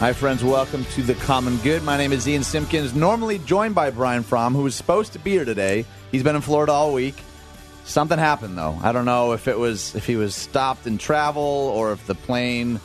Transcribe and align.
Hi, 0.00 0.14
friends. 0.14 0.42
Welcome 0.42 0.86
to 0.86 1.02
The 1.02 1.12
Common 1.12 1.58
Good. 1.58 1.82
My 1.82 1.98
name 1.98 2.10
is 2.12 2.26
Ian 2.26 2.42
Simpkins, 2.42 2.94
normally 2.94 3.38
joined 3.40 3.74
by 3.74 3.90
Brian 3.90 4.22
Fromm, 4.22 4.54
who 4.54 4.62
was 4.62 4.74
supposed 4.74 5.12
to 5.12 5.18
be 5.18 5.32
here 5.32 5.44
today. 5.44 5.84
He's 6.10 6.22
been 6.22 6.34
in 6.34 6.40
Florida 6.40 6.72
all 6.72 6.94
week. 6.94 7.16
Something 7.84 8.18
happened, 8.18 8.56
though. 8.56 8.78
I 8.82 8.92
don't 8.92 9.04
know 9.04 9.32
if 9.32 9.46
it 9.46 9.58
was 9.58 9.94
if 9.94 10.06
he 10.06 10.16
was 10.16 10.34
stopped 10.34 10.86
in 10.86 10.96
travel 10.96 11.42
or 11.42 11.92
if 11.92 12.06
the 12.06 12.14
plane 12.14 12.80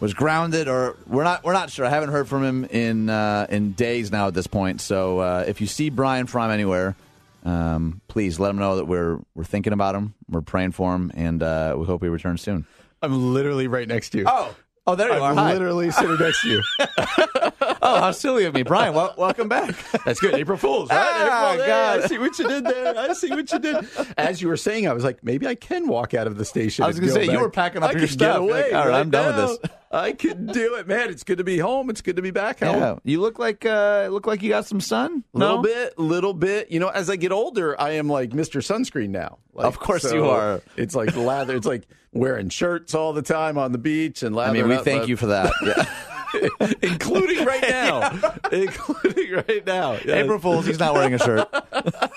was 0.00 0.14
grounded, 0.14 0.66
or 0.66 0.96
we're 1.06 1.24
not 1.24 1.44
we're 1.44 1.52
not 1.52 1.68
sure. 1.68 1.84
I 1.84 1.90
haven't 1.90 2.08
heard 2.08 2.26
from 2.26 2.42
him 2.42 2.64
in 2.64 3.10
uh, 3.10 3.46
in 3.50 3.72
days 3.72 4.10
now 4.10 4.28
at 4.28 4.32
this 4.32 4.46
point. 4.46 4.80
So 4.80 5.18
uh, 5.18 5.44
if 5.46 5.60
you 5.60 5.66
see 5.66 5.90
Brian 5.90 6.26
Fromm 6.26 6.50
anywhere, 6.50 6.96
um, 7.44 8.00
please 8.08 8.40
let 8.40 8.48
him 8.48 8.56
know 8.56 8.76
that 8.76 8.86
we're 8.86 9.18
we're 9.34 9.44
thinking 9.44 9.74
about 9.74 9.94
him, 9.94 10.14
we're 10.30 10.40
praying 10.40 10.72
for 10.72 10.94
him, 10.94 11.12
and 11.14 11.42
uh, 11.42 11.74
we 11.76 11.84
hope 11.84 12.02
he 12.02 12.08
returns 12.08 12.40
soon. 12.40 12.64
I'm 13.02 13.34
literally 13.34 13.68
right 13.68 13.86
next 13.86 14.08
to 14.10 14.18
you. 14.20 14.24
Oh, 14.26 14.56
oh, 14.86 14.94
there 14.94 15.08
you 15.08 15.14
are. 15.22 15.30
I'm 15.32 15.38
are. 15.38 15.42
Hi. 15.42 15.52
literally 15.52 15.90
sitting 15.90 16.16
next 16.18 16.42
to 16.42 16.48
you. 16.48 16.62
Oh, 17.82 18.00
how 18.00 18.10
silly 18.10 18.44
of 18.46 18.54
me, 18.54 18.64
Brian. 18.64 18.94
Wel- 18.94 19.14
welcome 19.16 19.48
back. 19.48 19.76
That's 20.04 20.18
good. 20.18 20.34
April 20.34 20.56
Fools, 20.58 20.90
right? 20.90 20.98
Ah, 20.98 21.52
April, 21.52 21.66
God. 21.68 22.00
I 22.00 22.06
see 22.08 22.18
what 22.18 22.36
you 22.38 22.48
did 22.48 22.64
there. 22.64 22.98
I 22.98 23.12
see 23.12 23.30
what 23.30 23.52
you 23.52 23.58
did. 23.60 23.86
As 24.18 24.42
you 24.42 24.48
were 24.48 24.56
saying, 24.56 24.88
I 24.88 24.92
was 24.92 25.04
like, 25.04 25.22
maybe 25.22 25.46
I 25.46 25.54
can 25.54 25.86
walk 25.86 26.12
out 26.12 26.26
of 26.26 26.36
the 26.36 26.44
station. 26.44 26.82
I 26.84 26.88
was 26.88 26.98
gonna 26.98 27.12
go 27.12 27.18
say, 27.18 27.30
you 27.30 27.38
were 27.38 27.50
packing 27.50 27.84
up 27.84 27.90
I 27.90 27.92
your 27.92 28.00
could 28.00 28.10
stuff. 28.10 28.34
Get 28.34 28.42
away 28.42 28.62
Like, 28.72 28.74
all 28.74 28.88
right, 28.88 28.98
I'm 29.00 29.10
done 29.10 29.36
with 29.36 29.60
this. 29.62 29.70
I 29.92 30.12
could 30.12 30.48
do 30.52 30.74
it, 30.76 30.88
man. 30.88 31.10
It's 31.10 31.22
good 31.22 31.38
to 31.38 31.44
be 31.44 31.58
home. 31.58 31.90
It's 31.90 32.00
good 32.00 32.16
to 32.16 32.22
be 32.22 32.32
back 32.32 32.58
home. 32.60 32.76
Yeah, 32.76 32.96
you 33.04 33.20
look 33.20 33.38
like 33.38 33.64
uh, 33.64 34.08
look 34.10 34.26
like 34.26 34.42
you 34.42 34.48
got 34.48 34.66
some 34.66 34.80
sun. 34.80 35.22
Little 35.32 35.56
No? 35.58 35.62
bit, 35.62 35.96
little 35.98 36.34
bit. 36.34 36.72
You 36.72 36.80
know, 36.80 36.88
as 36.88 37.08
I 37.08 37.14
get 37.16 37.30
older, 37.30 37.80
I 37.80 37.92
am 37.92 38.08
like 38.08 38.30
Mr. 38.30 38.60
Sunscreen 38.60 39.10
now. 39.10 39.38
Like, 39.54 39.66
Of 39.66 39.78
course 39.78 40.02
so 40.02 40.14
you 40.14 40.24
are. 40.26 40.60
It's 40.76 40.94
like 40.96 41.14
lather. 41.14 41.54
It's 41.56 41.66
like 41.66 41.86
wearing 42.18 42.48
shirts 42.48 42.94
all 42.94 43.12
the 43.12 43.22
time 43.22 43.58
on 43.58 43.72
the 43.72 43.78
beach 43.78 44.22
and 44.22 44.34
laughing. 44.34 44.62
I 44.62 44.66
mean, 44.66 44.76
we 44.78 44.82
thank 44.84 45.08
you 45.08 45.16
for 45.16 45.26
that. 45.26 45.52
Yeah. 45.64 46.72
including 46.82 47.44
right 47.46 47.62
now, 47.68 48.10
including 48.52 49.32
right 49.32 49.64
now. 49.66 49.92
Yeah. 50.04 50.16
April 50.16 50.38
Fools, 50.38 50.66
he's 50.66 50.78
not 50.78 50.94
wearing 50.94 51.14
a 51.14 51.18
shirt. 51.18 51.48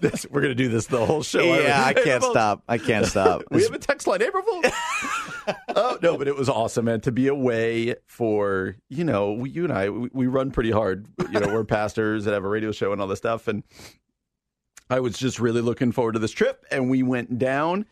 This- 0.00 0.24
we're 0.30 0.40
gonna 0.40 0.54
do 0.54 0.68
this 0.68 0.86
the 0.86 1.04
whole 1.04 1.24
show. 1.24 1.42
yeah, 1.42 1.82
I 1.84 1.90
April 1.90 2.04
can't 2.04 2.22
Fool's. 2.22 2.32
stop. 2.34 2.62
I 2.68 2.78
can't 2.78 3.06
stop. 3.06 3.42
We 3.50 3.64
have 3.64 3.72
a 3.72 3.78
text 3.78 4.06
line, 4.06 4.22
April 4.22 4.44
Fool. 4.44 4.62
oh 5.74 5.98
no, 6.00 6.16
but 6.16 6.28
it 6.28 6.36
was 6.36 6.48
awesome, 6.48 6.84
man, 6.84 7.00
to 7.00 7.10
be 7.12 7.26
away 7.26 7.96
for 8.06 8.76
you 8.88 9.02
know 9.02 9.32
we, 9.32 9.50
you 9.50 9.64
and 9.64 9.72
I 9.72 9.90
we, 9.90 10.08
we 10.12 10.26
run 10.28 10.52
pretty 10.52 10.70
hard. 10.70 11.08
You 11.32 11.40
know, 11.40 11.52
we're 11.52 11.64
pastors 11.64 12.24
that 12.24 12.34
have 12.34 12.44
a 12.44 12.48
radio 12.48 12.70
show 12.70 12.92
and 12.92 13.00
all 13.00 13.08
this 13.08 13.18
stuff, 13.18 13.48
and 13.48 13.64
I 14.88 15.00
was 15.00 15.18
just 15.18 15.40
really 15.40 15.60
looking 15.60 15.90
forward 15.90 16.12
to 16.12 16.20
this 16.20 16.30
trip. 16.32 16.64
And 16.70 16.88
we 16.88 17.02
went 17.02 17.36
down 17.38 17.84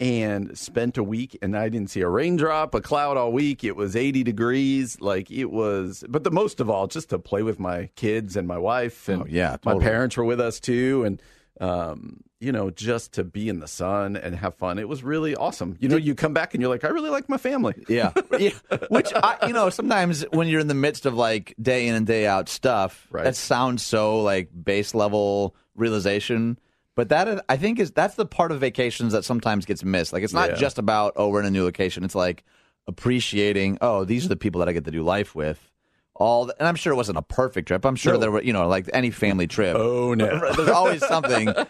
and 0.00 0.56
spent 0.58 0.96
a 0.98 1.02
week, 1.04 1.38
and 1.42 1.56
I 1.56 1.68
didn't 1.68 1.90
see 1.90 2.00
a 2.00 2.08
raindrop, 2.08 2.74
a 2.74 2.80
cloud 2.80 3.16
all 3.18 3.32
week. 3.32 3.62
It 3.62 3.76
was 3.76 3.94
80 3.94 4.22
degrees, 4.24 5.00
like 5.00 5.30
it 5.30 5.50
was. 5.50 6.02
But 6.08 6.24
the 6.24 6.30
most 6.30 6.58
of 6.60 6.70
all, 6.70 6.86
just 6.86 7.10
to 7.10 7.18
play 7.18 7.42
with 7.42 7.60
my 7.60 7.90
kids 7.96 8.34
and 8.36 8.48
my 8.48 8.58
wife, 8.58 9.08
and 9.08 9.22
Oh, 9.22 9.26
yeah, 9.28 9.58
my 9.64 9.78
parents 9.78 10.16
were 10.16 10.24
with 10.24 10.40
us 10.40 10.58
too, 10.58 11.04
and 11.04 11.22
um, 11.60 12.22
you 12.40 12.52
know, 12.52 12.70
just 12.70 13.12
to 13.12 13.24
be 13.24 13.50
in 13.50 13.60
the 13.60 13.68
sun 13.68 14.16
and 14.16 14.34
have 14.34 14.54
fun. 14.54 14.78
It 14.78 14.88
was 14.88 15.02
really 15.04 15.36
awesome. 15.36 15.76
You 15.78 15.90
know, 15.90 15.96
you 15.98 16.14
come 16.14 16.32
back 16.32 16.54
and 16.54 16.62
you're 16.62 16.70
like, 16.70 16.84
I 16.84 16.88
really 16.88 17.10
like 17.10 17.28
my 17.28 17.36
family. 17.36 17.74
Yeah, 17.86 18.12
yeah. 18.38 18.52
Which 18.88 19.12
I, 19.14 19.36
you 19.46 19.52
know, 19.52 19.68
sometimes 19.68 20.22
when 20.32 20.48
you're 20.48 20.60
in 20.62 20.68
the 20.68 20.74
midst 20.74 21.04
of 21.04 21.12
like 21.12 21.54
day 21.60 21.86
in 21.88 21.94
and 21.94 22.06
day 22.06 22.26
out 22.26 22.48
stuff, 22.48 23.06
Right. 23.10 23.24
that 23.24 23.36
sounds 23.36 23.82
so 23.84 24.22
like 24.22 24.48
base 24.64 24.94
level 24.94 25.54
realization. 25.74 26.58
But 26.96 27.08
that 27.10 27.44
I 27.48 27.56
think 27.56 27.78
is 27.78 27.92
that's 27.92 28.14
the 28.16 28.26
part 28.26 28.52
of 28.52 28.60
vacations 28.60 29.12
that 29.12 29.24
sometimes 29.24 29.64
gets 29.64 29.84
missed. 29.84 30.12
Like 30.12 30.22
it's 30.22 30.32
not 30.34 30.50
Yeah. 30.50 30.56
just 30.56 30.78
about 30.78 31.12
oh 31.16 31.28
we're 31.28 31.40
in 31.40 31.46
a 31.46 31.50
new 31.50 31.64
location. 31.64 32.04
It's 32.04 32.14
like 32.14 32.44
appreciating 32.86 33.78
oh 33.80 34.04
these 34.04 34.24
are 34.26 34.28
the 34.28 34.36
people 34.36 34.58
that 34.58 34.68
I 34.68 34.72
get 34.72 34.84
to 34.84 34.90
do 34.90 35.02
life 35.02 35.34
with. 35.34 35.70
All 36.14 36.44
the, 36.46 36.54
and 36.58 36.68
I'm 36.68 36.74
sure 36.74 36.92
it 36.92 36.96
wasn't 36.96 37.16
a 37.16 37.22
perfect 37.22 37.68
trip. 37.68 37.86
I'm 37.86 37.96
sure 37.96 38.12
No. 38.14 38.18
there 38.18 38.30
were 38.30 38.42
you 38.42 38.52
know 38.52 38.68
like 38.68 38.90
any 38.92 39.10
family 39.10 39.46
trip. 39.46 39.76
Oh 39.78 40.12
no. 40.14 40.52
There's 40.56 40.68
always 40.68 41.06
something. 41.06 41.52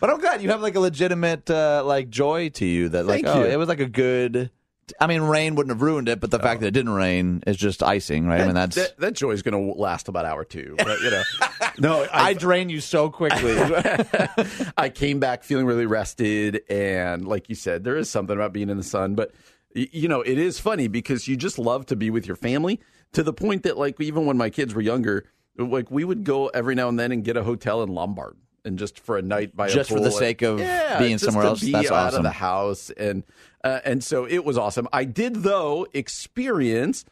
But 0.00 0.10
I'm 0.10 0.18
glad 0.18 0.42
you 0.42 0.48
have 0.50 0.60
like 0.60 0.74
a 0.74 0.80
legitimate 0.80 1.48
uh, 1.48 1.84
like 1.86 2.10
joy 2.10 2.48
to 2.58 2.66
you 2.66 2.88
that 2.88 3.06
like 3.06 3.22
Thank 3.24 3.36
oh 3.36 3.40
you. 3.44 3.46
it 3.52 3.56
was 3.56 3.68
like 3.68 3.78
a 3.78 3.86
good. 3.86 4.50
I 5.00 5.06
mean, 5.06 5.22
rain 5.22 5.54
wouldn't 5.54 5.70
have 5.74 5.80
ruined 5.82 6.08
it, 6.08 6.20
but 6.20 6.30
the 6.30 6.38
fact 6.38 6.60
that 6.60 6.66
it 6.66 6.70
didn't 6.72 6.92
rain 6.92 7.42
is 7.46 7.56
just 7.56 7.82
icing, 7.82 8.26
right? 8.26 8.40
I 8.40 8.46
mean, 8.46 8.54
that's 8.54 8.76
that, 8.76 8.98
that 8.98 9.14
joy 9.14 9.30
is 9.30 9.42
going 9.42 9.54
to 9.74 9.80
last 9.80 10.08
about 10.08 10.24
hour 10.24 10.44
two. 10.44 10.74
But, 10.76 11.00
you 11.00 11.10
know, 11.10 11.22
no, 11.78 12.02
I 12.12 12.30
I, 12.30 12.34
drain 12.34 12.68
you 12.68 12.80
so 12.80 13.08
quickly. 13.08 13.56
I 14.76 14.90
came 14.92 15.20
back 15.20 15.44
feeling 15.44 15.66
really 15.66 15.86
rested, 15.86 16.62
and 16.68 17.26
like 17.26 17.48
you 17.48 17.54
said, 17.54 17.84
there 17.84 17.96
is 17.96 18.10
something 18.10 18.34
about 18.36 18.52
being 18.52 18.68
in 18.70 18.76
the 18.76 18.82
sun. 18.82 19.14
But 19.14 19.32
y- 19.74 19.88
you 19.92 20.08
know, 20.08 20.20
it 20.22 20.38
is 20.38 20.58
funny 20.58 20.88
because 20.88 21.28
you 21.28 21.36
just 21.36 21.58
love 21.58 21.86
to 21.86 21.96
be 21.96 22.10
with 22.10 22.26
your 22.26 22.36
family 22.36 22.80
to 23.12 23.22
the 23.22 23.32
point 23.32 23.62
that, 23.62 23.78
like, 23.78 24.00
even 24.00 24.26
when 24.26 24.36
my 24.36 24.50
kids 24.50 24.74
were 24.74 24.82
younger, 24.82 25.24
like 25.56 25.90
we 25.90 26.04
would 26.04 26.24
go 26.24 26.48
every 26.48 26.74
now 26.74 26.88
and 26.88 26.98
then 26.98 27.12
and 27.12 27.24
get 27.24 27.36
a 27.36 27.42
hotel 27.44 27.82
in 27.82 27.88
Lombard. 27.90 28.36
And 28.64 28.78
just 28.78 29.00
for 29.00 29.18
a 29.18 29.22
night 29.22 29.56
by 29.56 29.66
a 29.66 29.70
Just 29.70 29.90
for 29.90 29.98
the 29.98 30.10
pool. 30.10 30.18
sake 30.18 30.40
of 30.42 30.60
Yeah, 30.60 30.96
being 31.00 31.14
just 31.18 31.24
somewhere 31.24 31.42
to 31.42 31.48
else. 31.50 31.60
be 31.60 31.72
That's 31.72 31.90
out 31.90 32.06
awesome. 32.08 32.18
of 32.18 32.22
the 32.22 32.30
house, 32.30 32.90
and 32.90 33.24
uh, 33.64 33.80
and 33.84 34.02
so 34.02 34.24
it 34.24 34.44
was 34.44 34.58
awesome. 34.58 34.88
I 34.92 35.04
did 35.04 35.36
though 35.36 35.86
experience 35.92 37.04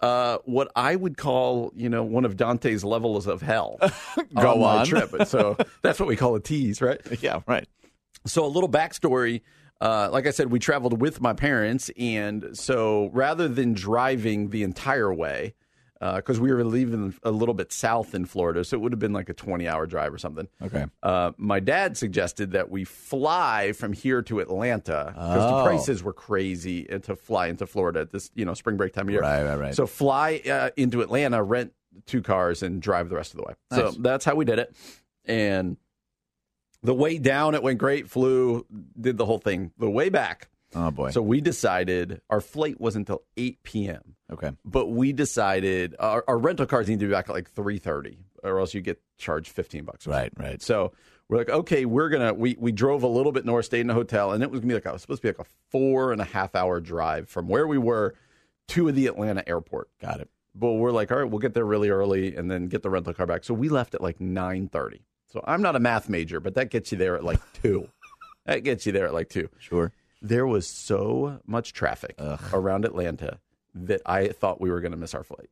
uh, 0.00 0.38
what 0.44 0.70
I 0.74 0.96
would 0.96 1.16
call, 1.16 1.72
you 1.74 1.88
know, 1.88 2.02
one 2.02 2.24
of 2.24 2.36
Dante's 2.36 2.84
levels 2.84 3.26
of 3.26 3.42
hell. 3.42 3.78
Go 4.34 4.56
my 4.56 4.78
on. 4.78 4.86
trip. 4.86 5.14
So 5.26 5.56
that's 5.82 6.00
what 6.00 6.08
we 6.08 6.16
call 6.16 6.34
a 6.34 6.40
tease, 6.40 6.80
right? 6.80 7.00
yeah, 7.22 7.40
right. 7.46 7.68
So 8.26 8.44
a 8.44 8.48
little 8.48 8.68
backstory. 8.68 9.42
Uh, 9.80 10.10
like 10.12 10.26
I 10.26 10.30
said, 10.30 10.50
we 10.50 10.58
traveled 10.58 11.00
with 11.00 11.22
my 11.22 11.32
parents, 11.32 11.90
and 11.98 12.50
so 12.52 13.08
rather 13.14 13.48
than 13.48 13.72
driving 13.72 14.50
the 14.50 14.62
entire 14.62 15.12
way, 15.12 15.54
because 16.00 16.40
we 16.40 16.50
were 16.52 16.64
leaving 16.64 17.14
a 17.22 17.30
little 17.30 17.54
bit 17.54 17.72
south 17.72 18.14
in 18.14 18.24
Florida, 18.24 18.64
so 18.64 18.76
it 18.76 18.80
would 18.80 18.92
have 18.92 18.98
been 18.98 19.12
like 19.12 19.28
a 19.28 19.34
twenty-hour 19.34 19.86
drive 19.86 20.14
or 20.14 20.18
something. 20.18 20.48
Okay. 20.62 20.86
Uh, 21.02 21.32
my 21.36 21.60
dad 21.60 21.96
suggested 21.96 22.52
that 22.52 22.70
we 22.70 22.84
fly 22.84 23.72
from 23.72 23.92
here 23.92 24.22
to 24.22 24.40
Atlanta 24.40 25.10
because 25.14 25.52
Oh. 25.52 25.56
the 25.58 25.64
prices 25.64 26.02
were 26.02 26.12
crazy 26.14 26.88
uh, 26.90 26.98
to 27.00 27.14
fly 27.16 27.48
into 27.48 27.66
Florida 27.66 28.00
at 28.00 28.10
this, 28.10 28.30
you 28.34 28.44
know, 28.46 28.54
spring 28.54 28.76
break 28.78 28.94
time 28.94 29.08
of 29.08 29.12
year. 29.12 29.20
Right, 29.20 29.44
right, 29.44 29.58
right. 29.58 29.74
So 29.74 29.86
fly 29.86 30.40
uh, 30.50 30.70
into 30.76 31.02
Atlanta, 31.02 31.42
rent 31.42 31.72
two 32.06 32.22
cars, 32.22 32.62
and 32.62 32.80
drive 32.80 33.08
the 33.10 33.16
rest 33.16 33.32
of 33.34 33.38
the 33.38 33.42
way. 33.44 33.54
So 33.72 33.90
that's 33.98 34.24
how 34.24 34.34
we 34.36 34.44
did 34.46 34.58
it. 34.58 34.74
And 35.26 35.76
the 36.82 36.94
way 36.94 37.18
down, 37.18 37.54
it 37.54 37.62
went 37.62 37.78
great. 37.78 38.08
Flew, 38.08 38.64
did 38.98 39.18
the 39.18 39.26
whole 39.26 39.38
thing. 39.38 39.72
The 39.78 39.90
way 39.90 40.08
back, 40.08 40.48
Oh 40.74 40.90
boy. 40.90 41.10
so 41.10 41.20
we 41.20 41.42
decided 41.42 42.22
our 42.30 42.40
flight 42.40 42.80
wasn't 42.80 43.02
until 43.08 43.22
eight 43.36 43.62
p.m. 43.64 44.14
okay. 44.32 44.52
But 44.64 44.88
we 44.88 45.12
decided 45.12 45.96
our, 45.98 46.24
our 46.28 46.38
rental 46.38 46.66
cars 46.66 46.88
need 46.88 47.00
to 47.00 47.06
be 47.06 47.12
back 47.12 47.28
at 47.28 47.34
like 47.34 47.50
three 47.50 47.78
thirty, 47.78 48.18
or 48.42 48.58
else 48.58 48.74
you 48.74 48.80
get 48.80 49.00
charged 49.18 49.50
fifteen 49.52 49.84
bucks. 49.84 50.06
Right, 50.06 50.32
right. 50.36 50.60
so 50.62 50.92
we're 51.30 51.38
like, 51.38 51.48
okay, 51.48 51.84
we're 51.84 52.08
gonna. 52.08 52.34
We 52.34 52.56
we 52.58 52.72
drove 52.72 53.04
a 53.04 53.08
little 53.08 53.30
bit 53.30 53.44
north, 53.44 53.66
stayed 53.66 53.82
in 53.82 53.90
a 53.90 53.94
hotel, 53.94 54.32
and 54.32 54.42
it 54.42 54.50
was 54.50 54.60
gonna 54.60 54.68
be 54.68 54.74
like 54.74 54.86
it 54.86 54.92
was 54.92 55.02
supposed 55.02 55.22
to 55.22 55.28
be 55.28 55.38
like 55.38 55.46
a 55.46 55.50
four 55.70 56.12
and 56.12 56.20
a 56.20 56.24
half 56.24 56.56
hour 56.56 56.80
drive 56.80 57.28
from 57.28 57.46
where 57.46 57.68
we 57.68 57.78
were 57.78 58.14
to 58.68 58.90
the 58.90 59.06
Atlanta 59.06 59.48
airport. 59.48 59.88
Got 60.00 60.20
it. 60.20 60.28
But 60.56 60.72
we're 60.72 60.90
like, 60.90 61.12
all 61.12 61.18
right, 61.18 61.30
we'll 61.30 61.38
get 61.38 61.54
there 61.54 61.64
really 61.64 61.88
early 61.88 62.34
and 62.34 62.50
then 62.50 62.66
get 62.66 62.82
the 62.82 62.90
rental 62.90 63.14
car 63.14 63.26
back. 63.26 63.44
So 63.44 63.54
we 63.54 63.68
left 63.68 63.94
at 63.94 64.00
like 64.00 64.20
nine 64.20 64.68
thirty. 64.68 65.02
So 65.28 65.40
I'm 65.46 65.62
not 65.62 65.76
a 65.76 65.78
math 65.78 66.08
major, 66.08 66.40
but 66.40 66.54
that 66.54 66.70
gets 66.70 66.90
you 66.90 66.98
there 66.98 67.14
at 67.14 67.22
like 67.22 67.40
two. 67.62 67.88
that 68.46 68.64
gets 68.64 68.84
you 68.84 68.90
there 68.90 69.06
at 69.06 69.14
like 69.14 69.28
two. 69.28 69.48
Sure. 69.60 69.92
there 70.20 70.48
was 70.48 70.66
so 70.66 71.40
much 71.46 71.72
traffic 71.72 72.16
around 72.52 72.84
Atlanta 72.84 73.38
that 73.74 74.02
I 74.06 74.28
thought 74.28 74.60
we 74.60 74.70
were 74.70 74.80
going 74.80 74.92
to 74.92 74.98
miss 74.98 75.14
our 75.14 75.24
flight. 75.24 75.50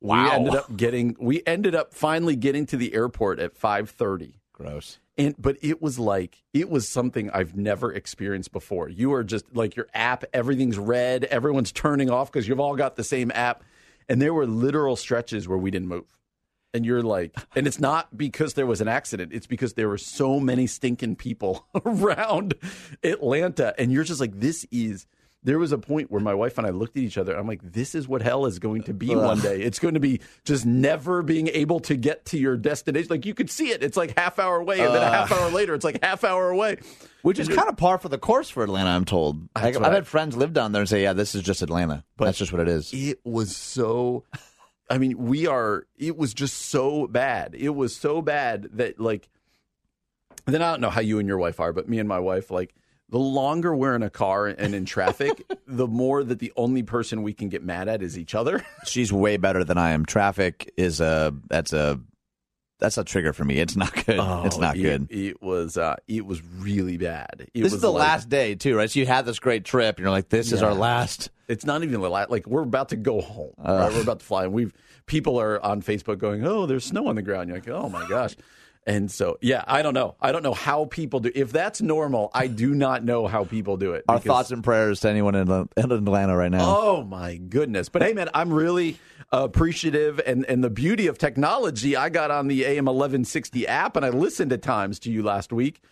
Wow. 0.00 0.24
We 0.24 0.30
ended 0.30 0.54
up 0.54 0.76
getting 0.76 1.16
we 1.20 1.42
ended 1.46 1.74
up 1.74 1.92
finally 1.92 2.36
getting 2.36 2.66
to 2.66 2.76
the 2.76 2.94
airport 2.94 3.38
at 3.38 3.58
5:30. 3.58 4.34
Gross. 4.52 4.98
And 5.18 5.34
but 5.38 5.56
it 5.60 5.82
was 5.82 5.98
like 5.98 6.42
it 6.54 6.70
was 6.70 6.88
something 6.88 7.30
I've 7.30 7.54
never 7.54 7.92
experienced 7.92 8.52
before. 8.52 8.88
You 8.88 9.12
are 9.12 9.24
just 9.24 9.54
like 9.54 9.76
your 9.76 9.88
app, 9.92 10.24
everything's 10.32 10.78
red, 10.78 11.24
everyone's 11.24 11.72
turning 11.72 12.10
off 12.10 12.32
because 12.32 12.48
you've 12.48 12.60
all 12.60 12.76
got 12.76 12.96
the 12.96 13.04
same 13.04 13.30
app. 13.34 13.62
And 14.08 14.20
there 14.20 14.34
were 14.34 14.46
literal 14.46 14.96
stretches 14.96 15.46
where 15.46 15.58
we 15.58 15.70
didn't 15.70 15.88
move. 15.88 16.16
And 16.72 16.86
you're 16.86 17.02
like, 17.02 17.36
and 17.54 17.66
it's 17.66 17.80
not 17.80 18.16
because 18.16 18.54
there 18.54 18.66
was 18.66 18.80
an 18.80 18.88
accident. 18.88 19.32
It's 19.32 19.46
because 19.46 19.74
there 19.74 19.88
were 19.88 19.98
so 19.98 20.38
many 20.38 20.66
stinking 20.66 21.16
people 21.16 21.66
around 21.84 22.54
Atlanta. 23.02 23.74
And 23.78 23.92
you're 23.92 24.04
just 24.04 24.20
like, 24.20 24.38
this 24.38 24.66
is. 24.70 25.06
There 25.42 25.58
was 25.58 25.72
a 25.72 25.78
point 25.78 26.10
where 26.10 26.20
my 26.20 26.34
wife 26.34 26.58
and 26.58 26.66
I 26.66 26.70
looked 26.70 26.98
at 26.98 27.02
each 27.02 27.16
other. 27.16 27.34
I'm 27.34 27.46
like, 27.46 27.60
this 27.62 27.94
is 27.94 28.06
what 28.06 28.20
hell 28.20 28.44
is 28.44 28.58
going 28.58 28.82
to 28.82 28.92
be 28.92 29.16
one 29.16 29.40
day. 29.40 29.62
It's 29.62 29.78
going 29.78 29.94
to 29.94 30.00
be 30.00 30.20
just 30.44 30.66
never 30.66 31.22
being 31.22 31.48
able 31.48 31.80
to 31.80 31.96
get 31.96 32.26
to 32.26 32.38
your 32.38 32.58
destination. 32.58 33.08
Like 33.08 33.24
you 33.24 33.32
could 33.32 33.48
see 33.48 33.70
it. 33.70 33.82
It's 33.82 33.96
like 33.96 34.18
half 34.18 34.38
hour 34.38 34.56
away, 34.56 34.80
and 34.80 34.94
then 34.94 35.02
a 35.02 35.10
half 35.10 35.32
hour 35.32 35.50
later, 35.50 35.72
it's 35.72 35.84
like 35.84 36.04
half 36.04 36.24
hour 36.24 36.50
away. 36.50 36.76
Which 37.22 37.38
is 37.38 37.48
kind 37.48 37.68
of 37.70 37.78
par 37.78 37.98
for 37.98 38.10
the 38.10 38.18
course 38.18 38.50
for 38.50 38.62
Atlanta, 38.62 38.90
I'm 38.90 39.06
told. 39.06 39.48
That's 39.54 39.78
I've 39.78 39.92
had 39.92 40.06
friends 40.06 40.36
live 40.36 40.52
down 40.52 40.72
there 40.72 40.82
and 40.82 40.88
say, 40.88 41.02
yeah, 41.02 41.14
this 41.14 41.34
is 41.34 41.42
just 41.42 41.62
Atlanta. 41.62 42.04
But 42.18 42.26
That's 42.26 42.38
just 42.38 42.52
what 42.52 42.60
it 42.60 42.68
is. 42.68 42.90
It 42.92 43.20
was 43.24 43.56
so. 43.56 44.24
I 44.90 44.98
mean, 44.98 45.16
we 45.16 45.46
are. 45.46 45.86
It 45.96 46.18
was 46.18 46.34
just 46.34 46.56
so 46.56 47.06
bad. 47.06 47.54
It 47.54 47.70
was 47.70 47.96
so 47.96 48.20
bad 48.20 48.68
that 48.74 49.00
like. 49.00 49.30
Then 50.46 50.62
I 50.62 50.70
don't 50.70 50.80
know 50.80 50.90
how 50.90 51.00
you 51.00 51.18
and 51.18 51.28
your 51.28 51.38
wife 51.38 51.60
are, 51.60 51.72
but 51.72 51.88
me 51.88 51.98
and 51.98 52.08
my 52.08 52.18
wife, 52.18 52.50
like, 52.50 52.74
the 53.10 53.18
longer 53.18 53.74
we're 53.74 53.94
in 53.96 54.02
a 54.02 54.10
car 54.10 54.46
and 54.46 54.74
in 54.74 54.84
traffic, 54.84 55.42
the 55.66 55.86
more 55.86 56.22
that 56.24 56.38
the 56.38 56.52
only 56.56 56.82
person 56.82 57.22
we 57.22 57.32
can 57.34 57.48
get 57.48 57.62
mad 57.62 57.88
at 57.88 58.02
is 58.02 58.16
each 58.18 58.34
other. 58.34 58.64
She's 58.86 59.12
way 59.12 59.36
better 59.36 59.64
than 59.64 59.78
I 59.78 59.90
am. 59.90 60.06
Traffic 60.06 60.72
is 60.76 61.00
a 61.00 61.34
that's 61.48 61.72
a 61.72 62.00
that's 62.78 62.96
a 62.96 63.04
trigger 63.04 63.34
for 63.34 63.44
me. 63.44 63.58
It's 63.58 63.76
not 63.76 63.92
good. 64.06 64.18
it's 64.46 64.56
not 64.56 64.76
it, 64.76 64.82
good. 64.82 65.06
It 65.10 65.42
was. 65.42 65.76
uh 65.76 65.96
It 66.08 66.24
was 66.24 66.42
really 66.58 66.96
bad. 66.96 67.48
It 67.52 67.62
This 67.62 67.64
was 67.64 67.74
is 67.74 67.80
the 67.82 67.92
like- 67.92 68.00
last 68.08 68.28
day 68.30 68.54
too, 68.54 68.76
right? 68.76 68.90
So 68.90 69.00
you 69.00 69.06
had 69.06 69.26
this 69.26 69.38
great 69.38 69.64
trip, 69.66 69.96
and 69.96 70.02
you're 70.04 70.10
like, 70.10 70.28
"This 70.30 70.50
is 70.52 70.62
our 70.62 70.72
last." 70.74 71.28
It's 71.46 71.66
not 71.66 71.82
even 71.82 72.00
the 72.00 72.08
last. 72.08 72.30
Like 72.30 72.46
we're 72.46 72.62
about 72.62 72.90
to 72.90 72.96
go 72.96 73.20
home. 73.20 73.52
Right? 73.58 73.92
We're 73.92 74.02
about 74.02 74.20
to 74.20 74.24
fly, 74.24 74.44
and 74.44 74.52
we've 74.54 74.72
people 75.06 75.38
are 75.40 75.62
on 75.62 75.82
Facebook 75.82 76.18
going, 76.18 76.46
"Oh, 76.46 76.64
there's 76.66 76.84
snow 76.86 77.08
on 77.08 77.16
the 77.16 77.22
ground." 77.22 77.48
You're 77.48 77.58
like, 77.58 77.68
"Oh 77.68 77.88
my 77.90 78.08
gosh." 78.08 78.34
And 78.86 79.10
so, 79.10 79.36
yeah, 79.42 79.62
I 79.66 79.82
don't 79.82 79.94
know. 79.94 80.16
I 80.20 80.32
don't 80.32 80.42
know 80.42 80.54
how 80.54 80.86
people 80.86 81.20
do. 81.20 81.30
If 81.34 81.52
that's 81.52 81.82
normal, 81.82 82.30
I 82.32 82.46
do 82.46 82.74
not 82.74 83.04
know 83.04 83.26
how 83.26 83.44
people 83.44 83.76
do 83.76 83.92
it. 83.92 84.04
Our 84.08 84.16
because- 84.16 84.26
thoughts 84.26 84.50
and 84.50 84.64
prayers 84.64 85.00
to 85.00 85.10
anyone 85.10 85.34
in, 85.34 85.50
in 85.76 85.92
Atlanta 85.92 86.36
right 86.36 86.50
now. 86.50 86.64
Oh 86.64 87.04
my 87.04 87.36
goodness! 87.36 87.88
But 87.88 88.02
hey, 88.02 88.14
man, 88.14 88.30
I'm 88.32 88.52
really 88.52 88.98
appreciative, 89.32 90.20
and 90.26 90.44
and 90.46 90.64
the 90.64 90.70
beauty 90.70 91.06
of 91.06 91.18
technology. 91.18 91.94
I 91.94 92.08
got 92.08 92.30
on 92.30 92.48
the 92.48 92.64
AM 92.64 92.86
1160 92.86 93.66
app, 93.66 93.96
and 93.96 94.04
I 94.04 94.08
listened 94.10 94.52
at 94.52 94.62
times 94.62 94.98
to 95.00 95.10
you 95.10 95.22
last 95.22 95.52
week. 95.52 95.82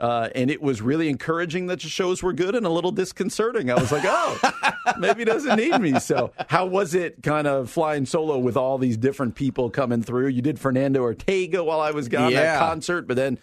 Uh, 0.00 0.28
and 0.34 0.50
it 0.50 0.62
was 0.62 0.80
really 0.80 1.08
encouraging 1.08 1.66
that 1.66 1.80
the 1.80 1.88
shows 1.88 2.22
were 2.22 2.32
good 2.32 2.54
and 2.54 2.64
a 2.64 2.68
little 2.70 2.92
disconcerting. 2.92 3.68
I 3.70 3.74
was 3.74 3.90
like, 3.90 4.04
oh, 4.06 4.38
maybe 4.98 5.20
he 5.20 5.24
doesn't 5.24 5.56
need 5.56 5.76
me. 5.80 5.98
So, 5.98 6.32
how 6.48 6.66
was 6.66 6.94
it 6.94 7.22
kind 7.22 7.46
of 7.48 7.68
flying 7.68 8.06
solo 8.06 8.38
with 8.38 8.56
all 8.56 8.78
these 8.78 8.96
different 8.96 9.34
people 9.34 9.70
coming 9.70 10.02
through? 10.02 10.28
You 10.28 10.40
did 10.42 10.60
Fernando 10.60 11.00
Ortega 11.00 11.64
while 11.64 11.80
I 11.80 11.90
was 11.90 12.08
gone 12.08 12.30
Yeah. 12.30 12.42
that 12.42 12.58
concert, 12.60 13.08
but 13.08 13.16
then 13.16 13.38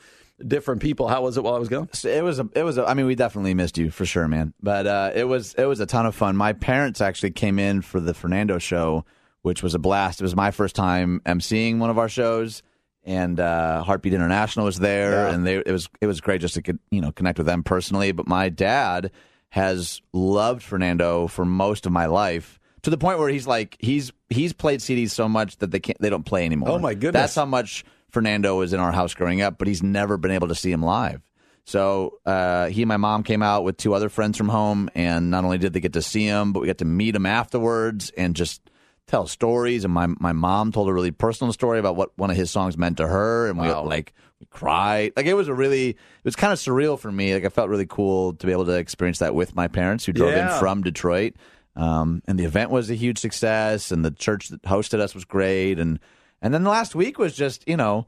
different 0.46 0.82
people. 0.82 1.08
How 1.10 1.24
was 1.24 1.38
it 1.38 1.44
while 1.44 1.56
I 1.56 1.60
was 1.60 1.70
gone? 1.70 1.90
So 1.94 2.10
it 2.10 2.24
was 2.24 2.40
a, 2.40 2.48
it 2.56 2.64
was 2.64 2.78
a, 2.78 2.86
I 2.86 2.94
mean 2.94 3.06
we 3.06 3.16
definitely 3.16 3.54
missed 3.54 3.78
you 3.78 3.90
for 3.90 4.06
sure 4.06 4.28
man 4.28 4.54
but 4.62 4.86
uh, 4.86 5.12
it 5.16 5.24
was 5.26 5.54
it 5.56 5.64
was 5.66 5.80
a 5.80 5.86
ton 5.86 6.06
of 6.06 6.14
fun 6.16 6.36
my 6.36 6.52
parents 6.54 7.00
actually 7.02 7.32
came 7.32 7.58
in 7.58 7.82
for 7.82 8.00
the 8.02 8.14
Fernando 8.14 8.58
show 8.60 9.06
which 9.44 9.64
was 9.64 9.76
a 9.76 9.80
blast 9.80 10.20
it 10.20 10.24
was 10.24 10.36
my 10.36 10.52
first 10.52 10.76
time 10.76 11.22
emceeing 11.26 11.78
one 11.78 11.90
of 11.90 11.98
our 11.98 12.10
shows 12.10 12.64
and 13.06 13.40
uh, 13.40 13.84
Heartbeat 13.84 14.14
International 14.14 14.66
was 14.66 14.80
there 14.80 15.28
and 15.28 15.46
they 15.46 15.58
it 15.58 15.72
was 15.72 15.88
it 16.02 16.08
was 16.08 16.20
great 16.22 16.42
just 16.42 16.56
to 16.56 16.80
you 16.92 17.02
know 17.02 17.12
connect 17.12 17.38
with 17.38 17.48
them 17.48 17.64
personally 17.64 18.12
but 18.12 18.28
my 18.28 18.50
dad 18.50 19.12
has 19.50 20.02
loved 20.12 20.62
Fernando 20.64 21.28
for 21.28 21.46
most 21.46 21.86
of 21.86 21.92
my 21.92 22.08
life 22.08 22.60
to 22.82 22.90
the 22.90 22.98
point 22.98 23.20
where 23.20 23.30
he's 23.30 23.48
like 23.48 23.78
he's 23.80 24.12
he's 24.30 24.54
played 24.54 24.80
CDs 24.80 25.12
so 25.12 25.30
much 25.30 25.58
that 25.58 25.72
they 25.72 25.80
can't 25.80 26.00
they 26.00 26.10
don't 26.10 26.26
play 26.26 26.46
anymore 26.46 26.70
Oh, 26.72 26.80
my 26.80 26.94
goodness. 26.94 27.22
that's 27.22 27.36
how 27.36 27.46
much 27.46 27.86
Fernando 28.10 28.58
was 28.58 28.74
in 28.74 28.80
our 28.80 28.92
house 28.92 29.14
growing 29.14 29.42
up, 29.42 29.58
but 29.58 29.68
he's 29.68 29.84
never 29.84 30.18
been 30.18 30.32
able 30.32 30.48
to 30.48 30.56
see 30.56 30.72
him 30.72 30.82
live. 30.82 31.22
So 31.66 32.20
uh, 32.26 32.68
he 32.68 32.84
and 32.84 32.88
my 32.88 32.98
mom 32.98 33.24
came 33.24 33.42
out 33.42 33.64
with 33.64 33.76
two 33.76 33.94
other 33.94 34.08
friends 34.08 34.38
from 34.38 34.48
home, 34.50 34.90
and 34.96 35.32
not 35.32 35.44
only 35.44 35.58
did 35.58 35.74
they 35.74 35.80
get 35.82 35.94
to 35.94 36.02
see 36.02 36.24
him, 36.26 36.54
but 36.54 36.60
we 36.62 36.68
got 36.68 36.78
to 36.78 36.86
meet 36.86 37.16
him 37.16 37.26
afterwards 37.26 38.12
and 38.16 38.36
just 38.36 38.62
tell 39.08 39.28
stories. 39.28 39.84
And 39.86 39.94
my 39.94 40.08
my 40.08 40.32
mom 40.34 40.72
told 40.72 40.90
a 40.90 40.94
really 40.94 41.12
personal 41.12 41.54
story 41.54 41.80
about 41.80 41.96
what 41.96 42.18
one 42.18 42.30
of 42.32 42.38
his 42.38 42.52
songs 42.52 42.78
meant 42.78 42.98
to 42.98 43.08
her, 43.08 43.48
and 43.48 43.58
Wow. 43.58 43.84
we 43.84 43.90
like 43.90 44.14
we 44.40 44.48
cried. 44.50 45.14
Like 45.16 45.26
it 45.26 45.34
was 45.34 45.48
a 45.48 45.54
really 45.54 45.90
it 45.90 45.98
was 46.24 46.36
kind 46.36 46.52
of 46.54 46.60
surreal 46.60 47.00
for 47.00 47.12
me. 47.12 47.34
Like 47.34 47.46
I 47.46 47.50
felt 47.50 47.70
really 47.70 47.86
cool 47.88 48.34
to 48.34 48.46
be 48.46 48.52
able 48.52 48.66
to 48.66 48.74
experience 48.74 49.20
that 49.20 49.34
with 49.36 49.56
my 49.56 49.68
parents 49.68 50.06
who 50.06 50.14
drove 50.14 50.32
Yeah. 50.34 50.54
in 50.54 50.60
from 50.60 50.82
Detroit. 50.84 51.34
Um, 51.78 52.22
and 52.26 52.40
the 52.40 52.46
event 52.46 52.70
was 52.72 52.90
a 52.90 52.96
huge 52.96 53.18
success, 53.20 53.92
and 53.92 54.06
the 54.06 54.12
church 54.12 54.48
that 54.50 54.62
hosted 54.64 55.00
us 55.00 55.14
was 55.14 55.26
great, 55.26 55.78
and 55.78 56.00
and 56.42 56.54
then 56.54 56.64
the 56.64 56.70
last 56.70 56.96
week 56.96 57.18
was 57.20 57.36
just 57.36 57.68
you 57.68 57.76
know 57.78 58.08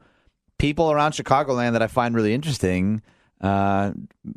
people 0.58 0.90
around 0.90 1.12
Chicagoland 1.12 1.72
that 1.72 1.82
I 1.82 1.86
find 1.86 2.14
really 2.14 2.32
interesting, 2.32 3.02
uh, 3.42 3.92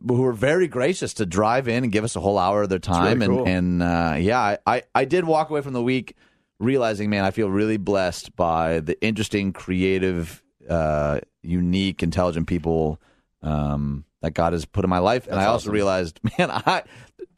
who 0.07 0.21
were 0.21 0.33
very 0.33 0.67
gracious 0.67 1.13
to 1.15 1.25
drive 1.25 1.69
in 1.69 1.83
and 1.85 1.91
give 1.93 2.03
us 2.03 2.15
a 2.17 2.19
whole 2.19 2.37
hour 2.37 2.63
of 2.63 2.69
their 2.69 2.77
time, 2.79 3.19
really 3.21 3.27
cool. 3.37 3.47
and 3.47 3.81
and 3.81 3.83
uh, 3.83 4.15
yeah, 4.19 4.57
I 4.67 4.83
I 4.93 5.05
did 5.05 5.23
walk 5.23 5.49
away 5.49 5.61
from 5.61 5.71
the 5.73 5.81
week 5.81 6.15
realizing, 6.61 7.09
man, 7.09 7.25
I 7.25 7.31
feel 7.31 7.49
really 7.49 7.77
blessed 7.77 8.35
by 8.35 8.79
the 8.79 9.01
interesting, 9.03 9.53
creative, 9.53 10.43
uh, 10.69 11.19
unique, 11.41 12.03
intelligent 12.03 12.47
people. 12.47 13.01
Um, 13.43 14.05
that 14.21 14.35
God 14.35 14.53
has 14.53 14.65
put 14.65 14.83
in 14.83 14.89
my 14.89 14.99
life, 14.99 15.25
and 15.25 15.39
I 15.39 15.45
also 15.45 15.71
realized, 15.71 16.19
man, 16.37 16.51
I 16.51 16.83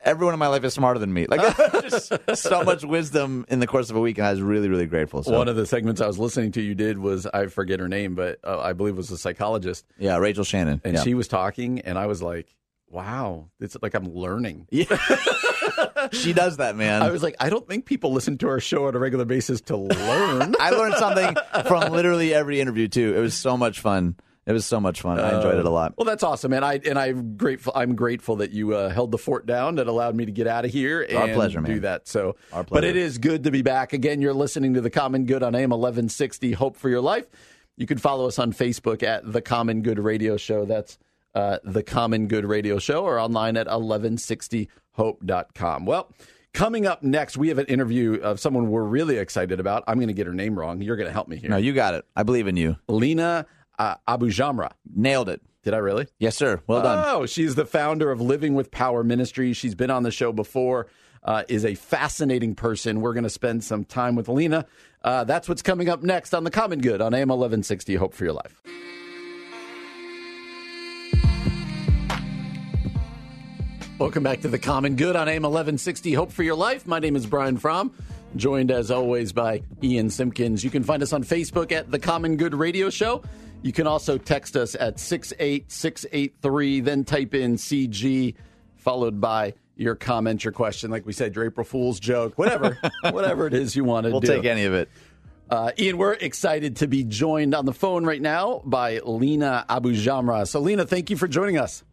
everyone 0.04 0.34
in 0.34 0.40
my 0.40 0.48
life 0.48 0.64
is 0.64 0.74
smarter 0.74 1.00
than 1.00 1.14
me. 1.14 1.26
Like 1.28 1.58
just 1.82 2.14
so 2.36 2.64
much 2.64 2.84
wisdom 2.84 3.46
in 3.48 3.60
the 3.60 3.68
course 3.68 3.90
of 3.90 3.96
a 3.96 4.00
week, 4.00 4.18
and 4.18 4.28
I 4.28 4.32
was 4.32 4.42
really, 4.42 4.70
really 4.70 4.86
grateful. 4.86 5.24
So, 5.24 5.38
One 5.38 5.48
of 5.48 5.56
the 5.56 5.66
segments 5.66 6.02
I 6.02 6.08
was 6.08 6.20
listening 6.20 6.52
to 6.54 6.62
you 6.62 6.76
did 6.76 6.98
was 6.98 7.26
I 7.26 7.48
forget 7.48 7.80
her 7.80 7.88
name, 7.88 8.16
but 8.16 8.40
uh, 8.44 8.60
I 8.60 8.74
believe 8.74 8.94
it 8.94 8.98
was 8.98 9.12
a 9.12 9.18
psychologist, 9.18 9.86
yeah, 9.98 10.18
Rachel 10.18 10.44
Shannon, 10.44 10.82
and 10.84 10.96
yeah. 10.96 11.04
she 11.04 11.14
was 11.14 11.28
talking, 11.28 11.80
and 11.80 11.98
I 11.98 12.08
was 12.08 12.22
like, 12.22 12.54
"Wow, 12.90 13.50
it's 13.60 13.78
like 13.82 13.94
I'm 13.94 14.14
learning." 14.14 14.68
She 16.12 16.34
does 16.34 16.58
that, 16.58 16.76
man. 16.76 17.02
I 17.02 17.10
was 17.12 17.24
like, 17.24 17.36
I 17.40 17.50
don't 17.50 17.68
think 17.68 17.86
people 17.86 18.12
listen 18.14 18.38
to 18.40 18.48
our 18.50 18.60
show 18.60 18.88
on 18.88 18.96
a 18.96 19.00
regular 19.00 19.26
basis 19.26 19.62
to 19.62 19.78
learn. 19.78 20.56
I 20.60 20.70
learned 20.72 20.96
something 20.96 21.36
from 21.68 21.92
literally 21.92 22.34
every 22.34 22.60
interview 22.60 22.88
too. 22.88 23.16
It 23.16 23.20
was 23.20 23.34
so 23.34 23.58
much 23.58 23.80
fun. 23.80 24.16
It 24.46 24.52
was 24.52 24.66
so 24.66 24.82
much 24.82 25.00
fun. 25.02 25.20
I 25.22 25.38
enjoyed 25.38 25.56
it 25.56 25.66
a 25.66 25.70
lot. 25.70 25.94
well, 25.98 26.04
that's 26.04 26.22
awesome, 26.22 26.52
and 26.52 26.66
I 26.66 26.74
and 26.86 27.00
I'm 27.00 27.38
grateful. 27.38 27.72
I'm 27.74 27.96
grateful 27.96 28.36
that 28.38 28.52
you 28.52 28.76
uh, 28.76 28.90
held 28.90 29.12
the 29.12 29.18
fort 29.18 29.46
down 29.46 29.76
that 29.76 29.88
allowed 29.88 30.16
me 30.16 30.26
to 30.26 30.34
get 30.34 30.48
out 30.48 30.66
of 30.66 30.72
here 30.72 31.02
and 31.02 31.18
Our 31.18 31.30
pleasure, 31.30 31.62
man. 31.62 31.72
do 31.72 31.80
that. 31.82 32.10
So, 32.10 32.36
Our 32.52 32.66
but 32.66 32.84
it 32.84 32.98
is 32.98 33.20
good 33.20 33.46
to 33.46 33.52
be 33.52 33.62
back 33.62 33.94
again. 33.94 34.20
You're 34.22 34.34
listening 34.34 34.74
to 34.74 34.82
the 34.82 34.90
Common 34.90 35.24
Good 35.26 35.44
on 35.44 35.56
AM 35.56 35.70
1160. 35.70 36.52
Hope 36.52 36.76
for 36.76 36.90
your 36.90 37.00
life. 37.00 37.26
You 37.78 37.88
can 37.88 37.98
follow 37.98 38.28
us 38.28 38.38
on 38.38 38.52
Facebook 38.52 39.02
at 39.02 39.32
the 39.32 39.42
Common 39.42 39.82
Good 39.82 39.98
Radio 39.98 40.36
Show. 40.36 40.66
That's 40.66 41.00
uh, 41.34 41.60
the 41.64 41.82
Common 41.82 42.28
Good 42.28 42.44
Radio 42.44 42.80
Show, 42.80 43.06
or 43.06 43.20
online 43.20 43.56
at 43.56 43.68
1160hope.com. 44.98 45.86
Well. 45.86 46.12
Coming 46.54 46.86
up 46.86 47.02
next, 47.02 47.36
we 47.36 47.48
have 47.48 47.58
an 47.58 47.66
interview 47.66 48.22
of 48.22 48.40
someone 48.40 48.70
we're 48.70 48.84
really 48.84 49.18
excited 49.18 49.60
about. 49.60 49.84
I'm 49.88 49.96
going 49.96 50.10
to 50.10 50.14
get 50.14 50.28
her 50.28 50.36
name 50.36 50.54
wrong. 50.60 50.84
You're 50.84 50.98
going 50.98 51.08
to 51.08 51.12
help 51.12 51.28
me 51.28 51.38
here. 51.38 51.50
No, 51.50 51.58
you 51.58 51.74
got 51.74 51.96
it. 51.96 52.06
I 52.16 52.22
believe 52.22 52.46
in 52.46 52.58
you. 52.58 52.76
Lina 52.88 53.48
uh, 53.80 53.96
Abujamra. 54.08 54.72
Nailed 54.96 55.30
it. 55.30 55.42
Did 55.64 55.74
I 55.74 55.78
really? 55.78 56.08
Yes, 56.20 56.36
sir. 56.36 56.62
Well 56.68 56.82
done. 56.84 57.04
Oh, 57.08 57.26
she's 57.26 57.56
the 57.56 57.66
founder 57.66 58.12
of 58.12 58.20
Living 58.22 58.54
with 58.54 58.70
Power 58.70 59.04
Ministries. 59.04 59.58
She's 59.58 59.76
been 59.76 59.90
on 59.90 60.04
the 60.04 60.12
show 60.12 60.32
before. 60.32 60.88
Uh, 61.24 61.44
is 61.48 61.64
a 61.64 61.74
fascinating 61.74 62.54
person. 62.54 63.00
We're 63.00 63.14
going 63.14 63.24
to 63.24 63.30
spend 63.30 63.64
some 63.64 63.86
time 63.86 64.16
with 64.16 64.28
Lina. 64.28 64.66
Uh, 65.02 65.24
that's 65.24 65.48
what's 65.48 65.62
coming 65.62 65.88
up 65.88 66.04
next 66.04 66.34
on 66.34 66.44
the 66.44 66.52
Common 66.52 66.82
Good 66.82 67.02
on 67.02 67.14
AM 67.14 67.30
1160. 67.30 67.96
Hope 67.96 68.14
for 68.14 68.26
your 68.26 68.34
life. 68.34 68.62
Welcome 74.00 74.24
back 74.24 74.42
to 74.42 74.48
the 74.48 74.60
Common 74.60 74.96
Good 74.96 75.16
on 75.16 75.28
AM 75.30 75.44
1160. 75.44 76.14
Hope 76.14 76.32
for 76.32 76.44
your 76.44 76.56
life. 76.56 76.88
My 76.88 77.00
name 77.00 77.16
is 77.16 77.26
Brian 77.26 77.58
Fromm, 77.58 77.94
joined 78.36 78.70
as 78.72 78.92
always 78.92 79.32
by 79.32 79.62
Ian 79.82 80.10
Simpkins. 80.10 80.64
You 80.64 80.70
can 80.70 80.84
find 80.84 81.02
us 81.04 81.14
on 81.14 81.24
Facebook 81.24 81.72
at 81.72 81.90
the 81.92 82.00
Common 82.00 82.36
Good 82.36 82.54
Radio 82.56 82.90
Show. 82.90 83.24
You 83.62 83.72
can 83.72 83.88
also 83.88 84.18
text 84.18 84.58
us 84.58 84.76
at 84.76 85.00
68683, 85.00 86.80
then 86.82 87.06
type 87.06 87.34
in 87.34 87.56
CG, 87.56 88.36
followed 88.76 89.22
by 89.22 89.54
your 89.78 89.96
comment, 89.96 90.44
your 90.44 90.52
question. 90.54 90.92
Like 90.92 91.06
we 91.06 91.14
said, 91.14 91.34
your 91.36 91.46
April 91.46 91.64
Fool's 91.64 92.00
joke, 92.00 92.38
whatever, 92.38 92.78
whatever 93.12 93.48
it 93.48 93.54
is 93.54 93.76
you 93.76 93.84
want 93.86 94.06
to 94.06 94.12
We'll 94.12 94.20
do. 94.22 94.28
take 94.28 94.46
any 94.46 94.66
of 94.66 94.74
it. 94.74 94.90
Uh, 95.50 95.72
Ian, 95.80 95.98
we're 95.98 96.14
excited 96.14 96.78
to 96.78 96.88
be 96.88 97.04
joined 97.04 97.54
on 97.56 97.66
the 97.66 97.74
phone 97.74 98.06
right 98.06 98.22
now 98.22 98.62
by 98.66 99.00
Lina 99.00 99.66
Abu 99.70 99.94
Jamra. 99.94 100.48
So, 100.48 100.60
Lina, 100.60 100.86
thank 100.86 101.10
you 101.10 101.16
for 101.16 101.28
joining 101.28 101.58
us. 101.58 101.84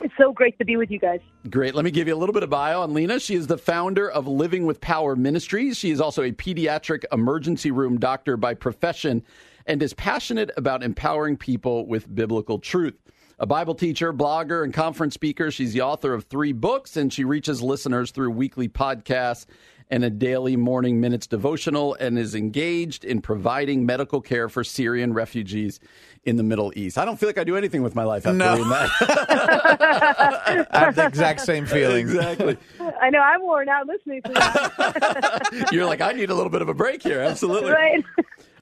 It's 0.00 0.14
so 0.18 0.32
great 0.32 0.58
to 0.58 0.64
be 0.64 0.76
with 0.76 0.90
you 0.90 0.98
guys. 0.98 1.20
Great. 1.50 1.74
Let 1.74 1.84
me 1.84 1.90
give 1.90 2.06
you 2.06 2.14
a 2.14 2.18
little 2.18 2.32
bit 2.32 2.42
of 2.42 2.50
bio 2.50 2.82
on 2.82 2.92
Lina. 2.92 3.18
She 3.18 3.34
is 3.34 3.46
the 3.46 3.58
founder 3.58 4.10
of 4.10 4.26
Living 4.26 4.66
with 4.66 4.80
Power 4.80 5.16
Ministries. 5.16 5.76
She 5.76 5.90
is 5.90 6.00
also 6.00 6.22
a 6.22 6.32
pediatric 6.32 7.04
emergency 7.12 7.70
room 7.70 7.98
doctor 7.98 8.36
by 8.36 8.54
profession 8.54 9.22
and 9.66 9.82
is 9.82 9.94
passionate 9.94 10.50
about 10.56 10.82
empowering 10.82 11.36
people 11.36 11.86
with 11.86 12.14
biblical 12.14 12.58
truth. 12.58 12.94
A 13.38 13.46
Bible 13.46 13.74
teacher, 13.74 14.14
blogger, 14.14 14.64
and 14.64 14.72
conference 14.72 15.12
speaker, 15.14 15.50
she's 15.50 15.74
the 15.74 15.82
author 15.82 16.14
of 16.14 16.24
three 16.24 16.52
books, 16.52 16.96
and 16.96 17.12
she 17.12 17.24
reaches 17.24 17.60
listeners 17.60 18.10
through 18.10 18.30
weekly 18.30 18.66
podcasts 18.66 19.44
and 19.90 20.04
a 20.04 20.10
daily 20.10 20.56
morning 20.56 21.00
minutes 21.00 21.26
devotional 21.26 21.94
and 22.00 22.18
is 22.18 22.34
engaged 22.34 23.04
in 23.04 23.20
providing 23.20 23.86
medical 23.86 24.20
care 24.20 24.48
for 24.48 24.64
Syrian 24.64 25.12
refugees 25.12 25.80
in 26.26 26.36
the 26.36 26.42
Middle 26.42 26.72
East. 26.76 26.98
I 26.98 27.04
don't 27.04 27.16
feel 27.18 27.28
like 27.28 27.38
I 27.38 27.44
do 27.44 27.56
anything 27.56 27.82
with 27.82 27.94
my 27.94 28.04
life 28.04 28.26
after 28.26 28.36
No. 28.36 28.52
reading 28.54 28.68
that. 28.68 28.90
I 30.72 30.78
have 30.80 30.94
the 30.96 31.06
exact 31.06 31.40
same 31.40 31.64
feelings. 31.66 32.12
exactly. 32.12 32.56
I 33.00 33.10
know 33.10 33.20
I'm 33.20 33.40
worn 33.42 33.68
out 33.68 33.86
listening 33.86 34.22
to 34.22 34.32
that. 34.32 35.68
You're 35.72 35.86
like, 35.86 36.00
I 36.00 36.12
need 36.12 36.30
a 36.30 36.34
little 36.34 36.50
bit 36.50 36.62
of 36.62 36.68
a 36.68 36.74
break 36.74 37.02
here. 37.02 37.20
Absolutely. 37.20 37.70
right? 37.70 38.04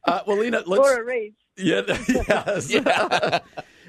Uh, 0.05 0.21
well, 0.27 0.39
Lina, 0.39 0.63
let's. 0.67 0.81
or 0.81 1.01
a 1.01 1.05
race. 1.05 1.33
Yeah, 1.57 1.83
yes. 1.89 2.71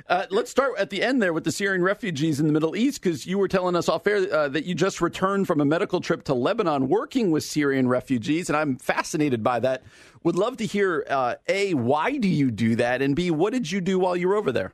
Uh, 0.07 0.27
let's 0.29 0.51
start 0.51 0.73
at 0.77 0.91
the 0.91 1.01
end 1.01 1.19
there 1.19 1.33
with 1.33 1.43
the 1.43 1.51
Syrian 1.51 1.81
refugees 1.81 2.39
in 2.39 2.45
the 2.45 2.53
Middle 2.53 2.75
East, 2.75 3.01
because 3.01 3.25
you 3.25 3.39
were 3.39 3.47
telling 3.47 3.75
us 3.75 3.89
off 3.89 4.05
air 4.05 4.31
uh, 4.31 4.47
that 4.49 4.63
you 4.63 4.75
just 4.75 5.01
returned 5.01 5.47
from 5.47 5.59
a 5.59 5.65
medical 5.65 5.99
trip 5.99 6.23
to 6.25 6.35
Lebanon 6.35 6.87
working 6.87 7.31
with 7.31 7.43
Syrian 7.43 7.87
refugees, 7.87 8.47
and 8.47 8.55
I'm 8.55 8.77
fascinated 8.77 9.41
by 9.41 9.59
that. 9.61 9.81
Would 10.23 10.35
love 10.35 10.57
to 10.57 10.65
hear 10.65 11.05
uh, 11.09 11.35
A, 11.47 11.73
why 11.73 12.17
do 12.17 12.27
you 12.27 12.51
do 12.51 12.75
that? 12.75 13.01
And 13.01 13.15
B, 13.15 13.31
what 13.31 13.51
did 13.51 13.71
you 13.71 13.81
do 13.81 13.97
while 13.97 14.15
you 14.15 14.27
were 14.27 14.35
over 14.35 14.51
there? 14.51 14.73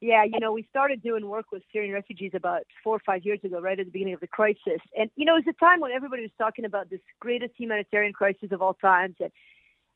Yeah, 0.00 0.24
you 0.24 0.40
know, 0.40 0.52
we 0.52 0.66
started 0.70 1.02
doing 1.02 1.26
work 1.26 1.46
with 1.52 1.62
Syrian 1.70 1.92
refugees 1.92 2.32
about 2.34 2.62
four 2.82 2.96
or 2.96 3.02
five 3.04 3.24
years 3.24 3.40
ago, 3.44 3.60
right 3.60 3.78
at 3.78 3.84
the 3.84 3.92
beginning 3.92 4.14
of 4.14 4.20
the 4.20 4.26
crisis. 4.26 4.80
And, 4.98 5.10
you 5.16 5.26
know, 5.26 5.36
it 5.36 5.44
was 5.46 5.54
a 5.54 5.64
time 5.64 5.80
when 5.80 5.90
everybody 5.90 6.22
was 6.22 6.30
talking 6.38 6.64
about 6.64 6.88
this 6.88 7.00
greatest 7.20 7.52
humanitarian 7.58 8.12
crisis 8.12 8.50
of 8.52 8.62
all 8.62 8.74
times. 8.74 9.16
And 9.20 9.30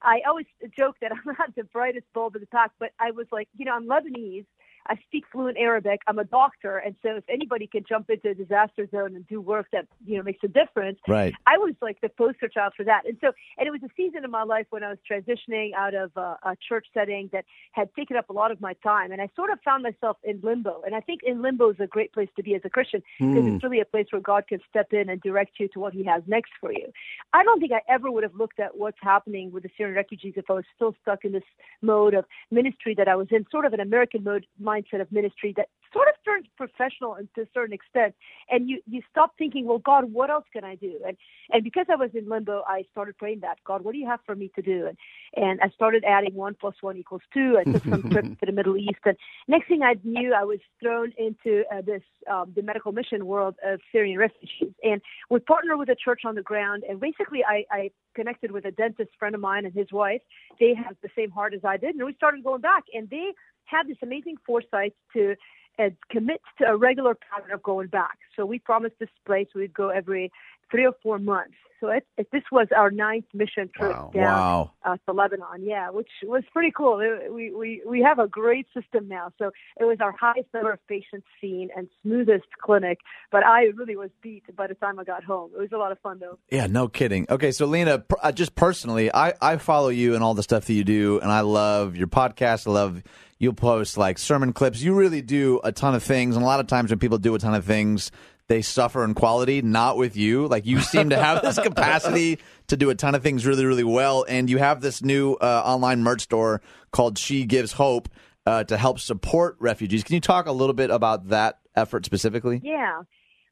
I 0.02 0.21
always 0.28 0.47
joke 0.78 0.97
that 1.02 1.12
I'm 1.12 1.35
not 1.38 1.54
the 1.57 1.64
brightest 1.64 2.07
bulb 2.14 2.37
in 2.37 2.40
the 2.42 2.47
pack, 2.49 2.73
but 2.78 2.90
I 3.00 3.11
was 3.12 3.26
like, 3.33 3.49
you 3.57 3.64
know, 3.64 3.75
I'm 3.75 3.87
Lebanese. 3.87 4.47
I 4.90 4.97
speak 5.06 5.25
fluent 5.30 5.56
Arabic. 5.56 6.00
I'm 6.09 6.18
a 6.18 6.25
doctor, 6.25 6.78
and 6.78 6.97
so 7.02 7.16
if 7.16 7.25
anybody 7.28 7.66
can 7.68 7.85
jump 7.88 8.11
into 8.11 8.30
a 8.30 8.35
disaster 8.35 8.88
zone 8.90 9.14
and 9.14 9.26
do 9.28 9.40
work 9.40 9.68
that 9.73 9.87
you 10.04 10.16
know 10.16 10.23
makes 10.25 10.40
a 10.42 10.49
difference, 10.49 10.99
Right. 11.06 11.35
I 11.47 11.59
was 11.59 11.75
like 11.80 12.00
the 12.00 12.09
poster 12.09 12.49
child 12.49 12.73
for 12.76 12.85
that. 12.85 13.02
And 13.06 13.16
so, 13.20 13.32
and 13.59 13.66
it 13.66 13.70
was 13.70 13.80
a 13.82 13.88
season 13.97 14.25
in 14.25 14.30
my 14.30 14.42
life 14.42 14.66
when 14.70 14.82
I 14.82 14.90
was 14.90 14.99
transitioning 15.11 15.75
out 15.75 15.94
of 15.94 16.11
uh, 16.16 16.35
a 16.42 16.56
church 16.68 16.87
setting 16.92 17.30
that 17.32 17.44
had 17.73 17.94
taken 17.94 18.16
up 18.16 18.30
a 18.30 18.32
lot 18.32 18.50
of 18.50 18.61
my 18.61 18.75
time, 18.82 19.12
and 19.12 19.23
I 19.23 19.28
sort 19.37 19.50
of 19.50 19.59
found 19.64 19.82
myself 19.82 20.16
in 20.25 20.40
limbo. 20.42 20.82
And 20.85 20.94
I 20.94 21.00
think 21.00 21.23
in 21.23 21.40
limbo 21.40 21.70
is 21.70 21.76
a 21.80 21.87
great 21.87 22.12
place 22.12 22.28
to 22.37 22.42
be 22.42 22.54
as 22.54 22.62
a 22.64 22.70
Christian 22.70 23.02
because 23.18 23.44
it's 23.47 23.62
really 23.62 23.80
a 23.80 23.85
place 23.85 24.06
where 24.11 24.20
God 24.20 24.47
can 24.49 24.61
step 24.68 24.92
in 24.92 25.09
and 25.09 25.20
direct 25.20 25.61
you 25.61 25.68
to 25.68 25.80
what 25.80 25.92
He 25.92 26.04
has 26.04 26.23
next 26.26 26.50
for 26.61 26.73
you. 26.73 26.87
I 27.32 27.44
don't 27.44 27.61
think 27.61 27.73
I 27.73 27.82
ever 27.88 28.11
would 28.11 28.25
have 28.25 28.35
looked 28.35 28.59
at 28.59 28.76
what's 28.76 28.99
happening 29.00 29.52
with 29.52 29.62
the 29.62 29.70
Syrian 29.76 29.97
refugees 29.97 30.35
if 30.37 30.50
I 30.50 30.54
was 30.54 30.64
still 30.75 30.94
stuck 31.02 31.25
in 31.25 31.32
this 31.32 31.42
mode 31.82 32.14
of 32.14 32.25
ministry 32.50 32.94
that 32.97 33.09
I 33.09 33.16
was 33.16 33.28
in, 33.30 33.47
sort 33.50 33.66
of 33.66 33.73
an 33.73 33.80
American 33.80 34.25
mode 34.25 34.47
mindset 34.80 35.00
of 35.00 35.10
ministry 35.12 35.54
that 35.56 35.68
sort 35.92 36.08
of 36.08 36.14
turned 36.25 36.46
professional 36.56 37.14
and 37.14 37.28
to 37.34 37.42
a 37.42 37.46
certain 37.52 37.72
extent. 37.72 38.14
And 38.49 38.68
you 38.68 38.80
you 38.87 39.02
stop 39.10 39.32
thinking, 39.38 39.66
well, 39.66 39.78
God, 39.78 40.12
what 40.12 40.30
else 40.30 40.44
can 40.52 40.64
I 40.64 40.75
do? 40.75 41.00
And 41.06 41.16
and 41.50 41.64
because 41.64 41.87
I 41.90 41.96
was 41.96 42.10
in 42.14 42.28
limbo, 42.28 42.62
I 42.66 42.84
started 42.90 43.18
praying 43.18 43.40
that 43.40 43.58
God, 43.66 43.82
what 43.82 43.92
do 43.92 43.99
you 43.99 44.06
have 44.06 44.20
for 44.26 44.34
me 44.34 44.50
to 44.54 44.62
do? 44.62 44.87
And 44.87 44.96
and 45.34 45.60
I 45.60 45.68
started 45.70 46.04
adding 46.04 46.34
one 46.34 46.56
plus 46.58 46.75
one 46.80 46.96
equals 46.96 47.22
two. 47.32 47.58
I 47.58 47.64
took 47.64 47.84
some 47.84 48.10
trips 48.10 48.28
to 48.40 48.46
the 48.46 48.52
Middle 48.52 48.76
East, 48.76 49.00
and 49.04 49.16
next 49.49 49.68
thing 49.68 49.82
I 49.82 49.96
knew, 50.04 50.34
I 50.34 50.44
was 50.44 50.58
thrown 50.80 51.12
into 51.18 51.64
uh, 51.72 51.82
this 51.82 52.02
um, 52.30 52.52
the 52.54 52.62
medical 52.62 52.92
mission 52.92 53.26
world 53.26 53.56
of 53.64 53.80
Syrian 53.92 54.18
refugees. 54.18 54.75
And 54.82 55.00
we 55.28 55.40
partnered 55.40 55.78
with 55.78 55.88
a 55.88 55.96
church 55.96 56.22
on 56.25 56.34
the 56.34 56.42
ground, 56.42 56.84
and 56.88 57.00
basically, 57.00 57.44
I, 57.44 57.64
I 57.70 57.90
connected 58.14 58.50
with 58.50 58.64
a 58.64 58.70
dentist 58.70 59.10
friend 59.18 59.34
of 59.34 59.40
mine 59.40 59.64
and 59.64 59.75
his 59.75 59.92
wife. 59.92 60.20
They 60.58 60.75
have 60.75 60.96
the 61.02 61.08
same 61.16 61.30
heart 61.30 61.54
as 61.54 61.60
I 61.64 61.76
did, 61.76 61.94
and 61.94 62.04
we 62.04 62.14
started 62.14 62.42
going 62.44 62.60
back. 62.60 62.84
And 62.92 63.08
they 63.08 63.32
had 63.64 63.87
this 63.88 63.97
amazing 64.02 64.37
foresight 64.47 64.95
to 65.14 65.35
uh, 65.79 65.90
commit 66.11 66.40
to 66.59 66.64
a 66.67 66.76
regular 66.76 67.14
pattern 67.14 67.52
of 67.52 67.62
going 67.62 67.88
back. 67.88 68.19
So 68.37 68.45
we 68.45 68.59
promised 68.59 68.97
this 68.99 69.09
place 69.26 69.49
we'd 69.55 69.73
go 69.75 69.88
every 69.88 70.31
three 70.71 70.87
or 70.87 70.93
four 71.02 71.19
months. 71.19 71.55
So 71.81 71.88
it, 71.88 72.07
it, 72.19 72.29
this 72.31 72.43
was 72.52 72.67
our 72.76 72.90
ninth 72.90 73.25
mission 73.33 73.71
trip 73.75 73.93
Wow. 73.97 74.11
down 74.12 74.23
Wow. 74.25 74.71
uh, 74.85 74.97
to 75.07 75.12
Lebanon. 75.14 75.62
Yeah, 75.62 75.88
which 75.88 76.11
was 76.23 76.43
pretty 76.52 76.71
cool. 76.76 77.00
It, 77.00 77.33
we 77.33 77.55
we 77.55 77.81
we 77.87 78.02
have 78.02 78.19
a 78.19 78.29
great 78.29 78.67
system 78.75 79.09
now. 79.09 79.33
So 79.38 79.50
it 79.81 79.85
was 79.85 79.97
our 80.02 80.12
highest 80.12 80.49
number 80.52 80.73
of 80.73 80.87
patients 80.88 81.26
seen 81.40 81.71
and 81.75 81.88
smoothest 82.02 82.49
clinic. 82.62 82.99
But 83.33 83.47
I 83.47 83.62
really 83.75 83.97
was 83.97 84.11
beat 84.21 84.45
by 84.55 84.67
the 84.67 84.75
time 84.75 84.99
I 84.99 85.05
got 85.05 85.25
home. 85.25 85.52
It 85.57 85.59
was 85.61 85.73
a 85.73 85.79
lot 85.79 85.90
of 85.90 85.99
fun 86.00 86.19
though. 86.21 86.38
Yeah, 86.50 86.67
no 86.67 86.87
kidding. 86.87 87.25
Okay, 87.31 87.50
so 87.50 87.64
Lina, 87.64 88.05
uh, 88.23 88.31
just 88.31 88.55
personally, 88.55 89.11
I, 89.14 89.33
I 89.40 89.57
follow 89.57 89.88
you 89.88 90.14
and 90.14 90.23
all 90.23 90.35
the 90.35 90.43
stuff 90.43 90.67
that 90.67 90.75
you 90.75 90.85
do, 90.85 91.19
and 91.21 91.33
I 91.33 91.40
love 91.40 91.97
your 91.97 92.09
podcast. 92.09 92.67
I 92.67 92.73
love 92.73 93.02
you'll 93.40 93.54
post 93.54 93.99
like 93.99 94.18
sermon 94.18 94.52
clips. 94.52 94.80
You 94.80 94.94
really 94.94 95.23
do 95.23 95.61
a 95.64 95.73
ton 95.73 95.97
of 95.97 96.04
things, 96.04 96.37
and 96.37 96.44
a 96.44 96.47
lot 96.47 96.61
of 96.61 96.68
times 96.68 96.90
when 96.90 97.00
people 97.00 97.18
do 97.18 97.35
a 97.35 97.38
ton 97.40 97.54
of 97.54 97.64
things, 97.64 98.12
they 98.47 98.62
suffer 98.62 99.02
in 99.02 99.14
quality. 99.14 99.62
Not 99.62 99.97
with 99.97 100.16
you. 100.16 100.47
Like 100.47 100.66
you 100.66 100.80
seem 100.80 101.11
to 101.11 101.16
have 101.16 101.42
this 101.42 101.59
capacity 101.62 102.38
to 102.68 102.76
do 102.76 102.90
a 102.90 102.94
ton 102.94 103.16
of 103.16 103.25
things 103.25 103.44
really, 103.44 103.64
really 103.64 103.82
well, 103.82 104.25
and 104.28 104.49
you 104.49 104.59
have 104.59 104.80
this 104.80 105.02
new 105.02 105.35
uh, 105.35 105.62
online 105.64 106.04
merch 106.04 106.20
store 106.20 106.62
called 106.92 107.18
She 107.18 107.44
Gives 107.44 107.73
Hope 107.73 108.09
uh, 108.47 108.64
to 108.64 108.76
help 108.76 109.00
support 109.00 109.56
refugees. 109.59 110.04
Can 110.04 110.14
you 110.14 110.20
talk 110.20 110.47
a 110.47 110.52
little 110.52 110.75
bit 110.75 110.90
about 110.90 111.28
that 111.28 111.59
effort 111.75 112.04
specifically? 112.04 112.61
Yeah. 112.62 113.02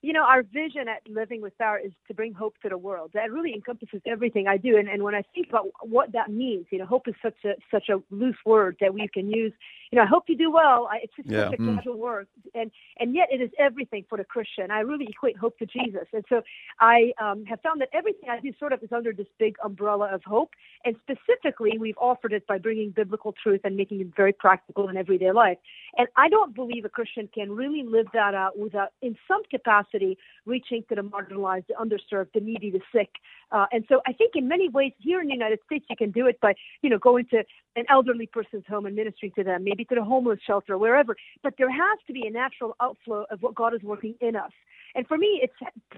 You 0.00 0.12
know, 0.12 0.22
our 0.22 0.44
vision 0.44 0.86
at 0.86 1.08
Living 1.10 1.42
with 1.42 1.58
Power 1.58 1.78
is 1.78 1.90
to 2.06 2.14
bring 2.14 2.32
hope 2.32 2.54
to 2.62 2.68
the 2.68 2.78
world. 2.78 3.10
That 3.14 3.32
really 3.32 3.52
encompasses 3.52 4.00
everything 4.06 4.46
I 4.46 4.56
do. 4.56 4.76
And, 4.76 4.88
and 4.88 5.02
when 5.02 5.16
I 5.16 5.22
think 5.34 5.48
about 5.48 5.66
what 5.82 6.12
that 6.12 6.30
means, 6.30 6.66
you 6.70 6.78
know, 6.78 6.86
hope 6.86 7.08
is 7.08 7.14
such 7.20 7.34
a 7.44 7.54
such 7.70 7.88
a 7.88 8.00
loose 8.14 8.36
word 8.46 8.76
that 8.80 8.94
we 8.94 9.08
can 9.12 9.28
use. 9.28 9.52
You 9.90 9.96
know, 9.96 10.02
I 10.02 10.06
hope 10.06 10.24
you 10.28 10.36
do 10.36 10.50
well. 10.50 10.88
I, 10.90 10.98
it's 11.04 11.14
just 11.16 11.28
Yeah. 11.28 11.50
such 11.50 11.60
a 11.60 11.62
casual 11.76 11.96
word, 11.96 12.26
and 12.54 12.70
and 13.00 13.14
yet 13.14 13.28
it 13.32 13.40
is 13.40 13.50
everything 13.58 14.04
for 14.08 14.18
the 14.18 14.24
Christian. 14.24 14.70
I 14.70 14.80
really 14.80 15.06
equate 15.06 15.36
hope 15.36 15.58
to 15.58 15.66
Jesus, 15.66 16.06
and 16.12 16.24
so 16.28 16.42
I 16.80 17.12
um, 17.20 17.44
have 17.46 17.60
found 17.62 17.80
that 17.80 17.88
everything 17.92 18.28
I 18.28 18.40
do 18.40 18.52
sort 18.58 18.72
of 18.72 18.82
is 18.82 18.92
under 18.92 19.12
this 19.12 19.26
big 19.38 19.56
umbrella 19.64 20.08
of 20.12 20.22
hope. 20.24 20.50
And 20.84 20.94
specifically, 21.02 21.78
we've 21.78 21.98
offered 21.98 22.32
it 22.32 22.46
by 22.46 22.58
bringing 22.58 22.90
biblical 22.90 23.34
truth 23.42 23.62
and 23.64 23.76
making 23.76 24.00
it 24.00 24.08
very 24.16 24.32
practical 24.32 24.88
in 24.88 24.96
everyday 24.96 25.32
life. 25.32 25.58
And 25.96 26.06
I 26.16 26.28
don't 26.28 26.54
believe 26.54 26.84
a 26.84 26.88
Christian 26.88 27.28
can 27.34 27.50
really 27.52 27.82
live 27.82 28.06
that 28.12 28.34
out 28.34 28.58
without, 28.58 28.92
in 29.02 29.16
some 29.26 29.42
capacity, 29.50 30.18
reaching 30.46 30.84
to 30.88 30.94
the 30.94 31.02
marginalized, 31.02 31.66
the 31.66 31.74
underserved, 31.74 32.32
the 32.34 32.40
needy, 32.40 32.70
the 32.70 32.80
sick. 32.92 33.10
Uh, 33.50 33.66
and 33.72 33.84
so 33.88 34.00
I 34.06 34.12
think 34.12 34.32
in 34.36 34.46
many 34.46 34.68
ways 34.68 34.92
here 34.98 35.20
in 35.20 35.28
the 35.28 35.34
United 35.34 35.60
States, 35.66 35.86
you 35.88 35.96
can 35.96 36.10
do 36.10 36.26
it 36.26 36.38
by, 36.40 36.54
you 36.82 36.90
know, 36.90 36.98
going 36.98 37.26
to 37.26 37.42
an 37.76 37.84
elderly 37.88 38.26
person's 38.26 38.64
home 38.68 38.86
and 38.86 38.94
ministering 38.94 39.32
to 39.36 39.44
them, 39.44 39.64
maybe 39.64 39.77
to 39.84 39.94
the 39.94 40.04
homeless 40.04 40.40
shelter, 40.46 40.78
wherever. 40.78 41.16
But 41.42 41.54
there 41.58 41.70
has 41.70 41.98
to 42.06 42.12
be 42.12 42.26
a 42.26 42.30
natural 42.30 42.76
outflow 42.80 43.26
of 43.30 43.42
what 43.42 43.54
God 43.54 43.74
is 43.74 43.82
working 43.82 44.14
in 44.20 44.36
us. 44.36 44.52
And 44.94 45.06
for 45.06 45.18
me, 45.18 45.40
it's, 45.42 45.52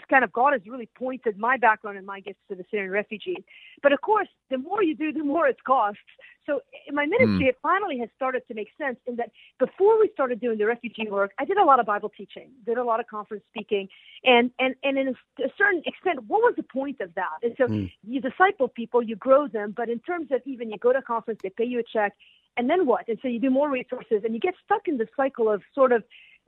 kind 0.08 0.25
of 0.25 0.32
God 0.32 0.52
has 0.52 0.62
really 0.66 0.88
pointed 0.96 1.38
my 1.38 1.56
background 1.56 1.96
and 1.96 2.06
my 2.06 2.20
gifts 2.20 2.40
to 2.49 2.56
the 2.56 2.64
Syrian 2.70 2.90
refugees. 2.90 3.42
But 3.82 3.92
of 3.92 4.00
course, 4.00 4.28
the 4.50 4.58
more 4.58 4.82
you 4.82 4.96
do, 4.96 5.12
the 5.12 5.22
more 5.22 5.46
it 5.46 5.62
costs. 5.64 6.00
So 6.46 6.60
in 6.88 6.94
my 6.94 7.04
hmm. 7.04 7.10
ministry, 7.10 7.46
it 7.46 7.58
finally 7.62 7.99
has 8.00 8.08
started 8.16 8.42
to 8.49 8.54
make 8.54 8.68
sense 8.76 8.99
in 9.06 9.16
that 9.16 9.30
before 9.58 10.00
we 10.00 10.10
started 10.12 10.40
doing 10.40 10.58
the 10.58 10.66
refugee 10.66 11.08
work, 11.08 11.30
I 11.38 11.44
did 11.44 11.58
a 11.58 11.64
lot 11.64 11.78
of 11.78 11.87
Bible 11.87 12.10
teaching, 12.14 12.50
did 12.66 12.78
a 12.78 12.84
lot 12.84 12.99
of 12.99 13.06
conference 13.06 13.44
speaking, 13.50 13.88
and 14.25 14.50
and 14.58 14.75
and 14.82 14.99
in 14.99 15.08
a, 15.08 15.44
a 15.44 15.49
certain 15.56 15.82
extent, 15.87 16.25
what 16.26 16.40
was 16.40 16.54
the 16.56 16.64
point 16.64 17.00
of 17.00 17.14
that? 17.14 17.38
And 17.42 17.54
so 17.56 17.68
hmm. 17.68 17.87
you 18.02 18.20
disciple 18.20 18.68
people, 18.68 19.02
you 19.02 19.16
grow 19.16 19.46
them, 19.46 19.72
but 19.76 19.88
in 19.88 20.00
terms 20.00 20.28
of 20.32 20.40
even 20.44 20.70
you 20.70 20.78
go 20.78 20.92
to 20.92 20.99
a 20.99 21.02
conference, 21.02 21.40
they 21.42 21.50
pay 21.50 21.64
you 21.64 21.78
a 21.78 21.84
check, 21.84 22.14
and 22.57 22.69
then 22.69 22.87
what? 22.87 23.09
And 23.09 23.19
so 23.23 23.28
you 23.28 23.40
do 23.40 23.50
more 23.50 23.71
resources, 23.71 24.23
and 24.25 24.35
you 24.35 24.40
get 24.40 24.54
stuck 24.64 24.88
in 24.88 24.99
the 24.99 25.09
cycle 25.16 25.50
of 25.50 25.62
sort 25.75 25.92
of 25.92 26.02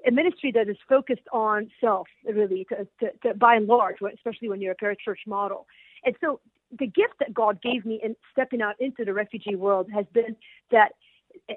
a 0.06 0.11
ministry 0.11 0.50
that 0.52 0.68
is 0.68 0.76
focused 0.88 1.26
on 1.32 1.71
self, 1.80 2.09
really, 2.25 2.66
to, 2.71 2.87
to, 3.00 3.12
to 3.23 3.35
by 3.35 3.54
and 3.54 3.66
large, 3.66 3.97
especially 4.14 4.49
when 4.49 4.61
you're 4.61 4.73
a 4.73 4.76
parachurch 4.76 5.26
model. 5.26 5.66
And 6.04 6.16
so 6.21 6.40
the 6.78 6.87
gift 6.87 7.14
that 7.21 7.32
God 7.32 7.61
gave 7.62 7.85
me 7.85 8.00
in 8.02 8.16
stepping 8.32 8.62
out 8.62 8.75
into 8.80 9.04
the 9.04 9.12
refugee 9.12 9.54
world 9.54 9.88
has 9.92 10.06
been 10.12 10.37
that 10.71 10.92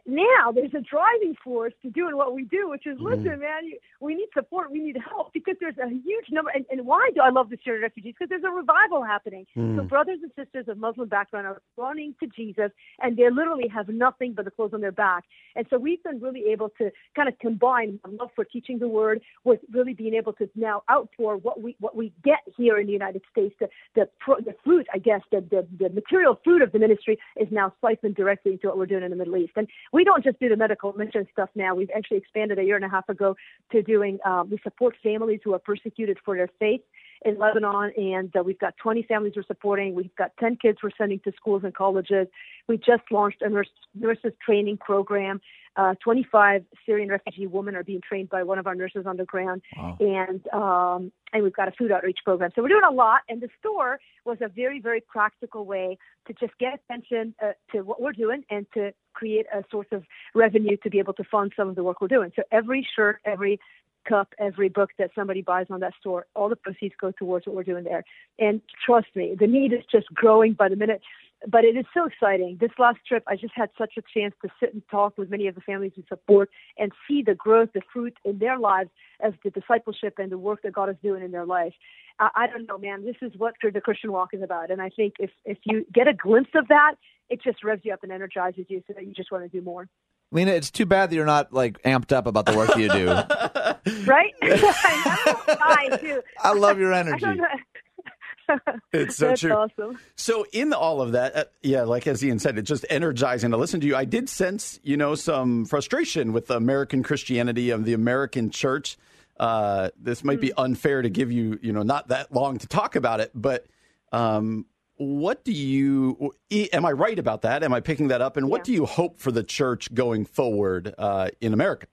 now 0.06 0.52
there's 0.54 0.74
a 0.74 0.82
driving 0.82 1.36
force 1.44 1.74
to 1.82 1.90
doing 1.90 2.18
what 2.18 2.34
we 2.34 2.44
do, 2.46 2.70
which 2.70 2.88
is 2.88 2.98
mm-hmm. 2.98 3.06
listen, 3.06 3.40
man, 3.40 3.66
you, 3.66 3.78
we 4.00 4.16
need 4.16 4.28
support, 4.34 4.72
we 4.72 4.80
need 4.80 4.98
help 5.10 5.32
because 5.34 5.56
there's 5.60 5.78
a 5.78 5.90
huge 5.90 6.26
number. 6.32 6.52
And, 6.54 6.66
and 6.72 6.86
why 6.86 7.10
do 7.14 7.22
I 7.22 7.30
love 7.30 7.50
the 7.50 7.58
Syrian 7.64 7.84
refugees? 7.84 8.16
Because 8.18 8.30
there's 8.30 8.44
a 8.44 8.56
revival 8.56 9.04
happening. 9.04 9.46
So 9.54 9.62
mm. 9.62 9.88
brothers 9.88 10.20
and 10.24 10.32
sisters 10.36 10.68
of 10.68 10.78
Muslim 10.78 11.08
background 11.08 11.46
are 11.46 11.62
running 11.78 12.16
to 12.20 12.28
Jesus, 12.28 12.72
and 13.02 13.16
they 13.16 13.30
literally 13.30 13.68
have 13.68 13.88
nothing 13.88 14.34
but 14.34 14.46
the 14.46 14.52
clothes 14.52 14.74
on 14.74 14.82
their 14.82 14.92
back. 14.92 15.24
And 15.56 15.66
so 15.70 15.78
we've 15.78 16.04
been 16.04 16.20
really 16.20 16.46
able 16.52 16.70
to 16.78 16.92
kind 17.16 17.30
of 17.30 17.38
combine 17.40 18.00
my 18.06 18.12
love 18.20 18.32
for 18.36 18.44
teaching 18.44 18.80
the 18.80 18.88
word 18.88 19.22
with 19.44 19.60
really 19.72 19.94
being 19.94 20.16
able 20.16 20.34
to 20.34 20.50
now 20.56 20.84
outpour 20.90 21.38
what 21.38 21.62
we 21.62 21.76
what 21.80 21.96
we 21.96 22.12
get 22.24 22.40
here 22.58 22.80
in 22.80 22.88
the 22.88 22.94
United 22.94 23.22
States. 23.32 23.56
The 23.60 23.70
the, 23.96 24.10
pro, 24.20 24.38
the 24.38 24.56
fruit, 24.64 24.88
I 24.94 24.98
guess, 24.98 25.22
the, 25.32 25.42
the 25.42 25.68
the 25.80 25.90
material 25.90 26.40
fruit 26.44 26.62
of 26.62 26.72
the 26.72 26.80
ministry 26.80 27.18
is 27.40 27.48
now 27.52 27.74
siphoned 27.82 28.16
directly 28.16 28.54
into 28.54 28.68
what 28.68 28.78
we're 28.78 28.86
doing 28.86 29.04
in 29.04 29.12
the 29.12 29.18
Middle 29.18 29.38
East. 29.38 29.54
And 29.56 29.68
we 29.92 30.04
don't 30.04 30.24
just 30.24 30.40
do 30.40 30.50
the 30.50 30.58
medical 30.58 30.94
mission 30.94 31.28
stuff 31.32 31.50
now. 31.56 31.76
We've 31.76 31.90
actually 31.96 32.18
expanded 32.18 32.60
a 32.60 32.64
year 32.64 32.76
and 32.76 32.86
a 32.86 32.90
half 32.90 33.08
ago 33.10 33.36
to 33.72 33.82
doing. 33.82 34.20
Um, 34.26 34.50
we 34.50 34.60
support 34.64 34.96
families 35.02 35.40
who 35.44 35.54
are 35.54 35.60
persecuted 35.60 36.18
for 36.24 36.36
their 36.36 36.50
faith 36.60 36.82
in 37.24 37.38
Lebanon, 37.38 37.92
and 37.98 38.36
uh, 38.36 38.44
we've 38.44 38.60
got 38.60 38.76
20 38.78 39.04
families 39.04 39.34
we're 39.36 39.44
supporting. 39.44 39.96
We've 39.96 40.16
got 40.16 40.32
10 40.40 40.58
kids 40.62 40.80
we're 40.84 40.92
sending 40.98 41.20
to 41.22 41.32
schools 41.36 41.64
and 41.64 41.74
colleges. 41.74 42.28
We 42.68 42.78
just 42.78 43.04
launched 43.12 43.42
a 43.42 43.50
nurse, 43.50 43.70
nurses 43.94 44.34
training 44.44 44.78
program. 44.78 45.42
Uh, 45.78 45.94
25 46.02 46.64
Syrian 46.86 47.10
refugee 47.10 47.48
women 47.48 47.76
are 47.76 47.84
being 47.84 48.00
trained 48.08 48.30
by 48.30 48.44
one 48.44 48.58
of 48.58 48.66
our 48.66 48.76
nurses 48.76 49.06
on 49.06 49.18
the 49.18 49.26
ground, 49.26 49.62
wow. 49.76 49.98
and 50.00 50.48
um, 50.54 51.12
and 51.34 51.44
we've 51.44 51.56
got 51.56 51.68
a 51.68 51.72
food 51.72 51.92
outreach 51.92 52.20
program. 52.24 52.50
So 52.56 52.62
we're 52.62 52.70
doing 52.70 52.86
a 52.90 52.94
lot. 52.94 53.22
And 53.28 53.42
the 53.42 53.50
store 53.60 54.00
was 54.24 54.38
a 54.42 54.48
very 54.48 54.80
very 54.80 55.02
practical 55.02 55.66
way 55.66 55.98
to 56.28 56.34
just 56.34 56.58
get 56.60 56.80
attention 56.80 57.36
uh, 57.44 57.52
to 57.74 57.82
what 57.82 58.02
we're 58.02 58.14
doing 58.14 58.44
and 58.50 58.66
to 58.74 58.94
create 59.14 59.48
a 59.54 59.66
source 59.70 59.88
of 59.92 60.04
revenue 60.34 60.78
to 60.84 60.90
be 60.90 61.00
able 61.00 61.14
to 61.14 61.24
fund 61.26 61.52
some 61.58 61.68
of 61.68 61.76
the 61.76 61.84
work 61.84 62.00
we're 62.00 62.08
doing. 62.08 62.32
So 62.38 62.44
every 62.54 62.88
shirt, 62.96 63.20
every 63.26 63.60
cup, 64.06 64.34
every 64.40 64.70
book 64.70 64.92
that 64.98 65.12
somebody 65.16 65.42
buys 65.42 65.68
on 65.70 65.80
that 65.82 65.94
store, 66.00 66.26
all 66.36 66.50
the 66.50 66.56
proceeds 66.56 66.96
go 67.00 67.12
towards 67.12 67.46
what 67.46 67.56
we're 67.56 67.64
doing 67.64 67.84
there. 67.84 68.04
And 68.40 68.62
trust 68.86 69.08
me, 69.16 69.36
the 69.40 69.48
need 69.48 69.74
is 69.74 69.84
just 69.92 70.08
growing 70.14 70.54
by 70.54 70.70
the 70.70 70.76
minute. 70.76 71.02
But 71.48 71.64
it 71.64 71.76
is 71.76 71.86
so 71.94 72.06
exciting. 72.06 72.58
This 72.60 72.72
last 72.80 73.00
trip, 73.08 73.24
I 73.28 73.36
just 73.36 73.54
had 73.56 73.70
such 73.78 73.94
a 73.98 74.02
chance 74.18 74.34
to 74.42 74.50
sit 74.60 74.74
and 74.74 74.82
talk 74.90 75.18
with 75.18 75.30
many 75.30 75.48
of 75.48 75.54
the 75.54 75.62
families 75.62 75.92
we 75.96 76.04
support 76.08 76.50
and 76.78 76.92
see 77.08 77.22
the 77.22 77.36
growth, 77.36 77.70
the 77.74 77.82
fruit 77.94 78.16
in 78.24 78.40
their 78.40 78.58
lives 78.58 78.90
as 79.22 79.34
the 79.44 79.52
discipleship 79.52 80.16
and 80.18 80.32
the 80.32 80.38
work 80.38 80.62
that 80.64 80.74
God 80.74 80.90
is 80.90 80.96
doing 81.04 81.24
in 81.24 81.32
their 81.32 81.46
life. 81.46 81.74
I, 82.20 82.30
I 82.36 82.48
don't 82.48 82.68
know, 82.68 82.78
man. 82.78 83.06
This 83.06 83.18
is 83.22 83.34
what 83.38 83.54
the 83.62 83.82
Christian 83.82 84.12
walk 84.12 84.30
is 84.34 84.42
about. 84.42 84.72
And 84.72 84.82
I 84.82 84.90
think 84.90 85.16
if, 85.20 85.30
if 85.44 85.58
you 85.66 85.86
get 85.94 86.08
a 86.08 86.14
glimpse 86.14 86.52
of 86.56 86.68
that, 86.70 86.96
it 87.30 87.44
just 87.44 87.64
revs 87.64 87.82
you 87.84 87.94
up 87.94 88.04
and 88.04 88.12
energizes 88.12 88.66
you 88.70 88.82
so 88.88 88.94
that 88.94 89.06
you 89.06 89.14
just 89.14 89.32
want 89.32 89.44
to 89.44 89.50
do 89.50 89.64
more. 89.64 89.88
Lina, 90.36 90.52
it's 90.52 90.70
too 90.70 90.86
bad 90.86 91.10
that 91.10 91.16
you're 91.16 91.26
not 91.26 91.54
like 91.54 91.82
amped 91.84 92.12
up 92.12 92.28
about 92.28 92.46
the 92.46 92.58
work 92.58 92.76
you 92.76 92.90
do. 92.90 93.06
right? 94.06 94.34
I 94.42 95.88
know. 95.90 95.98
too. 95.98 96.22
I 96.44 96.52
love 96.52 96.78
your 96.78 96.92
energy. 96.92 97.26
it's 98.94 99.16
so 99.16 99.30
That's 99.30 99.40
true. 99.40 99.54
Awesome. 99.54 99.98
So 100.18 100.46
in 100.52 100.74
all 100.74 101.02
of 101.02 101.14
that, 101.14 101.36
uh, 101.38 101.44
yeah, 101.64 101.84
like 101.84 102.06
as 102.06 102.24
Ian 102.24 102.40
said, 102.40 102.58
it's 102.58 102.68
just 102.68 102.86
energizing 102.90 103.52
to 103.52 103.58
listen 103.58 103.80
to 103.80 103.88
you. 103.88 103.96
I 103.96 104.04
did 104.04 104.28
sense, 104.28 104.78
you 104.84 104.98
know, 104.98 105.16
some 105.16 105.64
frustration 105.64 106.34
with 106.34 106.52
American 106.52 107.02
Christianity 107.02 107.72
and 107.72 107.86
the 107.86 107.94
American 107.94 108.50
church. 108.50 108.98
Uh, 109.40 109.90
this 109.98 110.26
might 110.26 110.40
mm. 110.40 110.42
be 110.42 110.54
unfair 110.54 111.02
to 111.02 111.10
give 111.10 111.32
you, 111.32 111.58
you 111.62 111.72
know, 111.72 111.84
not 111.84 112.10
that 112.10 112.34
long 112.34 112.58
to 112.58 112.68
talk 112.68 112.98
about 112.98 113.22
it, 113.22 113.32
but 113.34 113.66
um, 114.12 114.66
what 114.98 115.44
do 115.44 115.52
you 115.52 116.34
am 116.52 116.86
i 116.86 116.92
right 116.92 117.20
about 117.20 117.42
that? 117.42 117.64
Am 117.64 117.74
i 117.74 117.80
picking 117.80 118.08
that 118.10 118.22
up? 118.22 118.38
And 118.38 118.50
what 118.50 118.60
yeah. 118.60 118.64
do 118.64 118.74
you 118.74 118.86
hope 118.86 119.20
for 119.20 119.32
the 119.32 119.44
church 119.44 119.94
going 119.94 120.26
forward 120.26 120.94
uh, 120.98 121.30
in 121.42 121.54
america? 121.54 121.88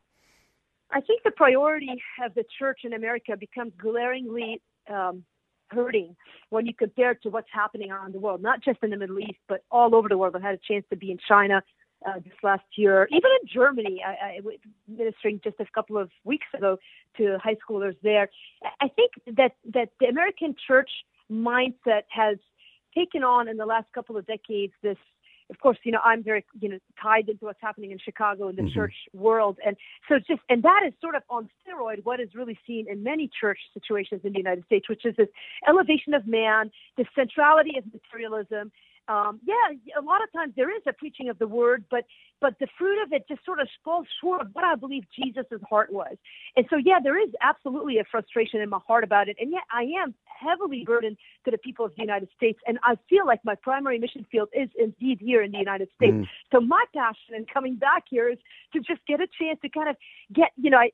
I 0.90 1.00
think 1.00 1.22
the 1.24 1.30
priority 1.30 2.02
of 2.24 2.34
the 2.34 2.44
church 2.58 2.80
in 2.84 2.92
america 2.92 3.36
becomes 3.36 3.72
glaringly 3.78 4.60
um, 4.88 5.24
hurting 5.68 6.14
when 6.50 6.66
you 6.66 6.74
compare 6.74 7.12
it 7.12 7.22
to 7.22 7.30
what's 7.30 7.48
happening 7.52 7.90
around 7.90 8.14
the 8.14 8.20
world 8.20 8.42
not 8.42 8.62
just 8.62 8.78
in 8.82 8.90
the 8.90 8.96
middle 8.96 9.18
east 9.18 9.38
but 9.48 9.64
all 9.70 9.94
over 9.94 10.08
the 10.08 10.18
world. 10.18 10.36
I 10.36 10.40
had 10.40 10.54
a 10.54 10.72
chance 10.72 10.84
to 10.90 10.96
be 10.96 11.10
in 11.10 11.18
china 11.26 11.62
uh, 12.06 12.14
this 12.16 12.34
last 12.42 12.64
year 12.76 13.08
even 13.10 13.30
in 13.42 13.48
germany. 13.52 14.02
I, 14.06 14.36
I 14.36 14.40
was 14.44 14.58
ministering 14.86 15.40
just 15.42 15.58
a 15.58 15.66
couple 15.74 15.98
of 15.98 16.10
weeks 16.24 16.46
ago 16.54 16.78
to 17.16 17.38
high 17.42 17.56
schoolers 17.56 17.96
there. 18.02 18.30
I 18.80 18.88
think 18.88 19.12
that 19.36 19.56
that 19.72 19.88
the 19.98 20.06
american 20.06 20.54
church 20.68 20.90
mindset 21.30 22.02
has 22.10 22.36
taken 22.94 23.22
on 23.22 23.48
in 23.48 23.56
the 23.56 23.66
last 23.66 23.86
couple 23.92 24.16
of 24.16 24.26
decades 24.26 24.72
this 24.82 24.98
of 25.50 25.58
course, 25.58 25.76
you 25.84 25.92
know, 25.92 26.00
I'm 26.02 26.22
very, 26.22 26.46
you 26.60 26.68
know, 26.68 26.78
tied 27.00 27.28
into 27.28 27.44
what's 27.44 27.60
happening 27.60 27.90
in 27.90 27.98
Chicago 27.98 28.48
in 28.48 28.56
the 28.56 28.62
mm-hmm. 28.62 28.74
church 28.74 28.94
world. 29.12 29.58
And 29.66 29.76
so 30.08 30.18
just, 30.18 30.40
and 30.48 30.62
that 30.62 30.80
is 30.86 30.94
sort 31.00 31.14
of 31.14 31.22
on 31.28 31.50
steroid 31.60 32.04
what 32.04 32.20
is 32.20 32.30
really 32.34 32.58
seen 32.66 32.86
in 32.88 33.02
many 33.02 33.28
church 33.38 33.58
situations 33.74 34.22
in 34.24 34.32
the 34.32 34.38
United 34.38 34.64
States, 34.64 34.88
which 34.88 35.04
is 35.04 35.14
this 35.16 35.28
elevation 35.68 36.14
of 36.14 36.26
man, 36.26 36.70
the 36.96 37.04
centrality 37.14 37.76
of 37.76 37.84
materialism, 37.92 38.72
um, 39.08 39.40
yeah, 39.44 39.54
a 39.98 40.02
lot 40.02 40.22
of 40.22 40.32
times 40.32 40.52
there 40.56 40.74
is 40.74 40.82
a 40.86 40.92
preaching 40.92 41.28
of 41.28 41.38
the 41.38 41.46
word, 41.46 41.84
but 41.90 42.04
but 42.42 42.58
the 42.58 42.66
fruit 42.76 43.00
of 43.04 43.12
it 43.12 43.24
just 43.28 43.44
sort 43.44 43.60
of 43.60 43.68
falls 43.84 44.06
short 44.20 44.40
of 44.40 44.48
what 44.52 44.64
I 44.64 44.74
believe 44.74 45.04
Jesus' 45.16 45.46
heart 45.70 45.92
was. 45.92 46.16
And 46.56 46.66
so, 46.68 46.76
yeah, 46.76 46.98
there 47.02 47.18
is 47.22 47.30
absolutely 47.40 47.98
a 47.98 48.04
frustration 48.10 48.60
in 48.60 48.68
my 48.68 48.80
heart 48.86 49.04
about 49.04 49.28
it. 49.28 49.36
And 49.40 49.52
yet, 49.52 49.62
I 49.72 49.84
am 50.02 50.12
heavily 50.26 50.82
burdened 50.84 51.16
to 51.44 51.52
the 51.52 51.58
people 51.58 51.84
of 51.84 51.92
the 51.96 52.02
United 52.02 52.28
States, 52.36 52.58
and 52.66 52.78
I 52.82 52.96
feel 53.08 53.24
like 53.24 53.40
my 53.44 53.54
primary 53.54 53.98
mission 53.98 54.26
field 54.30 54.48
is 54.52 54.68
indeed 54.76 55.18
here 55.20 55.42
in 55.42 55.52
the 55.52 55.58
United 55.58 55.88
States. 55.94 56.14
Mm. 56.14 56.28
So 56.50 56.60
my 56.60 56.84
passion 56.92 57.36
in 57.36 57.46
coming 57.46 57.76
back 57.76 58.04
here 58.10 58.28
is 58.28 58.38
to 58.72 58.80
just 58.80 59.00
get 59.06 59.20
a 59.20 59.28
chance 59.40 59.60
to 59.62 59.68
kind 59.68 59.88
of 59.88 59.96
get, 60.34 60.50
you 60.56 60.70
know, 60.70 60.78
I, 60.78 60.90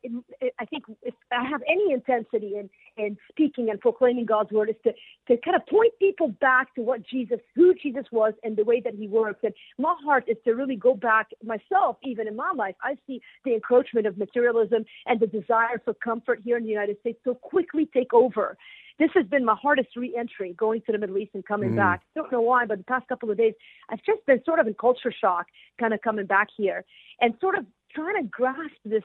I 0.58 0.66
think 0.66 0.84
if 1.02 1.14
I 1.32 1.48
have 1.48 1.62
any 1.66 1.92
intensity 1.92 2.56
in 2.56 2.68
in 2.96 3.16
speaking 3.30 3.70
and 3.70 3.80
proclaiming 3.80 4.26
God's 4.26 4.50
word 4.50 4.70
is 4.70 4.76
to 4.84 4.92
to 5.28 5.40
kind 5.42 5.56
of 5.56 5.64
point 5.66 5.92
people 5.98 6.28
back 6.40 6.74
to 6.74 6.82
what 6.82 7.06
Jesus, 7.06 7.38
who 7.54 7.74
Jesus 7.74 8.04
was, 8.10 8.34
and 8.42 8.56
the 8.56 8.64
way 8.64 8.80
that 8.80 8.94
He 8.94 9.08
works. 9.08 9.40
And 9.42 9.54
my 9.78 9.94
heart 10.04 10.24
is 10.26 10.36
to 10.44 10.52
really 10.52 10.76
go 10.76 10.94
back 10.94 11.28
myself, 11.44 11.96
even 12.02 12.28
in 12.28 12.36
my 12.36 12.52
life. 12.54 12.74
I 12.82 12.96
see 13.06 13.20
the 13.44 13.54
encroachment 13.54 14.06
of 14.06 14.18
materialism 14.18 14.84
and 15.06 15.20
the 15.20 15.26
desire 15.26 15.80
for 15.84 15.94
comfort 15.94 16.40
here 16.44 16.56
in 16.56 16.64
the 16.64 16.70
United 16.70 16.98
States 17.00 17.18
so 17.24 17.34
quickly 17.34 17.88
take 17.92 18.12
over. 18.12 18.56
This 18.98 19.10
has 19.14 19.26
been 19.26 19.44
my 19.44 19.54
hardest 19.54 19.90
re-entry, 19.96 20.54
going 20.54 20.82
to 20.86 20.92
the 20.92 20.98
Middle 20.98 21.18
East 21.18 21.30
and 21.34 21.46
coming 21.46 21.70
mm. 21.70 21.76
back. 21.76 22.02
Don't 22.16 22.32
know 22.32 22.40
why, 22.40 22.66
but 22.66 22.78
the 22.78 22.84
past 22.84 23.06
couple 23.06 23.30
of 23.30 23.36
days, 23.36 23.54
I've 23.90 24.02
just 24.04 24.26
been 24.26 24.42
sort 24.44 24.58
of 24.58 24.66
in 24.66 24.74
culture 24.74 25.12
shock, 25.12 25.46
kind 25.78 25.94
of 25.94 26.00
coming 26.02 26.26
back 26.26 26.48
here, 26.56 26.84
and 27.20 27.34
sort 27.40 27.56
of 27.56 27.64
trying 27.94 28.20
to 28.20 28.28
grasp 28.28 28.74
this 28.84 29.04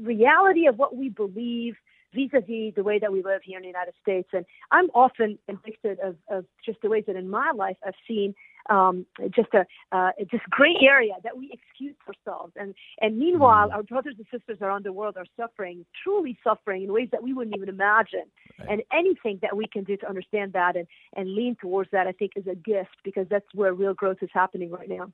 reality 0.00 0.68
of 0.68 0.78
what 0.78 0.96
we 0.96 1.08
believe 1.08 1.74
vis-a-vis 2.14 2.74
the 2.74 2.82
way 2.82 2.98
that 2.98 3.12
we 3.12 3.22
live 3.22 3.40
here 3.42 3.56
in 3.56 3.62
the 3.62 3.68
United 3.68 3.94
States. 4.00 4.28
And 4.32 4.44
I'm 4.70 4.90
often 4.94 5.38
convicted 5.48 5.98
of, 6.00 6.16
of 6.30 6.44
just 6.64 6.80
the 6.82 6.90
ways 6.90 7.04
that 7.06 7.16
in 7.16 7.28
my 7.28 7.52
life 7.54 7.76
I've 7.86 7.94
seen 8.06 8.34
um, 8.70 9.06
just 9.34 9.48
a 9.54 9.64
uh, 9.96 10.10
just 10.30 10.44
gray 10.50 10.76
area 10.82 11.14
that 11.24 11.36
we 11.36 11.50
excuse 11.52 11.94
ourselves. 12.08 12.52
And 12.56 12.74
and 13.00 13.18
meanwhile, 13.18 13.68
mm. 13.68 13.74
our 13.74 13.82
brothers 13.82 14.14
and 14.18 14.26
sisters 14.30 14.58
around 14.60 14.84
the 14.84 14.92
world 14.92 15.16
are 15.16 15.26
suffering, 15.36 15.84
truly 16.02 16.38
suffering 16.44 16.84
in 16.84 16.92
ways 16.92 17.08
that 17.12 17.22
we 17.22 17.32
wouldn't 17.32 17.56
even 17.56 17.68
imagine. 17.68 18.24
Right. 18.58 18.68
And 18.70 18.82
anything 18.92 19.38
that 19.42 19.56
we 19.56 19.66
can 19.66 19.84
do 19.84 19.96
to 19.98 20.08
understand 20.08 20.52
that 20.52 20.76
and 20.76 20.86
and 21.14 21.34
lean 21.34 21.56
towards 21.60 21.90
that, 21.92 22.06
I 22.06 22.12
think, 22.12 22.32
is 22.36 22.46
a 22.46 22.54
gift 22.54 22.96
because 23.04 23.26
that's 23.28 23.46
where 23.54 23.72
real 23.72 23.94
growth 23.94 24.18
is 24.22 24.30
happening 24.32 24.70
right 24.70 24.88
now. 24.88 25.12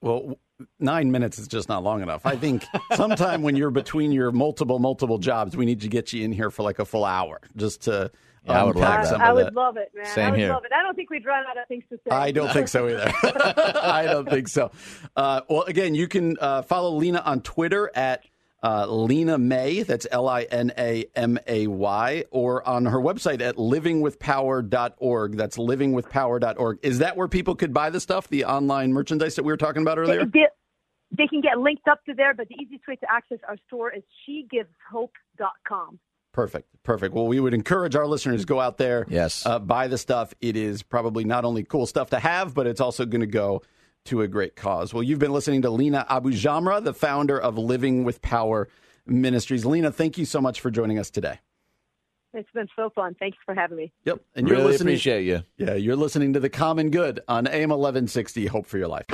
Well, 0.00 0.38
nine 0.78 1.10
minutes 1.10 1.38
is 1.38 1.48
just 1.48 1.68
not 1.68 1.82
long 1.82 2.02
enough. 2.02 2.24
I 2.24 2.36
think 2.36 2.64
sometime 2.94 3.42
when 3.42 3.56
you're 3.56 3.70
between 3.70 4.12
your 4.12 4.30
multiple, 4.30 4.78
multiple 4.78 5.18
jobs, 5.18 5.56
we 5.56 5.66
need 5.66 5.80
to 5.80 5.88
get 5.88 6.12
you 6.12 6.24
in 6.24 6.32
here 6.32 6.50
for 6.50 6.62
like 6.62 6.78
a 6.78 6.84
full 6.84 7.04
hour 7.04 7.40
just 7.56 7.82
to 7.82 8.10
yeah, 8.48 8.60
I 8.60 8.64
would 8.64 8.76
love 8.76 9.04
that. 9.04 9.20
I 9.20 9.32
would 9.32 9.54
love 9.54 9.76
it, 9.76 9.90
man. 9.94 10.06
Same 10.06 10.26
I 10.26 10.30
would 10.30 10.40
here. 10.40 10.48
love 10.52 10.64
it. 10.64 10.72
I 10.72 10.82
don't 10.82 10.94
think 10.94 11.10
we'd 11.10 11.26
run 11.26 11.44
out 11.46 11.58
of 11.58 11.66
things 11.68 11.84
to 11.90 11.96
say. 11.96 12.10
I 12.10 12.30
don't 12.30 12.52
think 12.52 12.68
so 12.68 12.88
either. 12.88 13.12
I 13.82 14.04
don't 14.04 14.28
think 14.28 14.48
so. 14.48 14.70
Uh, 15.16 15.42
well, 15.48 15.62
again, 15.62 15.94
you 15.94 16.08
can 16.08 16.36
uh, 16.40 16.62
follow 16.62 16.96
Lina 16.96 17.20
on 17.20 17.40
Twitter 17.40 17.90
at 17.94 18.24
uh, 18.62 18.86
Lina 18.86 19.38
May. 19.38 19.82
That's 19.82 20.06
L 20.10 20.28
I 20.28 20.42
N 20.42 20.72
A 20.76 21.06
M 21.14 21.38
A 21.46 21.66
Y, 21.66 22.24
or 22.30 22.66
on 22.66 22.86
her 22.86 22.98
website 22.98 23.40
at 23.40 23.56
livingwithpower.org. 23.56 25.36
That's 25.36 25.56
livingwithpower.org. 25.56 26.78
Is 26.82 26.98
that 26.98 27.16
where 27.16 27.28
people 27.28 27.54
could 27.54 27.72
buy 27.72 27.90
the 27.90 28.00
stuff, 28.00 28.28
the 28.28 28.44
online 28.44 28.92
merchandise 28.92 29.36
that 29.36 29.44
we 29.44 29.52
were 29.52 29.56
talking 29.56 29.82
about 29.82 29.98
earlier? 29.98 30.24
They, 30.24 30.46
they 31.16 31.26
can 31.26 31.40
get 31.40 31.58
linked 31.58 31.88
up 31.88 32.04
to 32.04 32.14
there, 32.14 32.34
but 32.34 32.48
the 32.48 32.56
easiest 32.56 32.86
way 32.86 32.96
to 32.96 33.06
access 33.10 33.38
our 33.48 33.56
store 33.66 33.92
is 33.92 34.02
shegiveshope.com. 34.28 35.98
Perfect. 36.38 36.68
Perfect. 36.84 37.16
Well, 37.16 37.26
we 37.26 37.40
would 37.40 37.52
encourage 37.52 37.96
our 37.96 38.06
listeners 38.06 38.42
to 38.42 38.46
go 38.46 38.60
out 38.60 38.78
there, 38.78 39.06
yes, 39.08 39.44
uh, 39.44 39.58
buy 39.58 39.88
the 39.88 39.98
stuff. 39.98 40.32
It 40.40 40.56
is 40.56 40.84
probably 40.84 41.24
not 41.24 41.44
only 41.44 41.64
cool 41.64 41.84
stuff 41.84 42.10
to 42.10 42.20
have, 42.20 42.54
but 42.54 42.68
it's 42.68 42.80
also 42.80 43.04
going 43.04 43.22
to 43.22 43.26
go 43.26 43.62
to 44.04 44.22
a 44.22 44.28
great 44.28 44.54
cause. 44.54 44.94
Well, 44.94 45.02
you've 45.02 45.18
been 45.18 45.32
listening 45.32 45.62
to 45.62 45.70
Lina 45.70 46.06
Abu 46.08 46.30
Jamra, 46.30 46.84
the 46.84 46.94
founder 46.94 47.40
of 47.40 47.58
Living 47.58 48.04
with 48.04 48.22
Power 48.22 48.68
Ministries. 49.04 49.66
Lina, 49.66 49.90
thank 49.90 50.16
you 50.16 50.24
so 50.24 50.40
much 50.40 50.60
for 50.60 50.70
joining 50.70 51.00
us 51.00 51.10
today. 51.10 51.40
It's 52.32 52.50
been 52.54 52.68
so 52.76 52.90
fun. 52.90 53.16
Thanks 53.18 53.38
for 53.44 53.52
having 53.52 53.76
me. 53.76 53.92
Yep. 54.04 54.20
And 54.36 54.46
you're 54.46 54.58
really 54.58 54.70
listening, 54.70 54.92
appreciate 54.92 55.24
you. 55.24 55.42
Yeah, 55.56 55.74
you're 55.74 55.96
listening 55.96 56.34
to 56.34 56.40
The 56.40 56.50
Common 56.50 56.90
Good 56.90 57.18
on 57.26 57.48
AM 57.48 57.70
1160, 57.70 58.46
Hope 58.46 58.66
for 58.66 58.78
Your 58.78 58.86
Life. 58.86 59.06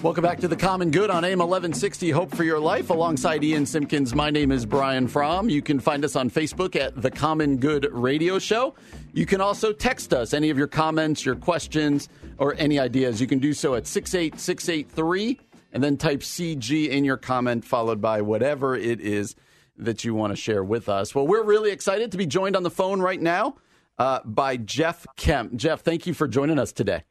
Welcome 0.00 0.22
back 0.22 0.38
to 0.38 0.48
the 0.48 0.54
Common 0.54 0.92
Good 0.92 1.10
on 1.10 1.24
AM 1.24 1.40
1160 1.40 2.10
Hope 2.12 2.32
for 2.32 2.44
Your 2.44 2.60
Life. 2.60 2.90
Alongside 2.90 3.42
Ian 3.42 3.66
Simpkins, 3.66 4.14
my 4.14 4.30
name 4.30 4.52
is 4.52 4.64
Brian 4.64 5.08
Fromm. 5.08 5.48
You 5.48 5.60
can 5.60 5.80
find 5.80 6.04
us 6.04 6.14
on 6.14 6.30
Facebook 6.30 6.76
at 6.76 7.02
The 7.02 7.10
Common 7.10 7.56
Good 7.56 7.88
Radio 7.90 8.38
Show. 8.38 8.76
You 9.12 9.26
can 9.26 9.40
also 9.40 9.72
text 9.72 10.14
us 10.14 10.32
any 10.32 10.50
of 10.50 10.56
your 10.56 10.68
comments, 10.68 11.26
your 11.26 11.34
questions, 11.34 12.08
or 12.38 12.54
any 12.58 12.78
ideas. 12.78 13.20
You 13.20 13.26
can 13.26 13.40
do 13.40 13.52
so 13.52 13.74
at 13.74 13.88
68683 13.88 15.40
and 15.72 15.82
then 15.82 15.96
type 15.96 16.20
CG 16.20 16.88
in 16.88 17.04
your 17.04 17.16
comment, 17.16 17.64
followed 17.64 18.00
by 18.00 18.22
whatever 18.22 18.76
it 18.76 19.00
is 19.00 19.34
that 19.76 20.04
you 20.04 20.14
want 20.14 20.30
to 20.30 20.36
share 20.36 20.62
with 20.62 20.88
us. 20.88 21.12
Well, 21.12 21.26
we're 21.26 21.42
really 21.42 21.72
excited 21.72 22.12
to 22.12 22.18
be 22.18 22.26
joined 22.26 22.54
on 22.54 22.62
the 22.62 22.70
phone 22.70 23.00
right 23.00 23.20
now 23.20 23.56
uh, 23.98 24.20
by 24.24 24.58
Jeff 24.58 25.08
Kemp. 25.16 25.56
Jeff, 25.56 25.80
thank 25.80 26.06
you 26.06 26.14
for 26.14 26.28
joining 26.28 26.60
us 26.60 26.70
today. 26.70 27.02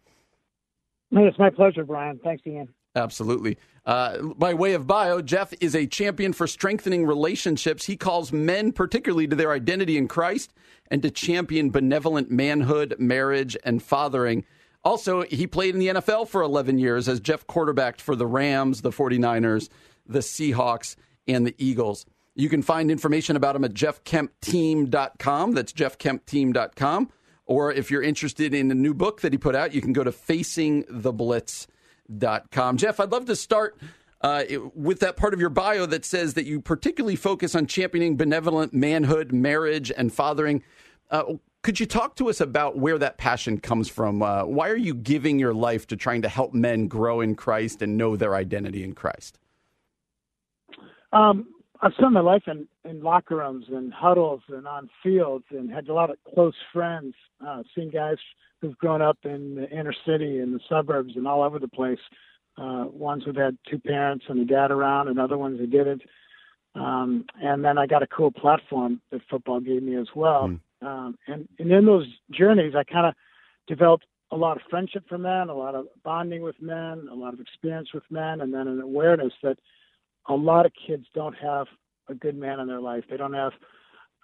It's 1.12 1.38
my 1.38 1.50
pleasure, 1.50 1.84
Brian. 1.84 2.20
Thanks, 2.24 2.48
Ian. 2.48 2.70
Absolutely. 2.98 3.58
Uh, 3.86 4.22
by 4.34 4.54
way 4.56 4.74
of 4.74 4.88
bio, 4.88 5.22
Jeff 5.22 5.54
is 5.62 5.76
a 5.76 5.86
champion 5.86 6.34
for 6.34 6.48
strengthening 6.48 7.06
relationships. 7.06 7.86
He 7.86 7.96
calls 7.96 8.34
men, 8.34 8.72
particularly 8.72 9.28
to 9.28 9.36
their 9.36 9.52
identity 9.52 9.98
in 9.98 10.08
Christ, 10.08 10.52
and 10.90 11.02
to 11.04 11.12
champion 11.12 11.70
benevolent 11.70 12.32
manhood, 12.32 12.96
marriage, 12.98 13.56
and 13.64 13.82
fathering. 13.82 14.46
Also, 14.84 15.22
he 15.24 15.46
played 15.46 15.76
in 15.76 15.80
the 15.80 15.88
NFL 15.88 16.28
for 16.28 16.42
11 16.42 16.80
years 16.80 17.08
as 17.08 17.20
Jeff 17.20 17.46
quarterbacked 17.46 18.02
for 18.02 18.16
the 18.16 18.26
Rams, 18.26 18.82
the 18.82 18.90
49ers, 18.90 19.70
the 20.08 20.20
Seahawks, 20.20 20.96
and 21.28 21.46
the 21.46 21.56
Eagles. 21.58 22.06
You 22.36 22.50
can 22.50 22.64
find 22.64 22.90
information 22.90 23.36
about 23.36 23.56
him 23.56 23.64
at 23.64 23.74
jeffkempteam.com. 23.74 25.52
That's 25.54 25.74
jeffkempteam.com. 25.74 27.12
Or 27.46 27.72
if 27.72 27.90
you're 27.92 28.04
interested 28.04 28.54
in 28.54 28.70
a 28.72 28.76
new 28.76 28.94
book 28.94 29.22
that 29.22 29.34
he 29.34 29.38
put 29.38 29.56
out, 29.56 29.74
you 29.74 29.82
can 29.82 29.94
go 29.94 30.04
to 30.04 30.12
Facing 30.12 30.84
the 30.90 31.14
facingtheblitz.com. 31.14 31.68
Jeff, 32.78 33.00
I'd 33.00 33.12
love 33.12 33.26
to 33.26 33.36
start 33.36 33.78
uh, 34.22 34.44
with 34.74 35.00
that 35.00 35.18
part 35.18 35.34
of 35.34 35.40
your 35.40 35.50
bio 35.50 35.86
that 35.86 36.06
says 36.06 36.34
that 36.34 36.46
you 36.46 36.62
particularly 36.62 37.16
focus 37.16 37.56
on 37.56 37.68
championing 37.68 38.18
benevolent 38.18 38.74
manhood, 38.74 39.32
marriage, 39.32 39.92
and 39.96 40.12
fathering. 40.14 40.64
Uh, 41.12 41.36
could 41.64 41.80
you 41.80 41.86
talk 41.86 42.16
to 42.16 42.30
us 42.30 42.40
about 42.40 42.78
where 42.78 42.98
that 42.98 43.18
passion 43.18 43.60
comes 43.60 43.90
from? 43.90 44.22
Uh, 44.22 44.46
why 44.46 44.70
are 44.70 44.78
you 44.78 44.94
giving 44.94 45.38
your 45.38 45.54
life 45.54 45.86
to 45.88 45.96
trying 45.96 46.22
to 46.22 46.30
help 46.30 46.54
men 46.54 46.88
grow 46.88 47.22
in 47.22 47.36
Christ 47.36 47.82
and 47.82 47.98
know 47.98 48.16
their 48.16 48.36
identity 48.36 48.84
in 48.84 48.94
Christ? 48.94 49.40
Um, 51.12 51.48
I've 51.82 51.94
spent 51.94 52.14
my 52.14 52.22
life 52.22 52.44
in, 52.48 52.68
in 52.86 53.02
locker 53.02 53.38
rooms 53.38 53.66
and 53.70 53.94
huddles 53.94 54.42
and 54.48 54.68
on 54.68 54.90
fields 55.04 55.46
and 55.52 55.70
had 55.72 55.88
a 55.90 55.94
lot 55.94 56.10
of 56.10 56.18
close 56.34 56.56
friends, 56.74 57.14
uh, 57.46 57.64
seen 57.76 57.92
guys 57.92 58.18
who've 58.62 58.78
grown 58.78 59.02
up 59.02 59.18
in 59.24 59.56
the 59.56 59.70
inner 59.70 59.94
city 60.06 60.40
and 60.40 60.54
the 60.54 60.60
suburbs 60.68 61.14
and 61.16 61.28
all 61.28 61.44
over 61.44 61.60
the 61.60 61.68
place. 61.68 62.00
Uh, 62.58 62.86
ones 62.92 63.24
who've 63.24 63.36
had 63.36 63.58
two 63.70 63.78
parents 63.78 64.26
and 64.30 64.40
a 64.40 64.46
dad 64.46 64.72
around 64.72 65.08
and 65.08 65.20
other 65.20 65.38
ones 65.38 65.60
who 65.60 65.68
didn't. 65.68 66.02
Um, 66.74 67.26
and 67.42 67.64
then 67.64 67.78
I 67.78 67.86
got 67.86 68.04
a 68.04 68.08
cool 68.08 68.32
platform 68.32 69.02
that 69.12 69.22
football 69.30 69.60
gave 69.60 69.84
me 69.84 69.96
as 69.96 70.08
well. 70.16 70.50
Mm. 70.50 70.60
Um, 70.88 71.18
and, 71.28 71.48
and 71.60 71.72
in 71.72 71.86
those 71.86 72.08
journeys, 72.32 72.74
I 72.76 72.84
kind 72.84 73.06
of 73.08 73.14
developed 73.68 74.06
a 74.32 74.36
lot 74.36 74.58
of 74.58 74.64
friendship 74.70 75.06
for 75.08 75.18
men, 75.18 75.50
a 75.50 75.54
lot 75.54 75.76
of 75.76 75.86
bonding 76.04 76.42
with 76.42 76.62
men, 76.62 77.08
a 77.12 77.16
lot 77.16 77.34
of 77.34 77.40
experience 77.40 77.90
with 77.94 78.04
men, 78.10 78.42
and 78.42 78.54
then 78.54 78.68
an 78.68 78.82
awareness 78.82 79.34
that– 79.44 79.58
a 80.28 80.36
lot 80.36 80.66
of 80.66 80.72
kids 80.86 81.06
don't 81.14 81.36
have 81.36 81.68
a 82.10 82.16
good 82.16 82.38
man 82.38 82.60
in 82.60 82.68
their 82.68 82.82
life. 82.82 83.04
They 83.10 83.18
don't 83.18 83.34
have 83.34 83.54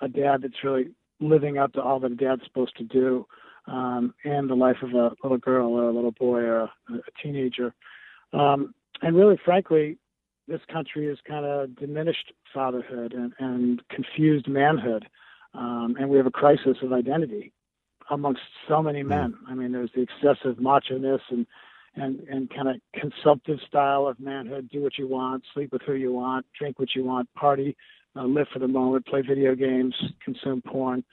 a 0.01 0.07
dad 0.07 0.41
that's 0.41 0.63
really 0.63 0.89
living 1.19 1.57
up 1.57 1.73
to 1.73 1.81
all 1.81 1.99
that 1.99 2.11
a 2.11 2.15
dad's 2.15 2.43
supposed 2.45 2.75
to 2.77 2.83
do 2.83 3.25
um, 3.67 4.13
in 4.23 4.47
the 4.47 4.55
life 4.55 4.77
of 4.81 4.91
a 4.91 5.11
little 5.23 5.37
girl 5.37 5.73
or 5.73 5.89
a 5.89 5.93
little 5.93 6.11
boy 6.11 6.41
or 6.41 6.61
a, 6.61 6.71
a 6.89 7.21
teenager. 7.21 7.73
Um, 8.33 8.73
and 9.01 9.15
really, 9.15 9.39
frankly, 9.43 9.97
this 10.47 10.61
country 10.71 11.07
has 11.07 11.17
kind 11.27 11.45
of 11.45 11.75
diminished 11.77 12.33
fatherhood 12.53 13.13
and, 13.13 13.33
and 13.39 13.81
confused 13.89 14.47
manhood. 14.47 15.07
Um, 15.53 15.95
and 15.99 16.09
we 16.09 16.17
have 16.17 16.25
a 16.25 16.31
crisis 16.31 16.77
of 16.81 16.91
identity 16.91 17.53
amongst 18.09 18.41
so 18.67 18.81
many 18.81 19.01
hmm. 19.01 19.09
men. 19.09 19.33
I 19.47 19.53
mean, 19.53 19.71
there's 19.71 19.91
the 19.95 20.01
excessive 20.01 20.59
macho 20.59 20.97
ness 20.97 21.21
and 21.29 21.45
and 21.95 22.21
and 22.21 22.49
kind 22.49 22.69
of 22.69 22.75
consumptive 22.99 23.59
style 23.67 24.07
of 24.07 24.19
manhood. 24.19 24.69
Do 24.71 24.81
what 24.81 24.97
you 24.97 25.07
want, 25.07 25.43
sleep 25.53 25.71
with 25.71 25.83
who 25.83 25.93
you 25.93 26.11
want, 26.11 26.45
drink 26.57 26.79
what 26.79 26.95
you 26.95 27.03
want, 27.03 27.31
party, 27.35 27.77
uh, 28.15 28.23
live 28.23 28.47
for 28.51 28.59
the 28.59 28.67
moment, 28.67 29.05
play 29.05 29.21
video 29.21 29.53
games, 29.53 29.95
consume 30.23 30.61
porn. 30.63 31.03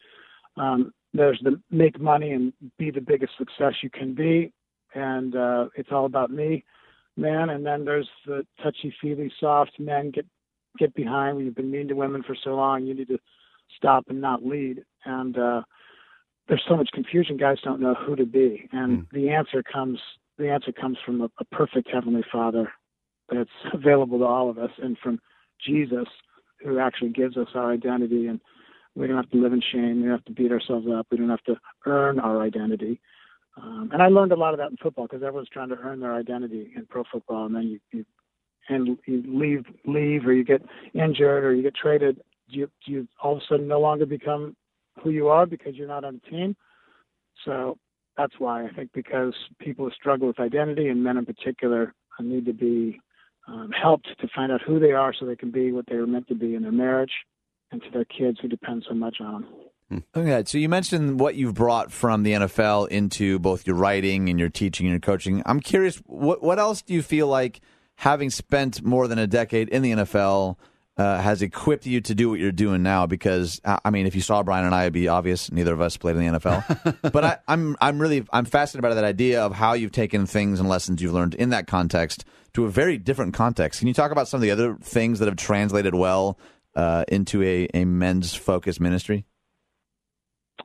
Um, 0.56 0.92
there's 1.12 1.40
the 1.42 1.60
make 1.70 2.00
money 2.00 2.30
and 2.32 2.52
be 2.78 2.90
the 2.90 3.00
biggest 3.00 3.32
success 3.36 3.74
you 3.82 3.90
can 3.90 4.14
be, 4.14 4.52
and 4.94 5.34
uh, 5.34 5.66
it's 5.74 5.90
all 5.92 6.06
about 6.06 6.30
me, 6.30 6.64
man. 7.16 7.50
And 7.50 7.64
then 7.64 7.84
there's 7.84 8.08
the 8.26 8.46
touchy 8.62 8.94
feely, 9.00 9.32
soft 9.40 9.72
men 9.78 10.10
get 10.10 10.26
get 10.78 10.94
behind. 10.94 11.36
When 11.36 11.46
you've 11.46 11.56
been 11.56 11.70
mean 11.70 11.88
to 11.88 11.94
women 11.94 12.22
for 12.22 12.36
so 12.42 12.50
long, 12.50 12.86
you 12.86 12.94
need 12.94 13.08
to 13.08 13.18
stop 13.76 14.04
and 14.08 14.20
not 14.20 14.44
lead. 14.44 14.84
And 15.04 15.36
uh, 15.36 15.62
there's 16.48 16.64
so 16.68 16.76
much 16.76 16.90
confusion. 16.92 17.36
Guys 17.36 17.58
don't 17.62 17.80
know 17.80 17.94
who 17.94 18.14
to 18.16 18.26
be, 18.26 18.68
and 18.72 19.00
mm. 19.00 19.10
the 19.12 19.30
answer 19.30 19.62
comes 19.62 19.98
the 20.38 20.48
answer 20.48 20.72
comes 20.72 20.98
from 21.04 21.20
a, 21.20 21.28
a 21.38 21.44
perfect 21.52 21.90
Heavenly 21.92 22.24
Father 22.30 22.72
that's 23.30 23.50
available 23.74 24.18
to 24.18 24.24
all 24.24 24.48
of 24.48 24.58
us, 24.58 24.70
and 24.82 24.96
from 24.98 25.20
Jesus, 25.64 26.06
who 26.64 26.78
actually 26.78 27.10
gives 27.10 27.36
us 27.36 27.48
our 27.54 27.72
identity. 27.72 28.26
And 28.26 28.40
we 28.94 29.06
don't 29.06 29.16
have 29.16 29.30
to 29.30 29.40
live 29.40 29.52
in 29.52 29.62
shame. 29.72 29.96
We 29.96 30.08
don't 30.08 30.18
have 30.18 30.24
to 30.26 30.32
beat 30.32 30.52
ourselves 30.52 30.86
up. 30.92 31.06
We 31.10 31.16
don't 31.16 31.30
have 31.30 31.44
to 31.44 31.56
earn 31.86 32.18
our 32.18 32.42
identity. 32.42 33.00
Um, 33.56 33.90
and 33.92 34.02
I 34.02 34.08
learned 34.08 34.32
a 34.32 34.36
lot 34.36 34.54
of 34.54 34.58
that 34.58 34.70
in 34.70 34.76
football 34.76 35.06
because 35.06 35.22
everyone's 35.22 35.48
trying 35.48 35.68
to 35.70 35.76
earn 35.76 36.00
their 36.00 36.14
identity 36.14 36.72
in 36.76 36.86
pro 36.86 37.04
football, 37.10 37.46
and 37.46 37.54
then 37.54 37.64
you, 37.64 37.80
you 37.92 38.04
and 38.68 38.98
you 39.06 39.22
leave 39.26 39.64
leave 39.84 40.26
or 40.26 40.32
you 40.32 40.44
get 40.44 40.62
injured 40.94 41.44
or 41.44 41.54
you 41.54 41.62
get 41.62 41.74
traded. 41.74 42.20
You 42.48 42.70
you 42.86 43.08
all 43.22 43.36
of 43.36 43.38
a 43.38 43.46
sudden 43.48 43.68
no 43.68 43.80
longer 43.80 44.06
become 44.06 44.56
who 45.02 45.10
you 45.10 45.28
are 45.28 45.46
because 45.46 45.74
you're 45.74 45.88
not 45.88 46.04
on 46.04 46.20
the 46.22 46.30
team. 46.30 46.56
So 47.44 47.78
that's 48.16 48.34
why 48.38 48.66
I 48.66 48.70
think 48.70 48.90
because 48.92 49.34
people 49.58 49.90
struggle 49.94 50.28
with 50.28 50.40
identity 50.40 50.88
and 50.88 51.02
men 51.02 51.16
in 51.16 51.26
particular 51.26 51.94
need 52.20 52.44
to 52.44 52.52
be 52.52 53.00
um, 53.48 53.70
helped 53.70 54.08
to 54.20 54.28
find 54.34 54.52
out 54.52 54.60
who 54.60 54.78
they 54.78 54.92
are 54.92 55.14
so 55.18 55.24
they 55.24 55.36
can 55.36 55.50
be 55.50 55.72
what 55.72 55.86
they 55.88 55.96
were 55.96 56.06
meant 56.06 56.28
to 56.28 56.34
be 56.34 56.54
in 56.54 56.62
their 56.62 56.72
marriage 56.72 57.12
and 57.72 57.82
to 57.82 57.90
their 57.90 58.04
kids 58.04 58.38
who 58.40 58.48
depend 58.48 58.84
so 58.88 58.94
much 58.94 59.16
on 59.20 59.42
them. 59.42 59.44
Okay, 60.14 60.42
so 60.46 60.56
you 60.56 60.68
mentioned 60.68 61.18
what 61.18 61.34
you've 61.34 61.54
brought 61.54 61.90
from 61.90 62.22
the 62.22 62.32
NFL 62.32 62.88
into 62.88 63.40
both 63.40 63.66
your 63.66 63.74
writing 63.74 64.28
and 64.28 64.38
your 64.38 64.48
teaching 64.48 64.86
and 64.86 64.92
your 64.92 65.00
coaching. 65.00 65.42
I'm 65.46 65.58
curious, 65.60 65.96
what 66.06 66.42
what 66.42 66.60
else 66.60 66.80
do 66.80 66.94
you 66.94 67.02
feel 67.02 67.26
like 67.26 67.60
having 67.96 68.30
spent 68.30 68.84
more 68.84 69.08
than 69.08 69.18
a 69.18 69.26
decade 69.26 69.68
in 69.68 69.82
the 69.82 69.90
NFL 69.92 70.56
uh, 70.96 71.20
has 71.20 71.42
equipped 71.42 71.86
you 71.86 72.00
to 72.02 72.14
do 72.14 72.30
what 72.30 72.38
you're 72.38 72.52
doing 72.52 72.84
now? 72.84 73.06
Because 73.06 73.60
I 73.64 73.90
mean, 73.90 74.06
if 74.06 74.14
you 74.14 74.20
saw 74.20 74.44
Brian 74.44 74.64
and 74.64 74.74
I, 74.74 74.82
it'd 74.82 74.92
be 74.92 75.08
obvious. 75.08 75.50
Neither 75.50 75.72
of 75.72 75.80
us 75.80 75.96
played 75.96 76.14
in 76.14 76.32
the 76.32 76.38
NFL, 76.38 77.12
but 77.12 77.24
I, 77.24 77.38
I'm 77.48 77.76
I'm 77.80 78.00
really 78.00 78.24
I'm 78.32 78.44
fascinated 78.44 78.82
by 78.82 78.94
that 78.94 79.04
idea 79.04 79.42
of 79.42 79.54
how 79.54 79.72
you've 79.72 79.92
taken 79.92 80.24
things 80.24 80.60
and 80.60 80.68
lessons 80.68 81.02
you've 81.02 81.14
learned 81.14 81.34
in 81.34 81.50
that 81.50 81.66
context 81.66 82.24
to 82.52 82.64
a 82.64 82.70
very 82.70 82.96
different 82.96 83.34
context. 83.34 83.80
Can 83.80 83.88
you 83.88 83.94
talk 83.94 84.12
about 84.12 84.28
some 84.28 84.38
of 84.38 84.42
the 84.42 84.52
other 84.52 84.76
things 84.76 85.18
that 85.18 85.26
have 85.26 85.36
translated 85.36 85.96
well 85.96 86.38
uh, 86.80 87.04
into 87.08 87.42
a, 87.42 87.68
a 87.74 87.84
men's 87.84 88.34
focused 88.34 88.80
ministry? 88.80 89.24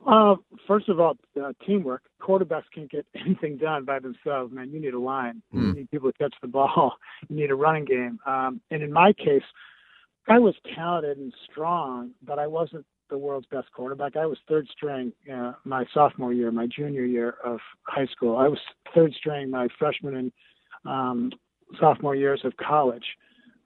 Uh, 0.06 0.36
first 0.68 0.88
of 0.90 1.00
all, 1.00 1.18
uh, 1.42 1.52
teamwork. 1.66 2.04
Quarterbacks 2.22 2.64
can't 2.74 2.90
get 2.90 3.06
anything 3.26 3.58
done 3.58 3.86
by 3.86 4.00
themselves, 4.00 4.54
man. 4.54 4.72
You 4.72 4.80
need 4.80 4.94
a 4.94 5.00
line. 5.00 5.42
Mm. 5.54 5.62
You 5.62 5.74
need 5.74 5.92
people 5.92 6.12
to 6.12 6.18
catch 6.18 6.36
the 6.42 6.48
ball. 6.48 6.94
You 7.30 7.38
need 7.38 7.50
a 7.50 7.56
running 7.56 7.86
game. 7.86 8.20
Um, 8.26 8.62
and 8.70 8.84
in 8.84 8.92
my 8.92 9.14
case, 9.14 9.44
I 10.28 10.38
was 10.38 10.54
talented 10.76 11.18
and 11.18 11.34
strong, 11.50 12.12
but 12.22 12.38
I 12.38 12.46
wasn't 12.46 12.86
the 13.10 13.18
world's 13.18 13.48
best 13.48 13.72
quarterback. 13.72 14.16
I 14.16 14.26
was 14.26 14.38
third 14.48 14.68
string 14.72 15.12
uh, 15.32 15.54
my 15.64 15.86
sophomore 15.94 16.34
year, 16.34 16.52
my 16.52 16.68
junior 16.68 17.06
year 17.06 17.36
of 17.44 17.60
high 17.84 18.08
school. 18.08 18.38
I 18.38 18.48
was 18.48 18.60
third 18.94 19.14
string 19.14 19.50
my 19.50 19.68
freshman 19.80 20.16
and 20.16 20.32
um, 20.86 21.32
sophomore 21.80 22.16
years 22.16 22.42
of 22.44 22.58
college. 22.58 23.06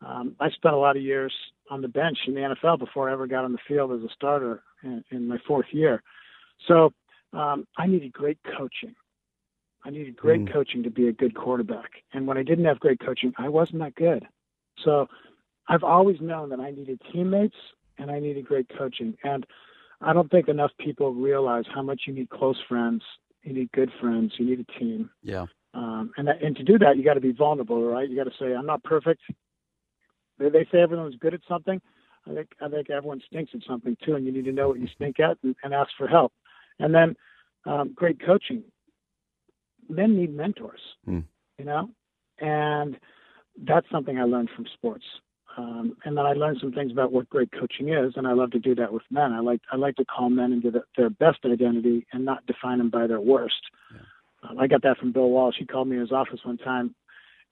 Um, 0.05 0.35
I 0.39 0.49
spent 0.51 0.75
a 0.75 0.77
lot 0.77 0.95
of 0.95 1.03
years 1.03 1.33
on 1.69 1.81
the 1.81 1.87
bench 1.87 2.17
in 2.27 2.33
the 2.33 2.41
NFL 2.41 2.79
before 2.79 3.09
I 3.09 3.13
ever 3.13 3.27
got 3.27 3.43
on 3.43 3.51
the 3.51 3.59
field 3.67 3.91
as 3.91 4.01
a 4.01 4.13
starter 4.13 4.63
in, 4.83 5.03
in 5.11 5.27
my 5.27 5.37
fourth 5.47 5.67
year. 5.71 6.01
So 6.67 6.93
um, 7.33 7.67
I 7.77 7.87
needed 7.87 8.13
great 8.13 8.39
coaching. 8.57 8.95
I 9.85 9.91
needed 9.91 10.15
great 10.17 10.41
mm. 10.41 10.51
coaching 10.51 10.83
to 10.83 10.89
be 10.89 11.07
a 11.07 11.13
good 11.13 11.35
quarterback. 11.35 11.89
And 12.13 12.27
when 12.27 12.37
I 12.37 12.43
didn't 12.43 12.65
have 12.65 12.79
great 12.79 12.99
coaching, 12.99 13.33
I 13.37 13.47
wasn't 13.49 13.79
that 13.79 13.95
good. 13.95 14.27
So 14.83 15.07
I've 15.67 15.83
always 15.83 16.19
known 16.19 16.49
that 16.49 16.59
I 16.59 16.71
needed 16.71 17.01
teammates 17.11 17.55
and 17.97 18.11
I 18.11 18.19
needed 18.19 18.45
great 18.45 18.67
coaching. 18.77 19.15
And 19.23 19.45
I 20.01 20.13
don't 20.13 20.29
think 20.31 20.47
enough 20.47 20.71
people 20.79 21.13
realize 21.13 21.65
how 21.73 21.81
much 21.81 22.01
you 22.07 22.13
need 22.13 22.29
close 22.29 22.57
friends, 22.67 23.03
you 23.43 23.53
need 23.53 23.71
good 23.71 23.91
friends, 24.01 24.33
you 24.37 24.45
need 24.45 24.65
a 24.67 24.79
team. 24.79 25.09
Yeah. 25.21 25.45
Um, 25.73 26.11
and 26.17 26.27
that, 26.27 26.41
and 26.41 26.55
to 26.55 26.63
do 26.63 26.79
that, 26.79 26.97
you 26.97 27.03
got 27.03 27.13
to 27.13 27.21
be 27.21 27.31
vulnerable, 27.31 27.83
right? 27.83 28.09
You 28.09 28.15
got 28.15 28.23
to 28.23 28.37
say, 28.39 28.55
"I'm 28.55 28.65
not 28.65 28.83
perfect." 28.83 29.21
They, 30.39 30.49
they 30.49 30.67
say 30.71 30.79
everyone's 30.81 31.15
good 31.19 31.33
at 31.33 31.41
something. 31.47 31.81
I 32.29 32.33
think 32.33 32.49
I 32.61 32.69
think 32.69 32.89
everyone 32.89 33.21
stinks 33.27 33.51
at 33.53 33.61
something 33.67 33.95
too, 34.05 34.15
and 34.15 34.25
you 34.25 34.31
need 34.31 34.45
to 34.45 34.51
know 34.51 34.69
what 34.69 34.79
you 34.79 34.87
stink 34.95 35.19
at 35.19 35.37
and, 35.43 35.55
and 35.63 35.73
ask 35.73 35.89
for 35.97 36.07
help. 36.07 36.33
And 36.79 36.93
then 36.93 37.15
um, 37.65 37.93
great 37.95 38.23
coaching. 38.25 38.63
Men 39.89 40.15
need 40.15 40.35
mentors, 40.35 40.81
mm. 41.07 41.23
you 41.57 41.65
know, 41.65 41.89
and 42.39 42.97
that's 43.65 43.87
something 43.91 44.19
I 44.19 44.23
learned 44.23 44.49
from 44.55 44.65
sports. 44.75 45.05
Um, 45.57 45.97
and 46.05 46.15
then 46.15 46.25
I 46.25 46.33
learned 46.33 46.59
some 46.61 46.71
things 46.71 46.91
about 46.91 47.11
what 47.11 47.29
great 47.29 47.51
coaching 47.51 47.89
is, 47.89 48.13
and 48.15 48.27
I 48.27 48.33
love 48.33 48.51
to 48.51 48.59
do 48.59 48.75
that 48.75 48.93
with 48.93 49.03
men. 49.09 49.33
I 49.33 49.39
like 49.39 49.61
I 49.71 49.75
like 49.75 49.95
to 49.95 50.05
call 50.05 50.29
men 50.29 50.53
into 50.53 50.71
the, 50.71 50.83
their 50.95 51.09
best 51.09 51.39
identity 51.45 52.05
and 52.13 52.23
not 52.23 52.45
define 52.45 52.77
them 52.77 52.89
by 52.89 53.07
their 53.07 53.19
worst. 53.19 53.61
Yeah. 53.93 54.49
Um, 54.49 54.59
I 54.59 54.67
got 54.67 54.83
that 54.83 54.97
from 54.97 55.11
Bill 55.11 55.29
Walsh. 55.29 55.55
He 55.57 55.65
called 55.65 55.87
me 55.87 55.95
in 55.95 56.01
his 56.01 56.11
office 56.11 56.39
one 56.43 56.57
time, 56.57 56.95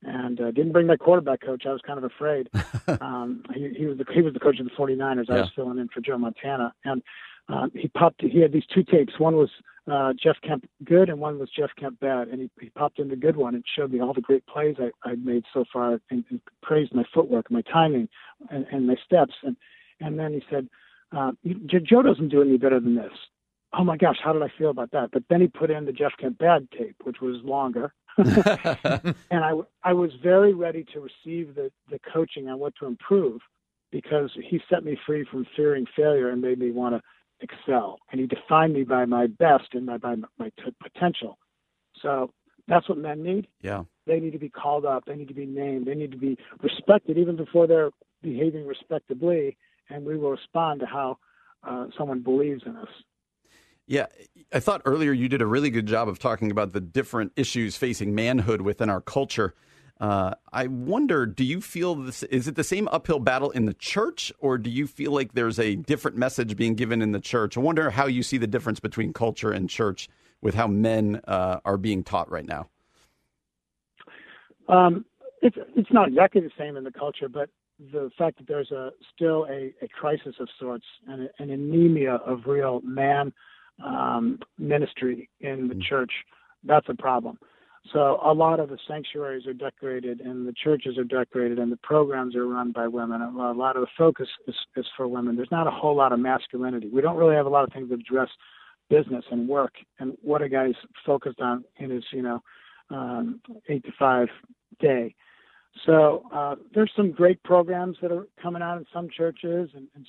and 0.03 0.39
uh, 0.39 0.51
didn't 0.51 0.71
bring 0.71 0.87
my 0.87 0.95
quarterback 0.95 1.41
coach. 1.41 1.63
I 1.65 1.71
was 1.71 1.81
kind 1.85 1.97
of 1.97 2.03
afraid. 2.03 2.49
um, 3.01 3.43
he, 3.53 3.73
he 3.77 3.85
was 3.85 3.97
the 3.97 4.05
he 4.13 4.21
was 4.21 4.33
the 4.33 4.39
coach 4.39 4.59
of 4.59 4.65
the 4.65 4.71
49ers. 4.71 5.29
I 5.29 5.41
was 5.41 5.51
filling 5.55 5.79
in 5.79 5.87
for 5.89 6.01
Joe 6.01 6.17
Montana, 6.17 6.73
and 6.85 7.01
uh, 7.49 7.67
he 7.73 7.87
popped. 7.87 8.21
He 8.21 8.39
had 8.41 8.51
these 8.51 8.65
two 8.73 8.83
tapes. 8.83 9.19
One 9.19 9.35
was 9.35 9.49
uh, 9.91 10.13
Jeff 10.21 10.35
Kemp 10.41 10.67
good, 10.83 11.09
and 11.09 11.19
one 11.19 11.39
was 11.39 11.49
Jeff 11.49 11.69
Kemp 11.79 11.99
bad. 11.99 12.27
And 12.27 12.41
he, 12.41 12.49
he 12.59 12.69
popped 12.69 12.99
in 12.99 13.09
the 13.09 13.15
good 13.15 13.37
one 13.37 13.55
and 13.55 13.63
showed 13.75 13.91
me 13.91 14.01
all 14.01 14.13
the 14.13 14.21
great 14.21 14.45
plays 14.47 14.75
I, 14.79 14.91
I'd 15.09 15.25
made 15.25 15.43
so 15.53 15.65
far, 15.71 15.99
and, 16.09 16.23
and 16.29 16.41
praised 16.61 16.93
my 16.93 17.03
footwork, 17.13 17.49
my 17.49 17.61
timing, 17.61 18.09
and, 18.49 18.65
and 18.71 18.85
my 18.87 18.95
steps. 19.05 19.33
And 19.43 19.55
and 19.99 20.19
then 20.19 20.33
he 20.33 20.43
said, 20.49 20.67
uh, 21.15 21.31
"Joe 21.65 22.01
doesn't 22.01 22.29
do 22.29 22.41
any 22.41 22.57
better 22.57 22.79
than 22.79 22.95
this." 22.95 23.13
Oh 23.73 23.83
my 23.83 23.97
gosh, 23.97 24.17
how 24.23 24.33
did 24.33 24.43
I 24.43 24.51
feel 24.57 24.69
about 24.69 24.91
that? 24.91 25.11
But 25.11 25.23
then 25.29 25.41
he 25.41 25.47
put 25.47 25.69
in 25.69 25.85
the 25.85 25.91
Jeff 25.91 26.13
Kemp 26.19 26.37
bad 26.37 26.69
tape, 26.71 26.95
which 27.03 27.21
was 27.21 27.37
longer. 27.43 27.93
and 29.31 29.43
I, 29.43 29.53
I 29.83 29.93
was 29.93 30.11
very 30.23 30.53
ready 30.53 30.85
to 30.93 30.99
receive 30.99 31.55
the, 31.55 31.71
the 31.89 31.99
coaching 32.13 32.49
on 32.49 32.59
what 32.59 32.73
to 32.79 32.85
improve 32.85 33.41
because 33.91 34.31
he 34.49 34.59
set 34.69 34.83
me 34.83 34.97
free 35.05 35.25
from 35.29 35.45
fearing 35.55 35.85
failure 35.95 36.29
and 36.29 36.41
made 36.41 36.59
me 36.59 36.71
want 36.71 36.95
to 36.95 37.01
excel. 37.41 37.99
And 38.11 38.19
he 38.19 38.27
defined 38.27 38.73
me 38.73 38.83
by 38.83 39.05
my 39.05 39.27
best 39.27 39.73
and 39.73 39.85
by, 39.85 39.97
by 39.97 40.15
my 40.37 40.49
t- 40.57 40.75
potential. 40.81 41.37
So 42.01 42.31
that's 42.67 42.87
what 42.89 42.97
men 42.97 43.23
need. 43.23 43.47
Yeah. 43.61 43.83
They 44.05 44.19
need 44.19 44.33
to 44.33 44.39
be 44.39 44.49
called 44.49 44.85
up. 44.85 45.05
They 45.05 45.15
need 45.15 45.27
to 45.27 45.33
be 45.33 45.45
named. 45.45 45.85
They 45.85 45.95
need 45.95 46.11
to 46.11 46.17
be 46.17 46.37
respected 46.61 47.17
even 47.17 47.35
before 47.35 47.67
they're 47.67 47.91
behaving 48.21 48.65
respectably. 48.65 49.57
And 49.89 50.05
we 50.05 50.17
will 50.17 50.31
respond 50.31 50.81
to 50.81 50.85
how 50.85 51.17
uh, 51.67 51.87
someone 51.97 52.21
believes 52.21 52.63
in 52.65 52.75
us. 52.75 52.89
Yeah, 53.87 54.07
I 54.51 54.59
thought 54.59 54.81
earlier 54.85 55.13
you 55.13 55.29
did 55.29 55.41
a 55.41 55.45
really 55.45 55.69
good 55.69 55.85
job 55.85 56.09
of 56.09 56.19
talking 56.19 56.51
about 56.51 56.73
the 56.73 56.81
different 56.81 57.31
issues 57.37 57.77
facing 57.77 58.13
manhood 58.13 58.61
within 58.61 58.89
our 58.89 59.01
culture. 59.01 59.55
Uh, 59.99 60.35
I 60.53 60.67
wonder, 60.67 61.25
do 61.25 61.43
you 61.43 61.59
feel 61.59 61.95
this? 61.95 62.21
Is 62.23 62.47
it 62.47 62.55
the 62.55 62.63
same 62.63 62.87
uphill 62.89 63.19
battle 63.19 63.49
in 63.51 63.65
the 63.65 63.73
church, 63.73 64.31
or 64.39 64.57
do 64.57 64.69
you 64.69 64.85
feel 64.85 65.11
like 65.11 65.33
there's 65.33 65.57
a 65.57 65.75
different 65.75 66.17
message 66.17 66.55
being 66.55 66.75
given 66.75 67.01
in 67.01 67.13
the 67.13 67.19
church? 67.19 67.57
I 67.57 67.61
wonder 67.61 67.89
how 67.89 68.05
you 68.05 68.21
see 68.21 68.37
the 68.37 68.45
difference 68.45 68.79
between 68.79 69.11
culture 69.11 69.51
and 69.51 69.69
church 69.69 70.07
with 70.41 70.53
how 70.53 70.67
men 70.67 71.21
uh, 71.27 71.61
are 71.65 71.77
being 71.77 72.03
taught 72.03 72.29
right 72.29 72.45
now. 72.45 72.67
Um, 74.69 75.05
it's 75.41 75.57
it's 75.75 75.91
not 75.91 76.09
exactly 76.09 76.41
the 76.41 76.51
same 76.59 76.77
in 76.77 76.83
the 76.83 76.91
culture, 76.91 77.29
but 77.29 77.49
the 77.91 78.11
fact 78.17 78.37
that 78.37 78.47
there's 78.47 78.71
a 78.71 78.91
still 79.15 79.47
a, 79.49 79.73
a 79.81 79.87
crisis 79.87 80.35
of 80.39 80.47
sorts 80.59 80.85
and 81.07 81.29
an 81.39 81.49
anemia 81.49 82.15
of 82.15 82.41
real 82.45 82.81
man 82.83 83.33
um, 83.83 84.39
ministry 84.57 85.29
in 85.39 85.67
the 85.67 85.79
church, 85.89 86.11
that's 86.63 86.87
a 86.89 86.95
problem. 86.95 87.37
So 87.93 88.19
a 88.23 88.33
lot 88.33 88.59
of 88.59 88.69
the 88.69 88.77
sanctuaries 88.87 89.47
are 89.47 89.53
decorated 89.53 90.19
and 90.19 90.47
the 90.47 90.53
churches 90.53 90.97
are 90.97 91.05
decorated 91.05 91.57
and 91.57 91.71
the 91.71 91.77
programs 91.77 92.35
are 92.35 92.45
run 92.45 92.71
by 92.71 92.87
women. 92.87 93.21
A 93.21 93.51
lot 93.51 93.77
of 93.77 93.81
the 93.81 93.87
focus 93.97 94.27
is, 94.47 94.55
is 94.75 94.85
for 94.97 95.07
women. 95.07 95.35
There's 95.35 95.51
not 95.51 95.67
a 95.67 95.71
whole 95.71 95.95
lot 95.95 96.11
of 96.11 96.19
masculinity. 96.19 96.89
We 96.91 97.01
don't 97.01 97.15
really 97.15 97.35
have 97.35 97.45
a 97.45 97.49
lot 97.49 97.63
of 97.63 97.71
things 97.71 97.89
that 97.89 97.99
address 97.99 98.29
business 98.89 99.23
and 99.31 99.47
work 99.47 99.73
and 99.99 100.17
what 100.21 100.41
a 100.41 100.49
guy's 100.49 100.75
focused 101.05 101.39
on 101.39 101.63
in 101.77 101.89
his, 101.89 102.03
you 102.11 102.21
know, 102.21 102.41
um, 102.89 103.41
eight 103.69 103.83
to 103.85 103.91
five 103.97 104.27
day. 104.79 105.15
So 105.85 106.23
uh, 106.33 106.55
there's 106.73 106.91
some 106.95 107.11
great 107.11 107.41
programs 107.43 107.97
that 108.01 108.11
are 108.11 108.27
coming 108.41 108.61
out 108.61 108.77
in 108.77 108.85
some 108.93 109.07
churches 109.15 109.69
and, 109.75 109.87
and, 109.95 110.05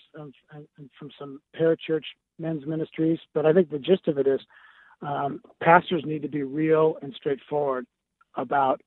and, 0.55 0.67
and 0.79 0.91
from 0.99 1.11
some 1.19 1.41
parachurch 1.59 2.05
men's 2.39 2.67
ministries. 2.67 3.19
But 3.35 3.47
I 3.47 3.53
think 3.53 3.71
the 3.71 3.79
gist 3.79 4.09
of 4.09 4.19
it 4.19 4.27
is 4.27 4.41
um, 5.03 5.41
pastors 5.63 6.03
need 6.05 6.23
to 6.23 6.29
be 6.29 6.43
real 6.43 6.97
and 7.03 7.13
straightforward 7.15 7.87
about 8.37 8.81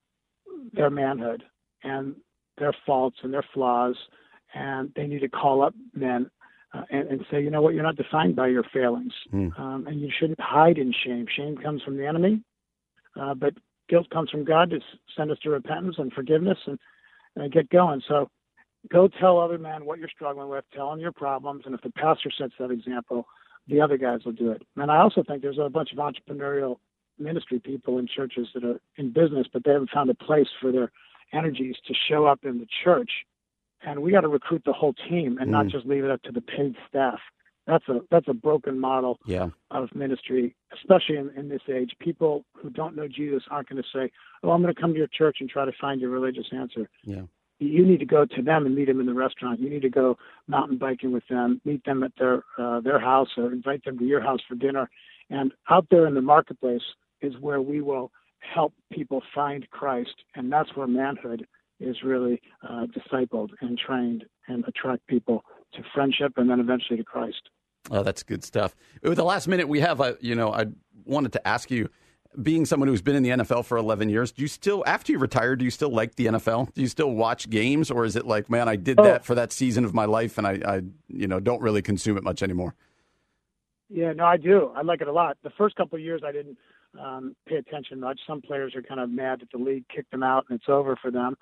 their 0.74 0.90
manhood 0.90 1.44
and 1.84 2.16
their 2.58 2.74
faults 2.86 3.18
and 3.24 3.34
their 3.34 3.46
flaws, 3.54 3.96
and 4.54 4.92
they 4.96 5.08
need 5.08 5.20
to 5.20 5.30
call 5.30 5.62
up 5.62 5.74
men 5.96 6.30
uh, 6.74 6.84
and, 6.92 7.08
and 7.08 7.26
say, 7.32 7.42
you 7.42 7.50
know 7.50 7.62
what, 7.62 7.74
you're 7.74 7.84
not 7.84 7.96
defined 7.96 8.36
by 8.36 8.48
your 8.48 8.64
failings, 8.74 9.14
um, 9.58 9.88
and 9.88 10.00
you 10.00 10.10
shouldn't 10.18 10.40
hide 10.40 10.78
in 10.78 10.94
shame. 11.06 11.26
Shame 11.36 11.58
comes 11.58 11.82
from 11.82 11.98
the 11.98 12.06
enemy, 12.06 12.42
uh, 13.20 13.34
but 13.34 13.54
guilt 13.90 14.10
comes 14.10 14.30
from 14.30 14.46
God 14.46 14.70
to 14.70 14.80
send 15.18 15.32
us 15.32 15.38
to 15.44 15.50
repentance 15.50 15.96
and 15.98 16.14
forgiveness 16.14 16.58
and 16.68 16.78
uh, 17.40 17.48
get 17.48 17.70
going. 17.70 18.02
So 18.08 18.30
go 18.92 19.08
tell 19.08 19.40
other 19.40 19.58
men 19.58 19.86
what 19.86 20.00
you're 20.00 20.10
struggling 20.10 20.50
with, 20.50 20.66
tell 20.74 20.90
them 20.92 21.00
your 21.00 21.12
problems, 21.12 21.64
and 21.66 21.74
if 21.74 21.82
the 21.82 21.92
pastor 21.92 22.32
sets 22.38 22.54
that 22.60 22.72
example, 22.72 23.26
the 23.68 23.80
other 23.82 23.98
guys 23.98 24.22
will 24.26 24.32
do 24.34 24.52
it. 24.52 24.64
And 24.76 24.92
I 24.92 24.98
also 24.98 25.24
think 25.24 25.42
there's 25.42 25.58
a 25.60 25.70
bunch 25.70 25.92
of 25.92 25.98
entrepreneurial 26.00 26.78
ministry 27.20 27.60
people 27.60 27.98
in 28.00 28.08
churches 28.08 28.48
that 28.54 28.64
are 28.64 28.80
in 28.98 29.12
business, 29.12 29.48
but 29.52 29.64
they 29.64 29.72
haven't 29.72 29.92
found 29.92 30.10
a 30.10 30.16
place 30.16 30.48
for 30.60 30.72
their 30.72 30.92
energies 31.34 31.76
to 31.88 31.94
show 32.10 32.26
up 32.26 32.40
in 32.44 32.58
the 32.60 32.68
church. 32.84 33.12
And 33.84 34.02
we 34.02 34.12
got 34.12 34.22
to 34.22 34.28
recruit 34.28 34.64
the 34.66 34.74
whole 34.74 34.94
team 35.10 35.38
and 35.40 35.50
not 35.50 35.66
Mm. 35.68 35.72
just 35.72 35.86
leave 35.86 36.04
it 36.04 36.12
up 36.12 36.22
to 36.24 36.32
the 36.32 36.42
paid 36.42 36.76
staff. 36.88 37.20
That's 37.68 37.88
a 37.90 38.02
that's 38.10 38.28
a 38.28 38.34
broken 38.34 38.80
model 38.80 39.20
Yeah. 39.26 39.50
of 39.70 39.94
ministry, 39.96 40.56
especially 40.74 41.18
in, 41.18 41.30
in 41.38 41.48
this 41.48 41.62
age. 41.70 41.96
People 42.00 42.44
who 42.58 42.70
don't 42.72 42.96
know 42.96 43.08
Jesus 43.08 43.44
aren't 43.52 43.70
going 43.70 43.82
to 43.82 43.90
say, 43.90 44.12
"Oh, 44.44 44.50
I'm 44.50 44.62
going 44.64 44.74
to 44.74 44.82
come 44.82 44.94
to 44.94 44.98
your 44.98 45.08
church 45.08 45.38
and 45.42 45.50
try 45.50 45.66
to 45.66 45.72
find 45.80 46.02
your 46.02 46.10
religious 46.10 46.52
answer." 46.52 46.90
Yeah. 47.04 47.24
You 47.62 47.86
need 47.86 48.00
to 48.00 48.06
go 48.06 48.26
to 48.26 48.42
them 48.42 48.66
and 48.66 48.74
meet 48.74 48.86
them 48.86 49.00
in 49.00 49.06
the 49.06 49.14
restaurant. 49.14 49.60
You 49.60 49.70
need 49.70 49.84
to 49.84 49.90
go 49.90 50.18
mountain 50.48 50.80
biking 50.80 51.12
with 51.12 51.28
them, 51.30 51.62
meet 51.64 51.86
them 51.86 52.02
at 52.02 52.12
their 52.18 52.44
uh, 52.58 52.80
their 52.80 53.00
house, 53.00 53.30
or 53.38 53.54
invite 53.54 53.86
them 53.86 54.00
to 54.00 54.06
your 54.06 54.20
house 54.20 54.40
for 54.50 54.56
dinner. 54.56 54.90
And 55.30 55.54
out 55.70 55.86
there 55.92 56.08
in 56.08 56.16
the 56.16 56.22
marketplace 56.22 56.82
is 57.22 57.34
where 57.40 57.62
we 57.62 57.82
will 57.82 58.12
help 58.40 58.74
people 58.92 59.22
find 59.36 59.70
Christ, 59.70 60.16
and 60.34 60.52
that's 60.52 60.76
where 60.76 60.88
manhood 60.88 61.46
is 61.80 61.98
really 62.04 62.42
uh, 62.68 62.88
discipled 62.88 63.50
and 63.62 63.78
trained 63.78 64.26
and 64.48 64.64
attract 64.68 65.06
people 65.06 65.44
to 65.74 65.84
friendship 65.94 66.34
and 66.38 66.50
then 66.50 66.60
eventually 66.60 66.98
to 66.98 67.04
Christ. 67.04 67.50
Oh, 67.92 68.02
that's 68.02 68.24
good 68.24 68.44
stuff. 68.44 68.76
With 69.04 69.18
the 69.18 69.24
last 69.24 69.48
minute 69.48 69.68
we 69.68 69.80
have, 69.82 70.02
I, 70.02 70.14
you 70.20 70.36
know, 70.36 70.52
I 70.52 70.66
wanted 71.06 71.34
to 71.34 71.48
ask 71.48 71.70
you, 71.70 71.90
being 72.42 72.66
someone 72.66 72.88
who's 72.88 73.02
been 73.02 73.16
in 73.16 73.24
the 73.24 73.30
NFL 73.30 73.66
for 73.66 73.78
11 73.78 74.10
years, 74.10 74.32
do 74.32 74.42
you 74.42 74.48
still, 74.48 74.84
after 74.86 75.12
you 75.12 75.20
retire, 75.20 75.56
do 75.56 75.66
you 75.66 75.72
still 75.72 75.90
like 75.90 76.16
the 76.16 76.28
NFL? 76.28 76.74
Do 76.74 76.82
you 76.82 76.88
still 76.88 77.12
watch 77.12 77.50
games, 77.50 77.90
or 77.92 78.06
is 78.06 78.16
it 78.16 78.26
like, 78.26 78.50
man, 78.50 78.70
I 78.70 78.76
did 78.76 79.00
Oh. 79.00 79.04
that 79.04 79.26
for 79.26 79.36
that 79.36 79.52
season 79.52 79.84
of 79.86 79.94
my 79.94 80.06
life, 80.06 80.38
and 80.38 80.46
I, 80.48 80.60
I, 80.66 80.82
you 81.08 81.28
know, 81.28 81.40
don't 81.40 81.62
really 81.62 81.82
consume 81.82 82.18
it 82.18 82.24
much 82.24 82.42
anymore? 82.44 82.76
Yeah, 83.90 84.14
no, 84.14 84.26
I 84.26 84.38
do. 84.38 84.72
I 84.76 84.82
like 84.84 85.02
it 85.02 85.08
a 85.08 85.12
lot. 85.12 85.38
The 85.44 85.50
first 85.58 85.76
couple 85.76 85.98
of 85.98 86.02
years, 86.04 86.22
I 86.26 86.32
didn't 86.32 86.58
um, 87.00 87.36
pay 87.48 87.56
attention 87.56 88.00
much. 88.00 88.20
Some 88.26 88.42
players 88.42 88.76
are 88.76 88.82
kind 88.82 89.00
of 89.02 89.10
mad 89.10 89.42
that 89.42 89.52
the 89.52 89.58
league 89.58 89.86
kicked 89.94 90.12
them 90.12 90.24
out 90.24 90.46
and 90.50 90.58
it's 90.60 90.70
over 90.70 90.96
for 90.96 91.12
them. 91.12 91.36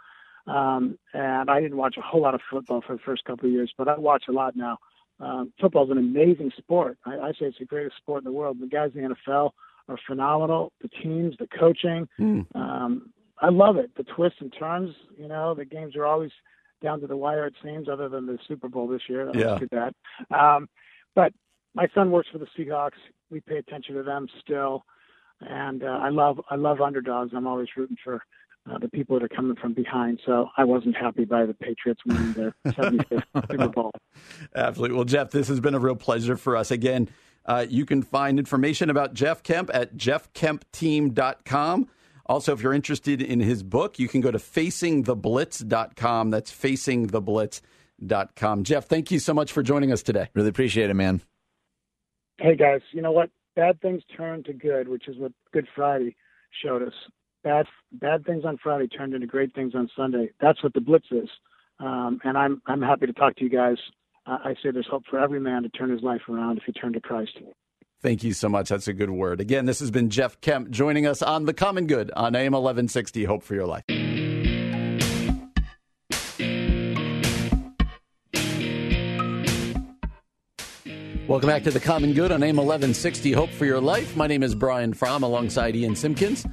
Um, 0.48 0.98
and 1.14 1.50
I 1.50 1.62
didn't 1.62 1.78
watch 1.78 1.96
a 1.98 2.02
whole 2.02 2.22
lot 2.22 2.34
of 2.34 2.42
football 2.50 2.82
for 2.86 2.94
the 2.94 3.02
first 3.06 3.24
couple 3.26 3.48
of 3.48 3.54
years, 3.54 3.72
but 3.78 3.88
I 3.88 3.98
watch 4.00 4.24
a 4.28 4.32
lot 4.32 4.56
now. 4.56 4.78
Um, 5.20 5.54
football 5.62 5.84
is 5.86 5.92
an 5.92 5.98
amazing 6.00 6.52
sport. 6.58 6.98
I, 7.06 7.18
I 7.20 7.32
say 7.34 7.46
it's 7.46 7.60
the 7.60 7.66
greatest 7.66 7.98
sport 7.98 8.22
in 8.22 8.24
the 8.24 8.32
world. 8.32 8.58
The 8.60 8.68
guys 8.68 8.92
in 8.96 9.04
the 9.04 9.16
NFL 9.28 9.52
are 9.90 9.98
phenomenal. 10.08 10.72
The 10.82 10.88
teams, 10.88 11.36
the 11.40 11.48
coaching, 11.48 12.08
um, 12.56 13.12
I 13.42 13.50
love 13.50 13.78
it. 13.78 13.92
The 13.98 14.04
twists 14.04 14.40
and 14.42 14.54
turns. 14.58 14.94
You 15.18 15.28
know, 15.28 15.54
the 15.56 15.66
games 15.66 15.96
are 15.96 16.06
always 16.06 16.32
down 16.82 17.02
to 17.02 17.08
the 17.08 17.18
wire. 17.18 17.46
It 17.48 17.56
seems, 17.64 17.90
other 17.90 18.10
than 18.10 18.26
the 18.26 18.38
Super 18.48 18.68
Bowl 18.70 18.88
this 18.88 19.02
year. 19.10 19.32
Yeah. 19.34 19.58
too 19.58 19.68
bad. 19.68 19.94
Um, 20.32 20.70
but 21.16 21.34
my 21.74 21.88
son 21.94 22.12
works 22.12 22.30
for 22.32 22.38
the 22.38 22.48
Seahawks. 22.58 23.00
We 23.30 23.42
pay 23.42 23.58
attention 23.58 23.96
to 23.96 24.04
them 24.04 24.28
still, 24.42 24.84
and 25.42 25.84
uh, 25.84 25.88
I 26.02 26.10
love 26.10 26.40
I 26.50 26.56
love 26.56 26.82
underdogs. 26.82 27.32
I'm 27.36 27.48
always 27.48 27.68
rooting 27.78 27.98
for 28.04 28.22
uh, 28.70 28.78
the 28.80 28.90
people 28.90 29.18
that 29.18 29.24
are 29.24 29.36
coming 29.36 29.56
from 29.56 29.74
behind. 29.74 30.20
So 30.26 30.50
I 30.58 30.64
wasn't 30.64 30.98
happy 30.98 31.26
by 31.26 31.46
the 31.46 31.54
Patriots 31.54 32.02
winning 32.06 32.34
their 32.34 32.56
75th 32.68 33.24
Super 33.52 33.68
Bowl. 33.70 33.92
Absolutely. 34.56 34.96
Well, 34.96 35.06
Jeff, 35.06 35.32
this 35.32 35.48
has 35.48 35.60
been 35.60 35.76
a 35.76 35.80
real 35.80 35.96
pleasure 35.96 36.38
for 36.38 36.56
us. 36.56 36.72
Again, 36.72 37.10
uh, 37.50 37.66
you 37.68 37.86
can 37.86 38.02
find 38.04 38.38
information 38.38 38.92
about 38.92 39.16
Jeff 39.16 39.42
Kemp 39.42 39.72
at 39.74 39.98
jeffkempteam.com. 39.98 41.90
Also, 42.28 42.54
if 42.54 42.62
you're 42.62 42.76
interested 42.76 43.24
in 43.24 43.40
his 43.40 43.64
book, 43.64 43.98
you 43.98 44.08
can 44.08 44.22
go 44.22 44.30
to 44.30 44.38
facingtheblitz.com. 44.38 46.30
That's 46.30 46.52
facingtheblitz.com. 46.52 48.64
Jeff, 48.64 48.86
thank 48.86 49.10
you 49.10 49.18
so 49.18 49.34
much 49.34 49.52
for 49.52 49.64
joining 49.64 49.92
us 49.92 50.04
today. 50.04 50.30
Really 50.36 50.50
appreciate 50.50 50.92
it, 50.92 50.94
man. 50.94 51.24
Hey 52.38 52.56
guys, 52.56 52.82
you 52.92 53.02
know 53.02 53.12
what? 53.12 53.32
Bad 53.56 53.82
things 53.82 54.04
turn 54.16 54.44
to 54.44 54.54
good, 54.54 54.88
which 54.88 55.08
is 55.08 55.18
what 55.18 55.32
Good 55.52 55.68
Friday 55.76 56.16
showed 56.64 56.84
us. 56.84 56.94
Bad 57.44 57.66
bad 57.92 58.24
things 58.26 58.46
on 58.46 58.60
Friday 58.62 58.88
turned 58.88 59.16
into 59.16 59.26
great 59.26 59.56
things 59.56 59.74
on 59.74 59.90
Sunday. 59.98 60.30
That's 60.40 60.62
what 60.64 60.74
the 60.74 60.82
Blitz 60.82 61.08
is, 61.12 61.30
um, 61.80 62.20
and 62.24 62.38
I'm 62.38 62.62
I'm 62.68 62.84
happy 62.84 63.08
to 63.08 63.14
talk 63.14 63.36
to 63.38 63.44
you 63.44 63.50
guys. 63.50 63.80
I 64.30 64.54
say 64.62 64.70
there's 64.72 64.88
hope 64.88 65.04
for 65.10 65.20
every 65.20 65.40
man 65.40 65.64
to 65.64 65.70
turn 65.70 65.90
his 65.90 66.04
life 66.04 66.22
around 66.30 66.58
if 66.58 66.64
he 66.66 66.72
turn 66.72 66.94
to 66.94 67.02
Christ. 67.02 67.38
Thank 68.02 68.24
you 68.24 68.34
so 68.34 68.48
much. 68.48 68.70
That's 68.70 68.88
a 68.88 68.94
good 68.94 69.10
word. 69.10 69.42
Again, 69.42 69.66
this 69.66 69.80
has 69.80 69.92
been 69.92 70.10
Jeff 70.10 70.40
Kemp 70.40 70.70
joining 70.70 71.06
us 71.06 71.22
on 71.22 71.46
The 71.46 71.54
Common 71.54 71.88
Good 71.88 72.12
on 72.12 72.36
AM 72.36 72.54
1160. 72.54 73.24
Hope 73.26 73.44
for 73.44 73.56
your 73.56 73.66
life. 73.66 73.84
Welcome 81.28 81.48
back 81.48 81.64
to 81.64 81.72
The 81.72 81.80
Common 81.80 82.14
Good 82.14 82.32
on 82.32 82.42
AM 82.42 82.56
1160. 82.58 83.34
Hope 83.34 83.50
for 83.50 83.66
your 83.66 83.82
life. 83.82 84.16
My 84.16 84.28
name 84.28 84.44
is 84.44 84.56
Brian 84.56 84.94
Fromm 84.94 85.24
alongside 85.24 85.76
Ian 85.76 85.96
Simpkins. 85.96 86.46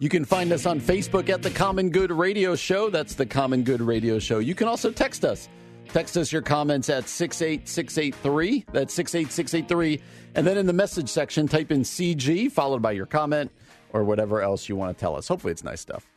You 0.00 0.08
can 0.08 0.24
find 0.24 0.52
us 0.52 0.66
on 0.66 0.80
Facebook 0.80 1.28
at 1.28 1.42
The 1.42 1.50
Common 1.50 1.90
Good 1.90 2.10
Radio 2.10 2.54
Show. 2.54 2.90
That's 2.90 3.14
The 3.14 3.26
Common 3.26 3.62
Good 3.62 3.80
Radio 3.80 4.18
Show. 4.18 4.38
You 4.38 4.54
can 4.54 4.68
also 4.68 4.90
text 4.90 5.24
us. 5.24 5.48
Text 5.88 6.16
us 6.16 6.32
your 6.32 6.42
comments 6.42 6.88
at 6.88 7.08
68683. 7.08 8.64
That's 8.72 8.94
68683. 8.94 10.00
And 10.34 10.46
then 10.46 10.56
in 10.56 10.66
the 10.66 10.72
message 10.72 11.08
section, 11.08 11.46
type 11.46 11.70
in 11.70 11.82
CG, 11.82 12.50
followed 12.50 12.80
by 12.80 12.92
your 12.92 13.06
comment 13.06 13.50
or 13.92 14.04
whatever 14.04 14.40
else 14.40 14.68
you 14.68 14.76
want 14.76 14.96
to 14.96 15.00
tell 15.00 15.16
us. 15.16 15.28
Hopefully, 15.28 15.50
it's 15.50 15.64
nice 15.64 15.80
stuff. 15.80 16.06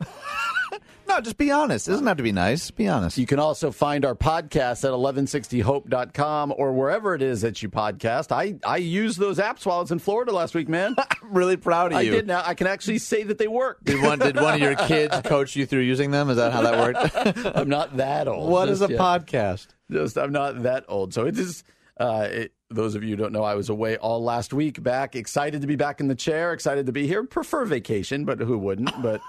No, 1.08 1.20
just 1.20 1.38
be 1.38 1.50
honest. 1.50 1.86
It 1.86 1.92
doesn't 1.92 2.06
have 2.06 2.16
to 2.16 2.22
be 2.22 2.32
nice. 2.32 2.70
Be 2.70 2.88
honest. 2.88 3.16
You 3.16 3.26
can 3.26 3.38
also 3.38 3.70
find 3.70 4.04
our 4.04 4.14
podcast 4.14 4.84
at 4.84 4.90
1160hope.com 4.90 6.54
or 6.56 6.72
wherever 6.72 7.14
it 7.14 7.22
is 7.22 7.42
that 7.42 7.62
you 7.62 7.68
podcast. 7.70 8.32
I, 8.32 8.56
I 8.68 8.78
used 8.78 9.18
those 9.18 9.38
apps 9.38 9.64
while 9.64 9.78
I 9.78 9.80
was 9.82 9.92
in 9.92 9.98
Florida 10.00 10.32
last 10.32 10.54
week, 10.54 10.68
man. 10.68 10.96
I'm 10.98 11.32
really 11.32 11.56
proud 11.56 11.92
of 11.92 12.02
you. 12.02 12.12
I 12.12 12.16
did 12.16 12.26
now. 12.26 12.42
I 12.44 12.54
can 12.54 12.66
actually 12.66 12.98
say 12.98 13.22
that 13.22 13.38
they 13.38 13.48
work. 13.48 13.84
Did 13.84 14.02
one, 14.02 14.18
did 14.18 14.36
one 14.36 14.54
of 14.54 14.60
your 14.60 14.74
kids 14.88 15.20
coach 15.22 15.54
you 15.54 15.64
through 15.64 15.82
using 15.82 16.10
them? 16.10 16.28
Is 16.28 16.36
that 16.36 16.52
how 16.52 16.62
that 16.62 16.78
worked? 16.78 17.46
I'm 17.56 17.68
not 17.68 17.96
that 17.98 18.26
old. 18.26 18.50
what 18.50 18.68
is 18.68 18.82
a 18.82 18.88
podcast? 18.88 19.68
Just 19.90 20.18
I'm 20.18 20.32
not 20.32 20.64
that 20.64 20.84
old. 20.88 21.14
So 21.14 21.26
it 21.26 21.38
is. 21.38 21.62
Uh, 21.98 22.28
it, 22.30 22.52
those 22.68 22.94
of 22.94 23.02
you 23.04 23.10
who 23.10 23.16
don't 23.16 23.32
know, 23.32 23.44
I 23.44 23.54
was 23.54 23.68
away 23.68 23.96
all 23.96 24.22
last 24.22 24.52
week. 24.52 24.82
Back, 24.82 25.14
excited 25.14 25.60
to 25.60 25.66
be 25.66 25.76
back 25.76 26.00
in 26.00 26.08
the 26.08 26.14
chair. 26.14 26.52
Excited 26.52 26.86
to 26.86 26.92
be 26.92 27.06
here. 27.06 27.22
Prefer 27.24 27.64
vacation, 27.64 28.24
but 28.24 28.40
who 28.40 28.58
wouldn't? 28.58 28.90
But 29.00 29.20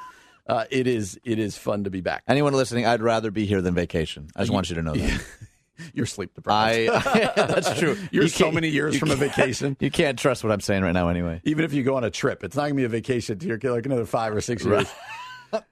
uh, 0.48 0.66
it 0.70 0.88
is 0.88 1.20
it 1.24 1.40
is 1.40 1.58
fun 1.58 1.84
to 1.84 1.90
be 1.90 2.02
back. 2.02 2.24
Anyone 2.28 2.54
listening, 2.54 2.86
I'd 2.86 3.02
rather 3.02 3.32
be 3.32 3.46
here 3.46 3.62
than 3.62 3.74
vacation. 3.74 4.30
I 4.36 4.42
just 4.42 4.52
want 4.52 4.70
you 4.70 4.76
to 4.76 4.82
know 4.82 4.94
that. 4.94 5.24
You're 5.94 6.08
sleep 6.08 6.34
deprived. 6.34 6.92
I, 6.92 7.32
that's 7.36 7.78
true. 7.78 7.98
You're 8.12 8.24
You 8.24 8.30
so 8.30 8.52
many 8.52 8.70
years 8.70 8.98
from 8.98 9.12
a 9.12 9.16
vacation. 9.16 9.78
You 9.80 9.92
can't 9.92 10.18
trust 10.18 10.44
what 10.44 10.52
I'm 10.52 10.62
saying 10.62 10.82
right 10.84 10.92
now, 10.92 11.10
anyway. 11.10 11.42
Even 11.44 11.66
if 11.66 11.74
you 11.74 11.84
go 11.84 11.96
on 11.96 12.04
a 12.04 12.10
trip, 12.10 12.44
it's 12.44 12.56
not 12.56 12.64
gonna 12.64 12.76
be 12.76 12.84
a 12.84 12.90
vacation. 12.90 13.40
You're 13.42 13.60
like 13.60 13.86
another 13.86 14.06
five 14.06 14.34
or 14.34 14.42
six 14.42 14.66
years. 14.66 14.88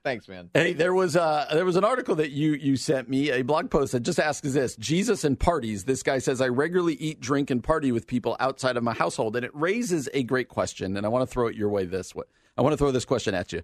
Thanks, 0.03 0.27
man. 0.27 0.49
Hey, 0.53 0.73
there 0.73 0.93
was 0.93 1.15
uh, 1.15 1.47
there 1.51 1.65
was 1.65 1.75
an 1.75 1.83
article 1.83 2.15
that 2.15 2.31
you 2.31 2.53
you 2.53 2.77
sent 2.77 3.09
me, 3.09 3.31
a 3.31 3.41
blog 3.41 3.69
post 3.69 3.91
that 3.91 4.01
just 4.01 4.19
asks 4.19 4.53
this: 4.53 4.75
Jesus 4.77 5.23
and 5.23 5.39
parties. 5.39 5.83
This 5.83 6.01
guy 6.01 6.19
says 6.19 6.39
I 6.39 6.47
regularly 6.47 6.93
eat, 6.95 7.19
drink, 7.19 7.49
and 7.49 7.63
party 7.63 7.91
with 7.91 8.07
people 8.07 8.37
outside 8.39 8.77
of 8.77 8.83
my 8.83 8.93
household, 8.93 9.35
and 9.35 9.43
it 9.43 9.51
raises 9.53 10.07
a 10.13 10.23
great 10.23 10.47
question. 10.47 10.95
And 10.95 11.05
I 11.05 11.09
want 11.09 11.27
to 11.27 11.33
throw 11.33 11.47
it 11.47 11.55
your 11.55 11.69
way. 11.69 11.85
This 11.85 12.15
way, 12.15 12.25
I 12.57 12.61
want 12.61 12.73
to 12.73 12.77
throw 12.77 12.91
this 12.91 13.05
question 13.05 13.35
at 13.35 13.51
you: 13.51 13.63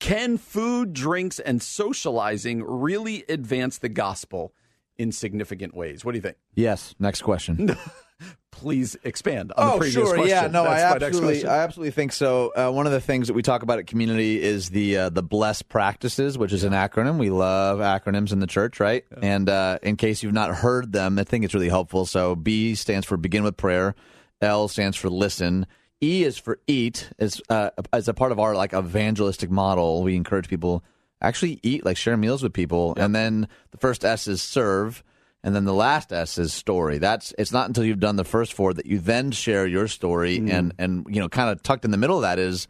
Can 0.00 0.36
food, 0.38 0.92
drinks, 0.92 1.38
and 1.38 1.62
socializing 1.62 2.64
really 2.64 3.24
advance 3.28 3.78
the 3.78 3.88
gospel 3.88 4.52
in 4.98 5.12
significant 5.12 5.74
ways? 5.74 6.04
What 6.04 6.12
do 6.12 6.18
you 6.18 6.22
think? 6.22 6.36
Yes. 6.54 6.94
Next 6.98 7.22
question. 7.22 7.76
Please 8.50 8.96
expand 9.04 9.52
on 9.56 9.66
the 9.66 9.72
Oh, 9.74 9.78
previous 9.78 9.94
sure. 9.94 10.14
question. 10.16 10.28
Yeah, 10.28 10.46
no, 10.48 10.64
That's 10.64 10.82
I 11.02 11.06
absolutely. 11.06 11.46
I 11.46 11.62
absolutely 11.62 11.92
think 11.92 12.12
so. 12.12 12.52
Uh, 12.54 12.70
one 12.70 12.84
of 12.84 12.92
the 12.92 13.00
things 13.00 13.28
that 13.28 13.34
we 13.34 13.40
talk 13.42 13.62
about 13.62 13.78
at 13.78 13.86
community 13.86 14.42
is 14.42 14.68
the 14.70 14.96
uh, 14.98 15.08
the 15.08 15.22
blessed 15.22 15.68
practices, 15.70 16.36
which 16.36 16.52
is 16.52 16.64
an 16.64 16.72
acronym. 16.74 17.16
We 17.18 17.30
love 17.30 17.78
acronyms 17.78 18.32
in 18.32 18.40
the 18.40 18.46
church, 18.46 18.78
right? 18.78 19.04
And 19.22 19.48
uh, 19.48 19.78
in 19.82 19.96
case 19.96 20.22
you've 20.22 20.34
not 20.34 20.54
heard 20.54 20.92
them, 20.92 21.18
I 21.18 21.24
think 21.24 21.44
it's 21.46 21.54
really 21.54 21.70
helpful. 21.70 22.04
So 22.04 22.34
B 22.34 22.74
stands 22.74 23.06
for 23.06 23.16
begin 23.16 23.44
with 23.44 23.56
prayer. 23.56 23.94
L 24.42 24.68
stands 24.68 24.96
for 24.98 25.08
listen. 25.08 25.66
E 26.00 26.24
is 26.24 26.38
for 26.38 26.58
eat. 26.66 27.10
As 27.18 27.40
uh, 27.48 27.70
as 27.92 28.08
a 28.08 28.14
part 28.14 28.32
of 28.32 28.38
our 28.38 28.54
like 28.54 28.72
evangelistic 28.74 29.50
model, 29.50 30.02
we 30.02 30.16
encourage 30.16 30.48
people 30.48 30.82
actually 31.20 31.60
eat, 31.62 31.84
like 31.84 31.96
share 31.96 32.16
meals 32.16 32.42
with 32.42 32.52
people. 32.52 32.94
And 32.96 33.14
then 33.14 33.48
the 33.70 33.78
first 33.78 34.04
S 34.04 34.26
is 34.26 34.42
serve. 34.42 35.02
And 35.42 35.54
then 35.54 35.64
the 35.64 35.74
last 35.74 36.12
S 36.12 36.36
is 36.36 36.52
story. 36.52 36.98
That's 36.98 37.32
it's 37.38 37.52
not 37.52 37.68
until 37.68 37.84
you've 37.84 38.00
done 38.00 38.16
the 38.16 38.24
first 38.24 38.52
four 38.52 38.74
that 38.74 38.86
you 38.86 38.98
then 38.98 39.30
share 39.30 39.66
your 39.66 39.88
story 39.88 40.36
and 40.50 40.74
and 40.78 41.06
you 41.08 41.20
know 41.20 41.30
kind 41.30 41.50
of 41.50 41.62
tucked 41.62 41.86
in 41.86 41.90
the 41.90 41.96
middle 41.96 42.16
of 42.16 42.22
that 42.22 42.38
is 42.38 42.68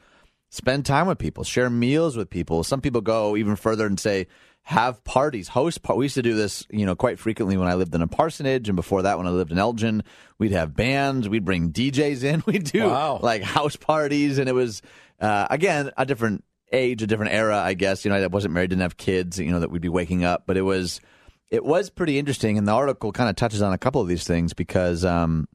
spend 0.51 0.87
time 0.87 1.07
with 1.07 1.19
people, 1.19 1.43
share 1.43 1.71
meals 1.71 2.17
with 2.17 2.31
people. 2.31 2.63
Some 2.63 2.81
people 2.81 3.01
go 3.01 3.37
even 3.37 3.57
further 3.57 3.87
and 3.87 3.99
say 3.99 4.27
have 4.63 5.03
parties, 5.05 5.49
host 5.49 5.83
par- 5.83 5.97
we 5.97 6.05
used 6.05 6.15
to 6.15 6.23
do 6.23 6.35
this, 6.35 6.65
you 6.71 6.87
know, 6.87 6.95
quite 6.95 7.19
frequently 7.19 7.57
when 7.57 7.67
I 7.67 7.75
lived 7.75 7.95
in 7.95 8.03
a 8.03 8.07
parsonage 8.07 8.69
and 8.69 8.77
before 8.77 9.03
that 9.03 9.19
when 9.19 9.27
I 9.27 9.31
lived 9.31 9.51
in 9.51 9.59
Elgin, 9.59 10.05
we'd 10.39 10.53
have 10.53 10.77
bands, 10.77 11.29
we'd 11.29 11.45
bring 11.45 11.73
DJs 11.73 12.23
in, 12.23 12.43
we'd 12.47 12.65
do 12.65 12.85
Wow. 12.85 13.19
like 13.23 13.43
house 13.43 13.77
parties 13.77 14.39
and 14.39 14.49
it 14.49 14.53
was 14.53 14.81
uh, 15.21 15.47
again 15.51 15.91
a 15.97 16.07
different 16.07 16.45
age, 16.73 17.03
a 17.03 17.07
different 17.09 17.33
era, 17.33 17.59
I 17.59 17.75
guess. 17.75 18.05
You 18.05 18.11
know, 18.11 18.17
I 18.23 18.27
wasn't 18.29 18.55
married, 18.55 18.71
didn't 18.71 18.83
have 18.83 18.97
kids, 18.97 19.39
you 19.41 19.51
know, 19.51 19.61
that 19.61 19.71
we'd 19.73 19.83
be 19.83 19.89
waking 19.89 20.25
up, 20.25 20.45
but 20.47 20.57
it 20.57 20.63
was 20.63 21.01
it 21.51 21.65
was 21.65 21.91
pretty 21.91 22.17
interesting, 22.17 22.57
and 22.59 22.69
the 22.69 22.73
article 22.73 23.11
kind 23.11 23.29
of 23.29 23.35
touches 23.35 23.61
on 23.61 23.73
a 23.73 23.79
couple 23.79 24.01
of 24.01 24.07
these 24.07 24.23
things 24.25 24.53
because, 24.55 25.05
um, 25.05 25.49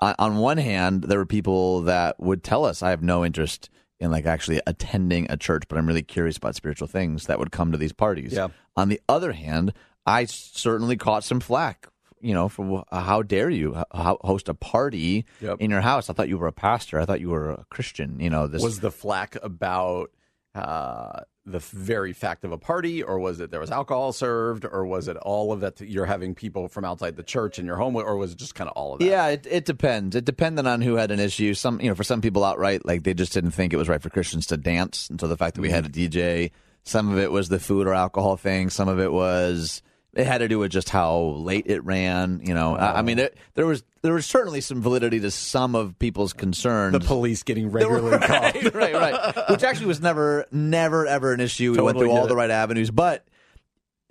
on, 0.00 0.16
on 0.18 0.36
one 0.38 0.58
hand, 0.58 1.04
there 1.04 1.18
were 1.18 1.24
people 1.26 1.82
that 1.82 2.18
would 2.18 2.42
tell 2.42 2.64
us, 2.64 2.82
"I 2.82 2.90
have 2.90 3.00
no 3.00 3.24
interest 3.24 3.70
in 4.00 4.10
like 4.10 4.26
actually 4.26 4.60
attending 4.66 5.26
a 5.30 5.36
church, 5.36 5.64
but 5.68 5.78
I'm 5.78 5.86
really 5.86 6.02
curious 6.02 6.36
about 6.36 6.54
spiritual 6.56 6.88
things." 6.88 7.26
That 7.26 7.38
would 7.38 7.52
come 7.52 7.72
to 7.72 7.78
these 7.78 7.92
parties. 7.92 8.32
Yeah. 8.32 8.48
On 8.76 8.88
the 8.88 9.00
other 9.08 9.32
hand, 9.32 9.72
I 10.06 10.24
certainly 10.24 10.96
caught 10.96 11.24
some 11.24 11.40
flack. 11.40 11.86
You 12.22 12.34
know, 12.34 12.50
for 12.50 12.84
how 12.92 13.22
dare 13.22 13.48
you 13.48 13.82
host 13.92 14.50
a 14.50 14.54
party 14.54 15.24
Yep. 15.40 15.56
in 15.60 15.70
your 15.70 15.80
house? 15.80 16.10
I 16.10 16.12
thought 16.12 16.28
you 16.28 16.36
were 16.36 16.48
a 16.48 16.52
pastor. 16.52 17.00
I 17.00 17.06
thought 17.06 17.20
you 17.20 17.30
were 17.30 17.50
a 17.50 17.64
Christian. 17.70 18.20
You 18.20 18.28
know, 18.28 18.46
this 18.46 18.62
was 18.62 18.80
the 18.80 18.90
flack 18.90 19.36
about 19.42 20.10
uh, 20.54 21.20
the 21.46 21.58
very 21.58 22.12
fact 22.12 22.44
of 22.44 22.52
a 22.52 22.58
party, 22.58 23.02
or 23.02 23.18
was 23.18 23.40
it 23.40 23.50
there 23.50 23.60
was 23.60 23.70
alcohol 23.70 24.12
served, 24.12 24.64
or 24.64 24.84
was 24.84 25.08
it 25.08 25.16
all 25.16 25.52
of 25.52 25.60
that? 25.60 25.80
You're 25.80 26.06
having 26.06 26.34
people 26.34 26.68
from 26.68 26.84
outside 26.84 27.16
the 27.16 27.22
church 27.22 27.58
in 27.58 27.66
your 27.66 27.76
home, 27.76 27.96
or 27.96 28.16
was 28.16 28.32
it 28.32 28.38
just 28.38 28.54
kind 28.54 28.68
of 28.68 28.76
all 28.76 28.92
of 28.92 29.00
that? 29.00 29.04
Yeah, 29.06 29.28
it, 29.28 29.46
it 29.50 29.64
depends. 29.64 30.14
It 30.14 30.24
depended 30.24 30.66
on 30.66 30.80
who 30.80 30.96
had 30.96 31.10
an 31.10 31.20
issue. 31.20 31.54
Some, 31.54 31.80
you 31.80 31.88
know, 31.88 31.94
for 31.94 32.04
some 32.04 32.20
people 32.20 32.44
outright, 32.44 32.84
like 32.84 33.02
they 33.02 33.14
just 33.14 33.32
didn't 33.32 33.52
think 33.52 33.72
it 33.72 33.76
was 33.76 33.88
right 33.88 34.02
for 34.02 34.10
Christians 34.10 34.46
to 34.48 34.56
dance. 34.56 35.08
And 35.08 35.20
so 35.20 35.28
the 35.28 35.36
fact 35.36 35.54
that 35.56 35.62
we 35.62 35.70
had 35.70 35.86
a 35.86 35.88
mm-hmm. 35.88 36.16
DJ, 36.16 36.50
some 36.84 37.10
of 37.10 37.18
it 37.18 37.32
was 37.32 37.48
the 37.48 37.58
food 37.58 37.86
or 37.86 37.94
alcohol 37.94 38.36
thing. 38.36 38.70
Some 38.70 38.88
of 38.88 39.00
it 39.00 39.12
was 39.12 39.82
it 40.14 40.26
had 40.26 40.38
to 40.38 40.48
do 40.48 40.58
with 40.58 40.72
just 40.72 40.88
how 40.88 41.18
late 41.36 41.66
it 41.66 41.84
ran. 41.84 42.40
You 42.44 42.54
know, 42.54 42.76
I, 42.76 42.98
I 42.98 43.02
mean, 43.02 43.20
oh. 43.20 43.24
it, 43.24 43.38
there 43.54 43.66
was 43.66 43.84
there 44.02 44.12
was 44.12 44.26
certainly 44.26 44.60
some 44.60 44.82
validity 44.82 45.20
to 45.20 45.30
some 45.30 45.74
of 45.74 45.98
people's 45.98 46.32
concerns. 46.32 46.92
the 46.92 47.00
police 47.00 47.42
getting 47.42 47.70
regularly 47.70 48.18
called. 48.18 48.54
right, 48.54 48.74
right, 48.74 48.94
right. 48.94 49.50
Which 49.50 49.62
actually 49.62 49.86
was 49.86 50.00
never, 50.00 50.46
never, 50.50 51.06
ever 51.06 51.32
an 51.32 51.40
issue. 51.40 51.72
We 51.72 51.80
went 51.82 51.98
through 51.98 52.10
all 52.10 52.22
get 52.22 52.28
the 52.28 52.36
right 52.36 52.50
avenues, 52.50 52.90
but 52.90 53.26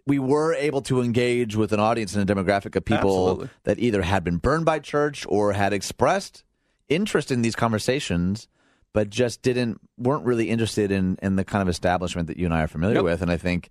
we 0.06 0.20
were 0.20 0.54
able 0.56 0.82
to 0.84 1.02
engage 1.02 1.56
with 1.56 1.72
an 1.74 1.80
audience 1.80 2.16
and 2.16 2.28
a 2.30 2.34
demographic 2.34 2.76
of 2.76 2.86
people 2.86 3.30
Absolutely. 3.30 3.50
that 3.64 3.80
either 3.80 4.02
had 4.02 4.24
been 4.24 4.38
burned 4.38 4.66
by 4.66 4.80
church 4.80 5.26
or 5.30 5.54
had 5.54 5.72
expressed 5.74 6.44
interest 6.88 7.30
in 7.32 7.42
these 7.44 7.56
conversations, 7.56 8.48
but 8.94 9.10
just 9.10 9.42
didn't 9.42 9.80
weren't 9.98 10.26
really 10.26 10.50
interested 10.50 10.92
in 10.92 11.18
in 11.22 11.36
the 11.36 11.44
kind 11.44 11.62
of 11.62 11.68
establishment 11.70 12.28
that 12.28 12.38
you 12.38 12.46
and 12.46 12.54
I 12.54 12.64
are 12.64 12.68
familiar 12.68 12.96
Yep. 12.96 13.04
with. 13.04 13.22
And 13.22 13.30
I 13.32 13.38
think 13.38 13.70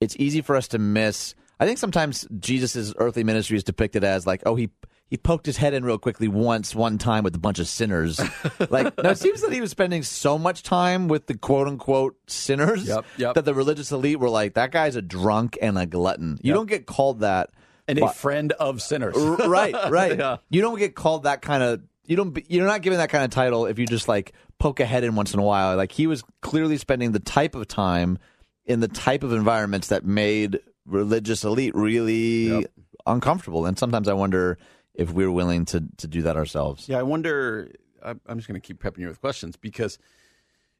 it's 0.00 0.16
easy 0.18 0.40
for 0.42 0.56
us 0.56 0.68
to 0.68 0.78
miss. 0.78 1.34
I 1.60 1.66
think 1.66 1.78
sometimes 1.78 2.26
Jesus' 2.40 2.92
earthly 2.96 3.22
ministry 3.22 3.56
is 3.56 3.62
depicted 3.64 4.02
as 4.02 4.26
like, 4.26 4.42
oh, 4.46 4.54
he 4.56 4.70
he 5.08 5.16
poked 5.16 5.44
his 5.44 5.56
head 5.56 5.74
in 5.74 5.84
real 5.84 5.98
quickly 5.98 6.26
once, 6.28 6.74
one 6.74 6.96
time 6.96 7.22
with 7.24 7.34
a 7.34 7.38
bunch 7.38 7.58
of 7.58 7.66
sinners. 7.68 8.20
like, 8.70 8.96
no, 9.02 9.10
it 9.10 9.18
seems 9.18 9.40
that 9.42 9.52
he 9.52 9.60
was 9.60 9.70
spending 9.72 10.02
so 10.04 10.38
much 10.38 10.62
time 10.62 11.06
with 11.08 11.26
the 11.26 11.36
quote 11.36 11.66
unquote 11.68 12.16
sinners 12.28 12.86
Yep, 12.88 13.04
yep. 13.18 13.34
that 13.34 13.44
the 13.44 13.52
religious 13.54 13.90
elite 13.92 14.18
were 14.20 14.30
like, 14.30 14.54
that 14.54 14.70
guy's 14.70 14.96
a 14.96 15.02
drunk 15.02 15.58
and 15.60 15.76
a 15.78 15.84
glutton. 15.86 16.38
You 16.42 16.50
Yep. 16.52 16.56
don't 16.56 16.68
get 16.68 16.86
called 16.86 17.20
that. 17.20 17.50
and 17.88 17.98
a 17.98 18.02
But- 18.02 18.14
friend 18.16 18.52
of 18.52 18.80
sinners. 18.80 19.16
Right, 19.16 19.74
right. 19.90 20.16
Yeah. 20.16 20.36
You 20.48 20.62
don't 20.62 20.78
get 20.78 20.94
called 20.94 21.24
that 21.24 21.42
kind 21.42 21.62
of. 21.62 21.82
You 22.06 22.14
don't. 22.16 22.38
You're 22.48 22.66
not 22.66 22.82
given 22.82 22.98
that 23.00 23.10
kind 23.10 23.24
of 23.24 23.30
title 23.30 23.66
if 23.66 23.78
you 23.80 23.86
just 23.86 24.06
like 24.08 24.32
poke 24.60 24.78
a 24.80 24.84
head 24.86 25.02
in 25.04 25.14
once 25.16 25.34
in 25.34 25.40
a 25.40 25.42
while. 25.44 25.76
Like 25.76 25.90
he 25.92 26.06
was 26.06 26.22
clearly 26.40 26.76
spending 26.76 27.12
the 27.12 27.18
type 27.20 27.54
of 27.56 27.66
time 27.68 28.18
in 28.64 28.78
the 28.80 28.88
type 28.88 29.22
of 29.24 29.32
environments 29.32 29.88
that 29.88 30.04
made 30.04 30.60
religious 30.90 31.44
elite 31.44 31.74
really 31.74 32.48
Yep. 32.48 32.72
uncomfortable. 33.06 33.66
And 33.66 33.78
sometimes 33.78 34.08
I 34.08 34.12
wonder 34.12 34.58
if 34.94 35.12
we're 35.12 35.30
willing 35.30 35.64
to 35.66 35.84
to 35.98 36.06
do 36.06 36.22
that 36.22 36.36
ourselves. 36.36 36.88
Yeah, 36.88 36.98
I 36.98 37.02
wonder. 37.02 37.70
I'm 38.02 38.20
I'm 38.26 38.38
just 38.38 38.48
going 38.48 38.60
to 38.60 38.66
keep 38.66 38.82
prepping 38.82 38.98
you 38.98 39.08
with 39.08 39.20
questions 39.20 39.56
because 39.56 39.98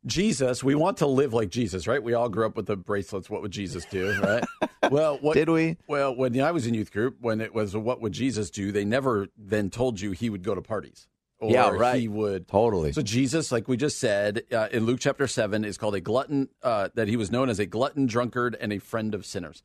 Jesus, 0.06 0.64
we 0.64 0.74
want 0.74 0.96
to 0.98 1.06
live 1.06 1.34
like 1.34 1.50
Jesus, 1.50 1.86
right? 1.86 2.02
We 2.02 2.14
all 2.14 2.30
grew 2.30 2.46
up 2.46 2.56
with 2.56 2.66
the 2.66 2.76
bracelets. 2.76 3.28
What 3.28 3.42
would 3.42 3.50
Jesus 3.50 3.84
do, 3.84 4.18
right? 4.22 4.44
well, 4.90 5.18
what 5.20 5.34
Did 5.34 5.50
we? 5.50 5.76
Well, 5.86 6.14
when 6.16 6.40
I 6.40 6.52
was 6.52 6.66
in 6.66 6.72
youth 6.72 6.90
group, 6.90 7.18
when 7.20 7.40
it 7.40 7.54
was 7.54 7.76
what 7.76 8.00
would 8.00 8.12
Jesus 8.12 8.50
do, 8.50 8.72
they 8.72 8.84
never 8.84 9.28
then 9.36 9.68
told 9.68 10.00
you 10.00 10.12
he 10.12 10.30
would 10.30 10.42
go 10.42 10.54
to 10.54 10.62
parties. 10.62 11.06
Or 11.38 11.50
Yeah, 11.50 11.70
right. 11.70 12.00
He 12.00 12.08
would 12.08 12.48
Totally. 12.48 12.92
So 12.92 13.02
Jesus, 13.02 13.52
like 13.52 13.68
we 13.68 13.76
just 13.76 13.98
said 13.98 14.42
uh, 14.52 14.68
in 14.72 14.86
Luke 14.86 15.00
chapter 15.00 15.26
seven, 15.26 15.64
is 15.64 15.76
called 15.76 15.94
a 15.94 16.00
glutton. 16.00 16.48
Uh, 16.62 16.88
that 16.94 17.08
he 17.08 17.16
was 17.16 17.30
known 17.30 17.50
as 17.50 17.58
a 17.58 17.66
glutton, 17.66 18.06
drunkard, 18.06 18.56
and 18.58 18.72
a 18.72 18.78
friend 18.78 19.14
of 19.14 19.26
sinners. 19.26 19.62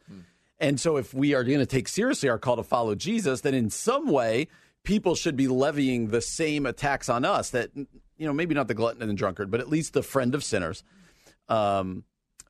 And 0.60 0.80
so, 0.80 0.98
if 0.98 1.14
we 1.14 1.34
are 1.34 1.44
going 1.44 1.60
to 1.60 1.66
take 1.66 1.88
seriously 1.88 2.30
our 2.30 2.40
call 2.40 2.56
to 2.56 2.64
follow 2.64 2.96
Jesus, 2.96 3.42
then 3.42 3.54
in 3.54 3.70
some 3.70 4.08
way, 4.08 4.48
people 4.84 5.16
should 5.16 5.36
be 5.36 5.48
levying 5.48 6.08
the 6.08 6.22
same 6.22 6.66
attacks 6.66 7.10
on 7.10 7.26
us. 7.26 7.50
That 7.50 7.72
you 7.76 8.26
know, 8.26 8.34
maybe 8.34 8.56
not 8.56 8.68
the 8.68 8.74
glutton 8.74 9.02
and 9.02 9.12
the 9.12 9.16
drunkard, 9.16 9.52
but 9.52 9.60
at 9.60 9.70
least 9.70 9.94
the 9.94 10.04
friend 10.04 10.34
of 10.34 10.44
sinners. 10.44 10.84
Um, 11.50 12.06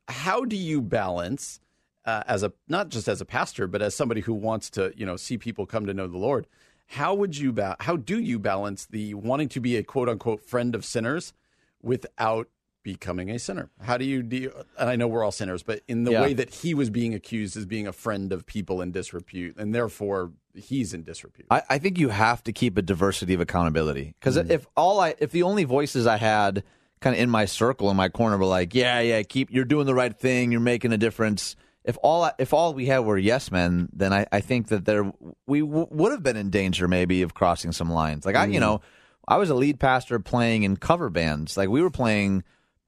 how 0.08 0.46
do 0.46 0.56
you 0.56 0.82
balance 0.82 1.60
uh, 2.06 2.24
as 2.28 2.44
a 2.44 2.54
not 2.68 2.90
just 2.90 3.08
as 3.08 3.22
a 3.22 3.26
pastor, 3.26 3.68
but 3.68 3.82
as 3.82 3.96
somebody 3.96 4.22
who 4.22 4.34
wants 4.34 4.70
to 4.72 4.94
you 4.96 5.06
know 5.06 5.16
see 5.16 5.38
people 5.38 5.66
come 5.66 5.86
to 5.88 5.94
know 5.94 6.08
the 6.08 6.18
Lord? 6.18 6.48
How 6.88 7.16
would 7.16 7.38
you 7.38 7.52
ba- 7.52 7.78
How 7.80 7.96
do 7.96 8.20
you 8.20 8.38
balance 8.38 8.86
the 8.86 9.16
wanting 9.16 9.50
to 9.50 9.60
be 9.60 9.76
a 9.78 9.84
quote 9.84 10.10
unquote 10.10 10.44
friend 10.44 10.76
of 10.76 10.86
sinners 10.86 11.34
without 11.82 12.48
becoming 12.86 13.32
a 13.32 13.40
sinner? 13.40 13.72
How 13.82 13.98
do 13.98 14.06
you 14.06 14.22
deal? 14.22 14.52
And 14.78 14.90
I 14.90 14.96
know 14.96 15.08
we're 15.08 15.24
all 15.24 15.32
sinners, 15.32 15.64
but 15.64 15.82
in 15.88 16.04
the 16.04 16.12
Yeah. 16.12 16.22
way 16.22 16.34
that 16.36 16.52
he 16.54 16.76
was 16.76 16.92
being 16.92 17.16
accused 17.16 17.58
as 17.58 17.66
being 17.66 17.88
a 17.88 17.92
friend 17.92 18.32
of 18.32 18.46
people 18.46 18.80
in 18.80 18.92
disrepute, 18.92 19.58
and 19.58 19.74
therefore 19.74 20.32
he's 20.54 20.94
in 20.94 21.04
disrepute. 21.04 21.48
I, 21.50 21.64
I 21.68 21.80
think 21.80 21.98
you 21.98 22.10
have 22.10 22.44
to 22.44 22.54
keep 22.54 22.78
a 22.78 22.84
diversity 22.84 23.34
of 23.34 23.42
accountability 23.42 24.14
because 24.20 24.38
mm-hmm. 24.38 24.52
if 24.52 24.68
all 24.78 25.00
I 25.00 25.16
if 25.18 25.32
the 25.32 25.42
only 25.42 25.64
voices 25.64 26.06
I 26.06 26.18
had 26.18 26.64
kind 27.02 27.16
of 27.16 27.22
in 27.22 27.30
my 27.30 27.46
circle 27.46 27.90
in 27.90 27.98
my 27.98 28.08
corner 28.08 28.38
were 28.38 28.46
like, 28.46 28.76
yeah, 28.76 29.00
yeah, 29.00 29.24
keep 29.24 29.50
you're 29.52 29.66
doing 29.66 29.88
the 29.88 29.96
right 29.96 30.16
thing, 30.16 30.52
you're 30.52 30.62
making 30.62 30.94
a 30.94 30.98
difference. 30.98 31.56
If 31.84 31.98
all 32.04 32.30
if 32.38 32.54
all 32.54 32.76
we 32.76 32.86
had 32.86 33.00
were 33.00 33.18
yes 33.18 33.52
men, 33.52 33.90
then 33.94 34.14
I, 34.14 34.28
I 34.32 34.42
think 34.42 34.68
that 34.68 34.86
there 34.86 35.12
we 35.48 35.62
w- 35.62 35.88
would 35.90 36.12
have 36.12 36.22
been 36.22 36.38
in 36.38 36.52
danger 36.52 36.88
maybe 36.88 37.24
of 37.24 37.34
crossing 37.34 37.72
some 37.72 37.92
lines. 37.92 38.28
Like 38.28 38.36
I, 38.36 38.46
you 38.46 38.54
mm-hmm. 38.54 38.60
know, 38.62 38.82
I 39.28 39.38
was 39.38 39.50
a 39.50 39.56
lead 39.56 39.80
pastor 39.80 40.20
playing 40.20 40.62
in 40.62 40.78
cover 40.78 41.10
bands. 41.10 41.58
Like 41.58 41.70
we 41.70 41.82
were 41.82 41.90
playing 41.90 42.44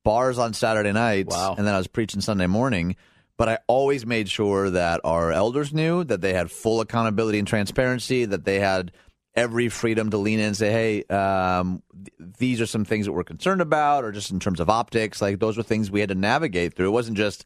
bars 0.08 0.38
on 0.40 0.54
Saturday 0.54 0.94
nights, 0.94 1.36
Wow. 1.36 1.56
and 1.58 1.68
then 1.68 1.74
I 1.74 1.78
was 1.78 1.88
preaching 1.88 2.22
Sunday 2.22 2.48
morning. 2.48 2.96
But 3.38 3.50
I 3.50 3.60
always 3.68 4.06
made 4.06 4.30
sure 4.30 4.70
that 4.70 5.02
our 5.04 5.34
elders 5.34 5.74
knew 5.74 6.04
that 6.06 6.22
they 6.22 6.34
had 6.34 6.50
full 6.50 6.80
accountability 6.80 7.38
and 7.40 7.48
transparency, 7.48 8.24
that 8.26 8.46
they 8.46 8.60
had 8.60 8.94
every 9.36 9.68
freedom 9.70 10.10
to 10.12 10.18
lean 10.18 10.40
in 10.40 10.46
and 10.46 10.58
say, 10.58 10.72
"Hey, 10.72 11.04
um, 11.14 11.84
th- 11.94 12.32
these 12.40 12.62
are 12.62 12.66
some 12.66 12.86
things 12.86 13.06
that 13.06 13.12
we're 13.12 13.26
concerned 13.26 13.60
about," 13.62 14.06
or 14.06 14.12
just 14.14 14.32
in 14.32 14.40
terms 14.40 14.60
of 14.62 14.70
optics. 14.70 15.22
Like 15.22 15.40
those 15.40 15.58
were 15.58 15.62
things 15.64 15.92
we 15.92 16.00
had 16.00 16.10
to 16.10 16.16
navigate 16.16 16.74
through. 16.74 16.88
It 16.88 16.92
wasn't 16.92 17.18
just 17.18 17.46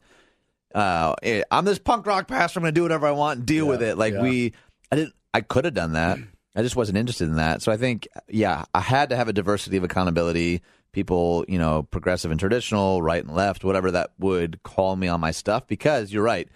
uh, 0.74 1.14
I'm 1.50 1.64
this 1.64 1.78
punk 1.80 2.06
rock 2.06 2.28
pastor. 2.28 2.60
I'm 2.60 2.62
going 2.62 2.74
to 2.74 2.78
do 2.78 2.82
whatever 2.82 3.06
I 3.08 3.10
want 3.10 3.38
and 3.38 3.46
deal 3.46 3.66
with 3.66 3.82
it. 3.82 3.98
Like 3.98 4.14
yeah. 4.14 4.22
we, 4.22 4.52
I 4.90 4.96
didn't. 4.96 5.14
I 5.34 5.40
could 5.40 5.64
have 5.64 5.74
done 5.74 5.92
that. 5.94 6.18
I 6.54 6.62
just 6.62 6.76
wasn't 6.76 6.98
interested 6.98 7.28
in 7.28 7.36
that. 7.36 7.62
So 7.62 7.72
I 7.72 7.76
think, 7.76 8.06
yeah, 8.28 8.64
I 8.74 8.80
had 8.80 9.10
to 9.10 9.16
have 9.16 9.28
a 9.28 9.32
diversity 9.32 9.76
of 9.76 9.84
accountability. 9.84 10.62
People, 10.92 11.46
you 11.48 11.58
know, 11.58 11.84
progressive 11.84 12.30
and 12.30 12.38
traditional, 12.38 13.00
right 13.00 13.24
and 13.24 13.34
left, 13.34 13.64
whatever 13.64 13.90
that 13.92 14.10
would 14.18 14.62
call 14.62 14.94
me 14.94 15.08
on 15.08 15.20
my 15.20 15.30
stuff. 15.30 15.66
Because 15.66 16.12
you're 16.12 16.22
right. 16.22 16.48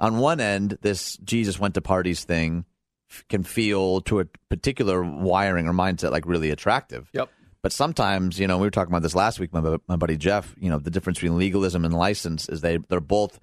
On 0.00 0.18
one 0.18 0.40
end, 0.40 0.78
this 0.82 1.16
Jesus 1.18 1.60
went 1.60 1.74
to 1.74 1.80
parties 1.80 2.24
thing 2.24 2.64
f- 3.08 3.24
can 3.28 3.44
feel 3.44 4.00
to 4.02 4.20
a 4.20 4.24
particular 4.48 5.02
wiring 5.02 5.68
or 5.68 5.72
mindset 5.72 6.10
like 6.10 6.26
really 6.26 6.50
attractive. 6.50 7.08
Yep. 7.12 7.30
But 7.62 7.72
sometimes, 7.72 8.38
you 8.38 8.46
know, 8.46 8.58
we 8.58 8.66
were 8.66 8.70
talking 8.70 8.92
about 8.92 9.02
this 9.02 9.14
last 9.14 9.38
week. 9.38 9.52
My, 9.52 9.76
my 9.86 9.96
buddy 9.96 10.16
Jeff, 10.16 10.54
you 10.58 10.70
know, 10.70 10.78
the 10.78 10.90
difference 10.90 11.18
between 11.18 11.38
legalism 11.38 11.84
and 11.84 11.94
license 11.94 12.48
is 12.48 12.60
they 12.60 12.78
they're 12.88 13.00
both 13.00 13.38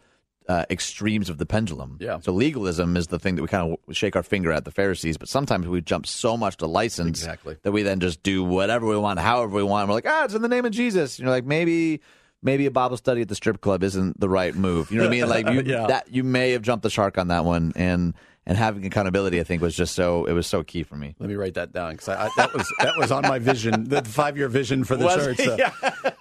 uh, 0.47 0.65
extremes 0.69 1.29
of 1.29 1.37
the 1.37 1.45
pendulum. 1.45 1.97
Yeah. 1.99 2.19
So 2.19 2.31
legalism 2.31 2.95
is 2.97 3.07
the 3.07 3.17
thing 3.19 3.35
that 3.35 3.41
we 3.41 3.47
kind 3.47 3.77
of 3.87 3.95
shake 3.95 4.15
our 4.15 4.23
finger 4.23 4.51
at 4.51 4.63
the 4.65 4.71
Pharisees, 4.71 5.17
but 5.17 5.27
sometimes 5.27 5.67
we 5.67 5.81
jump 5.81 6.05
so 6.05 6.37
much 6.37 6.57
to 6.57 6.67
license 6.67 7.19
Exactly. 7.19 7.57
that 7.63 7.71
we 7.71 7.81
then 7.83 7.99
just 7.99 8.21
do 8.23 8.43
whatever 8.43 8.85
we 8.85 8.97
want, 8.97 9.19
however 9.19 9.55
we 9.55 9.63
want. 9.63 9.87
We're 9.87 9.95
like, 9.95 10.05
ah, 10.07 10.25
it's 10.25 10.33
in 10.35 10.41
the 10.41 10.47
name 10.47 10.65
of 10.65 10.71
Jesus. 10.71 11.19
You're 11.19 11.29
like, 11.29 11.45
maybe. 11.45 12.01
Maybe 12.43 12.67
a 12.67 12.71
Bible 12.71 12.95
study 12.97 13.21
at 13.21 13.27
the 13.27 13.33
strip 13.33 13.59
club 13.59 13.81
isn't 13.81 14.19
the 14.19 14.29
right 14.29 14.53
move. 14.53 14.91
You 14.91 14.97
know 14.99 15.05
what 15.05 15.07
I 15.07 15.11
mean? 15.11 15.27
Like 15.29 15.49
you, 15.49 15.61
Yeah. 15.65 15.87
that 15.87 16.11
you 16.13 16.23
may 16.23 16.51
have 16.51 16.61
jumped 16.61 16.83
the 16.83 16.91
shark 16.91 17.17
on 17.17 17.29
that 17.29 17.43
one, 17.43 17.73
and 17.75 18.13
and 18.45 18.55
having 18.55 18.85
accountability, 18.85 19.39
I 19.39 19.43
think, 19.43 19.63
was 19.63 19.75
just 19.75 19.95
so 19.95 20.25
it 20.25 20.33
was 20.33 20.45
so 20.45 20.61
key 20.61 20.83
for 20.83 20.95
me. 20.95 21.15
Let 21.17 21.27
me 21.27 21.33
write 21.35 21.55
that 21.55 21.71
down 21.73 21.93
because 21.93 22.05
that 22.05 22.53
was 22.53 22.71
that 22.81 22.93
was 22.99 23.11
on 23.11 23.23
my 23.23 23.39
vision, 23.39 23.85
the 23.89 24.03
five 24.03 24.37
year 24.37 24.47
vision 24.47 24.83
for 24.83 24.95
the 24.95 25.05
Was 25.05 25.15
church. 25.15 25.37
So, 25.37 25.57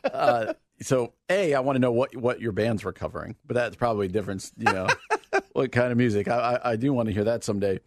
uh, 0.14 0.54
so, 0.80 1.12
a, 1.30 1.54
I 1.54 1.60
want 1.60 1.76
to 1.76 1.80
know 1.80 1.92
what 1.92 2.16
what 2.16 2.40
your 2.40 2.52
bands 2.52 2.84
were 2.84 2.92
covering, 2.92 3.36
but 3.46 3.54
that's 3.54 3.76
probably 3.76 4.06
a 4.06 4.10
difference. 4.10 4.52
You 4.56 4.72
know, 4.72 4.88
what 5.52 5.72
kind 5.72 5.92
of 5.92 5.98
music? 5.98 6.28
I, 6.28 6.60
I, 6.62 6.72
I 6.72 6.76
do 6.76 6.92
want 6.92 7.08
to 7.08 7.12
hear 7.12 7.24
that 7.24 7.44
someday. 7.44 7.80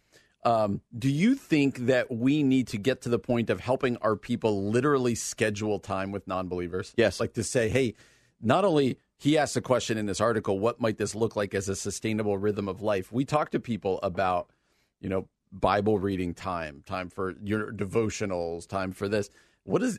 Um, 0.44 0.80
do 0.96 1.10
you 1.10 1.34
think 1.34 1.78
that 1.86 2.10
we 2.10 2.42
need 2.42 2.68
to 2.68 2.78
get 2.78 3.02
to 3.02 3.08
the 3.08 3.18
point 3.18 3.50
of 3.50 3.60
helping 3.60 3.96
our 3.98 4.16
people 4.16 4.70
literally 4.70 5.14
schedule 5.14 5.78
time 5.78 6.12
with 6.12 6.26
non 6.26 6.48
believers? 6.48 6.94
Yes. 6.96 7.20
like 7.20 7.34
to 7.34 7.44
say, 7.44 7.68
hey, 7.68 7.94
not 8.40 8.64
only 8.64 8.98
he 9.16 9.36
asked 9.36 9.56
a 9.56 9.60
question 9.60 9.98
in 9.98 10.06
this 10.06 10.20
article, 10.20 10.58
what 10.58 10.80
might 10.80 10.96
this 10.96 11.14
look 11.14 11.34
like 11.34 11.54
as 11.54 11.68
a 11.68 11.76
sustainable 11.76 12.38
rhythm 12.38 12.68
of 12.68 12.80
life? 12.80 13.12
We 13.12 13.24
talk 13.24 13.50
to 13.50 13.60
people 13.60 13.98
about, 14.02 14.50
you 15.00 15.08
know, 15.08 15.28
Bible 15.50 15.98
reading 15.98 16.34
time, 16.34 16.82
time 16.86 17.10
for 17.10 17.34
your 17.42 17.72
devotionals, 17.72 18.68
time 18.68 18.92
for 18.92 19.08
this. 19.08 19.30
What 19.64 19.82
is 19.82 19.98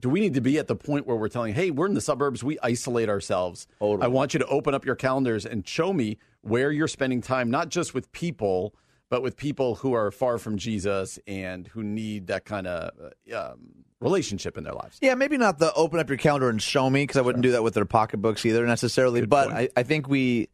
do 0.00 0.08
we 0.08 0.20
need 0.20 0.34
to 0.34 0.40
be 0.40 0.58
at 0.58 0.66
the 0.66 0.76
point 0.76 1.06
where 1.06 1.16
we're 1.16 1.28
telling, 1.28 1.54
hey, 1.54 1.70
we're 1.70 1.86
in 1.86 1.94
the 1.94 2.00
suburbs, 2.00 2.42
we 2.42 2.58
isolate 2.62 3.08
ourselves. 3.08 3.66
Totally. 3.78 4.04
I 4.04 4.08
want 4.08 4.34
you 4.34 4.40
to 4.40 4.46
open 4.46 4.74
up 4.74 4.84
your 4.84 4.96
calendars 4.96 5.46
and 5.46 5.66
show 5.66 5.92
me 5.92 6.18
where 6.42 6.70
you're 6.70 6.88
spending 6.88 7.20
time, 7.20 7.50
not 7.50 7.68
just 7.68 7.94
with 7.94 8.10
people, 8.12 8.74
but 9.08 9.22
with 9.22 9.36
people 9.36 9.76
who 9.76 9.92
are 9.94 10.10
far 10.10 10.38
from 10.38 10.58
Jesus 10.58 11.18
and 11.26 11.66
who 11.68 11.82
need 11.82 12.26
that 12.26 12.44
kind 12.44 12.66
of 12.66 13.12
uh, 13.32 13.52
um, 13.52 13.84
relationship 14.00 14.58
in 14.58 14.64
their 14.64 14.74
lives. 14.74 14.98
Yeah, 15.00 15.14
maybe 15.14 15.38
not 15.38 15.58
the 15.58 15.72
open 15.74 16.00
up 16.00 16.08
your 16.08 16.18
calendar 16.18 16.48
and 16.48 16.60
show 16.60 16.90
me 16.90 17.04
because 17.04 17.16
I 17.16 17.22
wouldn't 17.22 17.42
do 17.42 17.52
that 17.52 17.62
with 17.62 17.74
their 17.74 17.84
pocketbooks 17.84 18.44
either 18.44 18.66
necessarily. 18.66 19.20
Good 19.20 19.30
but. 19.30 19.52
I, 19.52 19.68
I 19.76 19.82
think 19.84 20.08
we 20.08 20.48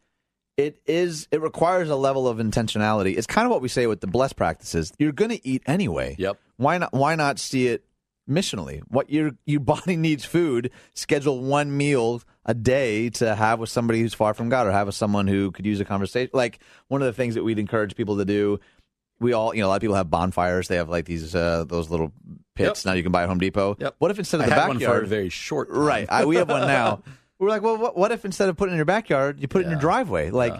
it 0.56 0.80
is 0.86 1.26
it 1.30 1.40
requires 1.40 1.88
a 1.90 1.96
level 1.96 2.28
of 2.28 2.38
intentionality. 2.38 3.16
It's 3.16 3.26
kind 3.26 3.46
of 3.46 3.50
what 3.50 3.62
we 3.62 3.68
say 3.68 3.86
with 3.86 4.00
the 4.00 4.06
blessed 4.06 4.36
practices. 4.36 4.92
You're 4.98 5.12
going 5.12 5.30
to 5.30 5.46
eat 5.46 5.62
anyway. 5.66 6.16
Yep. 6.18 6.38
Why 6.56 6.78
not? 6.78 6.92
Why 6.92 7.14
not 7.14 7.38
see 7.38 7.68
it 7.68 7.84
missionally? 8.28 8.80
What 8.88 9.10
your 9.10 9.32
your 9.46 9.60
body 9.74 9.96
needs 9.96 10.24
food. 10.24 10.70
Schedule 10.94 11.40
one 11.40 11.76
meal 11.76 12.22
a 12.46 12.54
day 12.54 13.10
to 13.10 13.34
have 13.34 13.58
with 13.60 13.70
somebody 13.70 14.00
who's 14.00 14.14
far 14.14 14.34
from 14.34 14.48
God, 14.48 14.66
or 14.66 14.72
have 14.72 14.86
with 14.86 14.96
someone 14.96 15.26
who 15.26 15.50
could 15.52 15.66
use 15.66 15.80
a 15.80 15.84
conversation. 15.84 16.30
Like 16.32 16.58
one 16.88 17.02
of 17.02 17.06
the 17.06 17.12
things 17.12 17.34
that 17.34 17.44
we'd 17.44 17.58
encourage 17.58 17.94
people 17.96 18.18
to 18.18 18.24
do. 18.24 18.58
We 19.20 19.34
all, 19.34 19.54
you 19.54 19.60
know, 19.60 19.66
a 19.66 19.68
lot 19.68 19.74
of 19.74 19.80
people 19.82 19.96
have 19.96 20.08
bonfires. 20.08 20.68
They 20.68 20.76
have 20.76 20.88
like 20.88 21.04
these 21.04 21.34
uh, 21.34 21.64
those 21.68 21.90
little 21.90 22.12
pits 22.54 22.84
Yep. 22.84 22.90
now 22.90 22.96
you 22.96 23.02
can 23.02 23.12
buy 23.12 23.22
at 23.22 23.28
Home 23.28 23.38
Depot. 23.38 23.76
Yep. 23.78 23.96
What 23.98 24.10
if 24.10 24.18
instead 24.18 24.40
of 24.40 24.46
I 24.46 24.48
the 24.50 24.74
backyard, 24.74 25.06
very 25.08 25.28
short 25.28 25.68
time. 25.68 25.78
Right. 25.78 26.06
I, 26.10 26.24
we 26.24 26.36
have 26.36 26.48
one 26.48 26.66
now. 26.66 27.02
We're 27.38 27.48
like, 27.48 27.62
well, 27.62 27.78
what, 27.78 27.96
what 27.96 28.12
if 28.12 28.24
instead 28.26 28.48
of 28.50 28.56
putting 28.56 28.72
it 28.72 28.74
in 28.74 28.78
your 28.78 28.84
backyard, 28.84 29.40
you 29.40 29.48
put 29.48 29.62
it 29.62 29.64
in 29.64 29.70
your 29.70 29.80
driveway? 29.80 30.30
Like, 30.30 30.54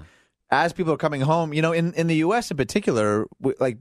as 0.51 0.73
people 0.73 0.95
are 0.95 0.99
coming 0.99 1.21
home, 1.21 1.53
you 1.53 1.61
know, 1.61 1.73
in, 1.73 1.93
in 1.93 2.07
the 2.07 2.17
U.S. 2.17 2.51
in 2.51 2.57
particular, 2.57 3.27
we, 3.39 3.53
like, 3.61 3.77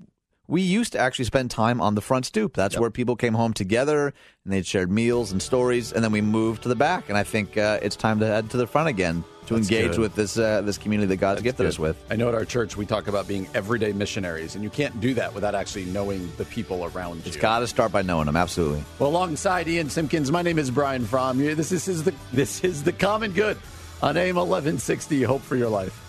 we 0.49 0.63
used 0.63 0.93
to 0.93 0.99
actually 0.99 1.25
spend 1.25 1.51
time 1.51 1.79
on 1.79 1.93
the 1.93 2.01
front 2.01 2.25
stoop. 2.25 2.55
That's 2.55 2.77
where 2.77 2.89
people 2.89 3.15
came 3.15 3.35
home 3.35 3.53
together 3.53 4.07
and 4.43 4.53
they'd 4.53 4.65
shared 4.65 4.91
meals 4.91 5.31
and 5.31 5.39
stories, 5.41 5.93
and 5.93 6.03
then 6.03 6.11
we 6.11 6.21
moved 6.21 6.63
to 6.63 6.69
the 6.69 6.75
back. 6.75 7.07
And 7.07 7.17
I 7.17 7.23
think 7.23 7.55
uh, 7.55 7.79
it's 7.83 7.95
time 7.95 8.19
to 8.19 8.25
head 8.25 8.49
to 8.49 8.57
the 8.57 8.65
front 8.65 8.89
again 8.89 9.23
to 9.45 9.53
That's 9.53 9.69
engage 9.69 9.91
good. 9.91 9.99
with 9.99 10.15
this 10.15 10.39
uh, 10.39 10.61
this 10.61 10.79
community 10.79 11.07
that 11.09 11.17
God's 11.17 11.43
gifted 11.43 11.67
us 11.67 11.77
with. 11.77 12.03
I 12.09 12.15
know 12.15 12.29
at 12.29 12.33
our 12.33 12.45
church 12.45 12.75
we 12.75 12.87
talk 12.87 13.07
about 13.07 13.27
being 13.27 13.47
everyday 13.53 13.93
missionaries, 13.93 14.55
and 14.55 14.63
you 14.63 14.71
can't 14.71 14.99
do 14.99 15.13
that 15.13 15.35
without 15.35 15.53
actually 15.53 15.85
knowing 15.85 16.31
the 16.37 16.45
people 16.45 16.83
around 16.83 17.17
you. 17.17 17.23
It's 17.27 17.37
got 17.37 17.59
to 17.59 17.67
start 17.67 17.91
by 17.91 18.01
knowing 18.01 18.25
them. 18.25 18.35
Absolutely. 18.35 18.83
Well, 18.97 19.11
alongside 19.11 19.67
Ian 19.67 19.91
Simpkins, 19.91 20.31
my 20.31 20.41
name 20.41 20.57
is 20.57 20.71
Brian 20.71 21.05
Fromm. 21.05 21.37
This 21.37 21.71
is, 21.71 21.87
is 21.87 22.03
the 22.03 22.15
this 22.33 22.63
is 22.63 22.83
the 22.83 22.93
Common 22.93 23.33
Good 23.33 23.57
on 24.01 24.17
AM 24.17 24.35
1160. 24.35 25.21
Hope 25.23 25.43
for 25.43 25.55
your 25.55 25.69
life. 25.69 26.08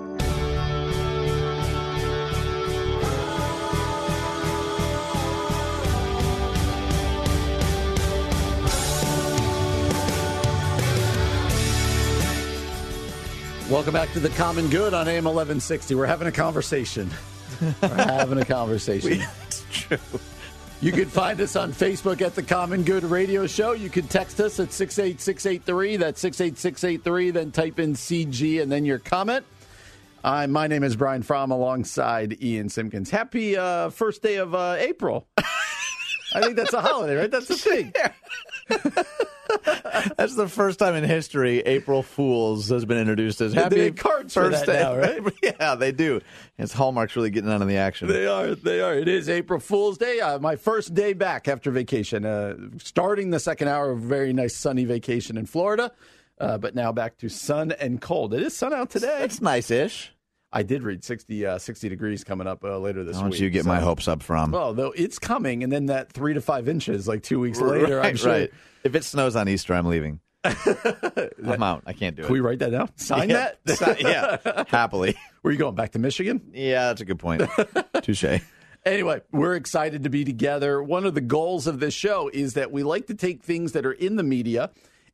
Welcome 13.71 13.93
back 13.93 14.11
to 14.11 14.19
the 14.19 14.27
Common 14.27 14.67
Good 14.67 14.93
on 14.93 15.07
AM 15.07 15.23
1160. 15.23 15.95
We're 15.95 16.05
having 16.05 16.27
a 16.27 16.31
conversation. 16.31 17.09
We're 17.81 17.87
having 17.87 18.37
a 18.37 18.43
conversation. 18.43 19.23
It's 19.47 19.65
true. 19.71 19.97
You 20.81 20.91
can 20.91 21.05
find 21.05 21.39
us 21.39 21.55
on 21.55 21.71
Facebook 21.71 22.21
at 22.21 22.35
the 22.35 22.43
Common 22.43 22.83
Good 22.83 23.05
Radio 23.05 23.47
Show. 23.47 23.71
You 23.71 23.89
can 23.89 24.09
text 24.09 24.41
us 24.41 24.59
at 24.59 24.73
68683. 24.73 25.95
That's 25.95 26.19
68683. 26.19 27.31
Then 27.31 27.51
type 27.53 27.79
in 27.79 27.93
CG 27.93 28.61
and 28.61 28.69
then 28.69 28.83
your 28.83 28.99
comment. 28.99 29.45
Uh, 30.21 30.47
my 30.47 30.67
name 30.67 30.83
is 30.83 30.97
Brian 30.97 31.23
Fromm 31.23 31.51
alongside 31.51 32.43
Ian 32.43 32.67
Simpkins. 32.67 33.09
Happy 33.09 33.55
uh, 33.55 33.89
first 33.89 34.21
day 34.21 34.35
of 34.35 34.53
uh, 34.53 34.75
April. 34.79 35.29
I 35.37 36.41
think 36.41 36.57
that's 36.57 36.73
a 36.73 36.81
holiday, 36.81 37.15
right? 37.15 37.31
That's 37.31 37.49
a 37.49 37.55
thing. 37.55 37.93
That's 40.17 40.35
the 40.35 40.47
first 40.47 40.79
time 40.79 40.95
in 40.95 41.03
history 41.03 41.59
April 41.59 42.03
Fools 42.03 42.69
has 42.69 42.85
been 42.85 42.97
introduced 42.97 43.41
as 43.41 43.53
happy 43.53 43.75
They 43.75 43.85
have 43.85 43.95
cards 43.95 44.33
first 44.33 44.67
now, 44.67 44.95
right? 44.95 45.21
yeah, 45.43 45.75
they 45.75 45.91
do. 45.91 46.21
It's 46.57 46.73
Hallmark's 46.73 47.15
really 47.15 47.29
getting 47.29 47.51
out 47.51 47.61
of 47.61 47.67
the 47.67 47.77
action. 47.77 48.07
They 48.07 48.27
are. 48.27 48.55
They 48.55 48.81
are. 48.81 48.93
It 48.93 49.07
is 49.07 49.29
April 49.29 49.59
Fool's 49.59 49.97
Day. 49.97 50.19
Uh, 50.19 50.39
my 50.39 50.55
first 50.55 50.93
day 50.93 51.13
back 51.13 51.47
after 51.47 51.71
vacation. 51.71 52.25
Uh, 52.25 52.55
starting 52.77 53.29
the 53.31 53.39
second 53.39 53.67
hour 53.67 53.91
of 53.91 54.03
a 54.03 54.07
very 54.07 54.33
nice 54.33 54.55
sunny 54.55 54.85
vacation 54.85 55.37
in 55.37 55.45
Florida, 55.45 55.91
uh, 56.39 56.57
but 56.57 56.73
now 56.75 56.91
back 56.91 57.17
to 57.17 57.29
sun 57.29 57.71
and 57.73 58.01
cold. 58.01 58.33
It 58.33 58.41
is 58.41 58.55
sun 58.55 58.73
out 58.73 58.89
today. 58.89 59.23
It's 59.23 59.41
nice-ish. 59.41 60.13
I 60.53 60.63
did 60.63 60.83
read 60.83 61.03
60, 61.03 61.45
uh, 61.45 61.57
60 61.57 61.89
degrees 61.89 62.23
coming 62.23 62.45
up 62.45 62.63
uh, 62.63 62.77
later 62.77 63.03
this 63.03 63.17
don't 63.17 63.29
week. 63.29 63.39
you 63.39 63.49
get 63.49 63.63
so- 63.63 63.69
my 63.69 63.79
hopes 63.79 64.07
up 64.07 64.21
from? 64.21 64.51
Well, 64.51 64.73
though 64.73 64.93
it's 64.95 65.17
coming, 65.19 65.63
and 65.63 65.71
then 65.71 65.85
that 65.87 66.11
three 66.11 66.33
to 66.33 66.41
five 66.41 66.67
inches, 66.67 67.07
like 67.07 67.23
two 67.23 67.39
weeks 67.39 67.59
later, 67.61 67.99
I'm 67.99 68.03
right, 68.03 68.19
sure. 68.19 68.31
right. 68.31 68.51
If 68.83 68.95
it 68.95 69.03
snows 69.03 69.35
on 69.35 69.47
Easter, 69.47 69.73
I'm 69.73 69.85
leaving. 69.85 70.19
I'm 70.43 71.61
out. 71.61 71.83
I 71.85 71.93
can't 71.93 72.15
do 72.15 72.23
it. 72.23 72.25
Can 72.25 72.33
we 72.33 72.39
write 72.39 72.59
that 72.59 72.71
down? 72.71 72.89
Sign 72.97 73.29
yeah, 73.29 73.51
that. 73.65 74.01
Yeah, 74.01 74.63
happily. 74.67 75.15
Where 75.41 75.49
are 75.49 75.53
you 75.53 75.59
going? 75.59 75.75
Back 75.75 75.91
to 75.91 75.99
Michigan? 75.99 76.41
Yeah, 76.51 76.87
that's 76.87 77.01
a 77.01 77.05
good 77.05 77.19
point. 77.19 77.43
Touche. 78.01 78.41
Anyway, 78.83 79.21
we're 79.31 79.55
excited 79.55 80.03
to 80.03 80.09
be 80.09 80.25
together. 80.25 80.81
One 80.81 81.05
of 81.05 81.13
the 81.13 81.21
goals 81.21 81.67
of 81.67 81.79
this 81.79 81.93
show 81.93 82.31
is 82.33 82.55
that 82.55 82.71
we 82.71 82.81
like 82.81 83.05
to 83.07 83.13
take 83.13 83.43
things 83.43 83.73
that 83.73 83.85
are 83.85 83.91
in 83.91 84.15
the 84.15 84.23
media 84.23 84.71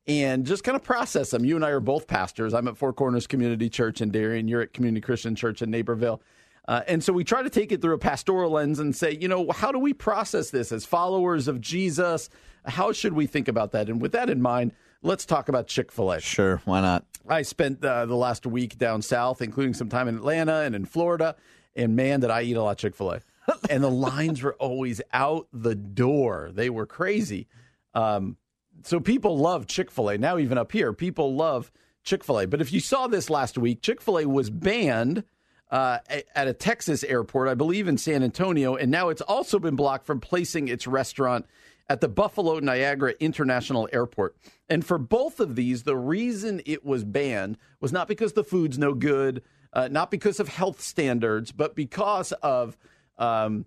and 0.07 0.45
just 0.45 0.63
kind 0.63 0.75
of 0.75 0.83
process 0.83 1.31
them. 1.31 1.43
You 1.43 1.55
and 1.55 1.65
I 1.65 1.69
are 1.69 1.79
both 1.79 2.07
pastors. 2.07 2.53
I'm 2.53 2.67
at 2.67 2.77
Four 2.77 2.93
Corners 2.93 3.27
Community 3.27 3.69
Church 3.69 4.01
in 4.01 4.09
Darien. 4.09 4.47
You're 4.47 4.61
at 4.61 4.73
Community 4.73 5.01
Christian 5.01 5.35
Church 5.35 5.61
in 5.61 5.69
Naperville. 5.69 6.21
Uh, 6.67 6.81
and 6.87 7.03
so 7.03 7.13
we 7.13 7.23
try 7.23 7.41
to 7.41 7.49
take 7.49 7.71
it 7.71 7.81
through 7.81 7.93
a 7.93 7.97
pastoral 7.97 8.51
lens 8.51 8.79
and 8.79 8.95
say, 8.95 9.17
you 9.19 9.27
know, 9.27 9.49
how 9.51 9.71
do 9.71 9.79
we 9.79 9.93
process 9.93 10.49
this 10.49 10.71
as 10.71 10.85
followers 10.85 11.47
of 11.47 11.61
Jesus? 11.61 12.29
How 12.65 12.91
should 12.91 13.13
we 13.13 13.25
think 13.25 13.47
about 13.47 13.71
that? 13.71 13.89
And 13.89 14.01
with 14.01 14.11
that 14.11 14.29
in 14.29 14.41
mind, 14.41 14.73
let's 15.01 15.25
talk 15.25 15.47
about 15.47 15.67
Chick 15.67 15.91
fil 15.91 16.11
A. 16.11 16.19
Sure, 16.19 16.61
why 16.65 16.81
not? 16.81 17.05
I 17.27 17.41
spent 17.41 17.83
uh, 17.83 18.05
the 18.05 18.15
last 18.15 18.45
week 18.45 18.77
down 18.77 19.01
south, 19.01 19.41
including 19.41 19.73
some 19.73 19.87
time 19.89 20.07
in 20.07 20.17
Atlanta 20.17 20.61
and 20.61 20.75
in 20.75 20.85
Florida. 20.85 21.35
And 21.75 21.95
man, 21.95 22.19
did 22.19 22.31
I 22.31 22.41
eat 22.41 22.57
a 22.57 22.63
lot 22.63 22.71
of 22.71 22.77
Chick 22.77 22.95
fil 22.95 23.11
A. 23.11 23.21
and 23.69 23.81
the 23.81 23.91
lines 23.91 24.43
were 24.43 24.55
always 24.55 25.01
out 25.13 25.47
the 25.53 25.75
door. 25.75 26.51
They 26.53 26.69
were 26.69 26.85
crazy. 26.85 27.47
Um, 27.93 28.35
so 28.83 28.99
people 28.99 29.37
love 29.37 29.67
Chick 29.67 29.91
fil 29.91 30.09
A. 30.09 30.17
Now, 30.17 30.37
even 30.37 30.57
up 30.57 30.71
here, 30.71 30.93
people 30.93 31.35
love 31.35 31.71
Chick 32.03 32.23
fil 32.23 32.39
A. 32.39 32.47
But 32.47 32.61
if 32.61 32.71
you 32.71 32.79
saw 32.79 33.07
this 33.07 33.29
last 33.29 33.57
week, 33.57 33.81
Chick 33.81 34.01
fil 34.01 34.19
A 34.19 34.25
was 34.25 34.49
banned 34.49 35.23
uh, 35.69 35.99
at 36.35 36.47
a 36.47 36.53
Texas 36.53 37.03
airport, 37.03 37.49
I 37.49 37.53
believe 37.53 37.87
in 37.87 37.97
San 37.97 38.23
Antonio. 38.23 38.75
And 38.75 38.91
now 38.91 39.09
it's 39.09 39.21
also 39.21 39.59
been 39.59 39.75
blocked 39.75 40.05
from 40.05 40.19
placing 40.19 40.67
its 40.67 40.87
restaurant 40.87 41.45
at 41.89 42.01
the 42.01 42.07
Buffalo 42.07 42.59
Niagara 42.59 43.13
International 43.19 43.87
Airport. 43.91 44.35
And 44.69 44.85
for 44.85 44.97
both 44.97 45.39
of 45.39 45.55
these, 45.55 45.83
the 45.83 45.95
reason 45.95 46.61
it 46.65 46.85
was 46.85 47.03
banned 47.03 47.57
was 47.79 47.91
not 47.91 48.07
because 48.07 48.33
the 48.33 48.43
food's 48.43 48.77
no 48.77 48.93
good, 48.93 49.41
uh, 49.73 49.87
not 49.89 50.11
because 50.11 50.39
of 50.39 50.47
health 50.47 50.81
standards, 50.81 51.51
but 51.51 51.75
because 51.75 52.31
of 52.33 52.77
um, 53.17 53.65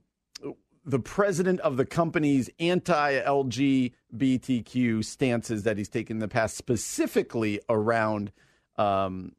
the 0.85 0.99
president 0.99 1.61
of 1.61 1.77
the 1.77 1.85
company's 1.85 2.49
anti 2.59 3.21
LGBTQ 3.21 5.05
stances 5.05 5.63
that 5.65 5.77
he's 5.79 5.89
taken 5.89 6.17
in 6.17 6.21
the 6.21 6.29
past, 6.29 6.57
specifically 6.57 7.61
around 7.69 8.33
um, 8.77 9.33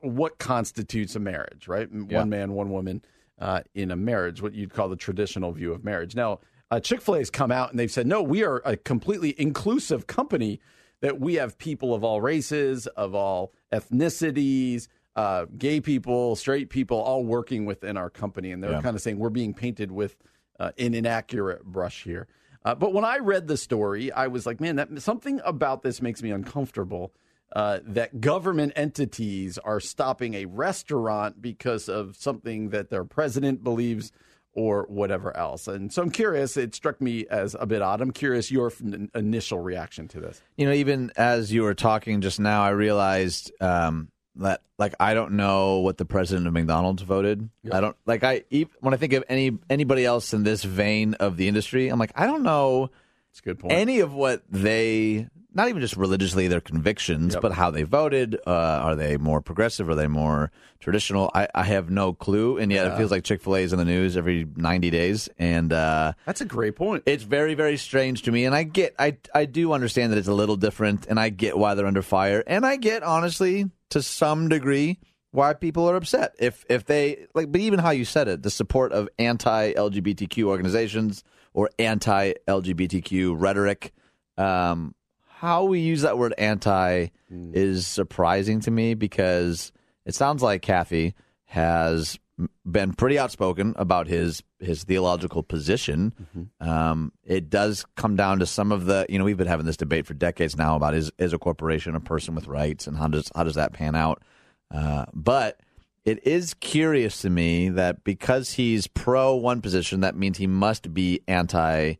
what 0.00 0.38
constitutes 0.38 1.16
a 1.16 1.20
marriage, 1.20 1.66
right? 1.68 1.88
Yeah. 1.92 2.18
One 2.20 2.30
man, 2.30 2.52
one 2.52 2.70
woman 2.70 3.02
uh, 3.38 3.62
in 3.74 3.90
a 3.90 3.96
marriage, 3.96 4.40
what 4.42 4.54
you'd 4.54 4.72
call 4.72 4.88
the 4.88 4.96
traditional 4.96 5.52
view 5.52 5.72
of 5.72 5.84
marriage. 5.84 6.14
Now, 6.14 6.40
uh, 6.70 6.80
Chick 6.80 7.00
fil 7.00 7.14
A 7.16 7.18
has 7.18 7.30
come 7.30 7.50
out 7.50 7.70
and 7.70 7.78
they've 7.78 7.90
said, 7.90 8.06
no, 8.06 8.22
we 8.22 8.44
are 8.44 8.62
a 8.64 8.76
completely 8.76 9.34
inclusive 9.38 10.06
company 10.06 10.60
that 11.00 11.20
we 11.20 11.34
have 11.34 11.58
people 11.58 11.94
of 11.94 12.04
all 12.04 12.20
races, 12.20 12.86
of 12.88 13.14
all 13.14 13.52
ethnicities, 13.72 14.88
uh, 15.16 15.46
gay 15.58 15.80
people, 15.80 16.34
straight 16.36 16.70
people, 16.70 16.96
all 16.98 17.24
working 17.24 17.64
within 17.66 17.96
our 17.96 18.10
company. 18.10 18.50
And 18.52 18.62
they're 18.62 18.72
Yeah. 18.72 18.80
kind 18.82 18.96
of 18.96 19.02
saying 19.02 19.18
we're 19.18 19.30
being 19.30 19.54
painted 19.54 19.92
with 19.92 20.16
uh, 20.58 20.72
an 20.78 20.94
inaccurate 20.94 21.64
brush 21.64 22.04
here. 22.04 22.26
Uh, 22.64 22.74
but 22.74 22.92
when 22.92 23.04
I 23.04 23.18
read 23.18 23.46
the 23.46 23.56
story, 23.56 24.10
I 24.10 24.28
was 24.28 24.46
like, 24.46 24.60
man, 24.60 24.76
that 24.76 25.02
something 25.02 25.40
about 25.44 25.82
this 25.82 26.00
makes 26.00 26.22
me 26.22 26.30
uncomfortable. 26.30 27.12
Uh, 27.54 27.78
that 27.84 28.20
government 28.20 28.72
entities 28.74 29.58
are 29.58 29.78
stopping 29.78 30.34
a 30.34 30.44
restaurant 30.46 31.40
because 31.40 31.88
of 31.88 32.16
something 32.16 32.70
that 32.70 32.90
their 32.90 33.04
president 33.04 33.62
believes 33.62 34.10
or 34.54 34.86
whatever 34.88 35.36
else. 35.36 35.68
And 35.68 35.92
so 35.92 36.02
I'm 36.02 36.10
curious. 36.10 36.56
It 36.56 36.74
struck 36.74 37.00
me 37.00 37.26
as 37.28 37.54
a 37.58 37.66
bit 37.66 37.82
odd. 37.82 38.00
I'm 38.00 38.12
curious 38.12 38.50
your 38.50 38.72
initial 39.14 39.58
reaction 39.58 40.08
to 40.08 40.20
this. 40.20 40.40
You 40.56 40.66
know, 40.66 40.72
even 40.72 41.12
as 41.16 41.52
you 41.52 41.62
were 41.62 41.74
talking 41.74 42.20
just 42.20 42.40
now, 42.40 42.62
I 42.62 42.70
realized 42.70 43.52
um, 43.60 44.08
that, 44.36 44.62
like, 44.78 44.94
I 44.98 45.14
don't 45.14 45.32
know 45.32 45.78
what 45.78 45.98
the 45.98 46.04
president 46.04 46.46
of 46.46 46.52
McDonald's 46.52 47.02
voted. 47.02 47.48
I 47.70 47.80
don't 47.80 47.96
like. 48.06 48.24
I 48.24 48.44
when 48.80 48.94
I 48.94 48.96
think 48.96 49.12
of 49.12 49.24
any 49.28 49.58
anybody 49.70 50.04
else 50.04 50.32
in 50.34 50.42
this 50.42 50.64
vein 50.64 51.14
of 51.14 51.36
the 51.36 51.48
industry, 51.48 51.88
I'm 51.88 51.98
like, 51.98 52.12
I 52.14 52.26
don't 52.26 52.42
know 52.42 52.90
It's 53.30 53.40
a 53.40 53.42
good 53.44 53.58
point. 53.58 53.72
any 53.72 54.00
of 54.00 54.12
what 54.12 54.42
they. 54.50 55.28
Not 55.54 55.68
even 55.68 55.80
just 55.80 55.96
religiously 55.96 56.48
their 56.48 56.60
convictions, 56.60 57.34
Yep. 57.34 57.42
but 57.42 57.52
how 57.52 57.70
they 57.70 57.84
voted. 57.84 58.36
Uh, 58.46 58.50
are 58.50 58.96
they 58.96 59.16
more 59.16 59.40
progressive? 59.40 59.88
Are 59.88 59.94
they 59.94 60.08
more 60.08 60.50
traditional? 60.80 61.30
I, 61.34 61.46
I 61.54 61.62
have 61.62 61.90
no 61.90 62.12
clue, 62.12 62.58
and 62.58 62.72
yet 62.72 62.86
it 62.88 62.96
feels 62.96 63.10
like 63.12 63.22
Chick 63.24 63.40
Fil 63.40 63.56
A 63.56 63.60
is 63.60 63.72
in 63.72 63.78
the 63.78 63.84
news 63.84 64.16
every 64.16 64.46
ninety 64.56 64.90
days, 64.90 65.28
and 65.38 65.72
uh, 65.72 66.12
That's 66.26 66.40
a 66.40 66.44
great 66.44 66.74
point. 66.76 67.04
it's 67.06 67.22
very 67.22 67.54
very 67.54 67.76
strange 67.76 68.22
to 68.22 68.32
me 68.32 68.44
and 68.44 68.54
i 68.54 68.62
get 68.64 68.94
i 68.98 69.16
i 69.34 69.44
do 69.44 69.72
understand 69.72 70.12
that 70.12 70.18
it's 70.18 70.28
a 70.28 70.34
little 70.34 70.56
different 70.56 71.06
and 71.06 71.18
i 71.20 71.28
get 71.28 71.56
why 71.56 71.74
they're 71.74 71.86
under 71.86 72.02
fire 72.02 72.42
and 72.46 72.66
i 72.66 72.76
get 72.76 73.02
honestly 73.02 73.70
to 73.90 74.02
some 74.02 74.48
degree 74.48 74.98
why 75.30 75.52
people 75.54 75.88
are 75.88 75.96
upset 75.96 76.34
if 76.38 76.64
if 76.68 76.84
they 76.86 77.26
like 77.34 77.50
but 77.52 77.60
even 77.60 77.78
how 77.78 77.90
you 77.90 78.04
said 78.04 78.26
it 78.28 78.42
the 78.42 78.50
support 78.50 78.92
of 78.92 79.08
anti-lgbtq 79.18 80.42
organizations 80.44 81.22
or 81.52 81.70
anti-lgbtq 81.78 83.34
rhetoric 83.38 83.92
um 84.38 84.94
how 85.38 85.64
we 85.64 85.80
use 85.80 86.02
that 86.02 86.16
word 86.16 86.32
anti 86.38 87.08
is 87.52 87.86
surprising 87.86 88.60
to 88.60 88.70
me 88.70 88.94
because 88.94 89.72
it 90.06 90.14
sounds 90.14 90.42
like 90.42 90.62
Cathy 90.62 91.14
has 91.46 92.18
been 92.64 92.92
pretty 92.92 93.18
outspoken 93.18 93.74
about 93.76 94.06
his 94.06 94.42
his 94.60 94.84
theological 94.84 95.42
position. 95.42 96.12
Um, 96.60 97.12
it 97.24 97.50
does 97.50 97.84
come 97.96 98.16
down 98.16 98.38
to 98.38 98.46
some 98.46 98.72
of 98.72 98.86
the 98.86 99.06
you 99.08 99.18
know 99.18 99.24
we've 99.24 99.36
been 99.36 99.46
having 99.46 99.66
this 99.66 99.76
debate 99.76 100.06
for 100.06 100.14
decades 100.14 100.56
now 100.56 100.76
about 100.76 100.94
is 100.94 101.10
is 101.18 101.32
a 101.32 101.38
corporation 101.38 101.94
a 101.94 102.00
person 102.00 102.34
with 102.34 102.46
rights 102.46 102.86
and 102.86 102.96
how 102.96 103.08
does 103.08 103.30
how 103.34 103.44
does 103.44 103.56
that 103.56 103.72
pan 103.72 103.94
out? 103.94 104.22
Uh, 104.70 105.06
but 105.12 105.60
it 106.04 106.24
is 106.26 106.54
curious 106.54 107.22
to 107.22 107.30
me 107.30 107.70
that 107.70 108.04
because 108.04 108.52
he's 108.52 108.86
pro 108.86 109.34
one 109.34 109.60
position, 109.60 110.00
that 110.00 110.16
means 110.16 110.38
he 110.38 110.46
must 110.46 110.94
be 110.94 111.20
anti 111.26 111.94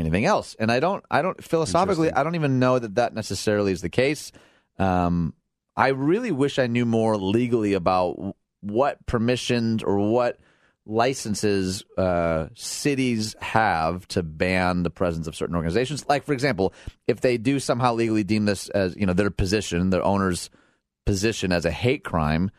anything 0.00 0.24
else. 0.24 0.56
And 0.58 0.70
I 0.72 0.80
don't, 0.80 1.04
I 1.10 1.22
don't 1.22 1.42
philosophically, 1.42 2.12
I 2.12 2.22
don't 2.22 2.34
even 2.34 2.58
know 2.58 2.78
that 2.78 2.96
that 2.96 3.14
necessarily 3.14 3.72
is 3.72 3.82
the 3.82 3.88
case. 3.88 4.32
Um, 4.78 5.34
I 5.76 5.88
really 5.88 6.32
wish 6.32 6.58
I 6.58 6.66
knew 6.66 6.84
more 6.84 7.16
legally 7.16 7.74
about 7.74 8.34
what 8.60 9.04
permissions 9.06 9.82
or 9.82 9.98
what 9.98 10.38
licenses 10.86 11.84
uh, 11.96 12.48
cities 12.54 13.36
have 13.40 14.06
to 14.08 14.22
ban 14.22 14.82
the 14.82 14.90
presence 14.90 15.26
of 15.26 15.36
certain 15.36 15.54
organizations. 15.54 16.06
Like, 16.08 16.24
for 16.24 16.32
example, 16.32 16.74
if 17.06 17.20
they 17.20 17.38
do 17.38 17.60
somehow 17.60 17.94
legally 17.94 18.24
deem 18.24 18.44
this 18.44 18.68
as 18.70 18.96
you 18.96 19.06
know 19.06 19.12
their 19.12 19.30
position, 19.30 19.90
their 19.90 20.04
owner's 20.04 20.50
position 21.06 21.52
as 21.52 21.64
a 21.64 21.70
hate 21.70 22.04
crime, 22.04 22.50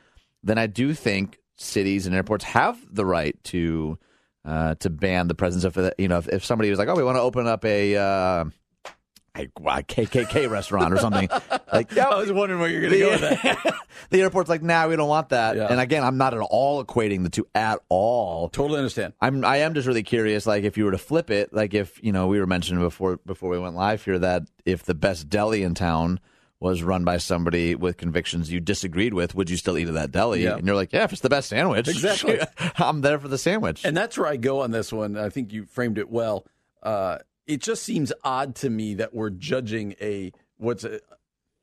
then 0.43 0.57
I 0.57 0.67
do 0.67 0.93
think 0.93 1.39
cities 1.55 2.07
and 2.07 2.15
airports 2.15 2.43
have 2.45 2.79
the 2.91 3.05
right 3.05 3.41
to 3.45 3.97
uh, 4.45 4.75
to 4.75 4.89
ban 4.89 5.27
the 5.27 5.35
presence 5.35 5.63
of 5.63 5.77
you 5.97 6.07
know 6.07 6.17
if, 6.17 6.27
if 6.29 6.45
somebody 6.45 6.69
was 6.69 6.79
like, 6.79 6.87
oh, 6.87 6.95
we 6.95 7.03
want 7.03 7.17
to 7.17 7.21
open 7.21 7.47
up 7.47 7.65
a. 7.65 7.95
Uh, 7.97 8.45
a 9.33 9.43
a 9.43 9.83
KKK 9.83 10.49
restaurant 10.49 10.93
or 10.93 10.97
something. 10.97 11.29
Like, 11.71 11.97
I 11.97 12.17
was 12.17 12.29
wondering 12.29 12.59
where 12.59 12.69
you're 12.69 12.81
going 12.81 12.91
to 12.91 12.99
go 12.99 13.09
with 13.11 13.21
that. 13.21 13.75
the 14.09 14.21
airport's 14.21 14.49
like, 14.49 14.61
nah, 14.61 14.89
we 14.89 14.97
don't 14.97 15.07
want 15.07 15.29
that. 15.29 15.55
Yeah. 15.55 15.67
And 15.69 15.79
again, 15.79 16.03
I'm 16.03 16.17
not 16.17 16.33
at 16.33 16.41
all 16.41 16.83
equating 16.83 17.23
the 17.23 17.29
two 17.29 17.47
at 17.55 17.79
all. 17.87 18.49
Totally 18.49 18.79
understand. 18.79 19.13
I'm 19.21 19.45
I 19.45 19.57
am 19.59 19.73
just 19.73 19.87
really 19.87 20.03
curious, 20.03 20.45
like 20.45 20.65
if 20.65 20.77
you 20.77 20.83
were 20.83 20.91
to 20.91 20.97
flip 20.97 21.31
it, 21.31 21.53
like 21.53 21.73
if 21.73 21.97
you 22.03 22.11
know 22.11 22.27
we 22.27 22.41
were 22.41 22.45
mentioning 22.45 22.83
before 22.83 23.21
before 23.25 23.49
we 23.49 23.57
went 23.57 23.73
live 23.73 24.03
here 24.03 24.19
that 24.19 24.43
if 24.65 24.83
the 24.83 24.93
best 24.93 25.29
deli 25.29 25.63
in 25.63 25.73
town 25.73 26.19
was 26.61 26.83
run 26.83 27.03
by 27.03 27.17
somebody 27.17 27.73
with 27.73 27.97
convictions 27.97 28.51
you 28.51 28.59
disagreed 28.59 29.15
with, 29.15 29.33
would 29.33 29.49
you 29.49 29.57
still 29.57 29.77
eat 29.79 29.87
at 29.87 29.95
that 29.95 30.11
deli? 30.11 30.43
Yeah. 30.43 30.57
And 30.57 30.65
you're 30.65 30.75
like, 30.75 30.93
yeah, 30.93 31.03
if 31.03 31.11
it's 31.11 31.21
the 31.21 31.29
best 31.29 31.49
sandwich, 31.49 31.87
Exactly. 31.89 32.39
I'm 32.77 33.01
there 33.01 33.19
for 33.19 33.27
the 33.27 33.39
sandwich. 33.39 33.83
And 33.83 33.97
that's 33.97 34.15
where 34.15 34.27
I 34.27 34.37
go 34.37 34.61
on 34.61 34.69
this 34.69 34.93
one. 34.93 35.17
I 35.17 35.29
think 35.29 35.51
you 35.51 35.65
framed 35.65 35.97
it 35.97 36.09
well. 36.09 36.45
Uh, 36.83 37.17
it 37.47 37.61
just 37.61 37.81
seems 37.81 38.13
odd 38.23 38.53
to 38.57 38.69
me 38.69 38.93
that 38.93 39.11
we're 39.11 39.31
judging 39.31 39.95
a 39.99 40.31
what's 40.57 40.83
a, 40.83 40.99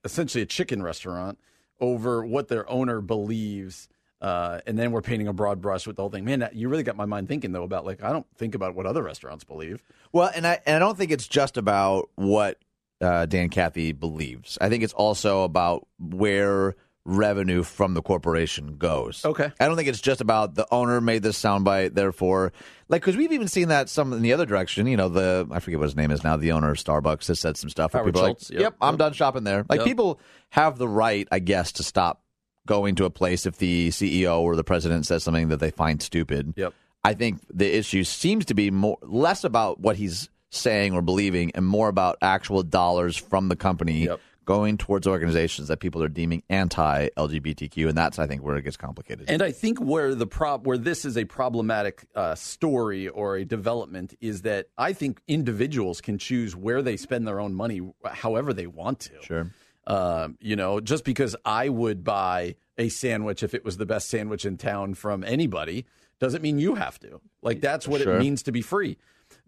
essentially 0.03 0.43
a 0.43 0.47
chicken 0.47 0.83
restaurant 0.83 1.39
over 1.81 2.27
what 2.27 2.49
their 2.49 2.69
owner 2.69 3.01
believes. 3.01 3.89
Uh, 4.21 4.61
and 4.67 4.77
then 4.77 4.91
we're 4.91 5.01
painting 5.01 5.29
a 5.29 5.33
broad 5.33 5.61
brush 5.61 5.87
with 5.87 5.95
the 5.95 6.03
whole 6.03 6.11
thing. 6.11 6.25
Man, 6.25 6.41
that, 6.41 6.57
you 6.57 6.69
really 6.69 6.83
got 6.83 6.97
my 6.97 7.07
mind 7.07 7.29
thinking 7.29 7.53
though 7.53 7.63
about 7.63 7.87
like 7.87 8.03
I 8.03 8.11
don't 8.11 8.27
think 8.37 8.57
about 8.57 8.75
what 8.75 8.85
other 8.85 9.05
restaurants 9.05 9.45
believe. 9.45 9.81
Well, 10.11 10.29
and 10.35 10.45
I 10.45 10.59
and 10.67 10.75
I 10.75 10.81
don't 10.81 10.99
think 10.99 11.13
it's 11.13 11.29
just 11.29 11.57
about 11.57 12.11
what 12.17 12.59
uh, 13.01 13.27
Dan 13.27 13.49
Cathy 13.49 13.93
believes. 13.93 14.59
I 14.61 14.69
think 14.69 14.83
it's 14.83 14.93
also 14.93 15.45
about 15.45 15.87
where 15.99 16.75
revenue 17.05 17.63
from 17.63 17.95
the 17.95 18.03
corporation 18.03 18.77
goes. 18.77 19.25
Okay. 19.25 19.51
I 19.59 19.67
don't 19.67 19.77
think 19.77 19.89
it's 19.89 20.01
just 20.01 20.21
about 20.21 20.55
the 20.55 20.67
owner 20.71 21.01
made 21.01 21.23
this 21.23 21.41
soundbite, 21.41 21.95
therefore, 21.95 22.53
like, 22.89 23.01
because 23.01 23.17
we've 23.17 23.33
even 23.33 23.49
seen 23.49 23.69
that 23.69 23.89
some 23.89 24.13
in 24.13 24.21
the 24.21 24.35
other 24.35 24.45
direction. 24.45 24.87
You 24.87 24.97
know, 24.99 25.09
the 25.09 25.49
I 25.51 25.61
forget 25.61 25.79
what 25.79 25.87
his 25.87 25.97
name 25.97 26.11
is 26.11 26.23
now. 26.23 26.37
The 26.37 26.53
owner 26.53 26.71
of 26.71 26.77
Starbucks 26.77 27.29
has 27.29 27.41
said 27.41 27.57
some 27.57 27.71
stuff. 27.71 27.93
Howard 27.95 28.07
people 28.15 28.27
Schultz, 28.27 28.51
like, 28.51 28.61
yep. 28.61 28.75
I'm 28.81 28.97
done 28.99 29.15
shopping 29.15 29.45
there. 29.45 29.65
Like, 29.69 29.79
Yep. 29.81 29.87
people 29.87 30.21
have 30.51 30.77
the 30.77 30.89
right, 30.89 31.27
I 31.33 31.39
guess, 31.39 31.73
to 31.73 31.83
stop 31.83 32.23
going 32.67 32.95
to 32.97 33.07
a 33.07 33.11
place 33.11 33.47
if 33.47 33.57
the 33.57 33.89
CEO 33.89 34.41
or 34.41 34.55
the 34.55 34.65
president 34.65 35.07
says 35.07 35.25
something 35.25 35.49
that 35.49 35.61
they 35.61 35.71
find 35.71 36.03
stupid. 36.03 36.53
Yep. 36.57 36.75
I 37.05 37.15
think 37.15 37.41
the 37.51 37.75
issue 37.79 38.05
seems 38.05 38.45
to 38.47 38.55
be 38.55 38.71
more 38.71 38.99
less 39.01 39.45
about 39.45 39.81
what 39.81 39.97
he's 39.97 40.29
saying 40.51 40.95
or 40.95 41.03
believing 41.03 41.51
and 41.55 41.67
more 41.67 41.89
about 41.89 42.17
actual 42.23 42.63
dollars 42.63 43.17
from 43.17 43.49
the 43.49 43.57
company 43.57 44.05
Yep. 44.07 44.21
going 44.45 44.79
towards 44.79 45.07
organizations 45.07 45.69
that 45.69 45.79
people 45.79 46.03
are 46.03 46.09
deeming 46.09 46.43
anti-LGBTQ, 46.49 47.89
and 47.89 47.97
that's 47.97 48.19
I 48.19 48.27
think 48.27 48.43
where 48.43 48.57
it 48.57 48.63
gets 48.63 48.77
complicated. 48.77 49.29
And 49.29 49.43
I 49.43 49.53
think 49.53 49.79
where 49.79 50.15
the 50.15 50.27
prob 50.27 50.67
where 50.67 50.79
this 50.79 51.05
is 51.05 51.17
a 51.17 51.25
problematic 51.25 52.07
uh, 52.15 52.35
story 52.35 53.09
or 53.09 53.37
a 53.37 53.45
development 53.45 54.15
is 54.21 54.43
that 54.43 54.67
I 54.77 54.93
think 54.93 55.21
individuals 55.29 56.01
can 56.01 56.19
choose 56.19 56.57
where 56.57 56.83
they 56.83 56.97
spend 56.97 57.27
their 57.27 57.41
own 57.41 57.55
money 57.55 57.81
however 58.05 58.53
they 58.53 58.67
want 58.67 59.01
to. 59.01 59.13
Sure. 59.23 59.51
Um, 59.87 60.37
you 60.41 60.55
know, 60.57 60.81
just 60.81 61.05
because 61.05 61.35
I 61.45 61.69
would 61.71 62.05
buy 62.05 62.57
a 62.77 62.89
sandwich 62.91 63.43
if 63.43 63.55
it 63.55 63.65
was 63.65 63.79
the 63.79 63.87
best 63.87 64.09
sandwich 64.11 64.45
in 64.45 64.57
town 64.59 64.95
from 64.95 65.25
anybody 65.25 65.87
doesn't 66.21 66.43
mean 66.43 66.59
you 66.59 66.75
have 66.75 66.99
to. 67.01 67.21
Like 67.43 67.61
that's 67.61 67.89
what 67.89 68.03
Sure. 68.03 68.17
it 68.17 68.21
means 68.21 68.43
to 68.45 68.53
be 68.53 68.61
free. 68.61 68.99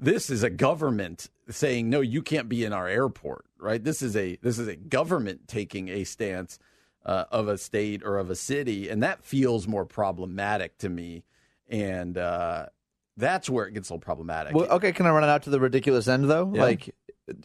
This 0.00 0.30
is 0.30 0.42
a 0.42 0.50
government 0.50 1.28
saying 1.50 1.90
no, 1.90 2.00
you 2.00 2.22
can't 2.22 2.48
be 2.48 2.64
in 2.64 2.72
our 2.72 2.88
airport, 2.88 3.44
right? 3.58 3.82
This 3.82 4.02
is 4.02 4.16
a 4.16 4.36
this 4.42 4.58
is 4.58 4.66
a 4.66 4.76
government 4.76 5.46
taking 5.46 5.88
a 5.88 6.04
stance 6.04 6.58
uh, 7.04 7.24
of 7.30 7.48
a 7.48 7.58
state 7.58 8.02
or 8.04 8.18
of 8.18 8.30
a 8.30 8.34
city, 8.36 8.88
and 8.88 9.02
that 9.02 9.24
feels 9.24 9.68
more 9.68 9.84
problematic 9.84 10.78
to 10.78 10.88
me. 10.88 11.24
And 11.68 12.16
uh, 12.18 12.66
that's 13.16 13.48
where 13.48 13.66
it 13.66 13.74
gets 13.74 13.90
a 13.90 13.92
little 13.92 14.00
problematic. 14.00 14.54
Well, 14.54 14.68
okay, 14.70 14.92
can 14.92 15.06
I 15.06 15.10
run 15.10 15.22
it 15.22 15.28
out 15.28 15.42
to 15.44 15.50
the 15.50 15.60
ridiculous 15.60 16.08
end 16.08 16.30
though? 16.30 16.50
Yeah. 16.54 16.62
Like 16.62 16.94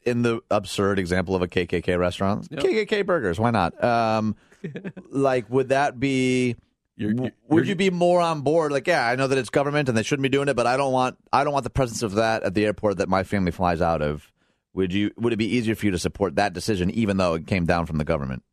in 0.04 0.24
the 0.24 0.42
absurd 0.50 0.98
example 0.98 1.36
of 1.36 1.42
a 1.42 1.48
KKK 1.48 2.00
restaurant, 2.00 2.48
Yep. 2.50 2.64
KKK 2.64 3.06
burgers, 3.06 3.40
why 3.40 3.52
not? 3.52 3.82
Um, 3.84 4.36
like, 5.10 5.50
would 5.50 5.70
that 5.70 6.00
be? 6.00 6.56
You're- 6.98 7.14
you're- 7.16 7.32
would 7.50 7.68
you 7.68 7.76
be 7.76 7.90
more 7.90 8.22
on 8.22 8.42
board? 8.42 8.72
Like, 8.72 8.88
yeah, 8.88 9.06
I 9.08 9.16
know 9.16 9.28
that 9.28 9.38
it's 9.38 9.50
government 9.50 9.90
and 9.90 9.98
they 9.98 10.04
shouldn't 10.04 10.24
be 10.24 10.30
doing 10.30 10.48
it, 10.48 10.56
but 10.56 10.66
I 10.68 10.78
don't 10.78 10.94
want 10.94 11.18
I 11.34 11.44
don't 11.44 11.52
want 11.54 11.64
the 11.66 11.70
presence 11.70 12.04
of 12.04 12.14
that 12.16 12.44
at 12.44 12.54
the 12.54 12.66
airport 12.66 12.98
that 12.98 13.10
my 13.10 13.24
family 13.24 13.52
flies 13.52 13.82
out 13.82 14.02
of. 14.02 14.32
Would 14.74 14.94
you? 14.94 15.12
Would 15.18 15.34
it 15.34 15.38
be 15.38 15.56
easier 15.56 15.76
for 15.76 15.86
you 15.86 15.92
to 15.92 16.00
support 16.00 16.36
that 16.36 16.54
decision, 16.54 16.90
even 16.92 17.18
though 17.18 17.34
it 17.36 17.48
came 17.48 17.66
down 17.66 17.86
from 17.86 17.98
the 17.98 18.04
government? 18.06 18.44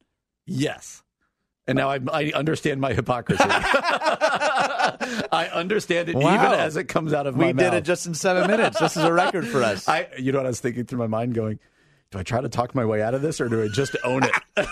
Yes. 0.46 1.02
And 1.68 1.76
now 1.76 1.90
I, 1.90 2.00
I 2.12 2.32
understand 2.34 2.80
my 2.80 2.92
hypocrisy. 2.92 3.44
I 3.46 5.48
understand 5.52 6.08
it 6.08 6.16
Wow. 6.16 6.34
even 6.34 6.58
as 6.58 6.76
it 6.76 6.84
comes 6.84 7.12
out 7.12 7.26
of 7.28 7.36
my 7.36 7.46
We 7.46 7.52
did 7.52 7.74
it 7.74 7.84
just 7.84 8.06
in 8.06 8.14
seven 8.14 8.48
minutes. 8.48 8.80
This 8.80 8.96
is 8.96 9.04
a 9.04 9.12
record 9.12 9.46
for 9.46 9.62
us. 9.62 9.88
I, 9.88 10.08
you 10.18 10.32
know 10.32 10.38
what 10.38 10.46
I 10.46 10.50
was 10.50 10.58
thinking 10.60 10.84
through 10.86 10.98
my 10.98 11.06
mind, 11.06 11.34
going, 11.34 11.60
do 12.10 12.18
I 12.18 12.24
try 12.24 12.40
to 12.40 12.48
talk 12.48 12.74
my 12.74 12.84
way 12.84 13.00
out 13.02 13.14
of 13.14 13.22
this, 13.22 13.40
or 13.40 13.48
do 13.48 13.62
I 13.62 13.68
just 13.68 13.94
own 14.04 14.24
it? 14.24 14.32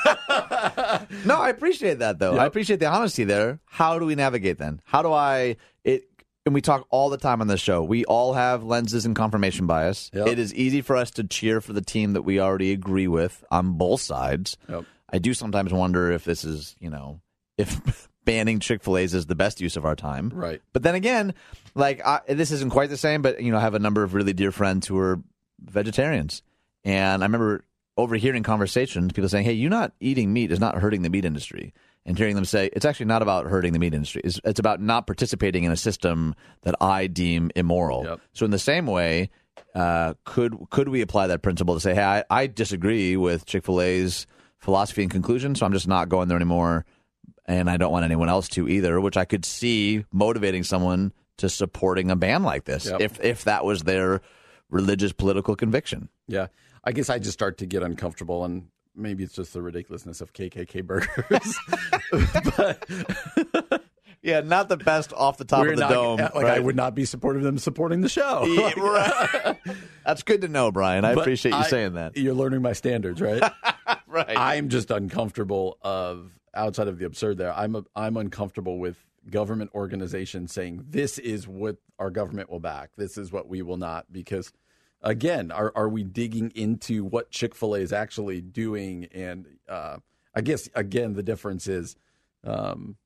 No, 1.25 1.37
I 1.41 1.51
appreciate 1.51 1.99
that 1.99 2.19
though. 2.19 2.33
Yep. 2.33 2.41
I 2.41 2.47
appreciate 2.47 2.81
the 2.81 2.87
honesty 2.87 3.25
there. 3.25 3.61
How 3.67 3.99
do 3.99 4.07
we 4.07 4.15
navigate 4.15 4.59
then? 4.59 4.81
How 4.85 5.03
do 5.03 5.13
I 5.13 5.57
it 5.85 6.05
and 6.47 6.55
we 6.55 6.61
talk 6.61 6.87
all 6.91 7.11
the 7.11 7.19
time 7.19 7.41
on 7.41 7.49
this 7.49 7.61
show. 7.61 7.83
We 7.83 8.05
all 8.07 8.33
have 8.33 8.65
lenses 8.65 9.05
and 9.05 9.15
confirmation 9.15 9.67
bias. 9.67 10.11
Yep. 10.15 10.27
It 10.27 10.39
is 10.39 10.55
easy 10.55 10.81
for 10.81 10.97
us 10.97 11.11
to 11.13 11.25
cheer 11.25 11.61
for 11.61 11.73
the 11.73 11.83
team 11.83 12.15
that 12.15 12.23
we 12.23 12.41
already 12.41 12.73
agree 12.73 13.09
with 13.09 13.45
on 13.51 13.75
both 13.75 14.01
sides. 14.01 14.57
Yep. 14.69 14.85
I 15.13 15.19
do 15.19 15.35
sometimes 15.35 15.73
wonder 15.73 16.11
if 16.11 16.25
this 16.25 16.45
is, 16.45 16.77
you 16.81 16.89
know, 16.89 17.21
if 17.59 18.09
banning 18.25 18.61
Chick-fil-A's 18.61 19.13
is 19.15 19.27
the 19.27 19.35
best 19.35 19.61
use 19.61 19.77
of 19.77 19.85
our 19.85 19.97
time. 19.97 20.31
Right. 20.35 20.63
But 20.73 20.83
then 20.83 20.95
again, 20.95 21.35
like 21.75 22.05
I, 22.07 22.21
this 22.29 22.51
isn't 22.53 22.71
quite 22.71 22.91
the 22.91 22.97
same, 22.97 23.23
but 23.23 23.43
you 23.43 23.53
know, 23.53 23.59
I 23.59 23.63
have 23.63 23.75
a 23.75 23.79
number 23.79 24.03
of 24.03 24.15
really 24.15 24.33
dear 24.33 24.53
friends 24.53 24.87
who 24.87 24.99
are 24.99 25.21
vegetarians. 25.61 26.43
And 26.85 27.23
I 27.23 27.27
remember 27.27 27.65
overhearing 27.97 28.43
conversations, 28.43 29.13
people 29.13 29.29
saying, 29.29 29.45
"Hey, 29.45 29.53
you're 29.53 29.71
not 29.71 29.93
eating 30.01 30.33
meat 30.33 30.51
is 30.53 30.61
not 30.61 30.77
hurting 30.77 31.03
the 31.03 31.11
meat 31.11 31.25
industry." 31.25 31.73
And 32.07 32.17
hearing 32.17 32.35
them 32.35 32.45
say, 32.47 32.71
"It's 32.73 32.85
actually 32.85 33.07
not 33.07 33.23
about 33.23 33.47
hurting 33.47 33.73
the 33.73 33.79
meat 33.79 33.93
industry. 33.95 34.23
It's, 34.25 34.41
it's 34.45 34.59
about 34.59 34.81
not 34.81 35.07
participating 35.07 35.65
in 35.65 35.73
a 35.73 35.77
system 35.77 36.35
that 36.63 36.75
I 36.81 37.07
deem 37.07 37.51
immoral." 37.55 38.05
Yep. 38.05 38.21
So, 38.33 38.45
in 38.45 38.51
the 38.51 38.59
same 38.59 38.87
way, 38.87 39.31
uh, 39.75 40.15
could 40.25 40.57
could 40.71 40.89
we 40.89 41.03
apply 41.03 41.27
that 41.29 41.43
principle 41.43 41.75
to 41.75 41.81
say, 41.81 41.95
"Hey, 41.95 42.03
I, 42.05 42.25
I 42.31 42.47
disagree 42.47 43.17
with 43.17 43.45
Chick 43.45 43.65
Fil 43.65 43.81
A's 43.81 44.27
philosophy 44.59 45.03
and 45.03 45.11
conclusion, 45.11 45.55
so 45.55 45.67
I'm 45.67 45.73
just 45.73 45.89
not 45.89 46.09
going 46.09 46.29
there 46.29 46.37
anymore." 46.37 46.85
and 47.47 47.69
I 47.69 47.79
don't 47.79 47.91
want 47.91 48.05
anyone 48.05 48.29
else 48.29 48.49
to 48.51 48.69
either, 48.69 49.01
which 49.01 49.17
I 49.17 49.25
could 49.25 49.45
see 49.45 50.05
motivating 50.13 50.63
someone 50.63 51.13
to 51.39 51.49
supporting 51.49 52.09
a 52.11 52.15
ban 52.15 52.45
like 52.45 52.65
this 52.65 52.87
Yep. 52.87 53.01
if 53.01 53.21
if 53.25 53.45
that 53.45 53.65
was 53.65 53.83
their 53.83 54.21
religious 54.69 55.13
political 55.13 55.57
conviction. 55.57 56.09
Yeah. 56.29 56.47
I 56.85 56.93
guess 56.93 57.11
I 57.11 57.19
just 57.19 57.33
start 57.35 57.59
to 57.59 57.67
get 57.67 57.83
uncomfortable, 57.83 58.45
and 58.45 58.69
maybe 58.97 59.23
it's 59.25 59.35
just 59.35 59.53
the 59.53 59.63
ridiculousness 59.63 60.21
of 60.21 60.33
KKK 60.33 60.85
burgers. 60.85 61.57
but 62.57 63.83
Yeah, 64.23 64.41
not 64.41 64.69
the 64.69 64.77
best 64.77 65.15
off 65.15 65.39
the 65.39 65.47
top 65.47 65.63
of 65.67 65.77
the 65.77 65.81
not, 65.81 65.91
dome. 65.91 66.19
like 66.19 66.45
I 66.45 66.59
would 66.59 66.77
not 66.77 66.95
be 66.95 67.07
supportive 67.07 67.41
of 67.41 67.47
them 67.47 67.57
supporting 67.57 68.03
the 68.03 68.09
show. 68.11 68.45
Yeah, 68.45 68.73
right. 68.77 69.57
That's 70.05 70.23
good 70.23 70.43
to 70.43 70.49
know, 70.49 70.71
Brian. 70.71 71.07
I 71.07 71.15
But 71.15 71.23
appreciate 71.23 71.53
you 71.53 71.59
I- 71.59 71.63
saying 71.69 71.95
that. 71.95 72.19
You're 72.19 72.35
learning 72.35 72.61
my 72.61 72.73
standards, 72.75 73.21
right? 73.21 73.43
Right. 74.07 74.37
I'm 74.37 74.71
just 74.71 74.91
uncomfortable 74.91 75.79
of 75.83 76.33
outside 76.53 76.89
of 76.89 76.99
the 76.99 77.07
absurd 77.07 77.39
there. 77.39 77.53
I'm 77.57 77.77
a, 77.77 77.85
I'm 77.95 78.17
uncomfortable 78.17 78.79
with 78.81 78.97
government 79.31 79.71
organizations 79.73 80.53
saying 80.53 80.85
this 80.89 81.17
is 81.19 81.47
what 81.47 81.77
our 82.01 82.11
government 82.11 82.51
will 82.51 82.59
back. 82.59 82.91
This 82.97 83.17
is 83.17 83.31
what 83.31 83.49
we 83.49 83.63
will 83.63 83.77
not 83.77 84.07
because 84.13 84.53
again, 85.03 85.51
are 85.51 85.73
are 85.75 85.89
we 85.89 86.05
digging 86.05 86.51
into 86.55 87.05
what 87.05 87.31
Chick-fil-A 87.31 87.81
is 87.81 87.93
actually 87.93 88.41
doing 88.41 89.07
and 89.13 89.47
uh, 89.69 89.99
I 90.35 90.41
guess 90.41 90.69
again 90.75 91.15
the 91.15 91.23
difference 91.23 91.67
is 91.67 91.97
um, 92.45 92.97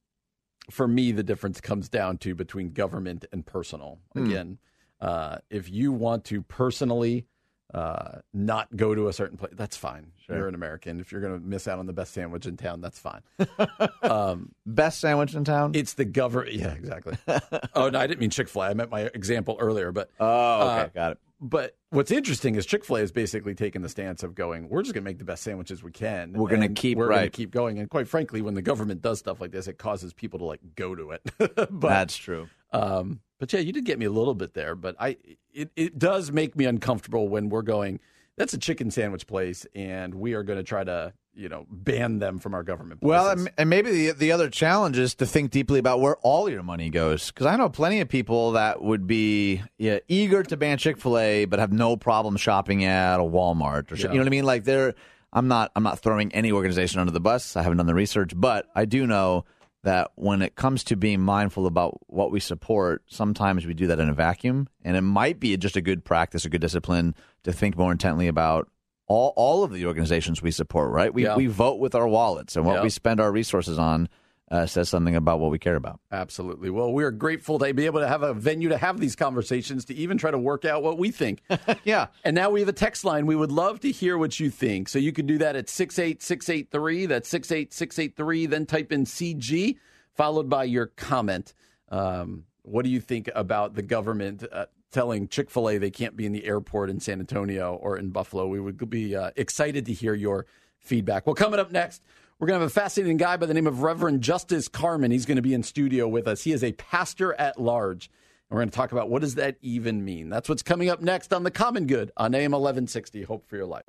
for 0.71 0.87
me 0.89 1.13
the 1.13 1.23
difference 1.23 1.61
comes 1.61 1.89
down 1.89 2.19
to 2.19 2.35
between 2.35 2.73
government 2.73 3.25
and 3.33 3.45
personal. 3.45 4.01
Again, 4.15 4.59
uh, 5.01 5.39
if 5.51 5.71
you 5.71 5.93
want 5.93 6.25
to 6.27 6.43
personally 6.43 7.27
uh, 7.75 8.21
not 8.33 8.75
go 8.77 8.95
to 8.95 9.09
a 9.09 9.13
certain 9.13 9.37
place, 9.37 9.53
that's 9.57 9.77
fine. 9.77 10.13
You're 10.29 10.49
an 10.49 10.55
American. 10.55 11.01
If 11.01 11.11
you're 11.13 11.21
going 11.21 11.39
to 11.39 11.45
miss 11.47 11.67
out 11.69 11.79
on 11.79 11.87
the 11.87 11.93
best 11.93 12.15
sandwich 12.15 12.47
in 12.47 12.57
town, 12.57 12.81
that's 12.81 12.99
fine. 12.99 13.21
um, 14.03 14.53
Best 14.65 15.01
sandwich 15.01 15.35
in 15.35 15.45
town? 15.45 15.73
it's 15.75 15.95
the 15.95 16.05
government. 16.05 16.55
Yeah, 16.55 16.73
exactly. 16.73 17.17
oh 17.75 17.91
no, 17.91 17.99
I 17.99 18.07
didn't 18.07 18.21
mean 18.21 18.31
Chick 18.31 18.49
Fil 18.49 18.63
A. 18.63 18.69
I 18.71 18.75
meant 18.75 18.91
my 18.91 19.03
example 19.03 19.57
earlier. 19.61 19.93
But 19.93 20.09
oh, 20.21 20.69
okay, 20.71 20.81
uh, 20.83 20.87
got 20.95 21.13
it. 21.13 21.19
but 21.41 21.77
what's 21.91 22.11
interesting 22.11 22.55
is 22.55 22.65
Chick 22.65 22.85
Fil 22.85 22.97
A 22.97 23.01
is 23.01 23.13
basically 23.13 23.55
taking 23.55 23.83
the 23.83 23.89
stance 23.89 24.23
of 24.23 24.35
going, 24.35 24.69
we're 24.69 24.83
just 24.83 24.95
going 24.95 25.05
to 25.05 25.11
make 25.11 25.19
the 25.19 25.25
best 25.25 25.43
sandwiches 25.43 25.83
we 25.83 25.91
can. 25.91 26.33
We're 26.33 26.49
gonna 26.49 26.69
keep- 26.69 26.97
we're 26.97 27.09
gonna 27.09 27.29
keep 27.29 27.51
going. 27.51 27.79
And 27.79 27.91
quite 27.91 28.09
frankly, 28.09 28.41
when 28.41 28.55
the 28.55 28.63
government 28.63 29.03
does 29.03 29.19
stuff 29.19 29.41
like 29.41 29.51
this, 29.51 29.67
it 29.69 29.79
causes 29.79 30.15
people 30.15 30.39
to 30.39 30.45
like 30.45 30.61
go 30.77 30.95
to 30.95 31.11
it. 31.11 31.23
but 31.39 31.81
That's 31.81 32.17
true. 32.17 32.49
Um, 32.75 33.21
but 33.39 33.53
yeah, 33.53 33.61
you 33.61 33.73
did 33.73 33.85
get 33.85 33.99
me 33.99 34.07
a 34.07 34.11
little 34.11 34.35
bit 34.35 34.55
there. 34.55 34.75
But 34.75 34.97
I, 34.99 35.17
it, 35.53 35.71
it 35.77 35.99
does 35.99 36.31
make 36.33 36.57
me 36.57 36.65
uncomfortable 36.67 37.29
when 37.29 37.49
we're 37.49 37.63
going. 37.63 38.01
That's 38.37 38.53
a 38.53 38.59
chicken 38.59 38.91
sandwich 38.91 39.27
place, 39.27 39.65
and 39.75 40.15
we 40.15 40.35
are 40.35 40.43
going 40.43 40.59
to 40.59 40.65
try 40.65 40.83
to, 40.83 41.13
you 41.35 41.49
know, 41.49 41.67
ban 41.71 42.19
them 42.19 42.41
from 42.41 42.53
our 42.53 42.65
government. 42.65 43.01
Well, 43.01 43.27
places. 43.27 43.47
and, 43.47 43.55
and 43.59 43.71
maybe 43.71 43.91
the 43.93 44.11
the 44.13 44.33
other 44.33 44.51
challenge 44.51 44.99
is 44.99 45.15
to 45.17 45.27
think 45.27 45.53
deeply 45.53 45.79
about 45.79 46.01
where 46.01 46.17
all 46.17 46.49
your 46.51 46.65
money 46.65 46.91
goes. 46.91 47.29
Because 47.31 47.47
I 47.47 47.55
know 47.57 47.69
plenty 47.69 48.01
of 48.01 48.09
people 48.09 48.53
that 48.53 48.83
would 48.83 49.07
be 49.07 49.63
yeah, 49.79 50.01
eager 50.09 50.43
to 50.43 50.57
ban 50.57 50.79
Chick 50.79 50.99
Fil 50.99 51.17
A, 51.17 51.45
but 51.45 51.61
have 51.61 51.73
no 51.73 51.97
problem 51.97 52.37
shopping 52.37 52.85
at 52.85 53.21
a 53.21 53.23
Walmart 53.23 53.93
or 53.93 53.97
Yeah. 53.97 54.09
you 54.09 54.15
know 54.15 54.19
what 54.23 54.27
I 54.27 54.31
mean. 54.31 54.45
Like 54.45 54.65
they're, 54.65 54.95
I'm 55.33 55.47
not 55.47 55.71
I'm 55.77 55.85
not 55.85 56.01
throwing 56.01 56.33
any 56.35 56.51
organization 56.51 56.99
under 56.99 57.13
the 57.13 57.21
bus. 57.21 57.57
I 57.57 57.63
haven't 57.63 57.79
done 57.79 57.87
the 57.87 57.95
research, 57.95 58.33
but 58.35 58.67
I 58.75 58.85
do 58.85 59.07
know 59.07 59.45
that 59.85 60.11
when 60.17 60.43
it 60.43 60.57
comes 60.57 60.85
to 60.85 60.97
being 60.97 61.21
mindful 61.21 61.67
about 61.67 61.99
what 62.09 62.31
we 62.31 62.41
support, 62.41 63.03
sometimes 63.07 63.65
we 63.65 63.75
do 63.75 63.87
that 63.87 64.01
in 64.01 64.09
a 64.09 64.15
vacuum, 64.15 64.69
and 64.83 64.97
it 64.97 65.03
might 65.03 65.39
be 65.41 65.57
just 65.57 65.77
a 65.77 65.81
good 65.81 66.05
practice, 66.05 66.45
a 66.45 66.49
good 66.51 66.61
discipline 66.61 67.15
to 67.45 67.53
think 67.53 67.77
more 67.79 67.93
intently 67.93 68.27
about 68.27 68.69
all 69.07 69.33
all 69.37 69.63
of 69.65 69.73
the 69.73 69.87
organizations 69.87 70.43
we 70.43 70.51
support. 70.51 70.91
Right? 70.91 71.13
We 71.13 71.25
Yeah. 71.25 71.37
we 71.37 71.47
vote 71.47 71.79
with 71.79 71.95
our 71.95 72.09
wallets, 72.09 72.57
and 72.57 72.65
what 72.67 72.77
Yeah. 72.77 72.83
we 72.83 72.91
spend 72.91 73.21
our 73.21 73.31
resources 73.31 73.79
on 73.79 74.09
uh, 74.51 74.67
says 74.67 74.89
something 74.89 75.17
about 75.17 75.41
what 75.41 75.51
we 75.51 75.59
care 75.59 75.77
about. 75.77 76.01
Absolutely. 76.13 76.71
Well, 76.71 76.93
we 76.93 77.03
are 77.05 77.11
grateful 77.11 77.59
to 77.59 77.73
be 77.73 77.87
able 77.87 78.01
to 78.01 78.09
have 78.09 78.23
a 78.23 78.35
venue 78.35 78.69
to 78.69 78.77
have 78.77 79.01
these 79.01 79.17
conversations, 79.17 79.85
to 79.87 79.95
even 79.95 80.19
try 80.19 80.31
to 80.31 80.39
work 80.39 80.65
out 80.65 80.83
what 80.83 80.99
we 80.99 81.11
think. 81.11 81.41
yeah. 81.85 82.09
And 82.25 82.35
now 82.35 82.51
we 82.51 82.61
have 82.61 82.69
a 82.69 82.75
text 82.75 83.05
line. 83.05 83.27
We 83.27 83.37
would 83.37 83.53
love 83.53 83.81
to 83.81 83.91
hear 83.91 84.19
what 84.19 84.39
you 84.39 84.51
think. 84.51 84.89
So 84.89 84.99
you 84.99 85.13
can 85.13 85.27
do 85.27 85.39
that 85.39 85.57
at 85.57 85.69
68683. 85.69 87.07
That's 87.07 87.29
68683. 87.29 88.47
Then 88.47 88.67
type 88.67 88.93
in 88.93 89.05
CG, 89.05 89.79
followed 90.13 90.49
by 90.51 90.65
your 90.65 90.87
comment. 90.87 91.55
Um, 91.89 92.45
what 92.63 92.85
do 92.85 92.91
you 92.91 93.01
think 93.01 93.31
about 93.35 93.75
the 93.75 93.83
government 93.83 94.45
uh, 94.53 94.67
telling 94.95 95.27
Chick 95.27 95.51
fil 95.51 95.69
A 95.69 95.79
they 95.79 95.91
can't 95.91 96.17
be 96.17 96.25
in 96.25 96.33
the 96.33 96.45
airport 96.45 96.89
in 96.89 97.01
San 97.01 97.19
Antonio 97.19 97.75
or 97.75 97.99
in 97.99 98.11
Buffalo. 98.11 98.47
We 98.47 98.61
would 98.61 98.89
be 98.89 99.17
uh, 99.17 99.33
excited 99.37 99.87
to 99.87 99.93
hear 99.93 100.15
your 100.15 100.47
feedback. 100.79 101.27
Well, 101.27 101.35
coming 101.35 101.59
up 101.59 101.73
next, 101.73 102.05
we're 102.39 102.49
going 102.49 102.59
to 102.59 102.65
have 102.65 102.71
a 102.71 102.75
fascinating 102.75 103.17
guy 103.17 103.37
by 103.37 103.47
the 103.47 103.55
name 103.55 103.67
of 103.67 103.83
Reverend 103.83 104.21
Justice 104.21 104.67
Carmon. 104.67 105.11
He's 105.11 105.25
going 105.25 105.37
to 105.37 105.43
be 105.43 105.55
in 105.55 105.63
studio 105.63 106.09
with 106.09 106.27
us. 106.27 106.43
He 106.43 106.53
is 106.53 106.65
a 106.65 106.73
pastor 106.73 107.33
at 107.35 107.61
large. 107.61 108.11
And 108.51 108.57
we're 108.57 108.63
going 108.63 108.71
to 108.71 108.77
talk 108.77 108.93
about 108.93 109.09
what 109.09 109.23
does 109.23 109.37
that 109.37 109.57
even 109.63 110.05
mean. 110.05 110.31
That's 110.31 110.49
what's 110.49 110.63
coming 110.63 110.89
up 110.89 111.01
next 111.01 111.33
on 111.33 111.45
The 111.45 111.53
Common 111.53 111.87
Good 111.87 112.11
on 112.17 112.35
AM 112.35 112.51
1160. 112.51 113.23
Hope 113.23 113.47
for 113.47 113.57
your 113.57 113.67
life. 113.67 113.85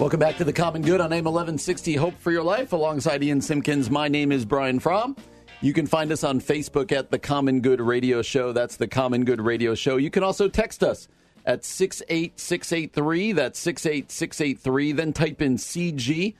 Welcome 0.00 0.18
back 0.18 0.36
to 0.38 0.44
The 0.44 0.52
Common 0.52 0.82
Good 0.82 1.00
on 1.00 1.12
AM 1.12 1.24
1160. 1.24 1.94
Hope 1.94 2.18
for 2.18 2.32
your 2.32 2.42
life 2.42 2.72
alongside 2.72 3.22
Ian 3.22 3.40
Simpkins. 3.40 3.88
My 3.88 4.08
name 4.08 4.32
is 4.32 4.44
Brian 4.44 4.80
Fromm. 4.80 5.14
You 5.62 5.72
can 5.72 5.86
find 5.86 6.10
us 6.10 6.24
on 6.24 6.40
Facebook 6.40 6.90
at 6.90 7.12
The 7.12 7.20
Common 7.20 7.60
Good 7.60 7.80
Radio 7.80 8.20
Show. 8.20 8.52
That's 8.52 8.74
The 8.74 8.88
Common 8.88 9.24
Good 9.24 9.40
Radio 9.40 9.76
Show. 9.76 9.96
You 9.96 10.10
can 10.10 10.24
also 10.24 10.48
text 10.48 10.82
us 10.82 11.06
at 11.46 11.64
68683. 11.64 13.30
That's 13.30 13.60
68683. 13.60 14.90
Then 14.90 15.12
type 15.12 15.40
in 15.40 15.58
CG 15.58 16.34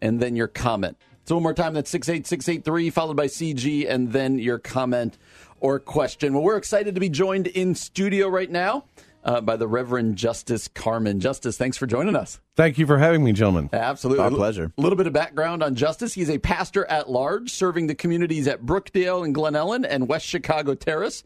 and 0.00 0.20
then 0.20 0.36
your 0.36 0.46
comment. 0.46 0.96
So, 1.24 1.34
one 1.34 1.42
more 1.42 1.54
time, 1.54 1.74
that's 1.74 1.90
68683, 1.90 2.90
followed 2.90 3.16
by 3.16 3.26
CG, 3.26 3.90
and 3.90 4.12
then 4.12 4.38
your 4.38 4.60
comment 4.60 5.18
or 5.58 5.80
question. 5.80 6.32
Well, 6.32 6.44
we're 6.44 6.56
excited 6.56 6.94
to 6.94 7.00
be 7.00 7.08
joined 7.08 7.48
in 7.48 7.74
studio 7.74 8.28
right 8.28 8.48
now 8.50 8.84
uh, 9.24 9.40
by 9.40 9.56
the 9.56 9.68
Reverend 9.68 10.16
Justice 10.16 10.68
Carmon. 10.68 11.20
Justice, 11.20 11.56
thanks 11.56 11.76
for 11.76 11.86
joining 11.86 12.16
us. 12.16 12.40
Thank 12.56 12.78
you 12.78 12.86
for 12.86 12.98
having 12.98 13.24
me, 13.24 13.32
gentlemen. 13.32 13.70
Absolutely. 13.72 14.24
Our 14.24 14.30
pleasure. 14.30 14.72
A 14.76 14.80
little 14.80 14.96
bit 14.96 15.06
of 15.06 15.12
background 15.12 15.62
on 15.62 15.74
Justice. 15.74 16.14
He's 16.14 16.30
a 16.30 16.38
pastor 16.38 16.84
at 16.86 17.10
large, 17.10 17.50
serving 17.50 17.86
the 17.86 17.94
communities 17.94 18.48
at 18.48 18.64
Brookdale 18.64 19.24
and 19.24 19.34
Glen 19.34 19.54
Ellyn 19.54 19.86
and 19.88 20.08
West 20.08 20.26
Chicago 20.26 20.74
Terrace. 20.74 21.24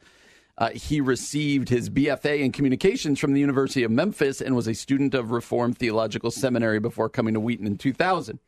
Uh, 0.58 0.70
he 0.70 1.00
received 1.00 1.68
his 1.68 1.88
BFA 1.88 2.40
in 2.40 2.52
communications 2.52 3.18
from 3.18 3.32
the 3.32 3.40
University 3.40 3.84
of 3.84 3.90
Memphis 3.90 4.40
and 4.40 4.54
was 4.54 4.68
a 4.68 4.74
student 4.74 5.14
of 5.14 5.30
Reformed 5.30 5.78
Theological 5.78 6.30
Seminary 6.30 6.78
before 6.78 7.08
coming 7.08 7.34
to 7.34 7.40
Wheaton 7.40 7.66
in 7.66 7.78
2000. 7.78 8.38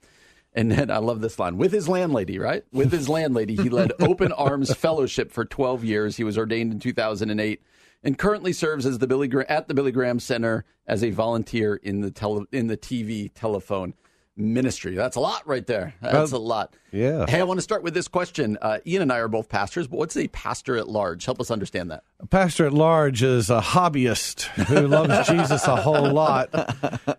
And 0.56 0.70
then 0.70 0.90
I 0.90 0.98
love 0.98 1.20
this 1.20 1.38
line 1.38 1.56
with 1.56 1.72
his 1.72 1.88
landlady, 1.88 2.38
right? 2.38 2.64
With 2.72 2.92
his 2.92 3.08
landlady, 3.08 3.56
he 3.56 3.70
led 3.70 3.92
Open 4.00 4.32
Arms 4.32 4.72
Fellowship 4.72 5.32
for 5.32 5.44
12 5.44 5.84
years. 5.84 6.16
He 6.16 6.24
was 6.24 6.38
ordained 6.38 6.72
in 6.72 6.78
2008 6.78 7.62
and 8.04 8.16
currently 8.18 8.52
serves 8.52 8.86
as 8.86 8.98
the 8.98 9.06
Billy 9.08 9.26
Gra- 9.26 9.46
at 9.48 9.66
the 9.66 9.74
Billy 9.74 9.90
Graham 9.90 10.20
Center 10.20 10.64
as 10.86 11.02
a 11.02 11.10
volunteer 11.10 11.74
in 11.74 12.02
the 12.02 12.10
tele- 12.12 12.46
in 12.52 12.68
the 12.68 12.76
TV 12.76 13.32
telephone 13.34 13.94
ministry. 14.36 14.96
That's 14.96 15.14
a 15.14 15.20
lot 15.20 15.46
right 15.46 15.64
there. 15.64 15.94
That's 16.02 16.32
a 16.32 16.38
lot. 16.38 16.74
yeah. 16.90 17.24
Hey, 17.28 17.38
I 17.38 17.44
want 17.44 17.58
to 17.58 17.62
start 17.62 17.84
with 17.84 17.94
this 17.94 18.08
question. 18.08 18.58
Uh, 18.60 18.78
Ian 18.84 19.02
and 19.02 19.12
I 19.12 19.18
are 19.18 19.28
both 19.28 19.48
pastors, 19.48 19.86
but 19.86 19.96
what's 19.96 20.16
a 20.16 20.26
pastor 20.26 20.76
at 20.76 20.88
large? 20.88 21.24
Help 21.24 21.40
us 21.40 21.52
understand 21.52 21.92
that. 21.92 22.02
A 22.18 22.26
pastor 22.26 22.66
at 22.66 22.72
large 22.72 23.22
is 23.22 23.48
a 23.48 23.60
hobbyist 23.60 24.42
who 24.66 24.88
loves 24.88 25.28
Jesus 25.28 25.66
a 25.68 25.76
whole 25.76 26.10
lot 26.12 26.50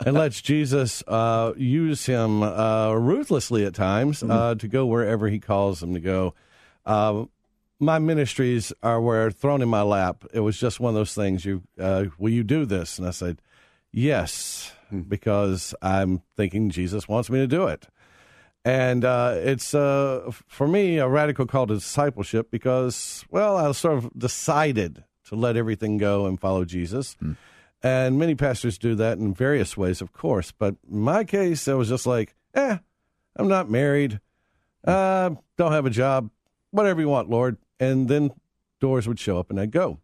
and 0.06 0.14
lets 0.14 0.42
Jesus 0.42 1.04
uh, 1.08 1.54
use 1.56 2.06
him 2.06 2.44
uh, 2.44 2.92
ruthlessly 2.94 3.66
at 3.66 3.74
times 3.74 4.22
uh, 4.22 4.56
to 4.56 4.68
go 4.68 4.86
wherever 4.86 5.30
he 5.30 5.40
calls 5.40 5.82
him 5.82 5.94
to 5.94 6.02
go. 6.02 6.34
My 7.80 8.00
ministries 8.00 8.72
are 8.82 9.02
were 9.02 9.32
thrown 9.32 9.62
in 9.62 9.70
my 9.70 9.82
lap. 9.82 10.24
It 10.34 10.40
was 10.40 10.58
just 10.58 10.80
one 10.80 10.90
of 10.90 10.96
those 10.96 11.14
things. 11.14 11.46
You 11.46 11.64
uh, 11.80 12.06
will 12.18 12.32
you 12.32 12.44
do 12.44 12.66
this? 12.66 12.98
And 12.98 13.08
I 13.08 13.12
said, 13.12 13.42
yes, 13.92 14.72
because 15.08 15.76
I'm 15.82 16.22
thinking 16.36 16.70
Jesus 16.70 17.08
wants 17.08 17.30
me 17.30 17.40
to 17.40 17.48
do 17.48 17.68
it. 17.68 17.88
And 18.64 19.06
uh, 19.06 19.36
it's 19.38 19.76
uh, 19.76 20.32
for 20.48 20.68
me 20.68 20.98
a 20.98 21.08
radical 21.08 21.46
call 21.46 21.68
to 21.68 21.76
discipleship 21.76 22.50
because, 22.50 23.24
well, 23.30 23.58
I 23.58 23.72
sort 23.74 23.98
of 23.98 24.12
decided 24.18 25.04
to 25.26 25.36
let 25.36 25.56
everything 25.56 25.98
go 25.98 26.26
and 26.26 26.40
follow 26.40 26.66
Jesus. 26.66 27.16
And 27.84 28.18
many 28.18 28.34
pastors 28.34 28.80
do 28.80 28.96
that 28.96 29.20
in 29.20 29.34
various 29.36 29.78
ways, 29.78 30.02
of 30.02 30.14
course. 30.14 30.52
But 30.52 30.76
in 30.90 31.00
my 31.02 31.24
case, 31.24 31.68
it 31.68 31.74
was 31.74 31.90
just 31.90 32.08
like, 32.08 32.34
eh, 32.56 32.78
I'm 33.36 33.48
not 33.48 33.70
married, 33.70 34.20
uh, 34.84 35.32
don't 35.58 35.72
have 35.72 35.86
a 35.86 35.92
job, 35.92 36.32
whatever 36.72 37.02
you 37.02 37.10
want, 37.10 37.30
Lord. 37.30 37.58
And 37.80 38.08
then 38.08 38.32
doors 38.80 39.08
would 39.08 39.20
show 39.20 39.38
up 39.40 39.50
and 39.50 39.60
I'd 39.60 39.72
go. 39.72 40.00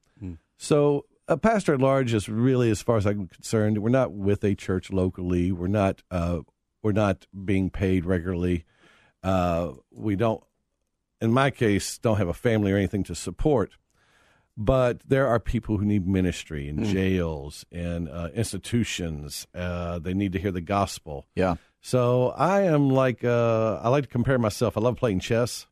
So 0.62 1.06
a 1.28 1.38
pastor 1.38 1.74
at 1.74 1.80
large 1.80 2.14
is 2.14 2.30
really, 2.30 2.70
as 2.70 2.84
far 2.84 2.98
as 2.98 3.08
I'm 3.08 3.28
concerned, 3.28 3.80
we're 3.80 3.90
not 3.90 4.12
with 4.12 4.44
a 4.44 4.54
church 4.54 4.92
locally. 4.92 5.52
We're 5.52 5.66
not. 5.68 6.04
Uh, 6.12 6.42
we're 6.84 6.92
not 6.92 7.26
being 7.46 7.72
paid 7.72 8.06
regularly. 8.06 8.66
Uh, 9.24 9.72
we 9.92 10.16
don't, 10.16 10.44
in 11.20 11.32
my 11.32 11.50
case, 11.50 11.98
don't 11.98 12.18
have 12.18 12.28
a 12.28 12.34
family 12.34 12.72
or 12.72 12.78
anything 12.78 13.04
to 13.06 13.16
support. 13.16 13.72
But 14.56 15.02
there 15.08 15.28
are 15.28 15.40
people 15.40 15.78
who 15.78 15.86
need 15.86 16.08
ministry 16.08 16.68
in 16.68 16.84
jails 16.84 17.66
and 17.72 18.08
uh, 18.08 18.30
institutions. 18.36 19.48
Uh, 19.56 19.98
they 19.98 20.14
need 20.14 20.34
to 20.34 20.40
hear 20.40 20.52
the 20.52 20.62
gospel. 20.62 21.26
Yeah. 21.34 21.56
So 21.82 22.30
I 22.38 22.62
am 22.62 22.92
like 22.92 23.24
uh, 23.24 23.80
I 23.82 23.90
like 23.90 24.04
to 24.04 24.10
compare 24.10 24.38
myself. 24.38 24.78
I 24.78 24.82
love 24.82 24.98
playing 24.98 25.22
chess. 25.22 25.66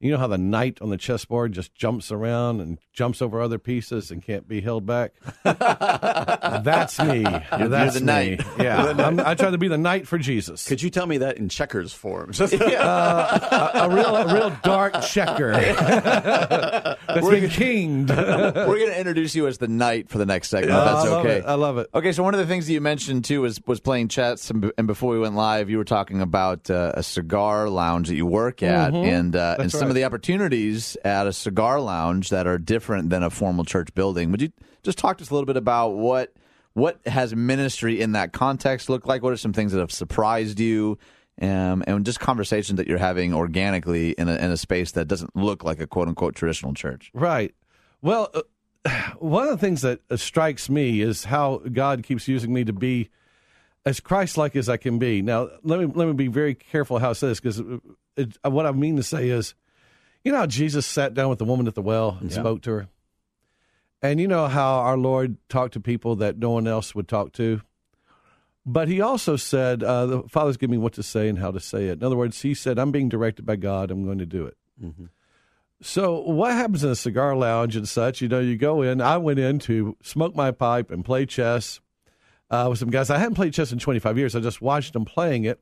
You 0.00 0.12
know 0.12 0.18
how 0.18 0.28
the 0.28 0.38
knight 0.38 0.78
on 0.80 0.90
the 0.90 0.96
chessboard 0.96 1.52
just 1.52 1.74
jumps 1.74 2.12
around 2.12 2.60
and 2.60 2.78
jumps 2.92 3.20
over 3.20 3.40
other 3.40 3.58
pieces 3.58 4.10
and 4.12 4.22
can't 4.22 4.46
be 4.46 4.60
held 4.60 4.86
back. 4.86 5.12
That's 5.44 6.98
me. 7.02 7.22
That's 7.24 7.94
the 7.94 8.00
me. 8.00 8.06
knight. 8.06 8.42
Yeah, 8.58 8.94
I'm, 8.96 9.18
I 9.20 9.34
try 9.34 9.50
to 9.50 9.58
be 9.58 9.68
the 9.68 9.78
knight 9.78 10.06
for 10.06 10.18
Jesus. 10.18 10.66
Could 10.68 10.82
you 10.82 10.90
tell 10.90 11.06
me 11.06 11.18
that 11.18 11.38
in 11.38 11.48
checkers 11.48 11.92
form? 11.92 12.32
Uh, 12.78 13.70
a, 13.74 13.78
a 13.84 13.94
real, 13.94 14.14
a 14.16 14.34
real 14.34 14.56
dark 14.62 15.00
checker 15.02 15.52
We're 17.22 17.30
been 17.40 17.50
kinged. 17.50 18.10
We're 18.10 18.52
going 18.78 18.90
to 18.90 18.98
introduce 18.98 19.34
you 19.34 19.46
as 19.46 19.58
the 19.58 19.68
knight 19.68 20.08
for 20.08 20.18
the 20.18 20.26
next 20.26 20.48
segment. 20.48 20.72
if 20.72 20.76
Uh, 20.78 20.84
that's 20.94 21.06
I 21.08 21.14
okay. 21.20 21.36
it. 21.38 21.44
I 21.46 21.54
love 21.54 21.78
it. 21.78 21.88
Okay, 21.94 22.12
so 22.12 22.22
one 22.22 22.34
of 22.34 22.40
the 22.40 22.46
things 22.46 22.66
that 22.66 22.72
you 22.72 22.80
mentioned 22.80 23.24
too 23.24 23.40
was 23.42 23.60
was 23.66 23.80
playing 23.80 24.08
chess, 24.08 24.50
and, 24.50 24.60
be- 24.60 24.72
and 24.78 24.86
before 24.86 25.12
we 25.12 25.18
went 25.18 25.34
live, 25.34 25.70
you 25.70 25.78
were 25.78 25.84
talking 25.84 26.20
about 26.20 26.70
uh, 26.70 26.92
a 26.94 27.02
cigar 27.02 27.68
lounge 27.68 28.08
that 28.08 28.16
you 28.16 28.26
work 28.26 28.62
at, 28.62 28.94
and 28.94 29.34
uh, 29.34 29.56
and 29.58 29.70
some 29.72 29.87
right. 29.88 29.90
of 29.90 29.94
the 29.96 30.04
opportunities 30.04 30.96
at 31.04 31.26
a 31.26 31.32
cigar 31.32 31.80
lounge 31.80 32.30
that 32.30 32.46
are 32.46 32.58
different 32.58 33.10
than 33.10 33.22
a 33.22 33.30
formal 33.30 33.64
church 33.64 33.94
building. 33.94 34.30
Would 34.30 34.42
you 34.42 34.52
just 34.82 34.98
talk 34.98 35.18
to 35.18 35.22
us 35.22 35.30
a 35.30 35.34
little 35.34 35.46
bit 35.46 35.56
about 35.56 35.90
what 35.90 36.32
what 36.74 37.00
has 37.06 37.34
ministry 37.34 38.00
in 38.00 38.12
that 38.12 38.32
context 38.32 38.88
looked 38.88 39.06
like? 39.06 39.22
What 39.22 39.32
are 39.32 39.36
some 39.36 39.52
things 39.52 39.72
that 39.72 39.80
have 39.80 39.92
surprised 39.92 40.60
you? 40.60 40.98
Um, 41.40 41.84
and 41.86 42.04
just 42.04 42.18
conversations 42.18 42.78
that 42.78 42.88
you're 42.88 42.98
having 42.98 43.32
organically 43.32 44.10
in 44.10 44.28
a, 44.28 44.34
in 44.34 44.50
a 44.50 44.56
space 44.56 44.92
that 44.92 45.06
doesn't 45.06 45.36
look 45.36 45.62
like 45.62 45.80
a 45.80 45.86
quote 45.86 46.08
unquote 46.08 46.34
traditional 46.34 46.74
church. 46.74 47.10
Right. 47.14 47.54
Well, 48.02 48.30
uh, 48.34 48.42
one 49.18 49.44
of 49.44 49.50
the 49.50 49.58
things 49.58 49.82
that 49.82 50.00
uh, 50.10 50.16
strikes 50.16 50.68
me 50.68 51.00
is 51.00 51.24
how 51.24 51.58
God 51.72 52.02
keeps 52.02 52.28
using 52.28 52.52
me 52.52 52.64
to 52.64 52.72
be 52.72 53.10
as 53.84 54.00
Christ-like 54.00 54.56
as 54.56 54.68
I 54.68 54.76
can 54.76 54.98
be. 54.98 55.22
Now, 55.22 55.48
let 55.62 55.80
me 55.80 55.86
let 55.86 56.06
me 56.06 56.12
be 56.12 56.28
very 56.28 56.54
careful 56.54 56.98
how 56.98 57.10
I 57.10 57.12
say 57.14 57.28
this 57.28 57.40
because 57.40 57.62
what 58.42 58.66
I 58.66 58.72
mean 58.72 58.96
to 58.96 59.02
say 59.02 59.30
is, 59.30 59.54
you 60.24 60.32
know, 60.32 60.38
how 60.38 60.46
Jesus 60.46 60.86
sat 60.86 61.14
down 61.14 61.28
with 61.28 61.38
the 61.38 61.44
woman 61.44 61.66
at 61.66 61.74
the 61.74 61.82
well 61.82 62.18
and 62.20 62.30
spoke 62.32 62.62
to 62.62 62.70
her, 62.72 62.88
and 64.02 64.20
you 64.20 64.28
know 64.28 64.46
how 64.48 64.78
our 64.80 64.96
Lord 64.96 65.36
talked 65.48 65.74
to 65.74 65.80
people 65.80 66.16
that 66.16 66.38
no 66.38 66.50
one 66.50 66.66
else 66.66 66.94
would 66.94 67.08
talk 67.08 67.32
to. 67.34 67.60
But 68.66 68.88
he 68.88 69.00
also 69.00 69.36
said, 69.36 69.82
uh, 69.82 70.06
"The 70.06 70.22
Father's 70.28 70.56
giving 70.58 70.72
me 70.72 70.78
what 70.78 70.92
to 70.94 71.02
say 71.02 71.28
and 71.28 71.38
how 71.38 71.50
to 71.50 71.60
say 71.60 71.86
it." 71.88 71.98
In 71.98 72.04
other 72.04 72.16
words, 72.16 72.42
he 72.42 72.52
said, 72.54 72.78
"I'm 72.78 72.90
being 72.92 73.08
directed 73.08 73.46
by 73.46 73.56
God. 73.56 73.90
I'm 73.90 74.04
going 74.04 74.18
to 74.18 74.26
do 74.26 74.44
it." 74.46 74.56
So 75.80 76.20
what 76.20 76.52
happens 76.52 76.82
in 76.84 76.90
a 76.90 76.96
cigar 76.96 77.36
lounge 77.36 77.76
and 77.76 77.88
such? 77.88 78.20
You 78.20 78.28
know, 78.28 78.40
you 78.40 78.56
go 78.56 78.82
in. 78.82 79.00
I 79.00 79.16
went 79.16 79.38
in 79.38 79.58
to 79.60 79.96
smoke 80.02 80.34
my 80.34 80.50
pipe 80.50 80.90
and 80.90 81.04
play 81.04 81.24
chess 81.24 81.80
uh, 82.50 82.66
with 82.68 82.78
some 82.80 82.90
guys. 82.90 83.10
I 83.10 83.18
hadn't 83.18 83.36
played 83.36 83.54
chess 83.54 83.72
in 83.72 83.78
25 83.78 84.18
years. 84.18 84.34
I 84.34 84.40
just 84.40 84.60
watched 84.60 84.92
them 84.92 85.04
playing 85.04 85.44
it. 85.44 85.60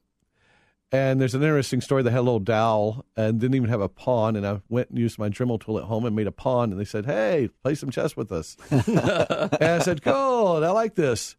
And 0.93 1.21
there's 1.21 1.35
an 1.35 1.43
interesting 1.43 1.81
story. 1.81 2.03
They 2.05 2.11
had 2.13 2.21
a 2.21 2.23
little 2.23 2.39
dowel 2.39 3.05
and 3.17 3.41
didn't 3.41 3.57
even 3.57 3.69
have 3.71 3.81
a 3.81 3.89
pawn. 3.89 4.37
And 4.37 4.47
I 4.47 4.61
went 4.69 4.91
and 4.91 4.99
used 4.99 5.19
my 5.19 5.29
Dremel 5.29 5.61
tool 5.61 5.79
at 5.79 5.85
home 5.85 6.05
and 6.05 6.15
made 6.15 6.29
a 6.29 6.33
pawn. 6.33 6.71
And 6.71 6.81
they 6.81 6.85
said, 6.85 7.07
"Hey, 7.07 7.51
play 7.63 7.75
some 7.75 7.91
chess 7.91 8.17
with 8.17 8.31
us." 8.31 8.57
and 8.71 8.99
I 9.63 9.79
said, 9.81 10.03
"Cool, 10.03 10.65
I 10.65 10.71
like 10.71 10.95
this." 10.95 11.37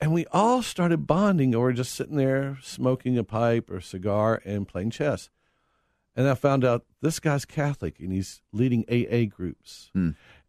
And 0.00 0.12
we 0.14 0.26
all 0.32 0.62
started 0.62 1.06
bonding 1.06 1.54
over 1.54 1.72
just 1.72 1.92
sitting 1.94 2.16
there 2.16 2.56
smoking 2.62 3.18
a 3.18 3.24
pipe 3.24 3.68
or 3.68 3.80
cigar 3.80 4.40
and 4.44 4.66
playing 4.66 4.90
chess. 4.90 5.28
And 6.16 6.26
I 6.28 6.34
found 6.34 6.64
out 6.64 6.84
this 7.02 7.20
guy's 7.20 7.44
Catholic 7.44 8.00
and 8.00 8.12
he's 8.12 8.40
leading 8.52 8.84
AA 8.90 9.24
groups. 9.26 9.90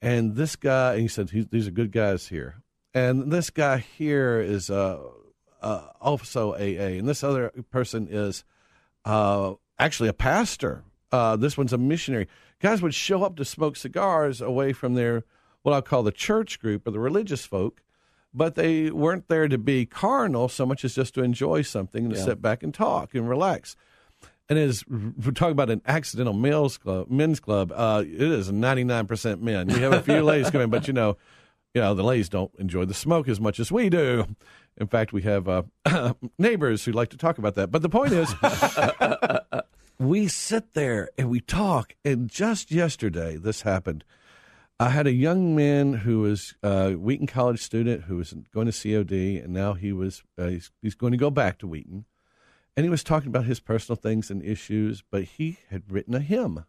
And 0.02 0.36
this 0.36 0.56
guy, 0.56 0.94
and 0.94 1.02
he 1.02 1.08
said, 1.08 1.32
"He's- 1.32 1.48
these 1.52 1.68
are 1.68 1.72
good 1.72 1.92
guys 1.92 2.28
here. 2.30 2.62
And 2.94 3.32
this 3.32 3.50
guy 3.50 3.78
here 3.80 4.40
is 4.40 4.70
uh, 4.70 5.00
uh, 5.62 5.88
also 6.02 6.54
AA. 6.54 6.98
And 6.98 7.08
this 7.08 7.24
other 7.24 7.52
person 7.72 8.08
is 8.10 8.44
uh, 9.06 9.54
actually 9.78 10.10
a 10.10 10.14
pastor. 10.14 10.84
Uh, 11.12 11.36
this 11.36 11.58
one's 11.58 11.74
a 11.74 11.78
missionary. 11.78 12.28
Guys 12.62 12.82
would 12.82 12.94
show 12.94 13.24
up 13.24 13.36
to 13.38 13.46
smoke 13.46 13.76
cigars 13.76 14.42
away 14.42 14.74
from 14.74 14.94
their, 14.96 15.24
what 15.64 15.74
I'll 15.74 15.82
call 15.82 16.04
the 16.04 16.12
church 16.12 16.60
group 16.60 16.86
or 16.88 16.92
the 16.92 17.00
religious 17.00 17.46
folk, 17.46 17.82
but 18.34 18.56
they 18.56 18.92
weren't 18.92 19.28
there 19.28 19.48
to 19.48 19.58
be 19.58 19.86
carnal 19.86 20.50
so 20.50 20.66
much 20.66 20.86
as 20.86 20.96
just 20.96 21.14
to 21.16 21.24
enjoy 21.24 21.62
something 21.64 22.06
and 22.06 22.14
to 22.14 22.20
sit 22.26 22.42
back 22.42 22.62
and 22.64 22.74
talk 22.74 23.16
and 23.16 23.28
relax. 23.28 23.76
and 24.50 24.60
as 24.60 24.84
we're 24.88 25.32
talking 25.32 25.52
about 25.54 25.70
an 25.70 25.82
accidental 25.88 26.34
males 26.34 26.78
club, 26.78 27.10
men's 27.10 27.40
club. 27.40 27.72
Uh, 27.76 28.04
it 28.06 28.22
is 28.22 28.52
ninety 28.52 28.84
nine 28.84 29.08
percent 29.08 29.42
men. 29.42 29.68
We 29.68 29.80
have 29.82 29.94
a 29.94 30.02
few 30.02 30.22
ladies 30.22 30.50
coming, 30.52 30.70
but 30.70 30.88
you 30.88 30.94
know, 30.94 31.18
you 31.74 31.82
know, 31.82 31.94
the 31.94 32.04
ladies 32.04 32.30
don't 32.30 32.52
enjoy 32.58 32.86
the 32.86 32.94
smoke 32.94 33.28
as 33.28 33.40
much 33.40 33.60
as 33.60 33.72
we 33.72 33.90
do. 33.90 34.26
In 34.78 34.88
fact, 34.88 35.14
we 35.14 35.22
have 35.24 35.48
uh, 35.48 35.64
neighbors 36.40 36.84
who 36.86 36.92
like 36.92 37.10
to 37.10 37.18
talk 37.18 37.38
about 37.38 37.56
that. 37.56 37.70
But 37.70 37.82
the 37.82 37.90
point 37.90 38.14
is, 38.14 38.34
we 40.00 40.28
sit 40.28 40.74
there 40.74 41.10
and 41.18 41.30
we 41.30 41.42
talk. 41.42 41.96
And 42.04 42.30
just 42.30 42.72
yesterday, 42.72 43.38
this 43.38 43.62
happened. 43.62 44.04
I 44.80 44.90
had 44.90 45.08
a 45.08 45.12
young 45.12 45.56
man 45.56 45.94
who 45.94 46.22
was 46.22 46.56
a 46.64 46.94
Wheaton 46.94 47.28
College 47.28 47.62
student 47.62 48.04
who 48.04 48.16
was 48.16 48.34
going 48.54 48.72
to 48.72 48.72
COD, 48.72 49.44
and 49.44 49.54
now 49.54 49.74
he 49.74 49.92
was 49.92 50.24
uh, 50.38 50.48
he's, 50.48 50.72
he's 50.82 50.96
going 50.96 51.12
to 51.12 51.18
go 51.18 51.30
back 51.30 51.58
to 51.60 51.68
Wheaton. 51.68 52.06
And 52.78 52.86
he 52.86 52.90
was 52.90 53.04
talking 53.04 53.28
about 53.28 53.44
his 53.44 53.60
personal 53.60 53.98
things 53.98 54.32
and 54.32 54.42
issues, 54.42 55.04
but 55.12 55.24
he 55.24 55.60
had 55.70 55.92
written 55.92 56.16
a 56.16 56.22
hymn. 56.22 56.64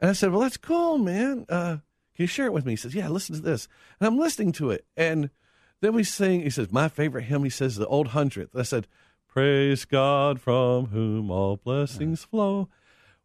And 0.00 0.08
I 0.08 0.14
said, 0.14 0.32
"Well, 0.32 0.40
that's 0.40 0.56
cool, 0.56 0.96
man. 0.96 1.44
Uh, 1.50 1.78
can 2.14 2.24
you 2.24 2.26
share 2.26 2.46
it 2.46 2.52
with 2.52 2.64
me?" 2.64 2.72
He 2.72 2.76
says, 2.76 2.94
"Yeah, 2.94 3.08
listen 3.08 3.36
to 3.36 3.42
this." 3.42 3.68
And 4.00 4.06
I'm 4.06 4.18
listening 4.18 4.52
to 4.52 4.70
it, 4.70 4.84
and 4.96 5.30
then 5.80 5.94
we 5.94 6.04
sing. 6.04 6.42
He 6.42 6.50
says, 6.50 6.72
"My 6.72 6.88
favorite 6.88 7.24
hymn." 7.24 7.44
He 7.44 7.50
says, 7.50 7.76
"The 7.76 7.86
Old 7.86 8.08
Hundredth." 8.08 8.54
I 8.56 8.62
said, 8.62 8.86
"Praise 9.28 9.84
God 9.84 10.40
from 10.40 10.86
whom 10.86 11.30
all 11.30 11.56
blessings 11.56 12.22
uh-huh. 12.22 12.30
flow." 12.30 12.68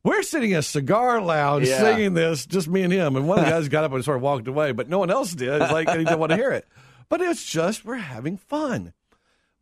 We're 0.03 0.23
sitting 0.23 0.51
in 0.51 0.59
a 0.59 0.63
cigar 0.63 1.19
lounge 1.21 1.67
Yeah. 1.67 1.79
singing 1.79 2.13
this, 2.13 2.45
just 2.45 2.69
me 2.69 2.83
and 2.83 2.93
him. 2.93 3.17
And 3.17 3.27
one 3.27 3.39
of 3.39 3.45
the 3.45 3.51
guys 3.51 3.67
got 3.69 3.83
up 3.83 3.91
and 3.91 4.05
sort 4.05 4.15
of 4.17 4.23
walked 4.23 4.47
away, 4.47 4.71
but 4.71 4.87
no 4.87 4.99
one 4.99 5.11
else 5.11 5.33
did. 5.33 5.61
It's 5.61 5.71
like 5.71 5.89
he 5.89 5.97
didn't 5.97 6.19
want 6.19 6.29
to 6.29 6.37
hear 6.37 6.51
it. 6.51 6.65
But 7.09 7.19
it's 7.19 7.43
just 7.43 7.83
we're 7.83 7.95
having 7.95 8.37
fun. 8.37 8.93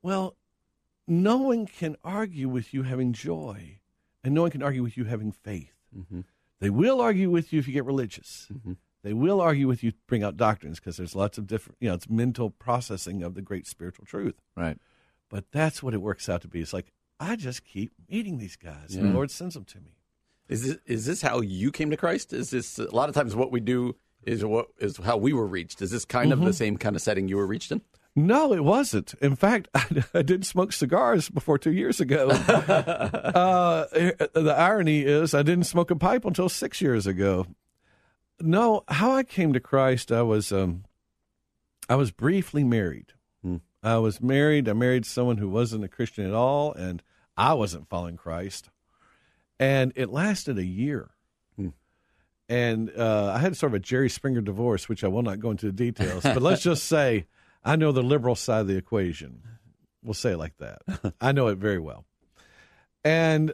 Well, 0.04 0.36
no 1.08 1.38
one 1.38 1.66
can 1.66 1.96
argue 2.04 2.48
with 2.48 2.74
you 2.74 2.84
having 2.84 3.14
joy, 3.14 3.80
and 4.24 4.34
no 4.36 4.42
one 4.44 4.52
can 4.52 4.62
argue 4.62 4.84
with 4.84 4.98
you 4.98 5.06
having 5.06 5.32
faith. 5.32 5.74
Mm-hmm. 5.98 6.22
They 6.60 6.70
will 6.70 7.02
argue 7.02 7.30
with 7.30 7.52
you 7.52 7.60
if 7.60 7.68
you 7.68 7.74
get 7.74 7.86
religious. 7.86 8.48
Mm-hmm. 8.54 8.74
They 9.06 9.14
will 9.14 9.40
argue 9.40 9.68
with 9.68 9.84
you 9.84 9.94
bring 10.08 10.24
out 10.24 10.36
doctrines 10.36 10.80
because 10.80 10.98
there's 10.98 11.16
lots 11.16 11.38
of 11.38 11.46
different, 11.46 11.78
you 11.80 11.88
know, 11.88 11.94
it's 11.94 12.10
mental 12.10 12.50
processing 12.50 13.22
of 13.22 13.36
the 13.36 13.42
great 13.44 13.68
spiritual 13.68 14.04
truth. 14.04 14.42
Right. 14.58 14.80
But 15.30 15.46
that's 15.52 15.84
what 15.84 15.94
it 15.94 16.02
works 16.02 16.28
out 16.28 16.42
to 16.42 16.48
be. 16.48 16.60
It's 16.60 16.74
like, 16.74 16.92
I 17.20 17.36
just 17.36 17.64
keep 17.64 17.92
meeting 18.10 18.40
these 18.40 18.56
guys, 18.56 18.96
and 18.96 19.10
the 19.10 19.14
Lord 19.14 19.30
sends 19.30 19.54
them 19.54 19.64
to 19.66 19.78
me. 19.78 19.92
Is 20.50 20.68
this, 20.68 20.78
is 20.88 21.06
this 21.06 21.22
how 21.22 21.42
you 21.42 21.72
came 21.72 21.92
to 21.92 21.98
Christ? 21.98 22.34
Is 22.34 22.50
this 22.50 22.80
a 22.80 22.96
lot 22.96 23.08
of 23.08 23.14
times 23.14 23.36
what 23.36 23.52
we 23.52 23.60
do 23.60 23.96
is 24.24 24.44
what 24.44 24.70
is 24.80 24.98
how 24.98 25.18
we 25.18 25.34
were 25.34 25.46
reached? 25.46 25.84
Is 25.84 25.92
this 25.92 26.04
kind 26.04 26.34
of 26.34 26.40
the 26.40 26.52
same 26.52 26.76
kind 26.76 26.96
of 26.96 27.02
setting 27.04 27.28
you 27.28 27.38
were 27.38 27.46
reached 27.46 27.72
in? 27.72 27.82
No, 28.16 28.54
it 28.54 28.64
wasn't. 28.64 29.14
In 29.22 29.36
fact, 29.36 29.68
I, 29.76 29.86
I 30.16 30.22
didn't 30.24 30.48
smoke 30.48 30.74
cigars 30.74 31.30
before 31.30 31.60
two 31.60 31.74
years 31.74 32.02
ago. 32.02 32.30
uh, 32.30 33.86
the 33.92 34.56
irony 34.58 35.02
is, 35.02 35.36
I 35.36 35.44
didn't 35.44 35.66
smoke 35.66 35.92
a 35.92 35.96
pipe 35.96 36.26
until 36.26 36.50
six 36.50 36.82
years 36.82 37.06
ago. 37.06 37.46
No, 38.42 38.84
how 38.88 39.14
I 39.14 39.24
came 39.24 39.54
to 39.54 39.60
Christ, 39.60 40.12
I 40.12 40.22
was, 40.22 40.52
um, 40.52 40.84
I 41.88 41.96
was 41.96 42.12
briefly 42.12 42.64
married. 42.64 43.14
I 43.86 43.98
was 43.98 44.20
married. 44.20 44.68
I 44.68 44.74
married 44.74 45.06
someone 45.06 45.38
who 45.38 45.48
wasn't 45.48 45.84
a 45.84 45.88
Christian 45.88 46.26
at 46.26 46.34
all, 46.34 46.74
and 46.74 47.04
I 47.38 47.54
wasn't 47.54 47.88
following 47.88 48.18
Christ. 48.18 48.72
And 49.60 49.94
it 49.96 50.10
lasted 50.10 50.58
a 50.58 50.66
year. 50.66 51.12
And 52.48 52.92
uh, 52.96 53.32
I 53.36 53.40
had 53.40 53.58
sort 53.58 53.72
of 53.72 53.76
a 53.76 53.80
Jerry 53.80 54.10
Springer 54.10 54.42
divorce, 54.42 54.88
which 54.90 55.04
I 55.04 55.08
will 55.08 55.24
not 55.24 55.40
go 55.40 55.52
into 55.52 55.68
the 55.68 55.72
details, 55.72 56.24
but 56.24 56.42
let's 56.42 56.62
just 56.62 56.84
say 56.84 57.26
I 57.64 57.76
know 57.76 57.92
the 57.92 58.04
liberal 58.04 58.36
side 58.36 58.62
of 58.62 58.68
the 58.68 58.78
equation. 58.78 59.42
We'll 60.04 60.14
say 60.14 60.34
it 60.34 60.38
like 60.38 60.58
that. 60.58 60.82
I 61.22 61.32
know 61.32 61.48
it 61.48 61.58
very 61.58 61.80
well. 61.80 62.06
And 63.04 63.54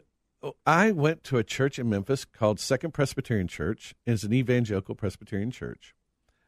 I 0.65 0.91
went 0.91 1.23
to 1.25 1.37
a 1.37 1.43
church 1.43 1.77
in 1.77 1.89
Memphis 1.89 2.25
called 2.25 2.59
Second 2.59 2.93
Presbyterian 2.93 3.47
Church. 3.47 3.93
It's 4.05 4.23
an 4.23 4.33
evangelical 4.33 4.95
Presbyterian 4.95 5.51
church. 5.51 5.93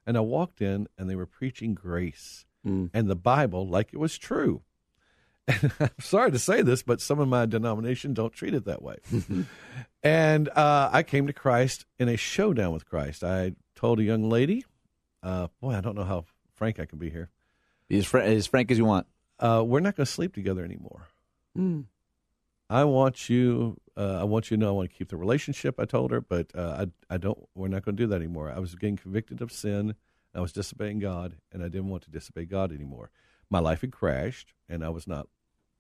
And 0.05 0.17
I 0.17 0.21
walked 0.21 0.61
in, 0.61 0.87
and 0.97 1.09
they 1.09 1.15
were 1.15 1.25
preaching 1.25 1.73
grace 1.73 2.45
and 2.93 3.09
the 3.09 3.15
Bible 3.15 3.67
like 3.67 3.93
it 3.93 3.97
was 3.99 4.17
true. 4.17 4.61
And 5.45 5.73
I'm 5.77 5.89
sorry 5.99 6.31
to 6.31 6.39
say 6.39 6.61
this, 6.61 6.83
but 6.83 7.01
some 7.01 7.19
of 7.19 7.27
my 7.27 7.45
denomination 7.45 8.13
don't 8.13 8.31
treat 8.31 8.53
it 8.53 8.63
that 8.63 8.81
way. 8.81 8.99
and 10.03 10.47
uh, 10.47 10.89
I 10.93 11.03
came 11.03 11.27
to 11.27 11.33
Christ 11.33 11.85
in 11.99 12.07
a 12.07 12.15
showdown 12.15 12.71
with 12.71 12.85
Christ. 12.85 13.25
I 13.25 13.51
told 13.75 13.99
a 13.99 14.03
young 14.03 14.29
lady, 14.29 14.63
uh, 15.21 15.49
boy, 15.59 15.73
I 15.73 15.81
don't 15.81 15.95
know 15.95 16.05
how 16.05 16.23
frank 16.55 16.79
I 16.79 16.85
can 16.85 16.97
be 16.97 17.09
here. 17.09 17.29
Be 17.89 17.97
as, 17.97 18.05
fr- 18.05 18.19
as 18.19 18.47
frank 18.47 18.71
as 18.71 18.77
you 18.77 18.85
want. 18.85 19.05
Uh, 19.37 19.61
we're 19.67 19.81
not 19.81 19.97
going 19.97 20.05
to 20.05 20.11
sleep 20.11 20.33
together 20.33 20.63
anymore. 20.63 21.07
I 22.69 22.85
want 22.85 23.27
you. 23.29 23.75
Uh, 23.95 24.19
I 24.21 24.23
want 24.23 24.49
you 24.49 24.57
to 24.57 24.61
know 24.61 24.69
I 24.69 24.71
want 24.71 24.89
to 24.91 24.95
keep 24.97 25.09
the 25.09 25.17
relationship. 25.17 25.79
I 25.79 25.85
told 25.85 26.11
her, 26.11 26.19
but 26.21 26.47
uh, 26.55 26.85
I 27.09 27.13
I 27.13 27.17
don't. 27.17 27.37
We're 27.55 27.67
not 27.67 27.85
going 27.85 27.95
to 27.95 28.03
do 28.03 28.07
that 28.07 28.15
anymore. 28.15 28.51
I 28.51 28.59
was 28.59 28.73
getting 28.75 28.97
convicted 28.97 29.41
of 29.41 29.51
sin. 29.51 29.95
I 30.35 30.41
was 30.41 30.51
disobeying 30.51 30.99
God, 30.99 31.35
and 31.51 31.61
I 31.63 31.67
didn't 31.67 31.89
want 31.89 32.03
to 32.03 32.09
disobey 32.11 32.45
God 32.45 32.71
anymore. 32.71 33.11
My 33.51 33.59
life 33.59 33.81
had 33.81 33.91
crashed, 33.91 34.53
and 34.67 34.83
I 34.83 34.89
was 34.89 35.05
not 35.07 35.27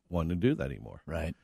wanting 0.09 0.29
to 0.29 0.35
do 0.35 0.53
that 0.55 0.65
anymore. 0.65 1.01
Right. 1.07 1.35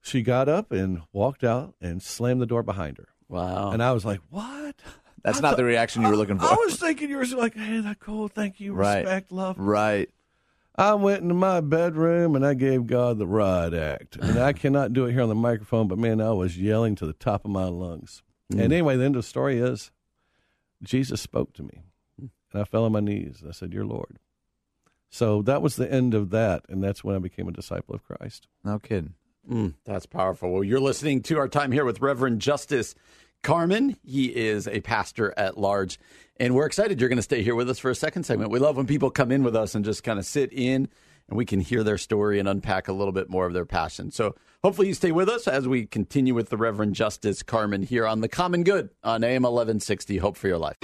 She 0.00 0.22
got 0.22 0.48
up 0.48 0.70
and 0.72 1.02
walked 1.12 1.42
out 1.44 1.74
and 1.80 2.00
slammed 2.02 2.40
the 2.40 2.46
door 2.46 2.62
behind 2.62 2.98
her. 2.98 3.08
Wow. 3.28 3.70
And 3.72 3.82
I 3.82 3.92
was 3.92 4.04
like, 4.04 4.20
"What?" 4.30 4.76
That's 5.24 5.38
I 5.38 5.40
not 5.40 5.50
thought- 5.50 5.56
the 5.58 5.64
reaction 5.64 6.02
you 6.02 6.08
were 6.08 6.16
looking 6.16 6.38
for. 6.38 6.46
I 6.46 6.54
was 6.64 6.76
thinking 6.76 7.08
you 7.10 7.16
were 7.16 7.24
like, 7.26 7.54
"Hey, 7.56 7.80
that 7.80 7.98
cool. 7.98 8.28
Thank 8.28 8.60
you. 8.60 8.72
Right. 8.72 9.02
Respect, 9.02 9.32
love." 9.32 9.56
right. 9.58 10.08
I 10.76 10.94
went 10.94 11.22
into 11.22 11.34
my 11.34 11.60
bedroom 11.60 12.34
and 12.34 12.46
I 12.46 12.54
gave 12.54 12.86
God 12.86 13.18
the 13.18 13.26
riot 13.26 13.74
act. 13.74 14.16
And 14.16 14.38
I 14.38 14.52
cannot 14.52 14.92
do 14.92 15.04
it 15.04 15.12
here 15.12 15.22
on 15.22 15.28
the 15.28 15.34
microphone, 15.34 15.86
but 15.86 15.98
man, 15.98 16.20
I 16.20 16.32
was 16.32 16.58
yelling 16.58 16.94
to 16.96 17.06
the 17.06 17.12
top 17.12 17.44
of 17.44 17.50
my 17.50 17.64
lungs. 17.64 18.22
And 18.50 18.60
anyway, 18.60 18.96
the 18.96 19.04
end 19.04 19.16
of 19.16 19.22
the 19.22 19.28
story 19.28 19.58
is 19.58 19.90
Jesus 20.82 21.20
spoke 21.20 21.52
to 21.54 21.62
me. 21.62 21.82
And 22.18 22.30
I 22.60 22.64
fell 22.64 22.84
on 22.84 22.92
my 22.92 23.00
knees. 23.00 23.38
And 23.40 23.48
I 23.48 23.52
said, 23.52 23.72
You're 23.72 23.86
Lord. 23.86 24.18
So 25.08 25.42
that 25.42 25.62
was 25.62 25.76
the 25.76 25.90
end 25.90 26.14
of 26.14 26.30
that. 26.30 26.64
And 26.68 26.82
that's 26.82 27.04
when 27.04 27.16
I 27.16 27.18
became 27.18 27.48
a 27.48 27.52
disciple 27.52 27.94
of 27.94 28.02
Christ. 28.04 28.48
No 28.64 28.78
kidding. 28.78 29.14
Mm, 29.50 29.74
that's 29.84 30.06
powerful. 30.06 30.50
Well, 30.50 30.64
you're 30.64 30.80
listening 30.80 31.22
to 31.22 31.38
our 31.38 31.48
time 31.48 31.72
here 31.72 31.84
with 31.84 32.00
Reverend 32.00 32.40
Justice 32.40 32.94
Carmon. 33.42 33.96
He 34.04 34.26
is 34.26 34.68
a 34.68 34.80
pastor 34.80 35.34
at 35.36 35.58
large, 35.58 35.98
and 36.38 36.54
we're 36.54 36.66
excited 36.66 37.00
you're 37.00 37.08
going 37.08 37.16
to 37.16 37.22
stay 37.22 37.42
here 37.42 37.54
with 37.54 37.68
us 37.68 37.78
for 37.78 37.90
a 37.90 37.94
second 37.94 38.24
segment. 38.24 38.50
We 38.50 38.58
love 38.58 38.76
when 38.76 38.86
people 38.86 39.10
come 39.10 39.32
in 39.32 39.42
with 39.42 39.56
us 39.56 39.74
and 39.74 39.84
just 39.84 40.04
kind 40.04 40.18
of 40.18 40.24
sit 40.24 40.52
in 40.52 40.88
and 41.28 41.36
we 41.36 41.44
can 41.44 41.60
hear 41.60 41.82
their 41.82 41.98
story 41.98 42.38
and 42.38 42.48
unpack 42.48 42.88
a 42.88 42.92
little 42.92 43.12
bit 43.12 43.28
more 43.28 43.46
of 43.46 43.52
their 43.52 43.64
passion. 43.64 44.10
So 44.10 44.34
hopefully 44.62 44.88
you 44.88 44.94
stay 44.94 45.12
with 45.12 45.28
us 45.28 45.48
as 45.48 45.66
we 45.66 45.86
continue 45.86 46.34
with 46.34 46.50
the 46.50 46.56
Reverend 46.56 46.94
Justice 46.94 47.42
Carmon 47.42 47.82
here 47.82 48.06
on 48.06 48.20
The 48.20 48.28
Common 48.28 48.64
Good 48.64 48.90
on 49.02 49.24
AM 49.24 49.42
1160. 49.42 50.18
Hope 50.18 50.36
for 50.36 50.48
your 50.48 50.58
life. 50.58 50.76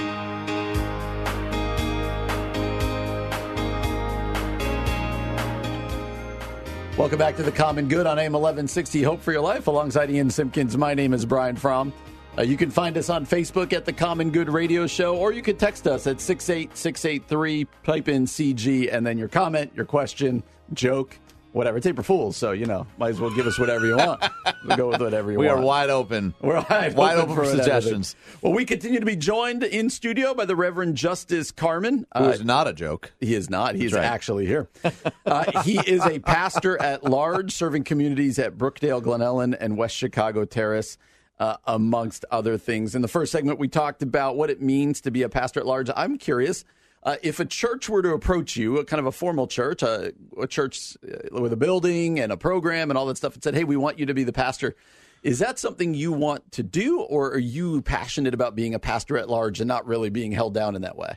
Welcome 6.97 7.19
back 7.19 7.37
to 7.37 7.45
the 7.45 7.53
Common 7.53 7.87
Good 7.87 8.09
on 8.09 8.19
AM 8.19 8.33
1160. 8.33 9.05
Hope 9.05 9.21
for 9.21 9.31
your 9.31 9.43
life. 9.43 9.69
Alongside 9.69 10.11
Ian 10.11 10.31
Simpkins, 10.31 10.77
my 10.77 10.95
name 10.95 11.15
is 11.15 11.25
Brian 11.25 11.55
Fromm. 11.55 11.93
Uh, 12.39 12.43
you 12.43 12.57
can 12.57 12.71
find 12.71 12.97
us 12.97 13.11
on 13.11 13.27
Facebook 13.27 13.73
at 13.73 13.85
the 13.85 13.93
Common 13.93 14.31
Good 14.31 14.49
Radio 14.49 14.87
Show, 14.87 15.17
or 15.17 15.33
you 15.33 15.43
can 15.43 15.57
text 15.57 15.89
us 15.89 16.07
at 16.07 16.21
68683, 16.21 17.67
type 17.83 18.07
in 18.09 18.27
CG, 18.27 18.93
and 18.95 19.05
then 19.05 19.19
your 19.19 19.27
comment, 19.27 19.73
your 19.75 19.85
question, 19.85 20.45
joke, 20.73 21.19
whatever. 21.51 21.79
It's 21.79 21.87
April 21.87 22.05
Fool's, 22.05 22.37
so, 22.37 22.53
you 22.53 22.67
know, 22.67 22.87
might 22.97 23.09
as 23.09 23.21
well 23.21 23.31
give 23.31 23.49
us 23.49 23.59
whatever 23.59 23.87
you 23.87 23.97
want. 23.97 24.23
We'll 24.65 24.77
go 24.77 24.89
with 24.89 25.01
whatever 25.01 25.33
you 25.33 25.39
We 25.41 25.47
want. 25.49 25.59
We 25.59 25.63
are 25.65 25.67
wide 25.67 25.91
open. 25.91 26.33
We're 26.41 26.65
wide, 26.71 26.95
Wide 26.95 27.17
open 27.17 27.35
for 27.35 27.41
whatever. 27.41 27.57
suggestions. 27.61 28.15
Well, 28.41 28.53
we 28.53 28.65
continue 28.65 29.01
to 29.01 29.07
be 29.07 29.17
joined 29.17 29.65
in 29.65 29.91
studio 29.91 30.33
by 30.33 30.45
the 30.45 30.55
Reverend 30.55 30.97
Justice 30.97 31.51
Carmon. 31.51 32.01
It 32.15 32.19
Uh, 32.19 32.29
was 32.29 32.45
not 32.45 32.69
a 32.69 32.73
joke. 32.73 33.15
he 33.19 33.35
is 33.35 33.51
not. 33.51 33.75
He's 33.75 33.93
right. 33.93 34.05
actually 34.05 34.47
here. 34.47 34.69
Uh, 35.27 35.61
he 35.63 35.79
is 35.81 36.03
a 36.07 36.19
pastor 36.21 36.81
at 36.81 37.05
large, 37.05 37.53
serving 37.53 37.85
communities 37.85 38.39
at 38.39 38.57
Brookdale, 38.57 39.03
Glen 39.03 39.21
Ellyn, 39.21 39.55
and 39.61 39.77
West 39.77 39.95
Chicago 39.95 40.47
Terrace, 40.47 40.97
uh, 41.39 41.57
amongst 41.67 42.25
other 42.31 42.59
things. 42.59 42.95
In 42.95 43.03
the 43.03 43.09
first 43.09 43.33
segment, 43.33 43.59
we 43.59 43.69
talked 43.69 44.03
about 44.03 44.37
what 44.37 44.51
it 44.51 44.61
means 44.61 45.01
to 45.03 45.11
be 45.11 45.23
a 45.23 45.29
pastor 45.29 45.61
at 45.61 45.67
large. 45.67 45.91
I'm 45.95 46.19
curious. 46.19 46.65
Uh, 47.03 47.17
if 47.23 47.39
a 47.39 47.45
church 47.45 47.89
were 47.89 48.03
to 48.03 48.11
approach 48.11 48.57
you, 48.57 48.79
a 48.79 48.85
kind 48.85 48.99
of 48.99 49.07
a 49.07 49.13
formal 49.13 49.47
church, 49.47 49.83
a, 49.83 50.13
a 50.41 50.47
church 50.47 50.97
uh, 51.07 51.41
with 51.41 51.53
a 51.53 51.57
building 51.57 52.19
and 52.19 52.33
a 52.33 52.37
program 52.37 52.91
and 52.91 52.99
all 52.99 53.07
that 53.07 53.17
stuff, 53.17 53.35
and 53.35 53.43
said, 53.43 53.55
"Hey, 53.55 53.65
we 53.65 53.77
want 53.77 53.99
you 53.99 54.07
to 54.07 54.15
be 54.15 54.25
the 54.25 54.33
pastor," 54.33 54.75
is 55.23 55.39
that 55.39 55.59
something 55.59 55.95
you 55.95 56.13
want 56.13 56.53
to 56.53 56.63
do, 56.63 57.01
or 57.01 57.31
are 57.31 57.39
you 57.39 57.83
passionate 57.83 58.35
about 58.35 58.55
being 58.55 58.75
a 58.75 58.79
pastor 58.79 59.17
at 59.17 59.29
large 59.29 59.61
and 59.61 59.69
not 59.69 59.87
really 59.87 60.11
being 60.11 60.33
held 60.33 60.55
down 60.55 60.77
in 60.77 60.83
that 60.83 60.97
way? 60.97 61.17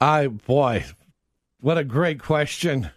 I, 0.00 0.28
boy, 0.28 0.84
what 1.60 1.78
a 1.78 1.84
great 1.84 2.20
question. 2.20 2.90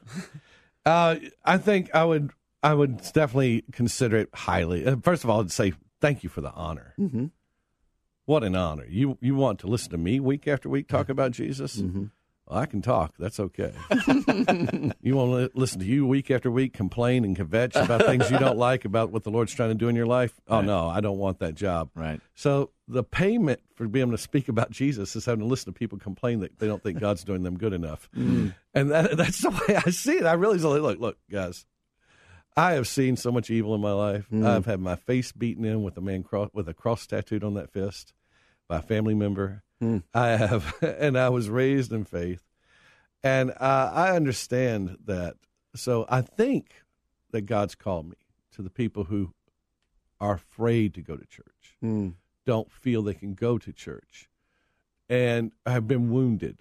uh, 0.85 1.15
I 1.43 1.57
think 1.57 1.93
I 1.93 2.05
would, 2.05 2.31
I 2.61 2.73
would 2.73 2.97
definitely 3.13 3.63
consider 3.71 4.17
it 4.17 4.29
highly. 4.33 4.85
Uh, 4.85 4.95
First 5.01 5.23
of 5.23 5.29
all, 5.29 5.41
I'd 5.41 5.51
say 5.51 5.73
thank 6.03 6.21
you 6.21 6.29
for 6.29 6.41
the 6.41 6.51
honor. 6.51 6.93
Mm-hmm. 6.99 7.27
What 8.25 8.43
an 8.43 8.55
honor! 8.55 8.85
You 8.87 9.17
you 9.21 9.35
want 9.35 9.59
to 9.59 9.67
listen 9.67 9.91
to 9.91 9.97
me 9.97 10.19
week 10.19 10.47
after 10.47 10.69
week 10.69 10.87
talk 10.87 11.09
about 11.09 11.31
Jesus? 11.31 11.77
Mm-hmm. 11.77 12.05
Well, 12.45 12.59
I 12.59 12.65
can 12.65 12.81
talk. 12.81 13.13
That's 13.17 13.39
okay. 13.39 13.73
you 15.01 15.15
want 15.15 15.31
to 15.31 15.51
listen 15.53 15.79
to 15.79 15.85
you 15.85 16.05
week 16.05 16.29
after 16.29 16.51
week 16.51 16.73
complain 16.73 17.23
and 17.23 17.37
kvetch 17.37 17.81
about 17.81 18.05
things 18.05 18.29
you 18.29 18.37
don't 18.37 18.57
like 18.57 18.83
about 18.83 19.11
what 19.11 19.23
the 19.23 19.31
Lord's 19.31 19.53
trying 19.53 19.69
to 19.69 19.75
do 19.75 19.87
in 19.87 19.95
your 19.95 20.05
life? 20.05 20.33
Oh, 20.49 20.59
no, 20.59 20.89
I 20.89 20.99
don't 20.99 21.17
want 21.17 21.39
that 21.39 21.55
job. 21.55 21.89
Right. 21.95 22.19
So 22.35 22.71
the 22.85 23.01
payment 23.01 23.61
for 23.75 23.87
being 23.87 24.07
able 24.07 24.17
to 24.17 24.21
speak 24.21 24.49
about 24.49 24.71
Jesus 24.71 25.15
is 25.15 25.25
having 25.25 25.39
to 25.39 25.45
listen 25.45 25.71
to 25.71 25.79
people 25.79 25.97
complain 25.97 26.41
that 26.41 26.59
they 26.59 26.67
don't 26.67 26.83
think 26.83 26.99
God's 26.99 27.23
doing 27.23 27.43
them 27.43 27.57
good 27.57 27.71
enough. 27.71 28.09
Mm. 28.13 28.53
And 28.73 28.91
that, 28.91 29.15
that's 29.15 29.39
the 29.39 29.49
way 29.51 29.77
I 29.77 29.89
see 29.91 30.17
it. 30.17 30.25
I 30.25 30.33
really 30.33 30.57
look, 30.57 30.99
look, 30.99 31.17
guys, 31.31 31.65
I 32.55 32.73
have 32.73 32.87
seen 32.87 33.15
so 33.15 33.31
much 33.31 33.49
evil 33.49 33.73
in 33.73 33.81
my 33.81 33.93
life. 33.93 34.27
Mm. 34.31 34.45
I've 34.45 34.65
had 34.65 34.79
my 34.79 34.95
face 34.95 35.31
beaten 35.31 35.65
in 35.65 35.83
with 35.83 35.97
a 35.97 36.01
man 36.01 36.23
cross, 36.23 36.49
with 36.53 36.69
a 36.69 36.73
cross 36.73 37.07
tattooed 37.07 37.43
on 37.43 37.55
that 37.55 37.71
fist 37.71 38.13
by 38.67 38.77
a 38.77 38.81
family 38.81 39.15
member. 39.15 39.63
Mm. 39.81 40.03
I 40.13 40.29
have, 40.29 40.75
and 40.81 41.17
I 41.17 41.29
was 41.29 41.49
raised 41.49 41.91
in 41.91 42.05
faith, 42.05 42.43
and 43.23 43.51
uh, 43.51 43.91
I 43.93 44.15
understand 44.15 44.97
that. 45.05 45.35
So 45.75 46.05
I 46.09 46.21
think 46.21 46.83
that 47.31 47.41
God's 47.41 47.75
called 47.75 48.09
me 48.09 48.17
to 48.53 48.61
the 48.61 48.69
people 48.69 49.05
who 49.05 49.33
are 50.19 50.35
afraid 50.35 50.93
to 50.93 51.01
go 51.01 51.17
to 51.17 51.25
church, 51.25 51.77
mm. 51.83 52.13
don't 52.45 52.71
feel 52.71 53.01
they 53.01 53.13
can 53.13 53.33
go 53.33 53.57
to 53.57 53.73
church, 53.73 54.29
and 55.09 55.51
have 55.65 55.87
been 55.87 56.11
wounded, 56.11 56.59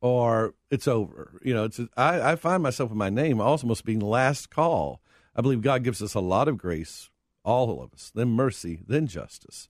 or 0.00 0.54
it's 0.70 0.86
over. 0.86 1.40
You 1.42 1.54
know, 1.54 1.64
it's 1.64 1.80
I, 1.96 2.32
I 2.32 2.36
find 2.36 2.62
myself 2.62 2.92
in 2.92 2.96
my 2.96 3.10
name 3.10 3.40
almost 3.40 3.84
being 3.84 4.00
last 4.00 4.48
call. 4.48 5.00
I 5.36 5.40
believe 5.42 5.62
God 5.62 5.82
gives 5.82 6.02
us 6.02 6.14
a 6.14 6.20
lot 6.20 6.48
of 6.48 6.58
grace, 6.58 7.10
all 7.44 7.82
of 7.82 7.92
us, 7.92 8.10
then 8.14 8.30
mercy, 8.30 8.80
then 8.86 9.06
justice. 9.06 9.68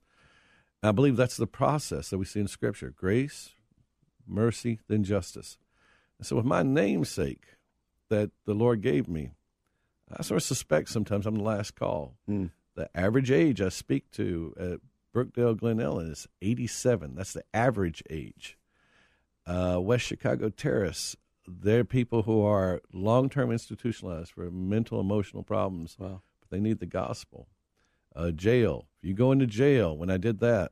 I 0.83 0.91
believe 0.91 1.15
that's 1.15 1.37
the 1.37 1.47
process 1.47 2.09
that 2.09 2.17
we 2.17 2.25
see 2.25 2.39
in 2.39 2.47
Scripture 2.47 2.93
grace, 2.95 3.55
mercy, 4.27 4.79
then 4.87 5.03
justice. 5.03 5.57
And 6.19 6.27
so, 6.27 6.35
with 6.35 6.45
my 6.45 6.63
namesake 6.63 7.45
that 8.09 8.31
the 8.45 8.53
Lord 8.53 8.81
gave 8.81 9.07
me, 9.07 9.31
I 10.15 10.21
sort 10.21 10.37
of 10.37 10.43
suspect 10.43 10.89
sometimes 10.89 11.25
I'm 11.25 11.37
the 11.37 11.43
last 11.43 11.75
call. 11.75 12.15
The 12.75 12.89
average 12.95 13.31
age 13.31 13.61
I 13.61 13.69
speak 13.69 14.11
to 14.11 14.53
at 14.59 14.79
Brookdale 15.13 15.57
Glen 15.57 15.77
Ellyn 15.77 16.11
is 16.11 16.27
87. 16.41 17.15
That's 17.15 17.33
the 17.33 17.43
average 17.53 18.03
age. 18.09 18.57
Uh, 19.47 19.79
West 19.81 20.05
Chicago 20.05 20.49
Terrace, 20.49 21.15
they're 21.47 21.85
people 21.85 22.23
who 22.23 22.43
are 22.43 22.81
long 22.93 23.29
term 23.29 23.51
institutionalized 23.51 24.31
for 24.31 24.49
mental, 24.51 24.99
emotional 24.99 25.43
problems, 25.43 25.95
but 25.99 26.19
they 26.49 26.59
need 26.59 26.79
the 26.79 26.85
gospel. 26.85 27.47
Uh, 28.15 28.31
jail, 28.31 28.85
if 29.01 29.09
you 29.09 29.13
go 29.13 29.31
into 29.31 29.45
jail, 29.45 29.95
when 29.97 30.09
I 30.09 30.17
did 30.17 30.39
that, 30.39 30.71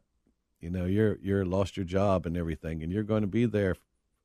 you 0.60 0.70
know, 0.70 0.86
you're 0.86 1.18
you're 1.22 1.46
lost 1.46 1.76
your 1.76 1.86
job 1.86 2.26
and 2.26 2.38
everything, 2.38 2.82
and 2.82 2.92
you're 2.92 3.04
going 3.04 3.22
to 3.22 3.28
be 3.28 3.46
there. 3.46 3.76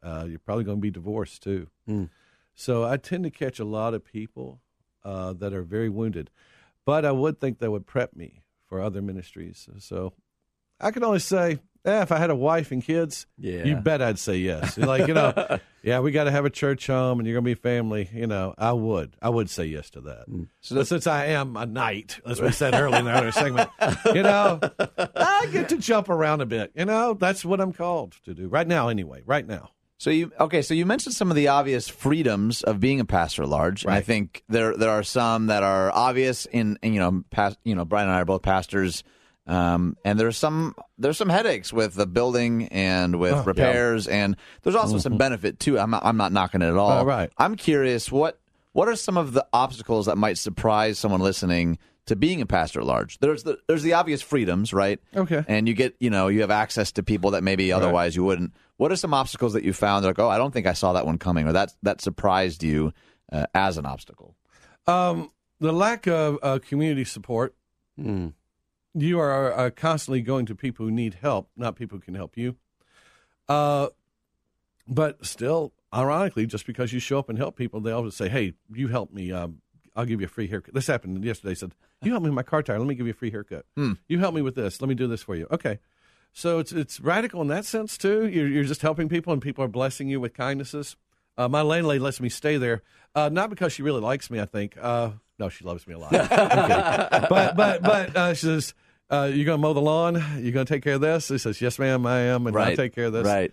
Uh, 0.02 0.26
you're 0.28 0.38
probably 0.38 0.62
going 0.64 0.78
to 0.78 0.82
be 0.82 0.90
divorced 0.90 1.42
too. 1.42 1.68
So 2.54 2.84
I 2.84 2.96
tend 2.96 3.24
to 3.24 3.30
catch 3.30 3.58
a 3.58 3.64
lot 3.64 3.94
of 3.94 4.04
people 4.04 4.60
uh, 5.04 5.32
that 5.34 5.52
are 5.52 5.62
very 5.62 5.88
wounded, 5.88 6.30
but 6.84 7.04
I 7.04 7.12
would 7.12 7.40
think 7.40 7.58
that 7.58 7.70
would 7.70 7.86
prep 7.86 8.14
me 8.14 8.42
for 8.66 8.80
other 8.80 9.02
ministries. 9.02 9.68
So 9.78 10.12
I 10.80 10.92
can 10.92 11.02
only 11.02 11.18
say, 11.18 11.58
eh, 11.84 12.02
if 12.02 12.12
I 12.12 12.18
had 12.18 12.30
a 12.30 12.34
wife 12.36 12.70
and 12.72 12.82
kids, 12.82 13.26
Yeah. 13.38 13.64
you 13.64 13.76
bet 13.76 14.02
I'd 14.02 14.18
say 14.18 14.36
yes. 14.36 14.76
Like 14.78 15.06
you 15.06 15.14
know, 15.14 15.58
yeah, 15.82 16.00
we 16.00 16.10
got 16.10 16.24
to 16.24 16.30
have 16.30 16.44
a 16.44 16.50
church 16.50 16.86
home, 16.86 17.18
and 17.20 17.26
you're 17.26 17.34
going 17.34 17.44
to 17.44 17.50
be 17.50 17.60
family. 17.60 18.08
You 18.12 18.26
know, 18.26 18.54
I 18.58 18.72
would, 18.72 19.16
I 19.22 19.28
would 19.28 19.48
say 19.50 19.66
yes 19.66 19.90
to 19.90 20.00
that. 20.02 20.26
So 20.60 20.82
since 20.82 21.06
I 21.06 21.26
am 21.26 21.56
a 21.56 21.66
knight, 21.66 22.20
as 22.26 22.40
we 22.40 22.50
said 22.52 22.74
earlier 22.74 22.98
in 22.98 23.04
the 23.04 23.12
other 23.12 23.32
segment, 23.32 23.70
you 24.14 24.22
know, 24.22 24.60
I 25.16 25.48
get 25.52 25.68
to 25.70 25.78
jump 25.78 26.08
around 26.08 26.40
a 26.40 26.46
bit. 26.46 26.72
You 26.74 26.84
know, 26.84 27.14
that's 27.14 27.44
what 27.44 27.60
I'm 27.60 27.72
called 27.72 28.16
to 28.24 28.34
do 28.34 28.48
right 28.48 28.66
now. 28.66 28.88
Anyway, 28.88 29.22
right 29.26 29.46
now. 29.46 29.70
So 30.00 30.10
you 30.10 30.30
okay? 30.38 30.62
So 30.62 30.74
you 30.74 30.86
mentioned 30.86 31.16
some 31.16 31.28
of 31.30 31.34
the 31.34 31.48
obvious 31.48 31.88
freedoms 31.88 32.62
of 32.62 32.78
being 32.78 33.00
a 33.00 33.04
pastor 33.04 33.42
at 33.42 33.48
large, 33.48 33.84
and 33.84 33.92
I 33.92 34.00
think 34.00 34.44
there 34.48 34.76
there 34.76 34.90
are 34.90 35.02
some 35.02 35.46
that 35.46 35.64
are 35.64 35.90
obvious. 35.92 36.46
In, 36.46 36.78
in 36.82 36.92
you 36.94 37.00
know, 37.00 37.24
past 37.30 37.58
you 37.64 37.74
know, 37.74 37.84
Brian 37.84 38.06
and 38.08 38.16
I 38.16 38.20
are 38.20 38.24
both 38.24 38.42
pastors, 38.42 39.02
um, 39.48 39.96
and 40.04 40.20
there's 40.20 40.36
some 40.36 40.74
there's 40.98 41.16
some 41.16 41.30
headaches 41.30 41.72
with 41.72 41.94
the 41.94 42.06
building 42.06 42.68
and 42.68 43.18
with 43.18 43.46
repairs, 43.46 44.06
and 44.06 44.36
there's 44.62 44.76
also 44.76 44.98
some 44.98 45.16
benefit 45.16 45.58
too. 45.58 45.78
I'm 45.78 45.90
not, 45.90 46.04
I'm 46.04 46.18
not 46.18 46.32
knocking 46.32 46.60
it 46.60 46.66
at 46.66 46.76
all. 46.76 47.00
Oh, 47.00 47.04
right. 47.04 47.32
I'm 47.38 47.56
curious 47.56 48.12
what 48.12 48.38
what 48.72 48.88
are 48.88 48.96
some 48.96 49.16
of 49.16 49.32
the 49.32 49.46
obstacles 49.52 50.06
that 50.06 50.18
might 50.18 50.36
surprise 50.36 50.98
someone 50.98 51.20
listening 51.20 51.78
to 52.06 52.16
being 52.16 52.40
a 52.40 52.46
pastor 52.46 52.80
at 52.80 52.86
large? 52.86 53.18
There's 53.18 53.42
the 53.42 53.58
there's 53.66 53.82
the 53.82 53.94
obvious 53.94 54.20
freedoms, 54.20 54.74
right? 54.74 55.00
Okay. 55.16 55.42
And 55.48 55.66
you 55.66 55.72
get 55.72 55.96
you 55.98 56.10
know 56.10 56.28
you 56.28 56.42
have 56.42 56.50
access 56.50 56.92
to 56.92 57.02
people 57.02 57.30
that 57.30 57.42
maybe 57.42 57.72
otherwise 57.72 58.14
you 58.14 58.24
wouldn't. 58.24 58.52
What 58.76 58.92
are 58.92 58.96
some 58.96 59.14
obstacles 59.14 59.54
that 59.54 59.64
you 59.64 59.72
found? 59.72 60.04
Like, 60.04 60.18
oh, 60.18 60.28
I 60.28 60.36
don't 60.36 60.52
think 60.52 60.66
I 60.66 60.74
saw 60.74 60.92
that 60.92 61.06
one 61.06 61.16
coming, 61.18 61.48
or 61.48 61.52
that 61.52 61.72
that 61.82 62.02
surprised 62.02 62.62
you 62.62 62.92
uh, 63.32 63.46
as 63.54 63.78
an 63.78 63.86
obstacle. 63.86 64.36
Um, 64.86 65.30
the 65.58 65.72
lack 65.72 66.06
of 66.06 66.38
uh, 66.42 66.58
community 66.58 67.04
support. 67.04 67.54
You 69.00 69.20
are 69.20 69.52
uh, 69.52 69.70
constantly 69.70 70.22
going 70.22 70.46
to 70.46 70.54
people 70.54 70.86
who 70.86 70.92
need 70.92 71.14
help, 71.20 71.50
not 71.56 71.76
people 71.76 71.98
who 71.98 72.02
can 72.02 72.14
help 72.14 72.36
you. 72.36 72.56
Uh, 73.48 73.88
but 74.86 75.24
still, 75.24 75.72
ironically, 75.94 76.46
just 76.46 76.66
because 76.66 76.92
you 76.92 77.00
show 77.00 77.18
up 77.18 77.28
and 77.28 77.38
help 77.38 77.56
people, 77.56 77.80
they 77.80 77.92
always 77.92 78.14
say, 78.14 78.28
"Hey, 78.28 78.54
you 78.72 78.88
help 78.88 79.12
me. 79.12 79.32
Um, 79.32 79.60
I'll 79.94 80.04
give 80.04 80.20
you 80.20 80.26
a 80.26 80.30
free 80.30 80.46
haircut." 80.48 80.74
This 80.74 80.86
happened 80.86 81.22
yesterday. 81.24 81.50
He 81.50 81.54
said, 81.56 81.72
"You 82.02 82.12
help 82.12 82.22
me 82.22 82.30
with 82.30 82.36
my 82.36 82.42
car 82.42 82.62
tire. 82.62 82.78
Let 82.78 82.88
me 82.88 82.94
give 82.94 83.06
you 83.06 83.12
a 83.12 83.16
free 83.16 83.30
haircut. 83.30 83.66
You 84.08 84.18
help 84.18 84.34
me 84.34 84.42
with 84.42 84.54
this. 84.54 84.80
Let 84.80 84.88
me 84.88 84.94
do 84.94 85.06
this 85.06 85.22
for 85.22 85.34
you." 85.34 85.46
Okay. 85.50 85.78
So 86.32 86.58
it's 86.58 86.72
it's 86.72 87.00
radical 87.00 87.40
in 87.42 87.48
that 87.48 87.64
sense 87.64 87.96
too. 87.98 88.26
You're, 88.28 88.48
you're 88.48 88.64
just 88.64 88.82
helping 88.82 89.08
people, 89.08 89.32
and 89.32 89.40
people 89.42 89.64
are 89.64 89.68
blessing 89.68 90.08
you 90.08 90.20
with 90.20 90.34
kindnesses. 90.34 90.96
Uh, 91.36 91.48
my 91.48 91.62
landlady 91.62 92.00
lets 92.00 92.20
me 92.20 92.28
stay 92.28 92.56
there, 92.56 92.82
uh, 93.14 93.28
not 93.28 93.48
because 93.50 93.72
she 93.72 93.82
really 93.82 94.00
likes 94.00 94.30
me. 94.30 94.40
I 94.40 94.44
think 94.44 94.76
uh, 94.80 95.10
no, 95.38 95.48
she 95.48 95.64
loves 95.64 95.86
me 95.86 95.94
a 95.94 95.98
lot. 95.98 96.12
But 97.28 97.56
but 97.56 97.82
but 97.82 98.16
uh, 98.16 98.34
she 98.34 98.46
says, 98.46 98.74
uh, 99.10 99.30
"You 99.32 99.44
going 99.44 99.58
to 99.58 99.62
mow 99.62 99.72
the 99.72 99.80
lawn? 99.80 100.14
You 100.38 100.52
going 100.52 100.66
to 100.66 100.72
take 100.72 100.82
care 100.82 100.94
of 100.94 101.00
this?" 101.00 101.28
He 101.28 101.38
says, 101.38 101.60
"Yes, 101.60 101.78
ma'am, 101.78 102.06
I 102.06 102.20
am, 102.20 102.46
and 102.46 102.56
I'll 102.56 102.76
take 102.76 102.94
care 102.94 103.06
of 103.06 103.12
this." 103.12 103.26
Right. 103.26 103.52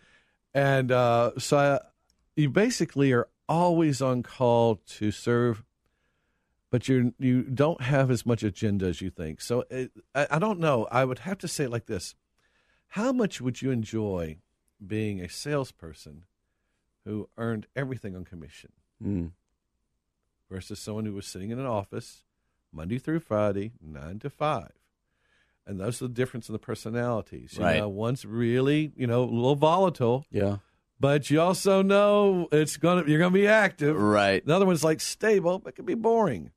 And 0.53 0.91
uh, 0.91 1.31
so 1.37 1.57
I, 1.57 1.79
you 2.35 2.49
basically 2.49 3.11
are 3.13 3.27
always 3.47 4.01
on 4.01 4.23
call 4.23 4.81
to 4.87 5.11
serve, 5.11 5.63
but 6.71 6.87
you 6.87 7.13
you 7.19 7.43
don't 7.43 7.81
have 7.81 8.09
as 8.11 8.25
much 8.25 8.43
agenda 8.43 8.85
as 8.85 9.01
you 9.01 9.09
think. 9.09 9.41
So 9.41 9.65
it, 9.69 9.91
I, 10.13 10.27
I 10.31 10.39
don't 10.39 10.59
know. 10.59 10.87
I 10.91 11.05
would 11.05 11.19
have 11.19 11.37
to 11.39 11.47
say 11.47 11.65
it 11.65 11.71
like 11.71 11.85
this: 11.85 12.15
How 12.89 13.11
much 13.11 13.41
would 13.41 13.61
you 13.61 13.71
enjoy 13.71 14.37
being 14.85 15.21
a 15.21 15.29
salesperson 15.29 16.25
who 17.05 17.29
earned 17.37 17.67
everything 17.75 18.15
on 18.15 18.23
commission 18.25 18.71
versus 20.49 20.79
someone 20.79 21.05
who 21.05 21.13
was 21.13 21.25
sitting 21.27 21.51
in 21.51 21.59
an 21.59 21.65
office 21.65 22.23
Monday 22.71 22.97
through 22.97 23.19
Friday, 23.19 23.73
nine 23.81 24.19
to 24.19 24.29
five? 24.29 24.71
And 25.67 25.79
that's 25.79 25.99
the 25.99 26.07
difference 26.09 26.47
in 26.49 26.53
the 26.53 26.59
personalities. 26.59 27.55
You 27.57 27.63
Right. 27.63 27.79
know, 27.79 27.89
one's 27.89 28.25
really, 28.25 28.91
you 28.95 29.07
know, 29.07 29.23
a 29.23 29.25
little 29.25 29.55
volatile 29.55 30.25
Yeah. 30.31 30.57
but 30.99 31.29
you 31.29 31.41
also 31.41 31.81
know 31.81 32.47
it's 32.51 32.77
gonna 32.77 33.03
you're 33.07 33.19
gonna 33.19 33.31
be 33.33 33.47
active. 33.47 33.95
Right. 33.97 34.45
The 34.45 34.55
other 34.55 34.65
one's 34.65 34.83
like 34.83 35.01
stable, 35.01 35.59
but 35.59 35.75
can 35.75 35.85
be 35.85 35.95
boring. 35.95 36.51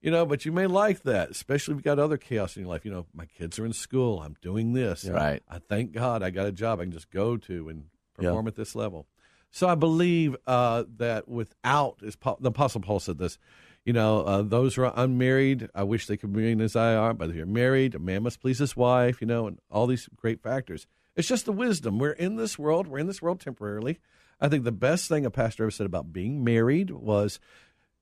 You 0.00 0.10
know, 0.10 0.26
but 0.26 0.44
you 0.44 0.52
may 0.52 0.66
like 0.66 1.02
that, 1.04 1.30
especially 1.30 1.72
if 1.72 1.76
you've 1.78 1.84
got 1.84 1.98
other 1.98 2.18
chaos 2.18 2.56
in 2.56 2.62
your 2.62 2.68
life. 2.70 2.84
You 2.84 2.90
know, 2.90 3.06
my 3.14 3.24
kids 3.26 3.58
are 3.58 3.64
in 3.64 3.72
school. 3.72 4.20
I'm 4.20 4.36
doing 4.42 4.74
this. 4.74 5.06
Right. 5.06 5.42
I 5.48 5.58
thank 5.60 5.92
God 5.92 6.22
I 6.22 6.28
got 6.30 6.46
a 6.46 6.52
job 6.52 6.78
I 6.80 6.82
can 6.84 6.92
just 6.92 7.10
go 7.10 7.36
to 7.38 7.68
and 7.70 7.84
perform 8.14 8.46
at 8.46 8.54
this 8.54 8.74
level. 8.74 9.06
So 9.50 9.66
I 9.68 9.76
believe 9.76 10.36
uh, 10.46 10.84
that 10.96 11.26
without, 11.28 12.02
as 12.04 12.16
the 12.40 12.48
Apostle 12.48 12.80
Paul 12.82 13.00
said 13.00 13.16
this, 13.18 13.38
you 13.84 13.92
know, 13.92 14.22
uh, 14.22 14.42
those 14.42 14.74
who 14.74 14.82
are 14.82 14.92
unmarried, 14.96 15.68
I 15.74 15.82
wish 15.82 16.06
they 16.06 16.16
could 16.16 16.32
be 16.32 16.52
as 16.62 16.74
I 16.74 16.94
are, 16.94 17.12
but 17.12 17.30
if 17.30 17.36
you're 17.36 17.46
married, 17.46 17.94
a 17.94 17.98
man 17.98 18.22
must 18.22 18.40
please 18.40 18.58
his 18.58 18.76
wife, 18.76 19.20
you 19.20 19.26
know, 19.26 19.46
and 19.46 19.58
all 19.70 19.86
these 19.86 20.08
great 20.16 20.42
factors. 20.42 20.86
It's 21.16 21.28
just 21.28 21.44
the 21.44 21.52
wisdom. 21.52 21.98
We're 21.98 22.12
in 22.12 22.36
this 22.36 22.58
world. 22.58 22.86
We're 22.86 22.98
in 22.98 23.06
this 23.06 23.22
world 23.22 23.40
temporarily. 23.40 23.98
I 24.40 24.48
think 24.48 24.64
the 24.64 24.72
best 24.72 25.08
thing 25.08 25.24
a 25.24 25.30
pastor 25.30 25.64
ever 25.64 25.70
said 25.70 25.86
about 25.86 26.12
being 26.12 26.42
married 26.42 26.90
was, 26.90 27.38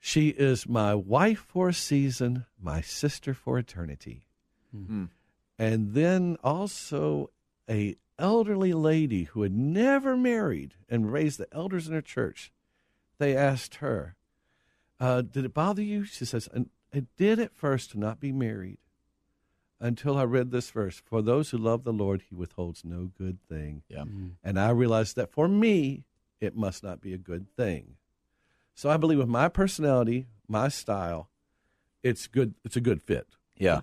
"She 0.01 0.29
is 0.29 0.69
my 0.69 0.95
wife 0.95 1.41
for 1.41 1.69
a 1.69 1.75
season, 1.75 2.47
my 2.61 2.81
sister 2.81 3.35
for 3.35 3.59
eternity." 3.59 4.29
And 5.59 5.93
then 5.93 6.39
also 6.43 7.31
a 7.69 7.97
elderly 8.19 8.73
lady 8.73 9.25
who 9.25 9.43
had 9.43 9.53
never 9.53 10.17
married 10.17 10.75
and 10.89 11.13
raised 11.13 11.39
the 11.39 11.53
elders 11.53 11.89
in 11.89 11.95
her 11.95 12.01
church. 12.01 12.53
They 13.19 13.37
asked 13.37 13.77
her, 13.77 14.17
uh, 15.03 15.21
"Did 15.23 15.45
it 15.45 15.53
bother 15.53 15.83
you?" 15.83 16.05
She 16.05 16.25
says, 16.25 16.49
"And 16.53 16.71
"It 16.93 17.07
did 17.17 17.39
at 17.39 17.55
first 17.55 17.91
to 17.91 17.99
not 17.99 18.21
be 18.21 18.33
married." 18.33 18.79
Until 19.81 20.17
I 20.17 20.23
read 20.23 20.53
this 20.53 20.71
verse, 20.71 21.03
for 21.05 21.23
those 21.23 21.51
who 21.51 21.59
love 21.59 21.83
the 21.83 21.93
Lord, 21.93 22.23
He 22.29 22.37
withholds 22.37 22.85
no 22.85 23.11
good 23.19 23.39
thing. 23.49 23.83
Yeah. 23.89 24.05
And 24.45 24.59
I 24.61 24.71
realized 24.71 25.17
that 25.17 25.33
for 25.33 25.49
me, 25.49 26.05
it 26.41 26.55
must 26.55 26.85
not 26.85 27.01
be 27.01 27.13
a 27.13 27.19
good 27.19 27.49
thing. 27.57 27.97
So 28.75 28.91
I 28.91 28.97
believe 28.97 29.19
with 29.19 29.29
my 29.29 29.49
personality, 29.49 30.27
my 30.47 30.69
style, 30.69 31.29
it's 32.05 32.29
good. 32.29 32.55
It's 32.65 32.77
a 32.77 32.81
good 32.81 33.03
fit. 33.03 33.27
Yeah. 33.57 33.81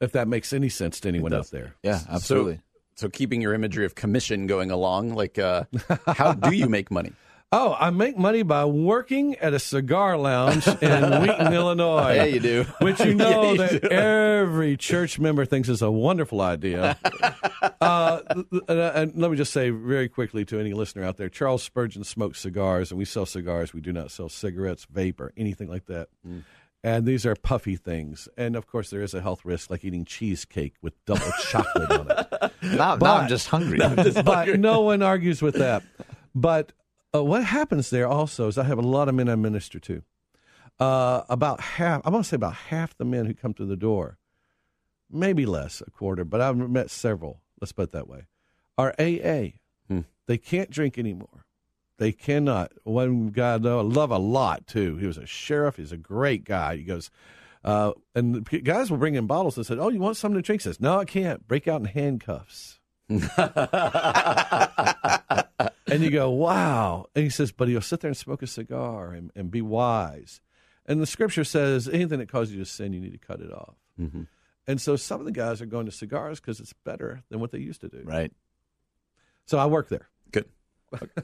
If 0.00 0.12
that 0.12 0.26
makes 0.26 0.54
any 0.54 0.70
sense 0.70 1.00
to 1.00 1.08
anyone 1.08 1.34
out 1.34 1.50
there. 1.50 1.74
Yeah. 1.82 2.00
Absolutely. 2.08 2.56
So, 2.94 3.06
so 3.06 3.08
keeping 3.10 3.42
your 3.42 3.52
imagery 3.52 3.84
of 3.84 3.94
commission 3.94 4.46
going 4.46 4.70
along, 4.70 5.14
like, 5.14 5.38
uh, 5.38 5.64
how 6.06 6.32
do 6.32 6.52
you 6.52 6.66
make 6.76 6.90
money? 6.90 7.12
Oh, 7.52 7.76
I 7.80 7.90
make 7.90 8.16
money 8.16 8.44
by 8.44 8.64
working 8.64 9.34
at 9.36 9.52
a 9.54 9.58
cigar 9.58 10.16
lounge 10.16 10.68
in 10.68 10.74
Wheaton, 11.20 11.52
Illinois. 11.52 12.14
Yeah, 12.14 12.24
you 12.26 12.38
do. 12.38 12.62
Which 12.80 13.00
you 13.00 13.12
know 13.16 13.42
Yeah, 13.42 13.50
you 13.50 13.56
that 13.58 13.82
do. 13.82 13.88
every 13.88 14.76
church 14.76 15.18
member 15.18 15.44
thinks 15.44 15.68
is 15.68 15.82
a 15.82 15.90
wonderful 15.90 16.40
idea. 16.42 16.96
uh, 17.80 18.20
and, 18.30 18.46
and 18.68 19.16
let 19.16 19.32
me 19.32 19.36
just 19.36 19.52
say 19.52 19.70
very 19.70 20.08
quickly 20.08 20.44
to 20.44 20.60
any 20.60 20.72
listener 20.74 21.02
out 21.02 21.16
there 21.16 21.28
Charles 21.28 21.64
Spurgeon 21.64 22.04
smokes 22.04 22.38
cigars, 22.38 22.92
and 22.92 22.98
we 22.98 23.04
sell 23.04 23.26
cigars. 23.26 23.74
We 23.74 23.80
do 23.80 23.92
not 23.92 24.12
sell 24.12 24.28
cigarettes, 24.28 24.86
vape, 24.86 25.18
or 25.18 25.32
anything 25.36 25.68
like 25.68 25.86
that. 25.86 26.08
And 26.84 27.04
these 27.04 27.26
are 27.26 27.34
puffy 27.34 27.74
things. 27.74 28.28
And 28.38 28.54
of 28.54 28.68
course, 28.68 28.90
there 28.90 29.02
is 29.02 29.12
a 29.12 29.20
health 29.20 29.44
risk 29.44 29.70
like 29.70 29.84
eating 29.84 30.04
cheesecake 30.04 30.74
with 30.82 30.94
double 31.04 31.30
chocolate 31.48 31.90
on 31.90 32.10
it. 32.12 32.52
Now, 32.62 32.94
now 32.94 33.16
I'm 33.16 33.28
just 33.28 33.48
hungry. 33.48 33.78
but 34.24 34.60
no 34.60 34.82
one 34.82 35.02
argues 35.02 35.42
with 35.42 35.56
that. 35.56 35.82
But 36.32 36.72
uh, 37.14 37.24
what 37.24 37.44
happens 37.44 37.90
there 37.90 38.08
also 38.08 38.48
is 38.48 38.58
I 38.58 38.64
have 38.64 38.78
a 38.78 38.82
lot 38.82 39.08
of 39.08 39.14
men 39.14 39.28
I 39.28 39.36
minister 39.36 39.78
to. 39.80 40.02
Uh, 40.78 41.22
about 41.28 41.60
half, 41.60 42.00
I 42.04 42.10
want 42.10 42.24
to 42.24 42.28
say 42.28 42.36
about 42.36 42.54
half 42.54 42.96
the 42.96 43.04
men 43.04 43.26
who 43.26 43.34
come 43.34 43.52
through 43.52 43.66
the 43.66 43.76
door, 43.76 44.18
maybe 45.10 45.44
less, 45.44 45.82
a 45.86 45.90
quarter, 45.90 46.24
but 46.24 46.40
I've 46.40 46.56
met 46.56 46.90
several, 46.90 47.42
let's 47.60 47.72
put 47.72 47.82
it 47.84 47.92
that 47.92 48.08
way, 48.08 48.26
are 48.78 48.94
AA. 48.98 49.58
They 50.30 50.38
can't 50.38 50.70
drink 50.70 50.96
anymore. 50.96 51.44
They 51.98 52.12
cannot. 52.12 52.70
One 52.84 53.30
guy 53.30 53.54
I 53.54 53.58
know, 53.58 53.80
I 53.80 53.82
love 53.82 54.12
a 54.12 54.18
lot 54.18 54.64
too. 54.68 54.96
He 54.96 55.06
was 55.08 55.18
a 55.18 55.26
sheriff. 55.26 55.76
He's 55.76 55.90
a 55.90 55.96
great 55.96 56.44
guy. 56.44 56.76
He 56.76 56.84
goes, 56.84 57.10
uh, 57.64 57.94
and 58.14 58.36
the 58.36 58.60
guys 58.60 58.92
will 58.92 58.98
bring 58.98 59.16
in 59.16 59.26
bottles 59.26 59.56
and 59.56 59.66
said, 59.66 59.80
"Oh, 59.80 59.88
you 59.88 59.98
want 59.98 60.16
something 60.16 60.40
to 60.40 60.42
drink?" 60.42 60.62
He 60.62 60.68
says, 60.68 60.80
"No, 60.80 61.00
I 61.00 61.04
can't." 61.04 61.48
Break 61.48 61.66
out 61.66 61.80
in 61.80 61.86
handcuffs. 61.86 62.78
and 65.90 66.02
you 66.02 66.10
go, 66.10 66.30
"Wow!" 66.30 67.06
And 67.14 67.24
he 67.24 67.30
says, 67.30 67.52
"But 67.52 67.68
he'll 67.68 67.80
sit 67.80 68.00
there 68.00 68.08
and 68.08 68.16
smoke 68.16 68.42
a 68.42 68.46
cigar 68.46 69.12
and, 69.12 69.30
and 69.34 69.50
be 69.50 69.62
wise." 69.62 70.40
And 70.86 71.00
the 71.00 71.06
scripture 71.06 71.44
says, 71.44 71.88
"Anything 71.88 72.18
that 72.18 72.30
causes 72.30 72.54
you 72.54 72.60
to 72.60 72.68
sin, 72.68 72.92
you 72.92 73.00
need 73.00 73.12
to 73.12 73.18
cut 73.18 73.40
it 73.40 73.52
off." 73.52 73.74
And 74.66 74.80
so 74.80 74.96
some 74.96 75.20
of 75.20 75.26
the 75.26 75.32
guys 75.32 75.60
are 75.60 75.66
going 75.66 75.86
to 75.86 75.92
cigars 75.92 76.40
because 76.40 76.60
it's 76.60 76.72
better 76.84 77.22
than 77.28 77.40
what 77.40 77.50
they 77.50 77.58
used 77.58 77.80
to 77.80 77.88
do. 77.88 78.02
Right. 78.04 78.32
So 79.46 79.58
I 79.58 79.66
work 79.66 79.88
there. 79.88 80.08
Good. 80.30 80.46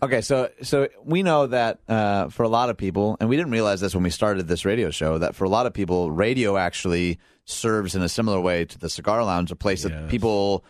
okay, 0.02 0.20
so 0.20 0.50
so 0.62 0.88
we 1.04 1.22
know 1.22 1.46
that 1.48 1.80
uh, 1.88 2.28
for 2.28 2.42
a 2.44 2.48
lot 2.48 2.70
of 2.70 2.76
people, 2.76 3.16
and 3.20 3.28
we 3.28 3.36
didn't 3.36 3.52
realize 3.52 3.80
this 3.80 3.94
when 3.94 4.04
we 4.04 4.10
started 4.10 4.46
this 4.46 4.64
radio 4.64 4.90
show, 4.90 5.18
that 5.18 5.34
for 5.34 5.44
a 5.44 5.48
lot 5.48 5.66
of 5.66 5.72
people, 5.72 6.10
radio 6.10 6.56
actually 6.56 7.18
serves 7.44 7.94
in 7.94 8.02
a 8.02 8.08
similar 8.08 8.40
way 8.40 8.64
to 8.64 8.78
the 8.78 8.88
cigar 8.90 9.24
lounge, 9.24 9.50
a 9.50 9.56
place 9.56 9.82
that 9.82 10.08
people 10.08 10.64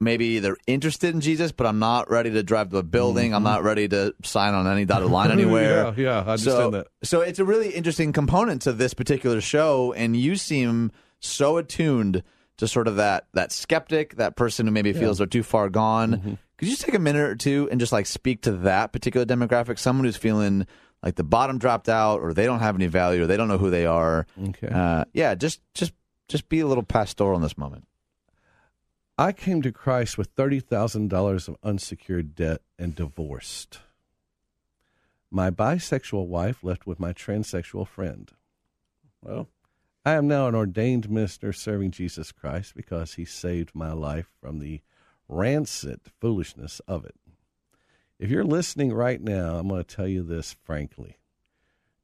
maybe 0.00 0.38
they're 0.38 0.56
interested 0.66 1.14
in 1.14 1.20
Jesus, 1.20 1.52
but 1.52 1.66
I'm 1.66 1.78
not 1.78 2.10
ready 2.10 2.30
to 2.30 2.42
drive 2.42 2.70
to 2.70 2.78
a 2.78 2.82
building. 2.82 3.34
I'm 3.34 3.42
not 3.42 3.62
ready 3.62 3.88
to 3.88 4.14
sign 4.22 4.54
on 4.54 4.66
any 4.66 4.84
dotted 4.84 5.10
line 5.10 5.30
anywhere. 5.32 5.86
Mm-hmm. 5.86 6.00
Yeah, 6.00 6.06
yeah, 6.06 6.16
I 6.16 6.32
understand 6.32 6.40
so, 6.56 6.70
that. 6.70 6.86
So 7.02 7.20
it's 7.20 7.38
a 7.38 7.44
really 7.44 7.70
interesting 7.70 8.12
component 8.12 8.62
to 8.62 8.72
this 8.72 8.94
particular 8.94 9.40
show, 9.40 9.92
and 9.92 10.16
you 10.16 10.36
seem 10.36 10.92
so 11.20 11.56
attuned 11.56 12.22
to 12.58 12.68
sort 12.68 12.86
of 12.86 12.96
that 12.96 13.26
that 13.34 13.52
skeptic, 13.52 14.16
that 14.16 14.36
person 14.36 14.66
who 14.66 14.72
maybe 14.72 14.92
feels 14.92 15.18
they're 15.18 15.26
too 15.26 15.42
far 15.42 15.68
gone. 15.68 16.12
Mm-hmm. 16.12 16.34
Could 16.56 16.68
you 16.68 16.74
just 16.74 16.84
take 16.84 16.94
a 16.94 17.00
minute 17.00 17.22
or 17.22 17.34
two 17.34 17.68
and 17.70 17.80
just 17.80 17.92
like 17.92 18.06
speak 18.06 18.42
to 18.42 18.52
that 18.58 18.92
particular 18.92 19.26
demographic? 19.26 19.78
Someone 19.78 20.04
who's 20.04 20.16
feeling 20.16 20.66
like 21.02 21.16
the 21.16 21.24
bottom 21.24 21.58
dropped 21.58 21.88
out, 21.88 22.20
or 22.20 22.32
they 22.32 22.46
don't 22.46 22.60
have 22.60 22.76
any 22.76 22.86
value, 22.86 23.24
or 23.24 23.26
they 23.26 23.36
don't 23.36 23.48
know 23.48 23.58
who 23.58 23.70
they 23.70 23.86
are. 23.86 24.26
Okay. 24.40 24.68
Uh, 24.68 25.04
yeah, 25.12 25.34
just 25.34 25.60
just 25.74 25.92
just 26.28 26.48
be 26.48 26.60
a 26.60 26.66
little 26.66 26.84
pastoral 26.84 27.36
in 27.36 27.42
this 27.42 27.58
moment. 27.58 27.86
I 29.16 29.30
came 29.30 29.62
to 29.62 29.70
Christ 29.70 30.18
with 30.18 30.34
$30,000 30.34 31.48
of 31.48 31.56
unsecured 31.62 32.34
debt 32.34 32.62
and 32.76 32.96
divorced. 32.96 33.78
My 35.30 35.50
bisexual 35.50 36.26
wife 36.26 36.64
left 36.64 36.84
with 36.84 36.98
my 36.98 37.12
transsexual 37.12 37.86
friend. 37.86 38.32
Well, 39.22 39.48
I 40.04 40.14
am 40.14 40.26
now 40.26 40.48
an 40.48 40.56
ordained 40.56 41.08
minister 41.08 41.52
serving 41.52 41.92
Jesus 41.92 42.32
Christ 42.32 42.74
because 42.74 43.14
he 43.14 43.24
saved 43.24 43.70
my 43.72 43.92
life 43.92 44.26
from 44.40 44.58
the 44.58 44.80
rancid 45.28 46.00
foolishness 46.20 46.80
of 46.88 47.04
it. 47.04 47.14
If 48.18 48.30
you're 48.30 48.44
listening 48.44 48.92
right 48.92 49.20
now, 49.20 49.58
I'm 49.58 49.68
going 49.68 49.84
to 49.84 49.96
tell 49.96 50.08
you 50.08 50.24
this 50.24 50.56
frankly 50.64 51.18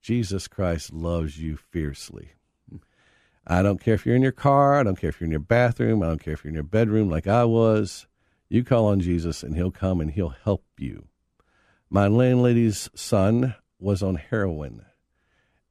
Jesus 0.00 0.46
Christ 0.46 0.92
loves 0.92 1.38
you 1.38 1.56
fiercely. 1.56 2.30
I 3.46 3.62
don't 3.62 3.80
care 3.80 3.94
if 3.94 4.06
you're 4.06 4.16
in 4.16 4.22
your 4.22 4.32
car. 4.32 4.78
I 4.78 4.82
don't 4.82 4.98
care 4.98 5.10
if 5.10 5.20
you're 5.20 5.26
in 5.26 5.32
your 5.32 5.40
bathroom. 5.40 6.02
I 6.02 6.08
don't 6.08 6.22
care 6.22 6.34
if 6.34 6.44
you're 6.44 6.50
in 6.50 6.54
your 6.54 6.62
bedroom 6.62 7.08
like 7.08 7.26
I 7.26 7.44
was. 7.44 8.06
You 8.48 8.64
call 8.64 8.86
on 8.86 9.00
Jesus 9.00 9.42
and 9.42 9.56
he'll 9.56 9.70
come 9.70 10.00
and 10.00 10.10
he'll 10.10 10.34
help 10.44 10.64
you. 10.78 11.08
My 11.88 12.06
landlady's 12.08 12.88
son 12.94 13.54
was 13.78 14.02
on 14.02 14.16
heroin 14.16 14.84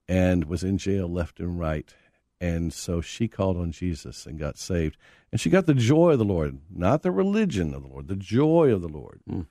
and 0.07 0.45
was 0.45 0.63
in 0.63 0.77
jail 0.77 1.07
left 1.07 1.39
and 1.39 1.59
right. 1.59 1.93
And 2.41 2.73
so 2.73 3.01
she 3.01 3.27
called 3.27 3.57
on 3.57 3.71
Jesus 3.71 4.25
and 4.25 4.39
got 4.39 4.57
saved. 4.57 4.97
And 5.31 5.39
she 5.39 5.49
got 5.49 5.65
the 5.65 5.73
joy 5.73 6.11
of 6.11 6.19
the 6.19 6.25
Lord, 6.25 6.59
not 6.69 7.03
the 7.03 7.11
religion 7.11 7.73
of 7.73 7.83
the 7.83 7.89
Lord, 7.89 8.07
the 8.07 8.15
joy 8.15 8.73
of 8.73 8.81
the 8.81 8.87
Lord. 8.87 9.21
Mm. 9.29 9.45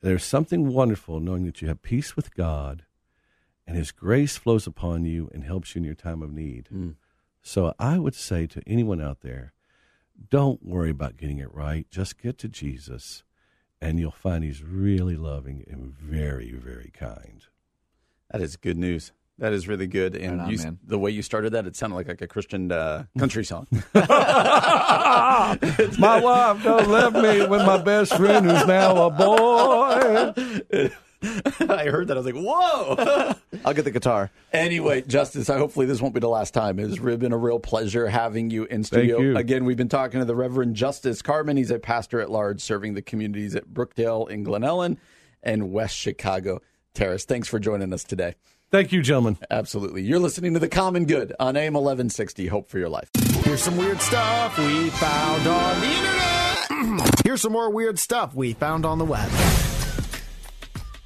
There's 0.00 0.24
something 0.24 0.72
wonderful 0.72 1.20
knowing 1.20 1.44
that 1.44 1.60
you 1.60 1.68
have 1.68 1.82
peace 1.82 2.16
with 2.16 2.34
God 2.34 2.84
and 3.66 3.76
His 3.76 3.92
grace 3.92 4.36
flows 4.36 4.66
upon 4.66 5.04
you 5.04 5.30
and 5.32 5.44
helps 5.44 5.74
you 5.74 5.80
in 5.80 5.84
your 5.84 5.94
time 5.94 6.22
of 6.22 6.32
need. 6.32 6.68
Mm. 6.72 6.94
So 7.42 7.74
I 7.78 7.98
would 7.98 8.14
say 8.14 8.46
to 8.46 8.62
anyone 8.66 9.00
out 9.00 9.20
there, 9.20 9.52
don't 10.30 10.64
worry 10.64 10.90
about 10.90 11.16
getting 11.16 11.38
it 11.38 11.52
right. 11.52 11.86
Just 11.90 12.20
get 12.20 12.38
to 12.38 12.48
Jesus, 12.48 13.24
and 13.80 13.98
you'll 13.98 14.12
find 14.12 14.44
He's 14.44 14.62
really 14.62 15.16
loving 15.16 15.64
and 15.68 15.92
very, 15.92 16.52
very 16.52 16.90
kind. 16.94 17.44
That 18.30 18.40
is 18.40 18.56
good 18.56 18.78
news. 18.78 19.12
That 19.38 19.52
is 19.52 19.66
really 19.66 19.86
good. 19.88 20.14
And 20.14 20.38
Right 20.38 20.44
on, 20.44 20.50
you, 20.50 20.58
man. 20.58 20.78
the 20.86 20.98
way 20.98 21.10
you 21.10 21.22
started 21.22 21.50
that, 21.54 21.66
it 21.66 21.74
sounded 21.74 21.96
like, 21.96 22.06
like 22.06 22.20
a 22.20 22.28
Christian 22.28 22.70
uh, 22.70 23.06
country 23.18 23.44
song. 23.44 23.66
my 23.94 25.58
wife 25.98 26.62
don't 26.62 26.88
left 26.88 27.16
me 27.16 27.46
with 27.46 27.66
my 27.66 27.82
best 27.82 28.14
friend 28.16 28.46
who's 28.46 28.66
now 28.66 29.06
a 29.06 29.10
boy. 29.10 30.32
I 31.68 31.84
heard 31.84 32.08
that. 32.08 32.16
I 32.16 32.20
was 32.20 32.26
like, 32.26 32.34
whoa. 32.34 33.34
I'll 33.64 33.74
get 33.74 33.84
the 33.84 33.90
guitar. 33.90 34.30
Anyway, 34.52 35.02
Justice, 35.02 35.48
I 35.48 35.58
hopefully 35.58 35.86
this 35.86 36.00
won't 36.00 36.14
be 36.14 36.20
the 36.20 36.28
last 36.28 36.52
time. 36.52 36.78
It's 36.78 36.98
been 36.98 37.32
a 37.32 37.38
real 37.38 37.60
pleasure 37.60 38.08
having 38.08 38.50
you 38.50 38.64
in 38.64 38.84
studio. 38.84 39.20
you. 39.20 39.36
Again, 39.36 39.64
we've 39.64 39.76
been 39.76 39.88
talking 39.88 40.20
to 40.20 40.26
the 40.26 40.34
Reverend 40.34 40.74
Justice 40.74 41.22
Carmon. 41.22 41.56
He's 41.56 41.70
a 41.70 41.78
pastor 41.78 42.20
at 42.20 42.30
large 42.30 42.60
serving 42.60 42.94
the 42.94 43.02
communities 43.02 43.54
at 43.54 43.68
Brookdale 43.68 44.28
in 44.28 44.42
Glen 44.42 44.62
Ellyn 44.62 44.96
and 45.42 45.72
West 45.72 45.96
Chicago 45.96 46.60
Terrace. 46.94 47.24
Thanks 47.24 47.48
for 47.48 47.58
joining 47.58 47.92
us 47.92 48.04
today. 48.04 48.34
Thank 48.70 48.90
you, 48.90 49.02
gentlemen. 49.02 49.36
Absolutely. 49.50 50.02
You're 50.02 50.18
listening 50.18 50.54
to 50.54 50.58
The 50.58 50.68
Common 50.68 51.04
Good 51.04 51.34
on 51.38 51.56
AM 51.56 51.74
1160. 51.74 52.46
Hope 52.46 52.68
for 52.68 52.78
your 52.78 52.88
life. 52.88 53.10
Here's 53.44 53.62
some 53.62 53.76
weird 53.76 54.00
stuff 54.00 54.56
we 54.58 54.88
found 54.90 55.46
on 55.46 55.80
the 55.80 55.86
internet. 55.86 57.20
Here's 57.24 57.42
some 57.42 57.52
more 57.52 57.70
weird 57.70 57.98
stuff 57.98 58.34
we 58.34 58.54
found 58.54 58.86
on 58.86 58.98
the 58.98 59.04
web. 59.04 59.30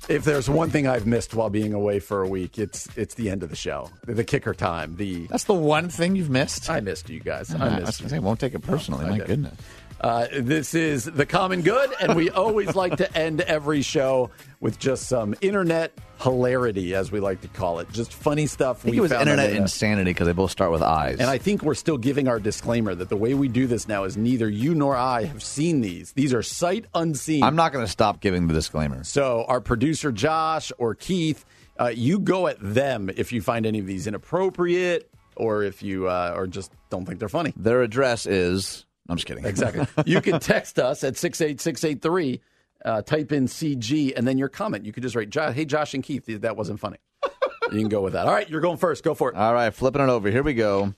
If 0.09 0.25
there's 0.25 0.49
one 0.49 0.71
thing 0.71 0.87
I've 0.87 1.07
missed 1.07 1.35
while 1.35 1.51
being 1.51 1.73
away 1.73 1.99
for 1.99 2.23
a 2.23 2.29
week, 2.29 2.59
it's 2.59 2.89
it's 2.97 3.15
the 3.15 3.29
end 3.29 3.43
of 3.43 3.51
the 3.51 3.57
show, 3.57 3.91
the 4.05 4.23
kicker 4.23 4.55
time. 4.55 4.97
The 4.97 5.27
That's 5.27 5.45
the 5.45 5.55
one 5.55 5.89
thing 5.89 6.15
you've 6.15 6.31
missed. 6.31 6.71
I 6.71 6.81
missed 6.81 7.11
you 7.11 7.19
guys. 7.19 7.53
I, 7.53 7.59
uh, 7.59 7.65
I 7.65 7.69
I, 7.69 7.81
missed 7.81 8.01
you. 8.01 8.17
I 8.17 8.19
won't 8.21 8.39
take 8.39 8.55
it 8.55 8.61
personally. 8.61 9.07
My 9.07 9.19
goodness. 9.19 9.55
Uh, 10.01 10.27
this 10.41 10.75
is 10.75 11.05
the 11.05 11.25
common 11.25 11.63
good, 11.63 11.91
and 12.01 12.15
we 12.15 12.31
always 12.31 12.75
like 12.75 12.97
to 12.97 13.17
end 13.17 13.41
every 13.41 13.81
show 13.83 14.31
with 14.61 14.79
just 14.79 15.09
some 15.09 15.35
internet 15.41 15.93
hilarity, 16.21 16.95
as 16.95 17.11
we 17.11 17.21
like 17.21 17.41
to 17.41 17.49
call 17.49 17.79
it, 17.79 17.91
just 17.93 18.13
funny 18.13 18.47
stuff. 18.47 18.79
I 18.79 18.83
think 18.83 18.93
we 18.93 18.99
it 18.99 19.01
was 19.01 19.13
internet 19.13 19.47
internet. 19.47 19.63
insanity 19.63 20.11
because 20.11 20.27
they 20.27 20.33
both 20.33 20.51
start 20.51 20.71
with 20.71 20.83
eyes. 20.83 21.19
And 21.19 21.31
I 21.31 21.39
think 21.39 21.63
we're 21.63 21.75
still 21.75 21.99
giving 21.99 22.29
our 22.29 22.39
disclaimer 22.39 22.95
that 22.95 23.09
the 23.09 23.17
way 23.17 23.35
we 23.35 23.49
do 23.49 23.67
this 23.67 23.89
now 23.89 24.05
is 24.05 24.17
neither 24.17 24.49
you 24.49 24.75
nor 24.75 24.97
I 24.97 25.25
have 25.25 25.43
seen 25.43 25.81
these. 25.81 26.13
These 26.13 26.33
are 26.35 26.43
sight 26.43 26.87
unseen. 26.95 27.43
I'm 27.43 27.57
not 27.57 27.73
going 27.73 27.85
to 27.85 27.91
stop 27.91 28.21
giving 28.21 28.49
the 28.49 28.55
disclaimer. 28.55 29.05
So 29.05 29.45
our 29.49 29.61
producer 29.61 30.13
Josh 30.13 30.73
or 30.79 30.95
Keith, 30.95 31.45
uh, 31.79 31.89
you 31.89 32.19
go 32.19 32.47
at 32.47 32.57
them 32.61 33.11
if 33.15 33.33
you 33.33 33.43
find 33.43 33.67
any 33.67 33.79
of 33.79 33.87
these 33.87 34.07
inappropriate 34.07 35.11
or 35.37 35.63
if 35.63 35.83
you 35.83 36.09
uh, 36.09 36.33
or 36.35 36.47
just 36.47 36.73
don't 36.89 37.05
think 37.05 37.19
they're 37.19 37.29
funny. 37.29 37.53
Their 37.57 37.83
address 37.83 38.27
is. 38.27 38.86
I'm 39.09 39.17
just 39.17 39.27
kidding. 39.27 39.45
Exactly. 39.45 39.87
you 40.07 40.21
can 40.21 40.41
text 40.41 40.79
us 40.79 41.05
at 41.05 41.17
68683, 41.17 42.41
uh, 42.85 43.03
type 43.03 43.33
in 43.33 43.47
CG, 43.47 44.13
and 44.17 44.27
then 44.27 44.39
your 44.39 44.49
comment. 44.49 44.85
You 44.85 44.93
could 44.93 45.03
just 45.03 45.15
write, 45.17 45.33
hey, 45.35 45.65
Josh 45.65 45.95
and 45.95 46.03
Keith, 46.03 46.27
that 46.27 46.57
wasn't 46.57 46.81
funny. 46.81 46.99
you 47.73 47.79
can 47.81 47.89
go 47.89 48.01
with 48.03 48.13
that. 48.15 48.27
All 48.27 48.33
right, 48.33 48.49
you're 48.49 48.61
going 48.61 48.77
first. 48.79 49.03
Go 49.05 49.15
for 49.15 49.31
it. 49.31 49.37
All 49.37 49.55
right, 49.55 49.73
flipping 49.73 50.03
it 50.03 50.09
over. 50.09 50.31
Here 50.31 50.43
we 50.43 50.55
go. 50.55 50.95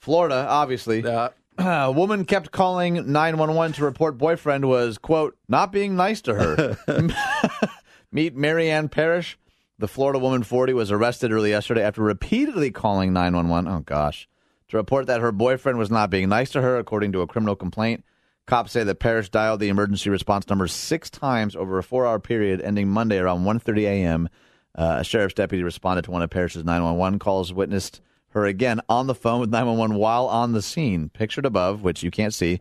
Florida, 0.00 0.46
obviously. 0.48 1.04
Uh, 1.04 1.30
A 1.58 1.92
woman 1.92 2.24
kept 2.24 2.50
calling 2.52 2.94
911 3.12 3.72
to 3.74 3.84
report 3.84 4.16
boyfriend 4.16 4.66
was, 4.66 4.96
quote, 4.96 5.36
not 5.48 5.72
being 5.72 5.94
nice 5.96 6.22
to 6.22 6.34
her. 6.34 6.78
Meet 8.12 8.34
Marianne 8.34 8.88
Parrish. 8.88 9.38
The 9.78 9.88
Florida 9.88 10.18
woman, 10.18 10.42
40, 10.42 10.72
was 10.74 10.90
arrested 10.90 11.32
early 11.32 11.50
yesterday 11.50 11.82
after 11.82 12.02
repeatedly 12.02 12.70
calling 12.70 13.12
911. 13.12 13.70
Oh, 13.70 13.80
gosh. 13.80 14.28
To 14.70 14.76
report 14.76 15.08
that 15.08 15.20
her 15.20 15.32
boyfriend 15.32 15.78
was 15.78 15.90
not 15.90 16.10
being 16.10 16.28
nice 16.28 16.50
to 16.50 16.62
her, 16.62 16.78
according 16.78 17.10
to 17.12 17.22
a 17.22 17.26
criminal 17.26 17.56
complaint. 17.56 18.04
Cops 18.46 18.70
say 18.70 18.84
that 18.84 19.00
Parrish 19.00 19.28
dialed 19.28 19.58
the 19.58 19.68
emergency 19.68 20.10
response 20.10 20.48
number 20.48 20.68
six 20.68 21.10
times 21.10 21.56
over 21.56 21.78
a 21.78 21.82
four-hour 21.82 22.20
period, 22.20 22.60
ending 22.60 22.88
Monday 22.88 23.18
around 23.18 23.44
1:30 23.44 23.82
a.m. 23.82 24.28
Uh, 24.76 24.98
a 25.00 25.04
sheriff's 25.04 25.34
deputy 25.34 25.64
responded 25.64 26.02
to 26.02 26.12
one 26.12 26.22
of 26.22 26.30
Parrish's 26.30 26.64
911 26.64 27.18
calls, 27.18 27.52
witnessed 27.52 28.00
her 28.28 28.46
again 28.46 28.80
on 28.88 29.08
the 29.08 29.14
phone 29.14 29.40
with 29.40 29.50
911 29.50 29.96
while 29.96 30.26
on 30.26 30.52
the 30.52 30.62
scene. 30.62 31.08
Pictured 31.08 31.46
above, 31.46 31.82
which 31.82 32.04
you 32.04 32.12
can't 32.12 32.32
see, 32.32 32.60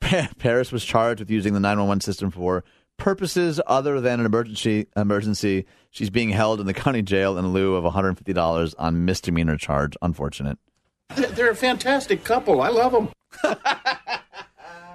Parrish 0.00 0.72
was 0.72 0.84
charged 0.84 1.20
with 1.20 1.30
using 1.30 1.54
the 1.54 1.60
911 1.60 2.00
system 2.00 2.32
for 2.32 2.64
purposes 2.96 3.60
other 3.68 4.00
than 4.00 4.18
an 4.18 4.26
emergency. 4.26 4.88
Emergency. 4.96 5.66
She's 5.92 6.10
being 6.10 6.30
held 6.30 6.58
in 6.58 6.66
the 6.66 6.74
county 6.74 7.02
jail 7.02 7.38
in 7.38 7.52
lieu 7.52 7.76
of 7.76 7.84
$150 7.84 8.74
on 8.76 9.04
misdemeanor 9.04 9.56
charge. 9.56 9.96
Unfortunate. 10.02 10.58
They're 11.16 11.50
a 11.50 11.56
fantastic 11.56 12.24
couple. 12.24 12.60
I 12.60 12.68
love 12.68 12.92
them. 12.92 13.10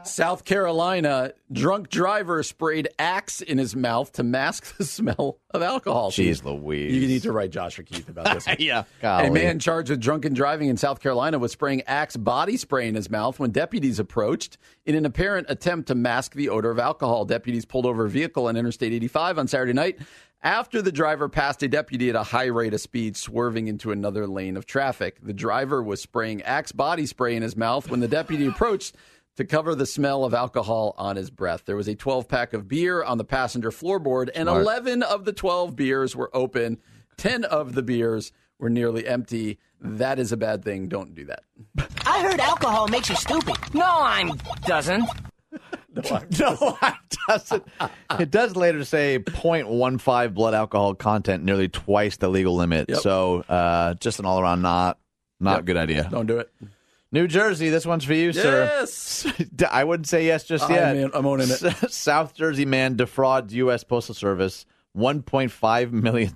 South 0.04 0.44
Carolina, 0.44 1.34
drunk 1.52 1.90
driver 1.90 2.42
sprayed 2.42 2.88
axe 2.98 3.42
in 3.42 3.58
his 3.58 3.76
mouth 3.76 4.12
to 4.14 4.24
mask 4.24 4.78
the 4.78 4.86
smell 4.86 5.40
of 5.52 5.62
alcohol. 5.62 6.10
Jeez 6.12 6.44
Louise. 6.44 6.94
You 6.94 7.08
need 7.08 7.22
to 7.24 7.32
write 7.32 7.52
Joshua 7.52 7.84
Keith 7.84 8.10
about 8.10 8.34
this. 8.34 8.48
One. 8.48 8.56
yeah. 8.60 8.84
A 9.04 9.30
man 9.30 9.60
charged 9.60 9.90
with 9.90 10.00
drunken 10.00 10.34
driving 10.34 10.70
in 10.70 10.78
South 10.78 11.00
Carolina 11.00 11.38
was 11.38 11.52
spraying 11.52 11.84
Axe 11.84 12.18
body 12.18 12.58
spray 12.58 12.88
in 12.88 12.96
his 12.96 13.10
mouth 13.10 13.40
when 13.40 13.52
deputies 13.52 14.00
approached 14.00 14.58
in 14.86 14.96
an 14.96 15.06
apparent 15.06 15.48
attempt 15.50 15.88
to 15.90 15.96
mask 15.96 16.34
the 16.34 16.50
odor 16.50 16.72
of 16.72 16.80
alcohol. 16.80 17.26
Deputies 17.26 17.66
pulled 17.66 17.86
over 17.86 18.06
a 18.06 18.10
vehicle 18.10 18.48
on 18.48 18.58
Interstate 18.58 18.94
85 18.94 19.38
on 19.40 19.48
Saturday 19.48 19.74
night 19.74 20.00
after 20.42 20.82
the 20.82 20.92
driver 20.92 21.28
passed 21.30 21.64
a 21.64 21.68
deputy 21.68 22.10
at 22.10 22.16
a 22.16 22.24
high 22.24 22.46
rate 22.46 22.74
of 22.74 22.82
speed, 22.82 23.18
swerving 23.18 23.68
into 23.68 23.92
another 23.92 24.28
lane 24.28 24.58
of 24.58 24.66
traffic. 24.66 25.18
The 25.22 25.34
driver 25.34 25.84
was 25.84 26.02
spraying 26.02 26.42
Axe 26.44 26.72
body 26.72 27.06
spray 27.06 27.36
in 27.36 27.42
his 27.44 27.58
mouth 27.58 27.90
when 27.90 28.00
the 28.00 28.08
deputy 28.08 28.46
approached 28.46 28.96
to 29.36 29.46
cover 29.46 29.76
the 29.76 29.86
smell 29.86 30.26
of 30.26 30.34
alcohol 30.34 30.94
on 30.98 31.16
his 31.16 31.30
breath. 31.30 31.64
There 31.66 31.76
was 31.76 31.88
a 31.88 31.96
12 31.96 32.28
pack 32.28 32.54
of 32.54 32.68
beer 32.68 33.04
on 33.04 33.18
the 33.18 33.24
passenger 33.24 33.72
floorboard, 33.72 34.30
and 34.36 34.48
Smart. 34.48 34.62
11 34.62 35.04
of 35.04 35.26
the 35.26 35.34
12 35.34 35.76
beers 35.76 36.16
were 36.16 36.30
open. 36.36 36.78
10 37.18 37.44
of 37.46 37.74
the 37.74 37.82
beers 37.82 38.32
were 38.60 38.70
nearly 38.70 39.08
empty. 39.08 39.60
That 39.82 40.20
is 40.20 40.32
a 40.32 40.38
bad 40.38 40.64
thing. 40.64 40.88
Don't 40.88 41.16
do 41.16 41.26
that. 41.26 41.44
I 42.06 42.22
heard 42.22 42.40
alcohol 42.40 42.88
makes 42.88 43.10
you 43.10 43.16
stupid. 43.16 43.56
No, 43.74 43.86
I'm 43.88 44.34
doesn't. 44.66 45.06
no, 45.96 46.78
it 46.82 47.09
doesn't. 47.30 47.64
It 48.20 48.32
does 48.32 48.56
later 48.56 48.84
say 48.84 49.20
0.15 49.20 50.34
blood 50.34 50.54
alcohol 50.54 50.96
content, 50.96 51.44
nearly 51.44 51.70
twice 51.70 52.18
the 52.18 52.28
legal 52.28 52.56
limit. 52.56 52.90
Yep. 52.90 53.00
So, 53.00 53.42
uh, 53.48 53.94
just 53.96 54.20
an 54.20 54.26
all 54.26 54.40
around 54.42 54.62
not 54.62 54.98
not 55.40 55.58
Yep. 55.60 55.66
good 55.66 55.78
idea. 55.78 56.08
Don't 56.12 56.26
do 56.26 56.40
it. 56.40 56.52
New 57.12 57.28
Jersey, 57.28 57.70
this 57.70 57.86
one's 57.86 58.04
for 58.04 58.14
you, 58.14 58.28
Yes. 58.28 58.36
sir. 58.92 59.34
Yes. 59.34 59.66
I 59.72 59.84
wouldn't 59.84 60.08
say 60.08 60.26
yes 60.28 60.44
just 60.44 60.66
I'm 60.66 60.72
yet. 60.76 60.96
in- 60.98 61.12
I'm 61.14 61.26
owning 61.26 61.48
it. 61.50 61.60
South 61.92 62.36
Jersey 62.36 62.66
man 62.66 62.96
defrauds 62.98 63.54
U.S. 63.56 63.84
Postal 63.84 64.14
Service 64.14 64.66
$1.5 64.98 65.92
million 65.92 66.34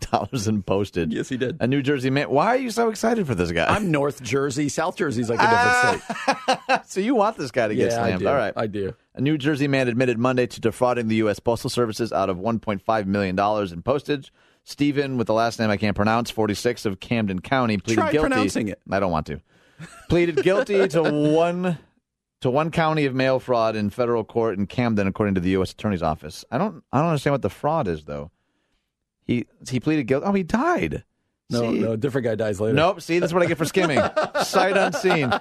in 0.48 0.64
postage. 0.64 1.14
Yes, 1.14 1.30
he 1.30 1.38
did. 1.38 1.58
A 1.60 1.68
New 1.68 1.82
Jersey 1.82 2.10
man. 2.10 2.30
Why 2.30 2.48
are 2.48 2.58
you 2.58 2.72
so 2.72 2.90
excited 2.90 3.28
for 3.28 3.36
this 3.36 3.52
guy? 3.52 3.66
I'm 3.68 3.92
North 3.92 4.22
Jersey. 4.24 4.70
South 4.70 4.96
Jersey's 4.96 5.30
like 5.30 5.40
a 5.40 6.02
different 6.02 6.60
state. 6.68 6.82
so 6.88 7.00
you 7.02 7.14
want 7.16 7.38
this 7.38 7.52
guy 7.52 7.68
to 7.68 7.76
get 7.76 7.92
Yeah, 7.92 7.98
I 8.02 8.08
slammed. 8.08 8.20
do. 8.22 8.28
All 8.28 8.36
right. 8.36 8.54
I 8.56 8.68
do. 8.68 8.94
A 9.16 9.22
New 9.22 9.38
Jersey 9.38 9.68
man 9.68 9.88
admitted 9.88 10.18
Monday 10.18 10.48
to 10.48 10.60
defrauding 10.60 11.08
the 11.08 11.16
U.S. 11.18 11.40
Postal 11.40 11.70
Services 11.70 12.12
out 12.12 12.30
of 12.30 12.38
$1.5 12.38 13.06
million 13.06 13.40
in 13.72 13.82
postage. 13.84 14.34
Stephen, 14.64 15.18
with 15.18 15.28
the 15.28 15.34
last 15.34 15.60
name 15.60 15.70
I 15.70 15.78
can't 15.78 15.96
pronounce, 15.96 16.32
46 16.32 16.86
of 16.86 17.00
Camden 17.00 17.40
County, 17.40 17.78
pleaded 17.78 18.02
Try 18.02 18.12
guilty. 18.12 18.30
pronouncing 18.30 18.68
it. 18.70 18.80
I 18.90 19.00
don't 19.00 19.12
want 19.12 19.28
to. 19.28 19.42
pleaded 20.10 20.42
guilty 20.42 20.88
to 20.88 21.04
one 21.34 21.78
to 22.42 22.50
one 22.50 22.72
county 22.72 23.06
of 23.06 23.14
mail 23.14 23.40
fraud 23.40 23.76
in 23.76 23.90
federal 23.90 24.24
court 24.24 24.58
in 24.58 24.66
Camden, 24.68 25.08
according 25.08 25.36
to 25.36 25.42
the 25.42 25.52
U.S. 25.52 25.72
Attorney's 25.74 26.02
Office. 26.04 26.44
I 26.50 26.58
don't 26.58 26.84
I 26.92 27.00
don't 27.00 27.10
understand 27.10 27.34
what 27.34 27.42
the 27.42 27.50
fraud 27.50 27.88
is 27.88 28.06
though. 28.06 28.32
He 29.22 29.46
he 29.70 29.80
pleaded 29.80 30.06
guilty. 30.08 30.26
Oh, 30.26 30.34
he 30.34 30.44
died. 30.44 31.04
No, 31.54 31.72
See? 31.72 31.80
no, 31.80 31.96
different 31.96 32.26
guy 32.26 32.36
dies 32.36 32.60
later. 32.60 32.74
Nope. 32.74 33.02
See, 33.02 33.20
that's 33.20 33.34
what 33.34 33.44
I 33.44 33.46
get 33.46 33.58
for 33.58 33.66
skimming. 33.66 34.00
Sight 34.44 34.76
unseen. 34.76 35.34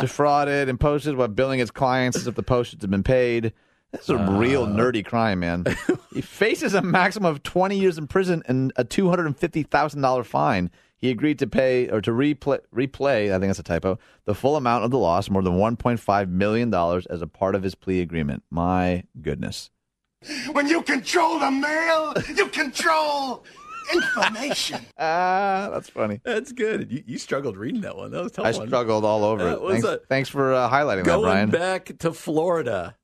Defrauded 0.00 0.68
and 0.68 0.78
posted 0.78 1.16
while 1.16 1.28
billing 1.28 1.58
his 1.58 1.70
clients 1.70 2.16
as 2.16 2.26
if 2.26 2.34
the 2.34 2.42
postage 2.42 2.82
had 2.82 2.90
been 2.90 3.02
paid. 3.02 3.52
This 3.92 4.02
is 4.02 4.10
a 4.10 4.18
real 4.18 4.64
uh. 4.64 4.68
nerdy 4.68 5.04
crime, 5.04 5.40
man. 5.40 5.64
he 6.14 6.20
faces 6.20 6.74
a 6.74 6.82
maximum 6.82 7.30
of 7.30 7.42
20 7.42 7.76
years 7.76 7.98
in 7.98 8.06
prison 8.06 8.42
and 8.46 8.72
a 8.76 8.84
$250,000 8.84 10.26
fine. 10.26 10.70
He 10.96 11.10
agreed 11.10 11.38
to 11.38 11.46
pay 11.46 11.88
or 11.88 12.00
to 12.02 12.10
replay, 12.10 12.60
replay, 12.74 13.34
I 13.34 13.38
think 13.38 13.48
that's 13.48 13.58
a 13.58 13.62
typo, 13.62 13.98
the 14.26 14.34
full 14.34 14.56
amount 14.56 14.84
of 14.84 14.90
the 14.90 14.98
loss, 14.98 15.30
more 15.30 15.42
than 15.42 15.54
$1.5 15.54 16.28
million, 16.28 16.74
as 16.74 17.22
a 17.22 17.26
part 17.26 17.54
of 17.54 17.62
his 17.62 17.74
plea 17.74 18.02
agreement. 18.02 18.42
My 18.50 19.04
goodness. 19.20 19.70
When 20.52 20.68
you 20.68 20.82
control 20.82 21.38
the 21.38 21.50
mail, 21.50 22.12
you 22.36 22.48
control 22.48 23.44
information. 23.94 24.80
Ah, 24.98 25.68
that's 25.72 25.88
funny. 25.88 26.20
That's 26.24 26.52
good. 26.52 26.90
You, 26.92 27.02
you 27.06 27.18
struggled 27.18 27.56
reading 27.56 27.80
that 27.82 27.96
one. 27.96 28.10
That 28.10 28.22
was 28.22 28.32
a 28.32 28.34
tough 28.34 28.46
I 28.46 28.52
one. 28.58 28.66
struggled 28.68 29.04
all 29.04 29.24
over 29.24 29.44
That 29.44 29.52
it. 29.54 29.60
was 29.62 29.72
Thanks, 29.82 29.86
a- 29.88 30.00
thanks 30.08 30.28
for 30.28 30.52
uh, 30.52 30.68
highlighting 30.70 31.04
that, 31.04 31.06
Going 31.06 31.22
Brian. 31.22 31.50
back 31.50 31.98
to 32.00 32.12
Florida. 32.12 32.96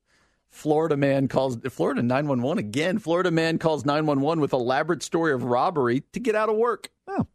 Florida 0.50 0.96
man 0.96 1.28
calls 1.28 1.56
Florida 1.70 2.02
911 2.02 2.58
again. 2.58 2.98
Florida 2.98 3.30
man 3.30 3.58
calls 3.58 3.84
911 3.84 4.40
with 4.40 4.52
elaborate 4.52 5.02
story 5.02 5.32
of 5.32 5.44
robbery 5.44 6.02
to 6.12 6.20
get 6.20 6.34
out 6.34 6.48
of 6.48 6.56
work. 6.56 6.90
Oh. 7.06 7.26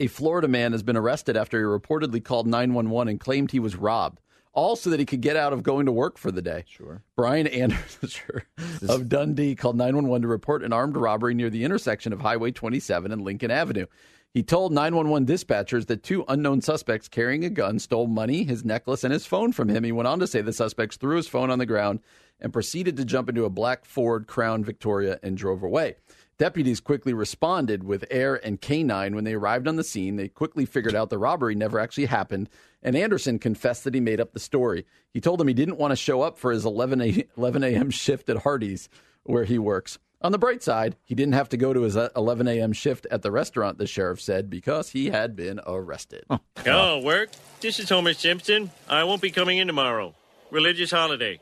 A 0.00 0.06
Florida 0.06 0.46
man 0.48 0.72
has 0.72 0.82
been 0.82 0.96
arrested 0.96 1.36
after 1.36 1.58
he 1.58 1.64
reportedly 1.64 2.22
called 2.22 2.46
911 2.46 3.08
and 3.10 3.20
claimed 3.20 3.50
he 3.50 3.58
was 3.60 3.74
robbed, 3.76 4.20
all 4.58 4.74
so 4.74 4.90
that 4.90 4.98
he 4.98 5.06
could 5.06 5.20
get 5.20 5.36
out 5.36 5.52
of 5.52 5.62
going 5.62 5.86
to 5.86 5.92
work 5.92 6.18
for 6.18 6.32
the 6.32 6.42
day. 6.42 6.64
Sure. 6.66 7.00
Brian 7.14 7.46
Anderson 7.46 8.08
sure, 8.08 8.42
of 8.88 9.08
Dundee 9.08 9.54
called 9.54 9.76
911 9.76 10.22
to 10.22 10.28
report 10.28 10.64
an 10.64 10.72
armed 10.72 10.96
robbery 10.96 11.32
near 11.32 11.48
the 11.48 11.62
intersection 11.62 12.12
of 12.12 12.20
Highway 12.20 12.50
27 12.50 13.12
and 13.12 13.22
Lincoln 13.22 13.52
Avenue. 13.52 13.86
He 14.34 14.42
told 14.42 14.72
911 14.72 15.26
dispatchers 15.26 15.86
that 15.86 16.02
two 16.02 16.24
unknown 16.26 16.60
suspects 16.60 17.08
carrying 17.08 17.44
a 17.44 17.50
gun 17.50 17.78
stole 17.78 18.08
money, 18.08 18.42
his 18.42 18.64
necklace, 18.64 19.04
and 19.04 19.12
his 19.12 19.26
phone 19.26 19.52
from 19.52 19.68
him. 19.68 19.84
He 19.84 19.92
went 19.92 20.08
on 20.08 20.18
to 20.18 20.26
say 20.26 20.42
the 20.42 20.52
suspects 20.52 20.96
threw 20.96 21.16
his 21.16 21.28
phone 21.28 21.50
on 21.50 21.60
the 21.60 21.64
ground 21.64 22.00
and 22.40 22.52
proceeded 22.52 22.96
to 22.96 23.04
jump 23.04 23.28
into 23.28 23.44
a 23.44 23.50
black 23.50 23.84
Ford 23.84 24.26
Crown 24.26 24.64
Victoria 24.64 25.20
and 25.22 25.36
drove 25.36 25.62
away. 25.62 25.96
Deputies 26.38 26.78
quickly 26.78 27.12
responded 27.12 27.82
with 27.82 28.04
air 28.12 28.36
and 28.46 28.60
canine 28.60 29.16
when 29.16 29.24
they 29.24 29.34
arrived 29.34 29.66
on 29.66 29.74
the 29.74 29.82
scene. 29.82 30.14
They 30.14 30.28
quickly 30.28 30.64
figured 30.64 30.94
out 30.94 31.10
the 31.10 31.18
robbery 31.18 31.56
never 31.56 31.80
actually 31.80 32.06
happened, 32.06 32.48
and 32.80 32.94
Anderson 32.94 33.40
confessed 33.40 33.82
that 33.82 33.94
he 33.94 34.00
made 34.00 34.20
up 34.20 34.32
the 34.32 34.38
story. 34.38 34.86
He 35.12 35.20
told 35.20 35.40
them 35.40 35.48
he 35.48 35.54
didn't 35.54 35.78
want 35.78 35.90
to 35.90 35.96
show 35.96 36.22
up 36.22 36.38
for 36.38 36.52
his 36.52 36.64
11 36.64 37.00
a, 37.00 37.24
11 37.36 37.64
a.m. 37.64 37.90
shift 37.90 38.28
at 38.28 38.38
Hardee's, 38.38 38.88
where 39.24 39.44
he 39.44 39.58
works. 39.58 39.98
On 40.20 40.30
the 40.30 40.38
bright 40.38 40.62
side, 40.62 40.96
he 41.04 41.16
didn't 41.16 41.34
have 41.34 41.48
to 41.48 41.56
go 41.56 41.72
to 41.72 41.82
his 41.82 41.96
uh, 41.96 42.10
11 42.14 42.46
a.m. 42.46 42.72
shift 42.72 43.06
at 43.10 43.22
the 43.22 43.32
restaurant, 43.32 43.78
the 43.78 43.86
sheriff 43.88 44.20
said, 44.20 44.48
because 44.48 44.90
he 44.90 45.10
had 45.10 45.34
been 45.34 45.60
arrested. 45.66 46.24
Oh, 46.66 47.00
work. 47.00 47.30
This 47.60 47.80
is 47.80 47.88
Homer 47.88 48.14
Simpson. 48.14 48.70
I 48.88 49.02
won't 49.02 49.22
be 49.22 49.30
coming 49.30 49.58
in 49.58 49.66
tomorrow. 49.66 50.14
Religious 50.52 50.92
holiday. 50.92 51.40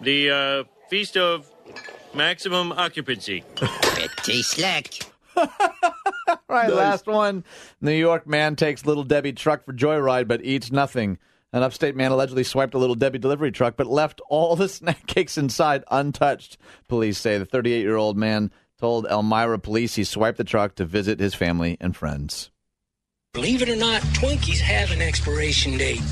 The 0.00 0.30
uh, 0.30 0.64
Feast 0.88 1.16
of 1.16 1.48
Maximum 2.14 2.72
Occupancy. 2.72 3.44
Pretty 3.56 4.42
slack. 4.42 4.94
All 5.36 5.46
right, 6.48 6.72
last 6.72 7.06
one. 7.06 7.44
New 7.80 7.92
York 7.94 8.26
man 8.26 8.56
takes 8.56 8.84
Little 8.84 9.04
Debbie 9.04 9.32
truck 9.32 9.64
for 9.64 9.72
joyride 9.72 10.28
but 10.28 10.44
eats 10.44 10.72
nothing. 10.72 11.18
An 11.52 11.62
upstate 11.62 11.96
man 11.96 12.12
allegedly 12.12 12.44
swiped 12.44 12.74
a 12.74 12.78
Little 12.78 12.94
Debbie 12.94 13.18
delivery 13.18 13.52
truck 13.52 13.76
but 13.76 13.86
left 13.86 14.20
all 14.28 14.56
the 14.56 14.68
snack 14.68 15.06
cakes 15.06 15.38
inside 15.38 15.84
untouched. 15.90 16.58
Police 16.88 17.18
say 17.18 17.38
the 17.38 17.44
38 17.44 17.80
year 17.80 17.96
old 17.96 18.16
man 18.16 18.50
told 18.78 19.06
Elmira 19.06 19.58
police 19.58 19.94
he 19.94 20.04
swiped 20.04 20.38
the 20.38 20.44
truck 20.44 20.74
to 20.76 20.84
visit 20.84 21.20
his 21.20 21.34
family 21.34 21.76
and 21.80 21.96
friends. 21.96 22.50
Believe 23.32 23.62
it 23.62 23.68
or 23.68 23.76
not, 23.76 24.02
Twinkies 24.02 24.58
have 24.58 24.90
an 24.90 25.00
expiration 25.00 25.76
date. 25.78 26.02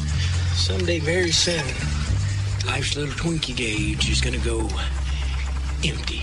Someday 0.54 1.00
very 1.00 1.32
soon, 1.32 1.64
life's 2.66 2.94
little 2.96 3.12
Twinkie 3.14 3.56
gauge 3.56 4.08
is 4.08 4.20
going 4.20 4.38
to 4.38 4.44
go 4.44 4.68
empty. 5.84 6.22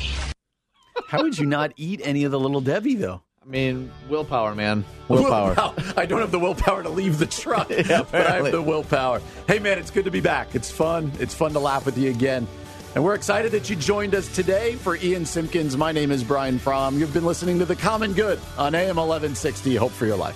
How 1.08 1.22
would 1.22 1.38
you 1.38 1.46
not 1.46 1.72
eat 1.78 2.02
any 2.04 2.24
of 2.24 2.32
the 2.32 2.40
Little 2.40 2.62
Debbie, 2.62 2.96
though? 2.96 3.22
I 3.42 3.48
mean, 3.48 3.92
willpower, 4.10 4.56
man. 4.56 4.84
Willpower. 5.08 5.54
I 5.96 6.08
don't 6.08 6.20
have 6.20 6.32
the 6.32 6.40
willpower 6.40 6.82
to 6.82 6.90
leave 6.90 7.20
the 7.20 7.28
truck, 7.28 7.70
Yeah, 7.70 8.02
but 8.12 8.26
I 8.26 8.38
have 8.38 8.52
the 8.52 8.62
willpower. 8.62 9.22
Hey, 9.48 9.60
man, 9.60 9.78
it's 9.78 9.92
good 9.92 10.06
to 10.06 10.12
be 10.12 10.20
back. 10.20 10.56
It's 10.56 10.72
fun. 10.72 11.12
It's 11.20 11.36
fun 11.36 11.54
to 11.54 11.60
laugh 11.60 11.86
with 11.86 11.96
you 11.96 12.10
again. 12.10 12.48
And 12.96 13.04
we're 13.04 13.14
excited 13.14 13.52
that 13.52 13.70
you 13.70 13.76
joined 13.76 14.16
us 14.16 14.34
today 14.34 14.74
for 14.78 14.96
Ian 14.96 15.26
Simpkins. 15.28 15.78
My 15.78 15.92
name 15.92 16.12
is 16.12 16.24
Brian 16.24 16.58
Fromm. 16.58 16.98
You've 16.98 17.14
been 17.14 17.26
listening 17.26 17.60
to 17.60 17.66
The 17.66 17.76
Common 17.76 18.14
Good 18.14 18.40
on 18.58 18.74
AM 18.74 18.96
1160. 18.96 19.76
Hope 19.76 19.92
for 19.92 20.08
your 20.08 20.18
life. 20.18 20.36